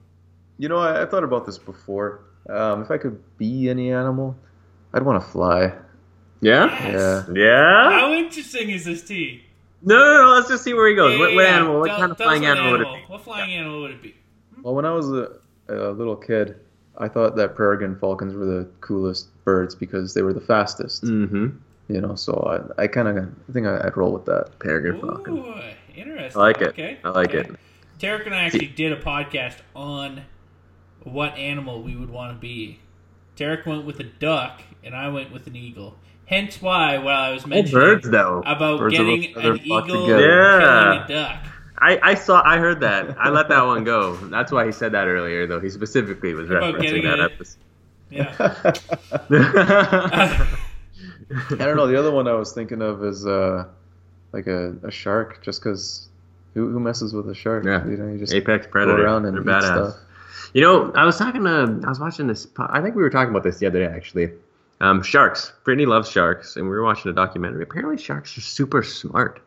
you 0.58 0.70
know, 0.70 0.78
I, 0.78 1.04
I 1.04 1.06
thought 1.06 1.24
about 1.24 1.46
this 1.46 1.58
before. 1.58 2.22
Um, 2.50 2.82
if 2.82 2.92
I 2.92 2.98
could 2.98 3.22
be 3.38 3.70
any 3.70 3.92
animal, 3.92 4.36
I'd 4.94 5.04
want 5.04 5.22
to 5.24 5.30
fly. 5.30 5.74
yeah? 6.42 6.66
Yeah. 6.88 7.26
Yeah? 7.34 7.90
How 7.92 8.14
interesting 8.14 8.70
is 8.70 8.86
this 8.86 9.04
tea? 9.04 9.44
No, 9.82 9.96
no, 9.96 10.24
no, 10.24 10.32
let's 10.34 10.48
just 10.48 10.64
see 10.64 10.74
where 10.74 10.88
he 10.90 10.96
goes. 10.96 11.14
Yeah, 11.14 11.20
what, 11.20 11.36
what 11.36 11.44
yeah. 11.44 11.56
animal? 11.56 11.80
What 11.80 11.88
Tell- 11.88 11.98
kind 12.00 12.12
of 12.12 12.18
flying 12.18 12.42
what 12.42 12.58
animal 12.58 12.72
would 12.72 12.82
it 12.82 12.94
be? 12.94 13.12
What 13.12 13.22
flying 13.22 13.54
animal 13.54 13.82
would 13.82 13.92
it 13.92 14.02
be? 14.02 14.16
Well, 14.64 14.76
when 14.76 14.86
I 14.86 14.92
was 14.92 15.12
a, 15.12 15.32
a 15.70 15.92
little 15.92 16.16
kid, 16.16 16.60
I 16.98 17.08
thought 17.08 17.36
that 17.36 17.56
peregrine 17.56 17.96
falcons 17.98 18.34
were 18.34 18.46
the 18.46 18.68
coolest 18.82 19.28
birds 19.46 19.76
because 19.76 20.14
they 20.14 20.24
were 20.24 20.34
the 20.34 20.42
fastest. 20.42 21.04
Mm-hmm. 21.04 21.50
You 21.90 22.02
know, 22.02 22.16
so 22.16 22.34
I, 22.78 22.84
I 22.84 22.88
kind 22.88 23.08
of 23.08 23.18
I 23.18 23.54
think 23.54 23.68
I- 23.68 23.82
I'd 23.86 23.96
roll 23.96 24.12
with 24.12 24.26
that. 24.26 24.58
Peregrine 24.60 25.00
falcon. 25.00 25.38
Ooh, 25.38 25.62
interesting. 25.96 26.42
I 26.42 26.44
like 26.44 26.62
it. 26.62 26.70
Okay. 26.70 26.98
I 27.04 27.10
like 27.10 27.30
okay. 27.36 27.50
it. 27.50 27.56
Tarek 28.00 28.26
and 28.26 28.36
I 28.36 28.44
actually 28.44 28.68
did 28.68 28.92
a 28.92 29.02
podcast 29.02 29.56
on 29.76 30.24
what 31.04 31.36
animal 31.38 31.82
we 31.82 31.96
would 31.96 32.10
want 32.10 32.34
to 32.34 32.40
be. 32.40 32.80
Tarek 33.36 33.66
went 33.66 33.86
with 33.86 34.00
a 34.00 34.04
duck, 34.04 34.62
and 34.84 34.96
I 34.96 35.10
went 35.10 35.32
with 35.32 35.48
an 35.48 35.56
eagle. 35.56 35.96
Hence 36.28 36.62
why, 36.62 36.98
while 37.00 37.24
I 37.24 37.32
was 37.34 37.46
mentioning 37.48 37.82
birds, 37.82 38.08
though. 38.10 38.44
about 38.46 38.80
Birds 38.80 38.96
getting 38.98 39.36
an 39.38 39.60
eagle 39.64 40.06
together. 40.06 40.30
Yeah. 40.30 40.60
killing 40.60 41.04
a 41.04 41.08
duck. 41.08 41.44
I, 41.80 42.00
I 42.04 42.14
saw, 42.16 42.42
I 42.44 42.58
heard 42.58 42.80
that. 42.82 43.16
I 43.20 43.30
let 43.30 43.50
that 43.50 43.64
one 43.66 43.84
go. 43.84 44.16
That's 44.18 44.52
why 44.52 44.66
he 44.66 44.72
said 44.72 44.92
that 44.94 45.08
earlier, 45.08 45.46
though. 45.48 45.60
He 45.60 45.70
specifically 45.70 46.34
was 46.34 46.50
About 46.50 46.76
referencing 46.76 47.04
that 47.04 47.20
a- 47.20 47.24
episode. 47.34 47.58
Yeah. 48.10 48.34
I 51.52 51.66
don't 51.66 51.76
know. 51.78 51.88
The 51.88 51.98
other 52.00 52.12
one 52.12 52.28
I 52.28 52.34
was 52.34 52.54
thinking 52.54 52.82
of 52.82 53.04
is 53.04 53.26
uh, 53.28 53.66
like 54.32 54.48
a, 54.48 54.76
a 54.84 54.92
shark, 54.92 55.44
just 55.44 55.62
because 55.62 56.08
who, 56.54 56.72
who 56.72 56.80
messes 56.80 57.14
with 57.14 57.30
a 57.30 57.36
shark? 57.36 57.66
Yeah. 57.66 57.86
You 57.86 57.98
know, 57.98 58.08
you 58.12 58.18
just 58.18 58.34
Apex 58.34 58.66
go 58.66 58.72
predator. 58.72 59.04
around 59.06 59.26
and 59.26 59.36
They're 59.36 59.44
eat 59.44 59.62
badass. 59.62 59.92
stuff. 59.92 59.96
You 60.54 60.62
know, 60.62 60.92
I 60.94 61.04
was 61.06 61.18
talking 61.18 61.44
to, 61.44 61.82
I 61.86 61.90
was 61.90 62.00
watching 62.00 62.28
this. 62.28 62.48
I 62.58 62.82
think 62.82 62.96
we 62.96 63.04
were 63.04 63.10
talking 63.10 63.30
about 63.32 63.44
this 63.44 63.58
the 63.60 63.68
other 63.68 63.86
day, 63.86 63.94
actually. 63.94 64.32
Um, 64.80 65.02
sharks. 65.02 65.54
Brittany 65.64 65.86
loves 65.86 66.10
sharks, 66.10 66.56
and 66.56 66.66
we 66.66 66.72
were 66.72 66.84
watching 66.84 67.10
a 67.10 67.14
documentary. 67.14 67.64
Apparently, 67.64 67.98
sharks 67.98 68.38
are 68.38 68.42
super 68.42 68.84
smart. 68.84 69.42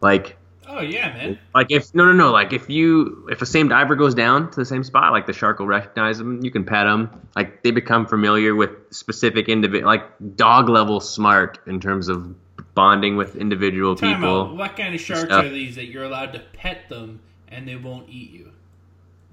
Like, 0.00 0.36
oh 0.68 0.80
yeah, 0.80 1.08
man. 1.14 1.38
like 1.54 1.68
if 1.70 1.94
no, 1.94 2.04
no, 2.04 2.12
no. 2.12 2.30
Like 2.30 2.52
if 2.52 2.68
you, 2.68 3.26
if 3.30 3.38
the 3.38 3.46
same 3.46 3.68
diver 3.68 3.96
goes 3.96 4.14
down 4.14 4.50
to 4.50 4.56
the 4.56 4.66
same 4.66 4.84
spot, 4.84 5.12
like 5.12 5.26
the 5.26 5.32
shark 5.32 5.58
will 5.58 5.66
recognize 5.66 6.18
them. 6.18 6.44
You 6.44 6.50
can 6.50 6.64
pet 6.64 6.84
them. 6.84 7.28
Like 7.34 7.62
they 7.62 7.70
become 7.70 8.06
familiar 8.06 8.54
with 8.54 8.70
specific 8.90 9.48
individual, 9.48 9.86
like 9.86 10.04
dog 10.36 10.68
level 10.68 11.00
smart 11.00 11.58
in 11.66 11.80
terms 11.80 12.08
of 12.08 12.34
bonding 12.74 13.16
with 13.16 13.36
individual 13.36 13.96
Time 13.96 14.16
people. 14.16 14.42
out. 14.42 14.56
What 14.56 14.76
kind 14.76 14.94
of 14.94 15.00
sharks 15.00 15.24
stuff. 15.24 15.44
are 15.44 15.48
these 15.48 15.76
that 15.76 15.86
you're 15.86 16.04
allowed 16.04 16.32
to 16.34 16.40
pet 16.40 16.88
them 16.88 17.20
and 17.48 17.66
they 17.66 17.76
won't 17.76 18.08
eat 18.10 18.30
you? 18.30 18.50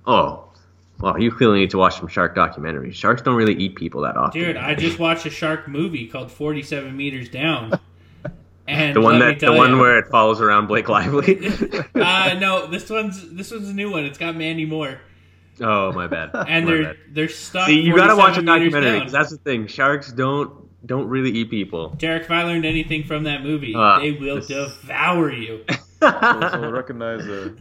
Oh, 0.05 0.50
well, 1.01 1.19
you 1.19 1.31
clearly 1.31 1.59
need 1.59 1.69
to 1.71 1.77
watch 1.77 1.97
some 1.97 2.07
shark 2.07 2.35
documentaries. 2.35 2.93
Sharks 2.93 3.21
don't 3.21 3.35
really 3.35 3.55
eat 3.55 3.75
people 3.75 4.01
that 4.01 4.15
often. 4.17 4.41
Dude, 4.41 4.57
I 4.57 4.75
just 4.75 4.99
watched 4.99 5.25
a 5.25 5.29
shark 5.29 5.67
movie 5.67 6.07
called 6.07 6.31
47 6.31 6.95
Meters 6.95 7.29
Down. 7.29 7.79
And 8.67 8.95
the 8.95 9.01
one 9.01 9.19
that 9.19 9.39
the 9.39 9.47
tell 9.47 9.57
one 9.57 9.79
where 9.79 9.97
it 9.99 10.07
follows 10.07 10.39
around 10.39 10.67
Blake 10.67 10.87
Lively. 10.87 11.47
uh, 11.95 12.35
no, 12.39 12.67
this 12.67 12.89
one's 12.89 13.33
this 13.33 13.51
one's 13.51 13.67
a 13.67 13.73
new 13.73 13.91
one. 13.91 14.05
It's 14.05 14.17
got 14.17 14.35
Mandy 14.35 14.65
Moore, 14.65 15.01
oh 15.59 15.91
my 15.91 16.07
bad. 16.07 16.29
and 16.47 16.65
My 16.65 16.71
they're 16.71 16.83
bad. 16.83 16.97
they're 17.09 17.27
stuck. 17.29 17.67
See, 17.67 17.81
you 17.81 17.95
gotta 17.95 18.15
watch 18.15 18.37
a 18.37 18.41
documentary 18.41 18.99
because 18.99 19.11
that's 19.11 19.31
the 19.31 19.37
thing. 19.37 19.67
Sharks 19.67 20.11
don't 20.13 20.53
don't 20.85 21.07
really 21.07 21.31
eat 21.31 21.49
people. 21.49 21.89
Derek, 21.97 22.23
if 22.23 22.31
I 22.31 22.43
learned 22.43 22.65
anything 22.65 23.03
from 23.03 23.23
that 23.23 23.43
movie, 23.43 23.75
Uh, 23.75 23.99
they 23.99 24.11
will 24.11 24.35
this- 24.37 24.47
devour 24.47 25.31
you. 25.33 25.65
So, 25.99 26.09
so 26.51 26.71
recognize 26.71 27.25
a, 27.27 27.55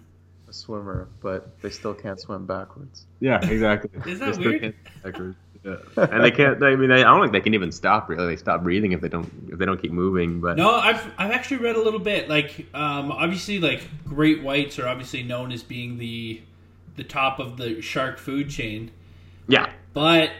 a 0.50 0.52
swimmer, 0.52 1.08
but 1.22 1.60
they 1.62 1.70
still 1.70 1.94
can't 1.94 2.20
swim 2.20 2.44
backwards. 2.46 3.06
yeah, 3.20 3.38
exactly. 3.48 3.90
Isn't 4.10 4.18
that 4.26 4.38
They 4.38 4.46
weird? 4.48 4.74
can't. 5.04 5.36
Yeah. 5.62 5.76
and 5.96 6.24
they 6.24 6.30
can't. 6.30 6.62
I 6.64 6.74
mean, 6.74 6.90
I 6.90 7.02
don't 7.02 7.20
think 7.20 7.32
they 7.32 7.40
can 7.42 7.52
even 7.52 7.70
stop. 7.70 8.08
Really, 8.08 8.26
they 8.28 8.36
stop 8.36 8.62
breathing 8.62 8.92
if 8.92 9.02
they 9.02 9.10
don't 9.10 9.30
if 9.52 9.58
they 9.58 9.66
don't 9.66 9.80
keep 9.80 9.92
moving. 9.92 10.40
But 10.40 10.56
No, 10.56 10.70
I've 10.70 11.04
I've 11.18 11.32
actually 11.32 11.58
read 11.58 11.76
a 11.76 11.82
little 11.82 12.00
bit. 12.00 12.30
Like, 12.30 12.64
um, 12.72 13.12
obviously, 13.12 13.58
like 13.60 13.82
great 14.06 14.42
whites 14.42 14.78
are 14.78 14.88
obviously 14.88 15.22
known 15.22 15.52
as 15.52 15.62
being 15.62 15.98
the 15.98 16.40
the 16.96 17.04
top 17.04 17.40
of 17.40 17.58
the 17.58 17.82
shark 17.82 18.16
food 18.18 18.48
chain, 18.48 18.90
yeah, 19.48 19.70
but 19.92 20.30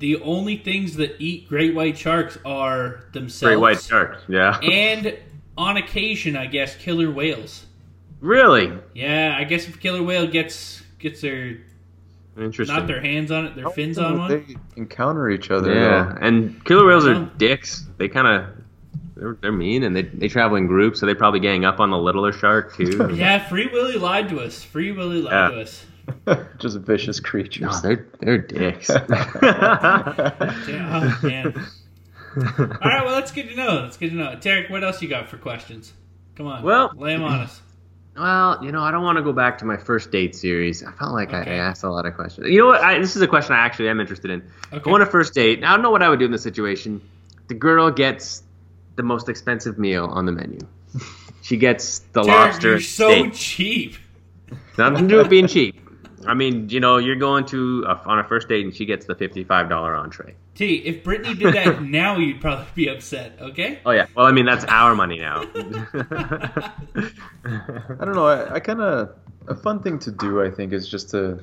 the 0.00 0.20
only 0.22 0.56
things 0.56 0.96
that 0.96 1.14
eat 1.20 1.48
great 1.48 1.72
white 1.72 1.96
sharks 1.96 2.36
are 2.44 3.04
themselves. 3.12 3.52
great 3.52 3.60
white 3.60 3.80
sharks. 3.80 4.24
Yeah, 4.26 4.58
and 4.58 5.16
on 5.56 5.76
occasion, 5.76 6.34
I 6.36 6.46
guess 6.46 6.74
killer 6.74 7.12
whales. 7.12 7.66
Really 8.20 8.72
Yeah, 8.94 9.34
I 9.38 9.44
guess 9.44 9.68
if 9.68 9.80
killer 9.80 10.02
whale 10.02 10.26
gets 10.26 10.82
gets 10.98 11.20
their 11.20 11.58
interesting. 12.36 12.76
not 12.76 12.86
their 12.86 13.00
hands 13.00 13.30
on 13.30 13.46
it, 13.46 13.54
their 13.56 13.68
fins 13.70 13.98
on 13.98 14.18
one. 14.18 14.30
They 14.30 14.56
encounter 14.76 15.30
each 15.30 15.50
other. 15.50 15.72
Yeah, 15.74 16.12
though. 16.18 16.26
and 16.26 16.64
killer 16.64 16.86
whales 16.86 17.06
are 17.06 17.24
dicks. 17.36 17.86
They 17.98 18.08
kind 18.08 18.26
of 18.26 18.46
they're, 19.16 19.36
they're 19.40 19.52
mean, 19.52 19.82
and 19.82 19.94
they 19.96 20.02
they 20.02 20.28
travel 20.28 20.56
in 20.56 20.66
groups, 20.66 21.00
so 21.00 21.06
they 21.06 21.14
probably 21.14 21.40
gang 21.40 21.64
up 21.64 21.80
on 21.80 21.90
the 21.90 21.98
littler 21.98 22.32
shark 22.32 22.74
too. 22.76 23.10
Yeah, 23.14 23.46
Free 23.48 23.68
Willy 23.72 23.96
lied 23.98 24.28
to 24.30 24.40
us. 24.40 24.62
Free 24.62 24.92
Willy 24.92 25.20
lied 25.22 25.32
Yeah. 25.32 25.48
to 25.56 25.60
us. 25.62 25.84
just 26.58 26.78
vicious 26.78 27.20
creatures. 27.20 27.62
No, 27.62 27.80
they're 27.80 28.06
they're 28.20 28.38
dicks. 28.38 28.88
Yeah, 29.42 31.18
oh, 31.22 31.26
man. 31.26 31.66
All 32.36 32.66
right, 32.90 33.04
well, 33.04 33.14
that's 33.16 33.32
good 33.32 33.48
to 33.48 33.56
know. 33.56 33.82
That's 33.82 33.96
good 33.96 34.10
to 34.10 34.16
know. 34.16 34.36
Tarek, 34.36 34.70
what 34.70 34.84
else 34.84 35.02
you 35.02 35.08
got 35.08 35.28
for 35.28 35.36
questions? 35.38 35.92
Come 36.36 36.46
on. 36.46 36.62
Well- 36.62 36.92
lay 36.96 37.14
them 37.14 37.24
on 37.24 37.40
us. 37.40 37.60
Well, 38.18 38.64
you 38.64 38.72
know, 38.72 38.82
I 38.82 38.90
don't 38.90 39.02
want 39.02 39.16
to 39.18 39.22
go 39.22 39.32
back 39.32 39.58
to 39.58 39.64
my 39.64 39.76
first 39.76 40.10
date 40.10 40.34
series. 40.34 40.82
I 40.82 40.92
felt 40.92 41.12
like 41.12 41.32
I, 41.32 41.42
I 41.42 41.54
asked 41.54 41.84
a 41.84 41.90
lot 41.90 42.06
of 42.06 42.14
questions. 42.14 42.48
You 42.48 42.58
know 42.58 42.66
what? 42.66 42.80
I, 42.80 42.98
this 42.98 43.16
is 43.16 43.22
a 43.22 43.26
question 43.26 43.54
I 43.54 43.58
actually 43.58 43.88
am 43.88 44.00
interested 44.00 44.30
in. 44.30 44.50
Okay. 44.72 44.90
On 44.90 45.00
a 45.00 45.06
first 45.06 45.34
date. 45.34 45.62
I 45.64 45.72
don't 45.72 45.82
know 45.82 45.90
what 45.90 46.02
I 46.02 46.08
would 46.08 46.18
do 46.18 46.24
in 46.24 46.32
this 46.32 46.42
situation. 46.42 47.00
The 47.48 47.54
girl 47.54 47.90
gets 47.90 48.42
the 48.96 49.02
most 49.02 49.28
expensive 49.28 49.78
meal 49.78 50.06
on 50.06 50.26
the 50.26 50.32
menu. 50.32 50.58
She 51.42 51.56
gets 51.56 52.00
the 52.12 52.22
lobster 52.22 52.72
you're 52.72 52.80
so 52.80 53.10
steak. 53.10 53.32
cheap. 53.34 53.96
Nothing 54.76 55.08
to 55.08 55.08
do 55.08 55.16
with 55.16 55.30
being 55.30 55.46
cheap. 55.48 55.80
I 56.26 56.34
mean, 56.34 56.68
you 56.68 56.80
know, 56.80 56.98
you're 56.98 57.16
going 57.16 57.46
to 57.46 57.84
a, 57.88 57.94
on 58.06 58.18
a 58.18 58.24
first 58.24 58.48
date 58.48 58.64
and 58.64 58.74
she 58.74 58.84
gets 58.84 59.06
the 59.06 59.14
fifty-five 59.14 59.68
dollar 59.68 59.94
entree. 59.94 60.34
T, 60.58 60.74
if 60.78 61.04
Brittany 61.04 61.34
did 61.36 61.54
that 61.54 61.82
now, 61.84 62.16
you'd 62.16 62.40
probably 62.40 62.66
be 62.74 62.88
upset. 62.88 63.38
Okay. 63.40 63.78
Oh 63.86 63.92
yeah. 63.92 64.06
Well, 64.16 64.26
I 64.26 64.32
mean, 64.32 64.44
that's 64.44 64.64
our 64.64 64.96
money 64.96 65.20
now. 65.20 65.42
I 65.54 66.72
don't 68.04 68.16
know. 68.16 68.26
I, 68.26 68.54
I 68.54 68.60
kind 68.60 68.80
of 68.80 69.14
a 69.46 69.54
fun 69.54 69.84
thing 69.84 70.00
to 70.00 70.10
do. 70.10 70.42
I 70.42 70.50
think 70.50 70.72
is 70.72 70.88
just 70.88 71.10
to, 71.10 71.38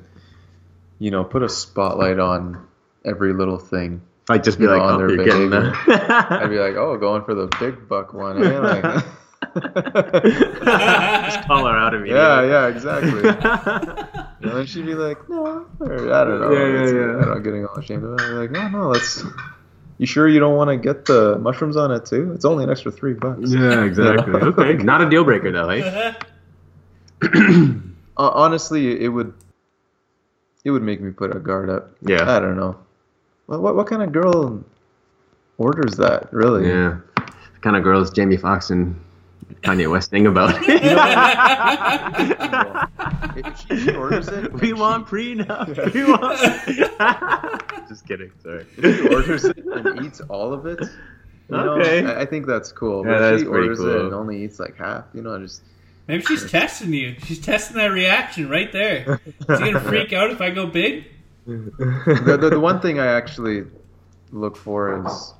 you 0.98 1.10
know, 1.10 1.24
put 1.24 1.42
a 1.42 1.48
spotlight 1.48 2.18
on 2.18 2.66
every 3.06 3.32
little 3.32 3.56
thing. 3.56 4.02
Like 4.28 4.42
just 4.42 4.58
be 4.58 4.64
You 4.64 4.70
know, 4.70 4.76
like, 4.76 4.82
on 4.82 4.94
oh, 4.94 4.98
their 4.98 5.16
you're 5.16 5.24
getting 5.24 5.48
behavior. 5.48 5.72
I'd 5.88 6.50
be 6.50 6.58
like, 6.58 6.74
oh, 6.74 6.98
going 6.98 7.24
for 7.24 7.34
the 7.34 7.46
big 7.58 7.88
buck 7.88 8.12
one. 8.12 8.44
Eh? 8.44 8.58
Like, 8.58 9.04
just 9.42 9.54
call 11.46 11.66
her 11.66 11.76
out 11.76 11.94
immediately. 11.94 12.20
yeah, 12.20 12.42
yeah, 12.42 12.66
exactly. 12.68 13.30
And 14.38 14.52
then 14.54 14.66
she'd 14.66 14.84
be 14.86 14.94
like, 14.94 15.28
no, 15.28 15.66
or 15.80 16.12
I 16.12 16.24
don't 16.24 16.40
know. 16.40 16.52
Yeah, 16.52 16.66
yeah, 16.66 16.84
yeah. 16.84 16.84
I 16.84 17.24
don't 17.24 17.28
know, 17.28 17.40
getting 17.40 17.66
all 17.66 17.76
ashamed 17.78 18.04
of 18.04 18.12
it. 18.12 18.20
I'm 18.20 18.36
like, 18.36 18.50
no, 18.50 18.68
no, 18.68 18.88
let's. 18.90 19.24
You 19.98 20.06
sure 20.06 20.28
you 20.28 20.38
don't 20.38 20.56
want 20.56 20.68
to 20.68 20.76
get 20.76 21.06
the 21.06 21.38
mushrooms 21.38 21.76
on 21.76 21.90
it 21.90 22.04
too? 22.04 22.32
It's 22.32 22.44
only 22.44 22.64
an 22.64 22.70
extra 22.70 22.92
three 22.92 23.14
bucks. 23.14 23.50
Yeah, 23.50 23.82
exactly. 23.84 24.34
okay, 24.34 24.74
not 24.74 25.00
a 25.00 25.08
deal 25.08 25.24
breaker 25.24 25.50
though, 25.50 25.70
eh? 25.70 26.14
Uh, 28.18 28.30
honestly, 28.32 28.98
it 29.04 29.08
would 29.08 29.34
it 30.64 30.70
would 30.70 30.82
make 30.82 31.02
me 31.02 31.10
put 31.12 31.36
a 31.36 31.38
guard 31.38 31.68
up. 31.68 31.94
Yeah. 32.00 32.34
I 32.34 32.40
don't 32.40 32.56
know. 32.56 32.78
What 33.46 33.60
what, 33.60 33.76
what 33.76 33.86
kind 33.86 34.02
of 34.02 34.10
girl 34.12 34.64
orders 35.58 35.98
that? 35.98 36.32
Really? 36.32 36.66
Yeah. 36.66 37.00
The 37.16 37.60
kind 37.60 37.76
of 37.76 37.82
girls 37.82 38.10
Jamie 38.10 38.38
Foxx 38.38 38.70
and 38.70 38.98
Kanye 39.62 39.90
West 39.90 40.10
thing 40.10 40.26
about. 40.26 40.54
If 43.36 43.58
she, 43.60 43.76
she 43.78 43.92
orders 43.94 44.28
it, 44.28 44.52
we 44.54 44.72
if 44.72 44.78
want 44.78 45.06
prenup. 45.06 45.92
We 45.92 46.04
want. 46.04 46.38
Just 47.88 48.06
kidding. 48.06 48.32
Sorry. 48.42 48.66
if 48.76 48.96
she 48.96 49.08
orders 49.14 49.44
it 49.44 49.58
and 49.58 50.04
eats 50.06 50.20
all 50.22 50.52
of 50.52 50.66
it. 50.66 50.80
You 51.48 51.56
know, 51.56 51.74
Okay. 51.80 52.04
I, 52.04 52.22
I 52.22 52.26
think 52.26 52.46
that's 52.46 52.72
cool. 52.72 53.04
Yeah, 53.06 53.12
but 53.12 53.18
that 53.30 53.38
she 53.40 53.44
pretty 53.44 53.68
orders 53.68 53.80
it 53.80 53.82
cool. 53.84 54.04
and 54.06 54.14
only 54.14 54.42
eats 54.42 54.58
like 54.58 54.76
half, 54.76 55.04
you 55.14 55.22
know, 55.22 55.38
just 55.38 55.62
Maybe 56.08 56.22
she's 56.22 56.48
testing 56.50 56.92
you. 56.92 57.16
She's 57.24 57.40
testing 57.40 57.76
that 57.78 57.88
reaction 57.88 58.48
right 58.48 58.70
there. 58.72 59.20
Is 59.48 59.58
he 59.58 59.64
gonna 59.72 59.80
freak 59.88 60.12
out 60.12 60.30
if 60.30 60.40
I 60.40 60.50
go 60.50 60.66
big? 60.66 61.04
the, 61.46 62.36
the, 62.40 62.50
the 62.50 62.60
one 62.60 62.80
thing 62.80 62.98
I 63.00 63.06
actually 63.06 63.64
look 64.32 64.56
for 64.56 65.04
is 65.06 65.34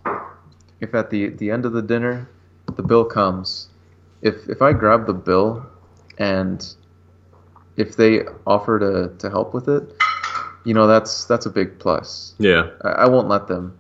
if 0.81 0.95
at 0.95 1.11
the 1.11 1.29
the 1.31 1.51
end 1.51 1.67
of 1.67 1.73
the 1.73 1.83
dinner 1.83 2.29
the 2.77 2.83
bill 2.83 3.05
comes, 3.05 3.69
if 4.27 4.49
if 4.49 4.61
I 4.61 4.73
grab 4.73 5.07
the 5.07 5.15
bill 5.15 5.65
and 6.19 6.67
if 7.77 7.97
they 7.97 8.23
offer 8.47 8.79
to, 8.79 9.17
to 9.19 9.31
help 9.31 9.55
with 9.55 9.69
it, 9.69 9.83
you 10.65 10.75
know 10.75 10.87
that's 10.87 11.25
that's 11.27 11.47
a 11.47 11.51
big 11.51 11.79
plus. 11.79 12.35
Yeah. 12.39 12.71
I, 12.83 12.89
I 12.89 13.07
won't 13.07 13.29
let 13.29 13.47
them, 13.47 13.79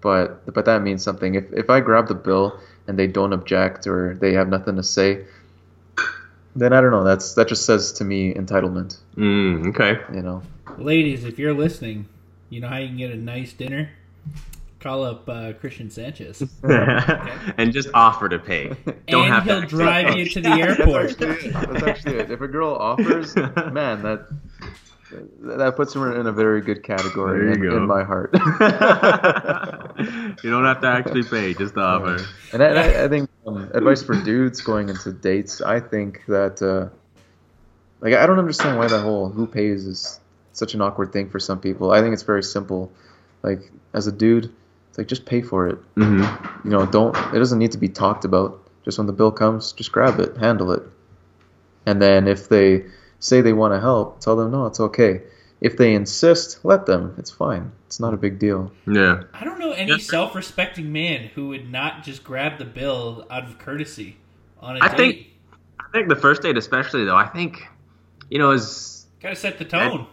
but 0.00 0.52
but 0.52 0.64
that 0.64 0.82
means 0.82 1.02
something. 1.02 1.34
If 1.34 1.52
if 1.52 1.70
I 1.70 1.80
grab 1.80 2.08
the 2.08 2.14
bill 2.14 2.58
and 2.88 2.98
they 2.98 3.06
don't 3.06 3.32
object 3.32 3.86
or 3.86 4.16
they 4.20 4.32
have 4.34 4.48
nothing 4.48 4.76
to 4.76 4.82
say, 4.82 5.24
then 6.54 6.72
I 6.72 6.80
don't 6.80 6.90
know. 6.90 7.04
That's 7.04 7.34
that 7.34 7.48
just 7.48 7.64
says 7.64 7.92
to 7.92 8.04
me 8.04 8.34
entitlement. 8.34 8.98
Mm, 9.16 9.68
okay. 9.68 10.00
You 10.14 10.22
know. 10.22 10.42
Ladies, 10.78 11.24
if 11.24 11.38
you're 11.38 11.54
listening, 11.54 12.08
you 12.50 12.60
know 12.60 12.68
how 12.68 12.78
you 12.78 12.88
can 12.88 12.96
get 12.98 13.10
a 13.12 13.16
nice 13.16 13.52
dinner? 13.52 13.90
Call 14.78 15.04
up 15.04 15.28
uh, 15.28 15.52
Christian 15.54 15.90
Sanchez. 15.90 16.42
and 16.62 17.72
just 17.72 17.88
offer 17.94 18.28
to 18.28 18.38
pay. 18.38 18.68
Don't 19.08 19.24
and 19.24 19.34
have 19.34 19.44
he'll 19.44 19.62
to 19.62 19.66
drive 19.66 20.16
you 20.16 20.26
to 20.26 20.40
the 20.40 20.50
That's 20.50 20.80
airport. 20.80 21.22
actually. 21.22 21.50
That's 21.50 21.82
actually 21.82 22.16
it. 22.16 22.30
If 22.30 22.40
a 22.42 22.48
girl 22.48 22.74
offers, 22.74 23.34
man, 23.72 24.02
that 24.02 24.26
that 25.40 25.76
puts 25.76 25.94
her 25.94 26.20
in 26.20 26.26
a 26.26 26.32
very 26.32 26.60
good 26.60 26.82
category 26.82 27.52
in, 27.52 27.62
you 27.62 27.70
go. 27.70 27.76
in 27.78 27.86
my 27.86 28.04
heart. 28.04 28.30
you 30.44 30.50
don't 30.50 30.64
have 30.64 30.80
to 30.82 30.88
actually 30.88 31.22
pay, 31.22 31.54
just 31.54 31.76
offer. 31.76 32.18
and 32.52 32.62
I, 32.62 32.66
and 32.66 32.78
I, 32.78 33.04
I 33.04 33.08
think 33.08 33.30
um, 33.46 33.70
advice 33.72 34.02
for 34.02 34.20
dudes 34.22 34.60
going 34.60 34.88
into 34.88 35.12
dates. 35.12 35.62
I 35.62 35.80
think 35.80 36.22
that 36.26 36.60
uh, 36.60 36.88
like 38.00 38.14
I 38.14 38.26
don't 38.26 38.38
understand 38.38 38.78
why 38.78 38.88
that 38.88 39.00
whole 39.02 39.28
who 39.30 39.46
pays 39.46 39.86
is 39.86 40.20
such 40.52 40.74
an 40.74 40.80
awkward 40.82 41.12
thing 41.12 41.30
for 41.30 41.38
some 41.38 41.60
people. 41.60 41.92
I 41.92 42.00
think 42.00 42.12
it's 42.12 42.24
very 42.24 42.42
simple. 42.42 42.92
Like 43.42 43.60
as 43.94 44.06
a 44.06 44.12
dude, 44.12 44.52
it's 44.96 44.98
like 44.98 45.08
just 45.08 45.26
pay 45.26 45.42
for 45.42 45.68
it. 45.68 45.78
hmm 45.96 46.22
You 46.64 46.70
know, 46.70 46.86
don't. 46.86 47.14
It 47.34 47.38
doesn't 47.38 47.58
need 47.58 47.72
to 47.72 47.78
be 47.78 47.88
talked 47.88 48.24
about. 48.24 48.62
Just 48.82 48.96
when 48.96 49.06
the 49.06 49.12
bill 49.12 49.30
comes, 49.30 49.72
just 49.72 49.92
grab 49.92 50.18
it, 50.20 50.34
handle 50.38 50.72
it. 50.72 50.82
And 51.84 52.00
then 52.00 52.26
if 52.26 52.48
they 52.48 52.86
say 53.20 53.42
they 53.42 53.52
want 53.52 53.74
to 53.74 53.80
help, 53.80 54.20
tell 54.20 54.36
them 54.36 54.52
no, 54.52 54.64
it's 54.64 54.80
okay. 54.80 55.20
If 55.60 55.76
they 55.76 55.92
insist, 55.94 56.64
let 56.64 56.86
them. 56.86 57.14
It's 57.18 57.30
fine. 57.30 57.72
It's 57.86 58.00
not 58.00 58.14
a 58.14 58.16
big 58.16 58.38
deal. 58.38 58.72
Yeah. 58.86 59.24
I 59.34 59.44
don't 59.44 59.58
know 59.58 59.72
any 59.72 59.98
self-respecting 59.98 60.90
man 60.92 61.30
who 61.34 61.48
would 61.48 61.70
not 61.70 62.02
just 62.02 62.24
grab 62.24 62.58
the 62.58 62.64
bill 62.64 63.26
out 63.30 63.44
of 63.44 63.58
courtesy 63.58 64.16
on 64.60 64.76
a 64.78 64.80
I 64.84 64.88
date. 64.88 64.96
think- 64.96 65.26
I 65.78 65.98
think 65.98 66.08
the 66.08 66.16
first 66.16 66.42
date, 66.42 66.56
especially 66.56 67.04
though, 67.04 67.16
I 67.16 67.26
think, 67.26 67.66
you 68.30 68.38
know, 68.38 68.50
is 68.52 69.06
Gotta 69.20 69.36
set 69.36 69.58
the 69.58 69.64
tone. 69.64 70.06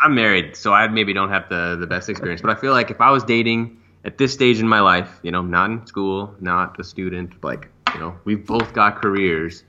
I'm 0.00 0.14
married, 0.14 0.54
so 0.56 0.72
I 0.72 0.86
maybe 0.88 1.12
don't 1.12 1.30
have 1.30 1.48
the 1.48 1.76
the 1.78 1.86
best 1.86 2.08
experience. 2.08 2.40
But 2.40 2.50
I 2.50 2.60
feel 2.60 2.72
like 2.72 2.90
if 2.90 3.00
I 3.00 3.10
was 3.10 3.24
dating 3.24 3.77
at 4.04 4.18
this 4.18 4.32
stage 4.32 4.60
in 4.60 4.68
my 4.68 4.80
life, 4.80 5.18
you 5.22 5.30
know, 5.30 5.42
not 5.42 5.70
in 5.70 5.86
school, 5.86 6.34
not 6.40 6.78
a 6.80 6.84
student, 6.84 7.42
like 7.44 7.68
you 7.94 8.00
know, 8.00 8.18
we've 8.24 8.46
both 8.46 8.72
got 8.74 8.96
careers, 9.00 9.64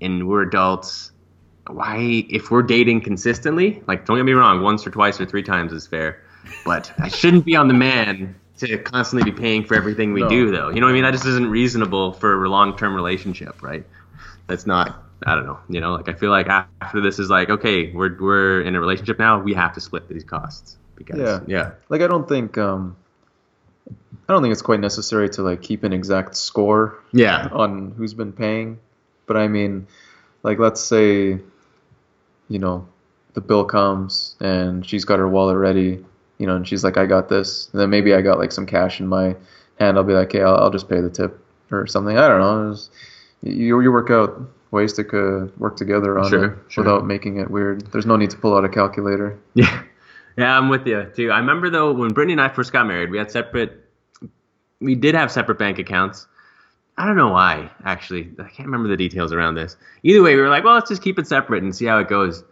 and 0.00 0.26
we're 0.28 0.42
adults. 0.42 1.12
Why, 1.68 2.24
if 2.30 2.50
we're 2.50 2.62
dating 2.62 3.02
consistently, 3.02 3.82
like 3.88 4.06
don't 4.06 4.16
get 4.16 4.24
me 4.24 4.32
wrong, 4.32 4.62
once 4.62 4.86
or 4.86 4.90
twice 4.90 5.20
or 5.20 5.26
three 5.26 5.42
times 5.42 5.72
is 5.72 5.86
fair, 5.86 6.22
but 6.64 6.92
I 7.00 7.08
shouldn't 7.08 7.44
be 7.44 7.56
on 7.56 7.68
the 7.68 7.74
man 7.74 8.36
to 8.58 8.78
constantly 8.78 9.30
be 9.30 9.36
paying 9.36 9.64
for 9.64 9.74
everything 9.76 10.12
we 10.12 10.22
No. 10.22 10.28
do, 10.28 10.50
though. 10.50 10.70
You 10.70 10.80
know 10.80 10.86
what 10.86 10.92
I 10.92 10.94
mean? 10.94 11.02
That 11.04 11.12
just 11.12 11.26
isn't 11.26 11.48
reasonable 11.50 12.12
for 12.14 12.44
a 12.44 12.48
long 12.48 12.76
term 12.76 12.94
relationship, 12.94 13.62
right? 13.62 13.84
That's 14.48 14.66
not. 14.66 15.02
I 15.26 15.34
don't 15.34 15.46
know. 15.46 15.58
You 15.68 15.80
know, 15.80 15.94
like 15.94 16.08
I 16.08 16.14
feel 16.14 16.30
like 16.30 16.48
after 16.48 17.00
this 17.00 17.18
is 17.18 17.30
like, 17.30 17.50
okay, 17.50 17.92
we're 17.92 18.16
we're 18.20 18.62
in 18.62 18.76
a 18.76 18.80
relationship 18.80 19.18
now. 19.18 19.40
We 19.42 19.54
have 19.54 19.72
to 19.74 19.80
split 19.80 20.08
these 20.08 20.24
costs 20.24 20.76
because 20.94 21.18
Yeah. 21.18 21.40
yeah, 21.46 21.72
Like 21.88 22.02
I 22.02 22.06
don't 22.06 22.28
think 22.28 22.58
um, 22.58 22.96
I 24.28 24.32
don't 24.32 24.42
think 24.42 24.52
it's 24.52 24.62
quite 24.62 24.80
necessary 24.80 25.28
to 25.30 25.42
like 25.42 25.62
keep 25.62 25.84
an 25.84 25.92
exact 25.92 26.36
score 26.36 26.98
yeah, 27.12 27.48
on 27.52 27.92
who's 27.96 28.14
been 28.14 28.32
paying. 28.32 28.78
But 29.26 29.36
I 29.36 29.48
mean, 29.48 29.86
like 30.42 30.58
let's 30.58 30.80
say, 30.82 31.38
you 32.48 32.58
know, 32.58 32.86
the 33.34 33.40
bill 33.40 33.64
comes 33.64 34.34
and 34.40 34.84
she's 34.84 35.04
got 35.04 35.18
her 35.18 35.28
wallet 35.28 35.56
ready, 35.56 36.04
you 36.38 36.46
know, 36.46 36.56
and 36.56 36.66
she's 36.66 36.82
like, 36.82 36.96
I 36.96 37.06
got 37.06 37.28
this. 37.28 37.68
And 37.72 37.80
then 37.80 37.90
maybe 37.90 38.14
I 38.14 38.20
got 38.22 38.38
like 38.38 38.50
some 38.52 38.66
cash 38.66 38.98
in 39.00 39.06
my 39.06 39.36
hand. 39.78 39.96
I'll 39.96 40.04
be 40.04 40.12
like, 40.14 40.28
okay, 40.28 40.42
I'll, 40.42 40.56
I'll 40.56 40.70
just 40.70 40.88
pay 40.88 41.00
the 41.00 41.10
tip 41.10 41.38
or 41.70 41.86
something. 41.86 42.16
I 42.18 42.28
don't 42.28 42.40
know. 42.40 42.70
It's- 42.72 42.90
you 43.42 43.80
you 43.80 43.92
work 43.92 44.10
out 44.10 44.40
ways 44.70 44.94
to 44.94 45.02
uh, 45.02 45.46
work 45.58 45.76
together 45.76 46.18
on 46.18 46.28
Sure, 46.30 46.44
it 46.44 46.58
sure. 46.68 46.82
without 46.84 47.06
making 47.06 47.38
it 47.38 47.48
weird. 47.50 47.82
There's 47.92 48.06
no 48.06 48.16
need 48.16 48.30
to 48.30 48.36
pull 48.38 48.56
out 48.56 48.64
a 48.64 48.68
calculator. 48.68 49.38
yeah, 49.54 49.82
yeah. 50.36 50.56
I'm 50.58 50.68
with 50.70 50.86
you 50.86 51.04
too. 51.14 51.30
I 51.30 51.38
remember 51.38 51.68
though 51.70 51.92
when 51.92 52.12
Brittany 52.12 52.32
and 52.32 52.40
I 52.40 52.48
first 52.48 52.72
got 52.72 52.86
married, 52.86 53.10
we 53.10 53.18
had 53.18 53.30
separate. 53.30 53.84
We 54.80 54.94
did 54.94 55.14
have 55.14 55.32
separate 55.32 55.58
bank 55.58 55.78
accounts. 55.78 56.26
I 56.98 57.06
don't 57.06 57.16
know 57.16 57.28
why, 57.28 57.70
actually. 57.84 58.32
I 58.38 58.48
can't 58.48 58.66
remember 58.66 58.88
the 58.88 58.96
details 58.96 59.32
around 59.32 59.54
this. 59.54 59.76
Either 60.02 60.22
way, 60.22 60.34
we 60.34 60.40
were 60.40 60.48
like, 60.48 60.64
well, 60.64 60.74
let's 60.74 60.88
just 60.88 61.02
keep 61.02 61.18
it 61.18 61.26
separate 61.26 61.62
and 61.62 61.74
see 61.74 61.84
how 61.84 61.98
it 61.98 62.08
goes. 62.08 62.42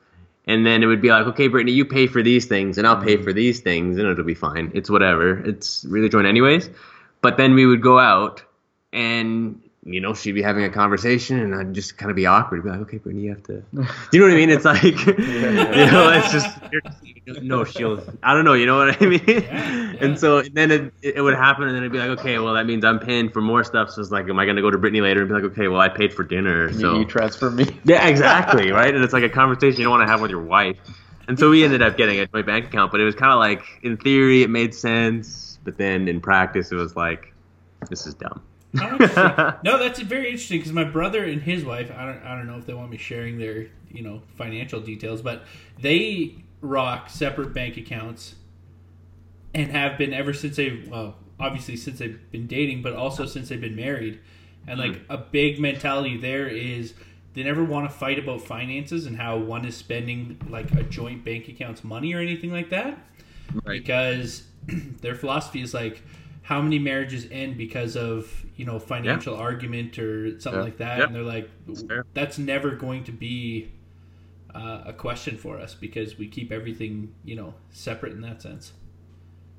And 0.47 0.66
then 0.66 0.83
it 0.83 0.87
would 0.87 1.01
be 1.01 1.09
like, 1.09 1.27
okay, 1.29 1.49
Brittany, 1.49 1.72
you 1.72 1.87
pay 1.87 2.07
for 2.07 2.22
these 2.22 2.45
things, 2.45 2.77
and 2.77 2.87
I'll 2.87 3.03
pay 3.03 3.16
for 3.16 3.33
these 3.33 3.61
things, 3.61 3.97
and 3.97 4.07
it'll 4.07 4.25
be 4.25 4.35
fine. 4.35 4.70
It's 4.75 4.91
whatever. 4.91 5.39
It's 5.39 5.87
really 5.87 6.11
joint 6.11 6.27
anyways. 6.27 6.68
But 7.22 7.39
then 7.39 7.55
we 7.55 7.64
would 7.64 7.81
go 7.81 7.99
out, 7.99 8.43
and 8.93 9.62
you 9.87 10.01
know, 10.01 10.14
she'd 10.14 10.32
be 10.32 10.41
having 10.43 10.64
a 10.64 10.70
conversation, 10.70 11.39
and 11.41 11.55
I'd 11.55 11.74
just 11.74 11.99
kind 11.99 12.11
of 12.11 12.16
be 12.16 12.24
awkward. 12.26 12.64
Be 12.64 12.70
like, 12.70 12.80
okay, 12.80 12.97
Brittany, 12.99 13.24
you 13.24 13.30
have 13.30 13.43
to. 13.45 13.62
Do 13.72 13.85
you 14.12 14.20
know 14.20 14.26
what 14.26 14.32
I 14.32 14.37
mean? 14.37 14.51
It's 14.51 14.64
like, 14.64 14.82
you 15.07 15.87
know, 15.87 16.11
it's 16.11 16.32
just 16.32 16.49
no, 17.43 17.64
she'll. 17.64 18.03
I 18.22 18.32
don't 18.35 18.45
know. 18.45 18.55
You 18.55 18.66
know 18.66 18.78
what 18.78 19.01
I 19.03 19.07
mean? 19.07 19.22
yeah. 19.26 19.95
And 20.01 20.18
so 20.18 20.39
and 20.39 20.55
then 20.55 20.70
it, 20.70 20.93
it 21.16 21.20
would 21.20 21.35
happen, 21.35 21.65
and 21.65 21.73
then 21.77 21.82
it'd 21.82 21.93
be 21.93 21.98
like, 21.98 22.19
okay, 22.20 22.39
well, 22.39 22.55
that 22.55 22.65
means 22.66 22.85
I'm 22.85 22.98
paying 22.98 23.31
for 23.31 23.40
more 23.43 23.62
stuff. 23.62 23.90
So 23.90 24.01
it's 24.01 24.11
like, 24.11 24.28
am 24.28 24.39
I 24.39 24.44
going 24.47 24.56
to 24.56 24.62
go 24.62 24.70
to 24.70 24.78
Brittany 24.78 25.01
later 25.02 25.20
and 25.20 25.28
be 25.28 25.35
like, 25.35 25.44
okay, 25.52 25.69
well, 25.69 25.81
I 25.81 25.89
paid 25.90 26.15
for 26.15 26.24
dinner, 26.24 26.69
You- 26.70 26.81
so 26.81 26.98
You 26.98 27.05
transfer 27.05 27.51
me. 27.51 27.66
yeah, 27.85 28.06
exactly, 28.09 28.70
right? 28.73 28.94
And 28.94 29.05
it's 29.05 29.12
like 29.12 29.23
a 29.24 29.28
conversation 29.28 29.78
you 29.81 29.85
don't 29.85 29.93
want 29.98 30.06
to 30.06 30.11
have 30.11 30.20
with 30.20 30.31
your 30.31 30.43
wife. 30.43 30.78
And 31.28 31.39
so 31.39 31.51
we 31.51 31.65
ended 31.65 31.81
up 31.82 31.97
getting 31.97 32.19
a 32.20 32.27
joint 32.27 32.47
bank 32.47 32.66
account, 32.66 32.90
but 32.93 33.01
it 33.01 33.05
was 33.05 33.15
kind 33.15 33.32
of 33.32 33.39
like, 33.39 33.62
in 33.82 33.97
theory, 33.97 34.43
it 34.43 34.51
made 34.51 34.74
sense, 34.74 35.59
but 35.65 35.78
then 35.78 36.06
in 36.09 36.20
practice, 36.20 36.70
it 36.70 36.74
was 36.74 36.97
like, 36.97 37.32
this 37.89 38.06
is 38.06 38.15
dumb. 38.15 38.43
No, 39.63 39.79
that's 39.79 40.01
very 40.01 40.27
interesting 40.27 40.59
because 40.59 40.73
my 40.73 40.85
brother 40.85 41.25
and 41.25 41.41
his 41.41 41.65
wife. 41.65 41.91
I 41.97 42.07
don't. 42.07 42.23
I 42.25 42.37
don't 42.37 42.47
know 42.47 42.59
if 42.59 42.67
they 42.67 42.75
want 42.75 42.91
me 42.91 42.97
sharing 42.97 43.39
their 43.39 43.69
you 43.91 44.03
know 44.03 44.23
financial 44.37 44.81
details, 44.81 45.23
but 45.23 45.45
they 45.81 46.45
rock 46.61 47.11
separate 47.11 47.53
bank 47.53 47.77
accounts 47.77 48.35
and 49.55 49.71
have 49.71 49.97
been 49.99 50.13
ever 50.13 50.33
since 50.33 50.57
they 50.57 50.83
well 50.89 51.17
obviously 51.39 51.77
since 51.77 51.99
they've 51.99 52.19
been 52.31 52.47
dating, 52.47 52.83
but 52.83 52.95
also 52.95 53.27
since 53.27 53.49
they've 53.49 53.61
been 53.61 53.77
married. 53.77 54.21
And 54.67 54.79
like 54.79 54.97
hmm. 54.97 55.13
a 55.13 55.19
big 55.19 55.61
mentality 55.61 56.17
there 56.17 56.49
is 56.49 56.95
they 57.35 57.43
never 57.43 57.65
want 57.65 57.89
to 57.91 57.95
fight 57.95 58.19
about 58.19 58.41
finances 58.41 59.07
and 59.07 59.17
how 59.17 59.37
one 59.37 59.65
is 59.65 59.77
spending 59.77 60.39
like 60.49 60.73
a 60.73 60.83
joint 60.85 61.25
bank 61.25 61.49
account's 61.49 61.85
money 61.85 62.15
or 62.15 62.21
anything 62.21 62.53
like 62.53 62.71
that 62.71 62.99
because 63.65 64.45
their 65.01 65.15
philosophy 65.15 65.61
is 65.61 65.75
like 65.75 66.03
how 66.45 66.61
many 66.61 66.79
marriages 66.79 67.27
end 67.31 67.57
because 67.57 67.97
of 67.97 68.31
you 68.57 68.65
know 68.66 68.79
financial 68.79 69.35
argument 69.35 69.99
or 69.99 70.39
something 70.39 70.61
Yeah. 70.61 70.65
like 70.65 70.77
that 70.79 70.99
Yep. 70.99 71.07
and 71.09 71.16
they're 71.16 71.23
like 71.23 71.49
that's 72.15 72.39
never 72.39 72.71
going 72.77 73.05
to 73.05 73.12
be 73.12 73.71
uh, 74.55 74.83
a 74.87 74.93
question 74.93 75.37
for 75.37 75.59
us 75.59 75.75
because 75.75 76.16
we 76.19 76.29
keep 76.29 76.53
everything 76.53 77.12
you 77.25 77.35
know 77.35 77.55
separate 77.73 78.12
in 78.12 78.21
that 78.21 78.41
sense 78.43 78.73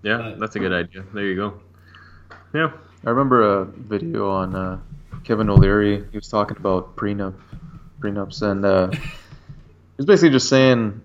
Yeah, 0.04 0.18
But- 0.18 0.40
that's 0.40 0.56
a 0.56 0.60
good 0.60 0.72
idea. 0.74 1.04
There 1.14 1.26
you 1.26 1.36
go. 1.36 1.60
Yeah. 2.54 2.72
I 3.06 3.10
remember 3.10 3.42
a 3.42 3.66
video 3.66 4.30
on 4.30 4.56
uh, 4.56 4.80
Kevin 5.24 5.50
O'Leary. 5.50 6.06
He 6.12 6.18
was 6.18 6.28
talking 6.30 6.58
about 6.58 6.96
prenup, 6.96 7.34
prenups, 8.00 8.42
and 8.44 8.64
uh, 8.66 8.88
he 8.92 9.98
was 9.98 10.06
basically 10.06 10.30
just 10.30 10.48
saying, 10.50 11.02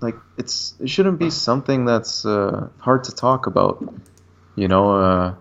like, 0.00 0.16
it's 0.36 0.74
it 0.80 0.88
shouldn't 0.90 1.18
be 1.18 1.30
something 1.30 1.84
that's 1.86 2.24
uh, 2.26 2.68
hard 2.78 3.04
to 3.04 3.12
talk 3.12 3.46
about. 3.46 3.76
You 4.56 4.68
know, 4.68 4.94
uh, 4.94 5.34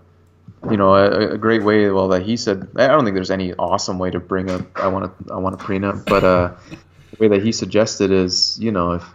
you 0.69 0.77
know, 0.77 0.95
a, 0.95 1.33
a 1.33 1.37
great 1.37 1.63
way. 1.63 1.89
Well, 1.89 2.07
that 2.09 2.23
he 2.23 2.37
said, 2.37 2.67
I 2.75 2.87
don't 2.87 3.03
think 3.03 3.15
there's 3.15 3.31
any 3.31 3.53
awesome 3.53 3.99
way 3.99 4.11
to 4.11 4.19
bring 4.19 4.49
up. 4.49 4.61
I 4.75 4.87
want 4.87 5.05
to, 5.27 5.33
I 5.33 5.37
want 5.37 5.55
a 5.55 5.63
prenup, 5.63 6.05
but 6.05 6.23
uh, 6.23 6.53
the 7.11 7.17
way 7.19 7.27
that 7.29 7.43
he 7.43 7.51
suggested 7.51 8.11
is, 8.11 8.57
you 8.59 8.71
know, 8.71 8.93
if 8.93 9.05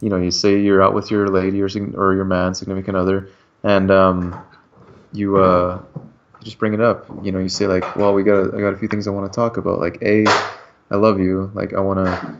you 0.00 0.10
know, 0.10 0.16
you 0.16 0.30
say 0.30 0.60
you're 0.60 0.82
out 0.82 0.94
with 0.94 1.10
your 1.10 1.28
lady 1.28 1.62
or 1.62 1.68
or 1.94 2.14
your 2.14 2.24
man, 2.24 2.54
significant 2.54 2.96
other, 2.96 3.30
and 3.62 3.90
um, 3.90 4.44
you 5.12 5.38
uh, 5.38 5.82
just 6.42 6.58
bring 6.58 6.74
it 6.74 6.80
up. 6.80 7.06
You 7.22 7.32
know, 7.32 7.38
you 7.38 7.48
say 7.48 7.66
like, 7.66 7.96
well, 7.96 8.12
we 8.12 8.22
got 8.22 8.54
I 8.54 8.60
got 8.60 8.74
a 8.74 8.76
few 8.76 8.88
things 8.88 9.06
I 9.06 9.10
want 9.10 9.30
to 9.32 9.34
talk 9.34 9.56
about. 9.56 9.80
Like, 9.80 9.98
a, 10.02 10.26
I 10.90 10.96
love 10.96 11.18
you. 11.18 11.50
Like, 11.54 11.72
I 11.72 11.80
want 11.80 12.04
to, 12.04 12.36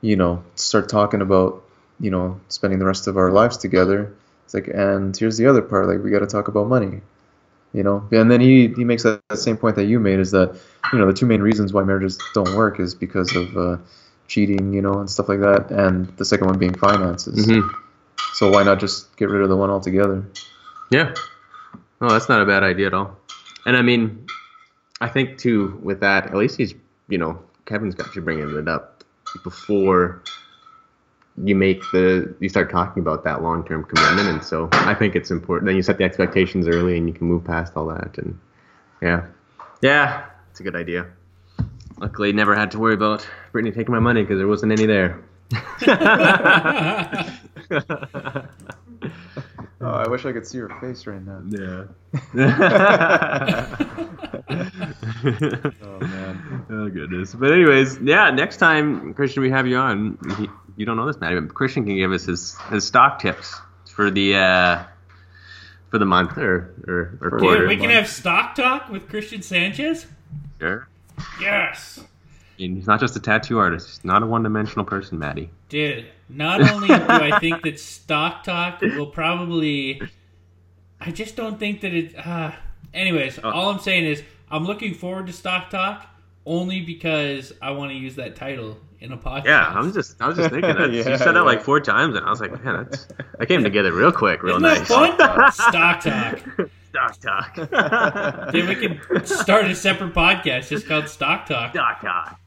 you 0.00 0.16
know, 0.16 0.42
start 0.54 0.88
talking 0.88 1.20
about, 1.20 1.62
you 1.98 2.10
know, 2.10 2.40
spending 2.48 2.78
the 2.78 2.86
rest 2.86 3.06
of 3.06 3.16
our 3.16 3.30
lives 3.30 3.58
together. 3.58 4.14
It's 4.50 4.54
like, 4.54 4.66
and 4.66 5.16
here's 5.16 5.36
the 5.36 5.46
other 5.46 5.62
part. 5.62 5.86
Like, 5.86 6.02
we 6.02 6.10
got 6.10 6.18
to 6.18 6.26
talk 6.26 6.48
about 6.48 6.66
money. 6.66 7.02
You 7.72 7.84
know, 7.84 8.04
and 8.10 8.28
then 8.28 8.40
he 8.40 8.66
he 8.74 8.82
makes 8.82 9.04
that, 9.04 9.20
that 9.28 9.36
same 9.36 9.56
point 9.56 9.76
that 9.76 9.84
you 9.84 10.00
made 10.00 10.18
is 10.18 10.32
that, 10.32 10.58
you 10.92 10.98
know, 10.98 11.06
the 11.06 11.12
two 11.12 11.24
main 11.24 11.40
reasons 11.40 11.72
why 11.72 11.84
marriages 11.84 12.18
don't 12.34 12.56
work 12.56 12.80
is 12.80 12.96
because 12.96 13.36
of 13.36 13.56
uh, 13.56 13.76
cheating, 14.26 14.72
you 14.72 14.82
know, 14.82 14.94
and 14.94 15.08
stuff 15.08 15.28
like 15.28 15.38
that, 15.38 15.70
and 15.70 16.08
the 16.16 16.24
second 16.24 16.48
one 16.48 16.58
being 16.58 16.74
finances. 16.74 17.46
Mm-hmm. 17.46 17.68
So 18.32 18.50
why 18.50 18.64
not 18.64 18.80
just 18.80 19.16
get 19.16 19.28
rid 19.28 19.40
of 19.40 19.48
the 19.48 19.56
one 19.56 19.70
altogether? 19.70 20.24
Yeah. 20.90 21.14
Oh, 22.00 22.08
that's 22.08 22.28
not 22.28 22.42
a 22.42 22.44
bad 22.44 22.64
idea 22.64 22.88
at 22.88 22.94
all. 22.94 23.16
And 23.66 23.76
I 23.76 23.82
mean, 23.82 24.26
I 25.00 25.06
think 25.06 25.38
too 25.38 25.78
with 25.80 26.00
that, 26.00 26.26
at 26.26 26.34
least 26.34 26.56
he's, 26.56 26.74
you 27.08 27.18
know, 27.18 27.40
Kevin's 27.66 27.94
got 27.94 28.16
you 28.16 28.22
bringing 28.22 28.52
it 28.52 28.66
up 28.66 29.04
before 29.44 30.24
you 31.42 31.54
make 31.54 31.80
the 31.92 32.34
you 32.40 32.48
start 32.48 32.70
talking 32.70 33.00
about 33.00 33.24
that 33.24 33.42
long 33.42 33.66
term 33.66 33.84
commitment, 33.84 34.28
and 34.28 34.44
so 34.44 34.68
I 34.72 34.94
think 34.94 35.16
it's 35.16 35.30
important. 35.30 35.66
Then 35.66 35.76
you 35.76 35.82
set 35.82 35.98
the 35.98 36.04
expectations 36.04 36.66
early, 36.66 36.96
and 36.96 37.08
you 37.08 37.14
can 37.14 37.26
move 37.26 37.44
past 37.44 37.72
all 37.76 37.86
that. 37.86 38.18
And 38.18 38.38
yeah, 39.00 39.26
yeah, 39.80 40.26
it's 40.50 40.60
a 40.60 40.62
good 40.62 40.76
idea. 40.76 41.06
Luckily, 41.98 42.32
never 42.32 42.54
had 42.54 42.70
to 42.72 42.78
worry 42.78 42.94
about 42.94 43.26
Brittany 43.52 43.74
taking 43.74 43.92
my 43.92 44.00
money 44.00 44.22
because 44.22 44.38
there 44.38 44.48
wasn't 44.48 44.72
any 44.72 44.86
there. 44.86 45.22
Oh, 49.82 49.92
I 49.92 50.06
wish 50.08 50.26
I 50.26 50.32
could 50.32 50.46
see 50.46 50.58
her 50.58 50.68
face 50.78 51.06
right 51.06 51.22
now. 51.24 51.40
Yeah. 51.48 51.84
Oh 55.82 55.98
man. 56.00 56.64
Oh 56.70 56.88
goodness. 56.88 57.34
But 57.34 57.52
anyways, 57.52 57.98
yeah. 58.00 58.30
Next 58.30 58.58
time, 58.58 59.12
Christian, 59.14 59.42
we 59.42 59.50
have 59.50 59.66
you 59.66 59.76
on. 59.76 60.18
You 60.76 60.86
don't 60.86 60.96
know 60.96 61.06
this, 61.06 61.20
Maddie, 61.20 61.40
but 61.40 61.54
Christian 61.54 61.84
can 61.84 61.96
give 61.96 62.12
us 62.12 62.24
his, 62.24 62.56
his 62.70 62.86
stock 62.86 63.18
tips 63.20 63.60
for 63.86 64.10
the 64.10 64.36
uh, 64.36 64.84
for 65.90 65.98
the 65.98 66.06
month 66.06 66.38
or 66.38 66.74
or, 66.86 67.18
or 67.20 67.38
quarter. 67.38 67.60
Dude, 67.60 67.68
we 67.68 67.76
can 67.76 67.90
have 67.90 68.08
stock 68.08 68.54
talk 68.54 68.88
with 68.88 69.08
Christian 69.08 69.42
Sanchez. 69.42 70.06
Sure. 70.58 70.88
Yes. 71.40 72.00
And 72.58 72.76
he's 72.76 72.86
not 72.86 73.00
just 73.00 73.16
a 73.16 73.20
tattoo 73.20 73.58
artist. 73.58 73.88
He's 73.88 74.04
not 74.04 74.22
a 74.22 74.26
one-dimensional 74.26 74.84
person, 74.84 75.18
Maddie. 75.18 75.50
Dude, 75.70 76.06
not 76.28 76.60
only 76.70 76.88
do 76.88 76.94
I 76.94 77.38
think 77.40 77.62
that 77.62 77.80
Stock 77.80 78.44
Talk 78.44 78.80
will 78.80 79.06
probably. 79.06 80.00
I 81.00 81.10
just 81.10 81.36
don't 81.36 81.58
think 81.58 81.80
that 81.80 81.94
it. 81.94 82.14
Uh, 82.16 82.52
anyways, 82.92 83.38
all 83.38 83.70
I'm 83.70 83.80
saying 83.80 84.04
is 84.04 84.22
I'm 84.50 84.64
looking 84.64 84.94
forward 84.94 85.26
to 85.26 85.32
Stock 85.32 85.70
Talk 85.70 86.06
only 86.46 86.80
because 86.80 87.52
I 87.60 87.72
want 87.72 87.92
to 87.92 87.96
use 87.96 88.16
that 88.16 88.36
title 88.36 88.78
in 89.00 89.12
a 89.12 89.16
podcast. 89.16 89.44
Yeah, 89.46 89.66
I'm 89.66 89.92
just 89.92 90.20
I 90.20 90.28
was 90.28 90.36
just 90.36 90.50
thinking 90.50 90.74
that. 90.76 90.92
Yeah, 90.92 90.96
you 91.10 91.16
said 91.18 91.18
that 91.18 91.34
yeah. 91.34 91.40
like 91.42 91.62
four 91.62 91.80
times, 91.80 92.16
and 92.16 92.24
I 92.24 92.30
was 92.30 92.40
like, 92.40 92.52
man, 92.64 92.86
that's 92.88 93.06
that 93.38 93.46
came 93.46 93.62
together 93.64 93.92
real 93.92 94.12
quick, 94.12 94.42
real 94.42 94.56
Isn't 94.56 94.62
nice. 94.62 94.88
that 94.88 95.16
fun? 95.16 95.52
Stock 95.52 96.00
Talk. 96.00 96.70
Stock 96.90 97.20
talk. 97.20 97.54
Dude, 98.52 98.68
we 98.68 98.74
can 98.74 99.24
start 99.24 99.66
a 99.66 99.74
separate 99.74 100.12
podcast 100.12 100.68
just 100.68 100.86
called 100.88 101.08
Stock 101.08 101.46
Talk. 101.46 101.70
Stock 101.70 102.00
talk. 102.00 102.40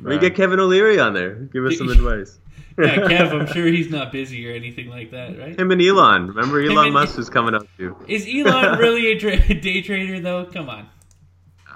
We 0.00 0.18
get 0.18 0.34
Kevin 0.36 0.60
O'Leary 0.60 1.00
on 1.00 1.14
there. 1.14 1.34
Give 1.34 1.64
us 1.64 1.78
some 1.78 1.88
advice. 1.88 2.38
Yeah, 2.78 2.96
Kev, 2.96 3.32
I'm 3.32 3.46
sure 3.48 3.66
he's 3.66 3.90
not 3.90 4.12
busy 4.12 4.48
or 4.48 4.54
anything 4.54 4.88
like 4.88 5.10
that, 5.10 5.36
right? 5.36 5.58
Him 5.58 5.72
and 5.72 5.82
Elon. 5.82 6.28
Remember 6.28 6.60
Elon 6.60 6.86
and- 6.86 6.94
Musk 6.94 7.18
is 7.18 7.28
coming 7.28 7.54
up 7.54 7.66
too. 7.76 7.96
Is 8.06 8.28
Elon 8.32 8.78
really 8.78 9.10
a 9.10 9.18
tra- 9.18 9.54
day 9.54 9.82
trader 9.82 10.20
though? 10.20 10.44
Come 10.44 10.68
on. 10.68 10.88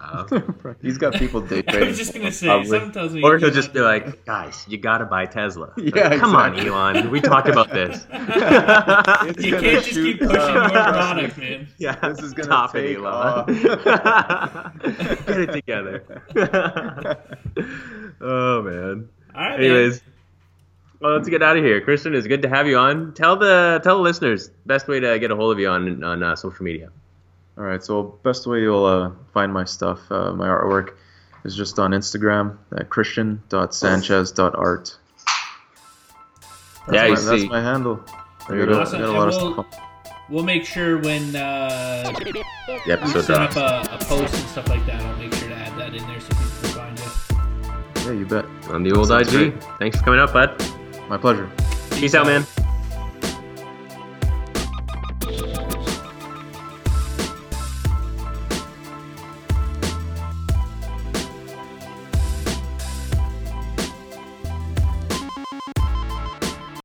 Uh, 0.02 0.24
He's 0.82 0.98
got 0.98 1.14
people 1.14 1.40
day 1.52 1.62
trading. 1.62 1.84
I 1.84 1.88
was 1.88 1.96
just 1.98 2.12
gonna 2.12 2.32
say, 2.32 2.46
Probably. 2.48 2.66
something 2.68 2.90
tells 2.90 3.12
me. 3.14 3.22
or 3.22 3.38
he'll 3.38 3.50
just 3.52 3.72
be 3.72 3.78
doesn't- 3.78 4.06
like, 4.06 4.24
guys, 4.24 4.64
you 4.68 4.76
gotta 4.76 5.04
buy 5.04 5.26
Tesla. 5.26 5.72
Yeah, 5.78 6.08
Like, 6.08 6.18
Come 6.20 6.34
on. 6.34 6.58
Elon. 6.58 7.08
We 7.10 7.20
talked 7.20 7.48
about 7.48 7.70
this. 7.70 8.04
It's 8.10 9.44
You 9.44 9.52
can't 9.58 9.84
just 9.84 9.90
keep 9.94 10.18
pushing 10.18 10.36
up. 10.36 10.72
more 10.72 10.82
product, 10.92 11.38
man. 11.38 11.68
yeah, 11.78 11.94
This 12.08 12.18
is 12.20 12.32
gonna 12.34 12.44
Stop 12.46 12.72
take 12.72 12.96
it, 12.96 12.98
Elon. 12.98 13.46
Get 15.26 15.40
it 15.40 15.52
together. 15.52 16.02
oh 18.20 18.62
man. 18.62 19.08
All 19.34 19.40
right, 19.42 19.60
Anyways, 19.60 20.02
well, 21.00 21.16
let's 21.16 21.28
get 21.28 21.42
out 21.42 21.56
of 21.56 21.64
here. 21.64 21.80
Christian, 21.80 22.14
it's 22.14 22.26
good 22.26 22.42
to 22.42 22.48
have 22.48 22.66
you 22.66 22.76
on. 22.76 23.14
Tell 23.14 23.36
the 23.36 23.80
tell 23.82 23.96
the 23.96 24.02
listeners 24.02 24.50
best 24.66 24.88
way 24.88 25.00
to 25.00 25.18
get 25.18 25.30
a 25.30 25.36
hold 25.36 25.52
of 25.52 25.58
you 25.58 25.68
on 25.68 26.02
on 26.04 26.22
uh, 26.22 26.36
social 26.36 26.64
media. 26.64 26.90
All 27.58 27.64
right, 27.64 27.82
so 27.84 28.18
best 28.22 28.46
way 28.46 28.62
you'll 28.62 28.86
uh, 28.86 29.10
find 29.34 29.52
my 29.52 29.64
stuff, 29.64 30.00
uh, 30.10 30.32
my 30.32 30.46
artwork, 30.48 30.94
is 31.44 31.54
just 31.54 31.78
on 31.78 31.90
Instagram 31.92 32.56
at 32.76 32.88
christian.sanchez.art. 32.88 34.96
Yeah, 36.90 37.04
you 37.06 37.14
That's 37.14 37.26
my, 37.26 37.36
see. 37.36 37.40
that's 37.42 37.50
my 37.50 37.60
handle. 37.60 38.00
I 38.48 38.56
got, 38.56 38.68
go. 38.68 38.72
a, 38.72 38.80
Awesome. 38.80 39.00
got 39.00 39.08
a 39.08 39.12
lot 39.12 39.28
we'll- 39.28 39.52
stuff. 39.64 39.66
We'll 40.30 40.44
make 40.44 40.64
sure 40.64 40.98
when 40.98 41.36
uh, 41.36 42.10
The 42.16 42.42
we 42.86 42.92
episode 42.92 43.24
set 43.24 43.36
up 43.36 43.54
a, 43.56 43.82
a 43.94 43.98
post 43.98 44.34
and 44.34 44.48
stuff 44.48 44.66
like 44.68 44.86
that, 44.86 45.02
I'll 45.02 45.16
make 45.18 45.34
sure 45.34 45.48
to 45.50 45.54
add 45.54 45.76
that 45.78 45.94
in 45.94 46.02
there 46.06 46.20
so 46.20 46.28
people 46.28 46.46
can 46.62 46.70
find 46.70 46.98
you. 46.98 47.04
Yeah, 48.12 48.18
you 48.18 48.24
bet. 48.26 48.46
on 48.70 48.82
the 48.82 48.92
old 48.92 49.08
Sounds 49.08 49.28
IG. 49.34 49.52
great. 49.52 49.62
Thanks 49.78 49.98
for 49.98 50.04
coming 50.04 50.20
up, 50.20 50.32
bud. 50.32 50.50
My 51.10 51.18
pleasure. 51.18 51.50
Peace 51.90 52.14
out, 52.14 52.24
man. 52.26 52.46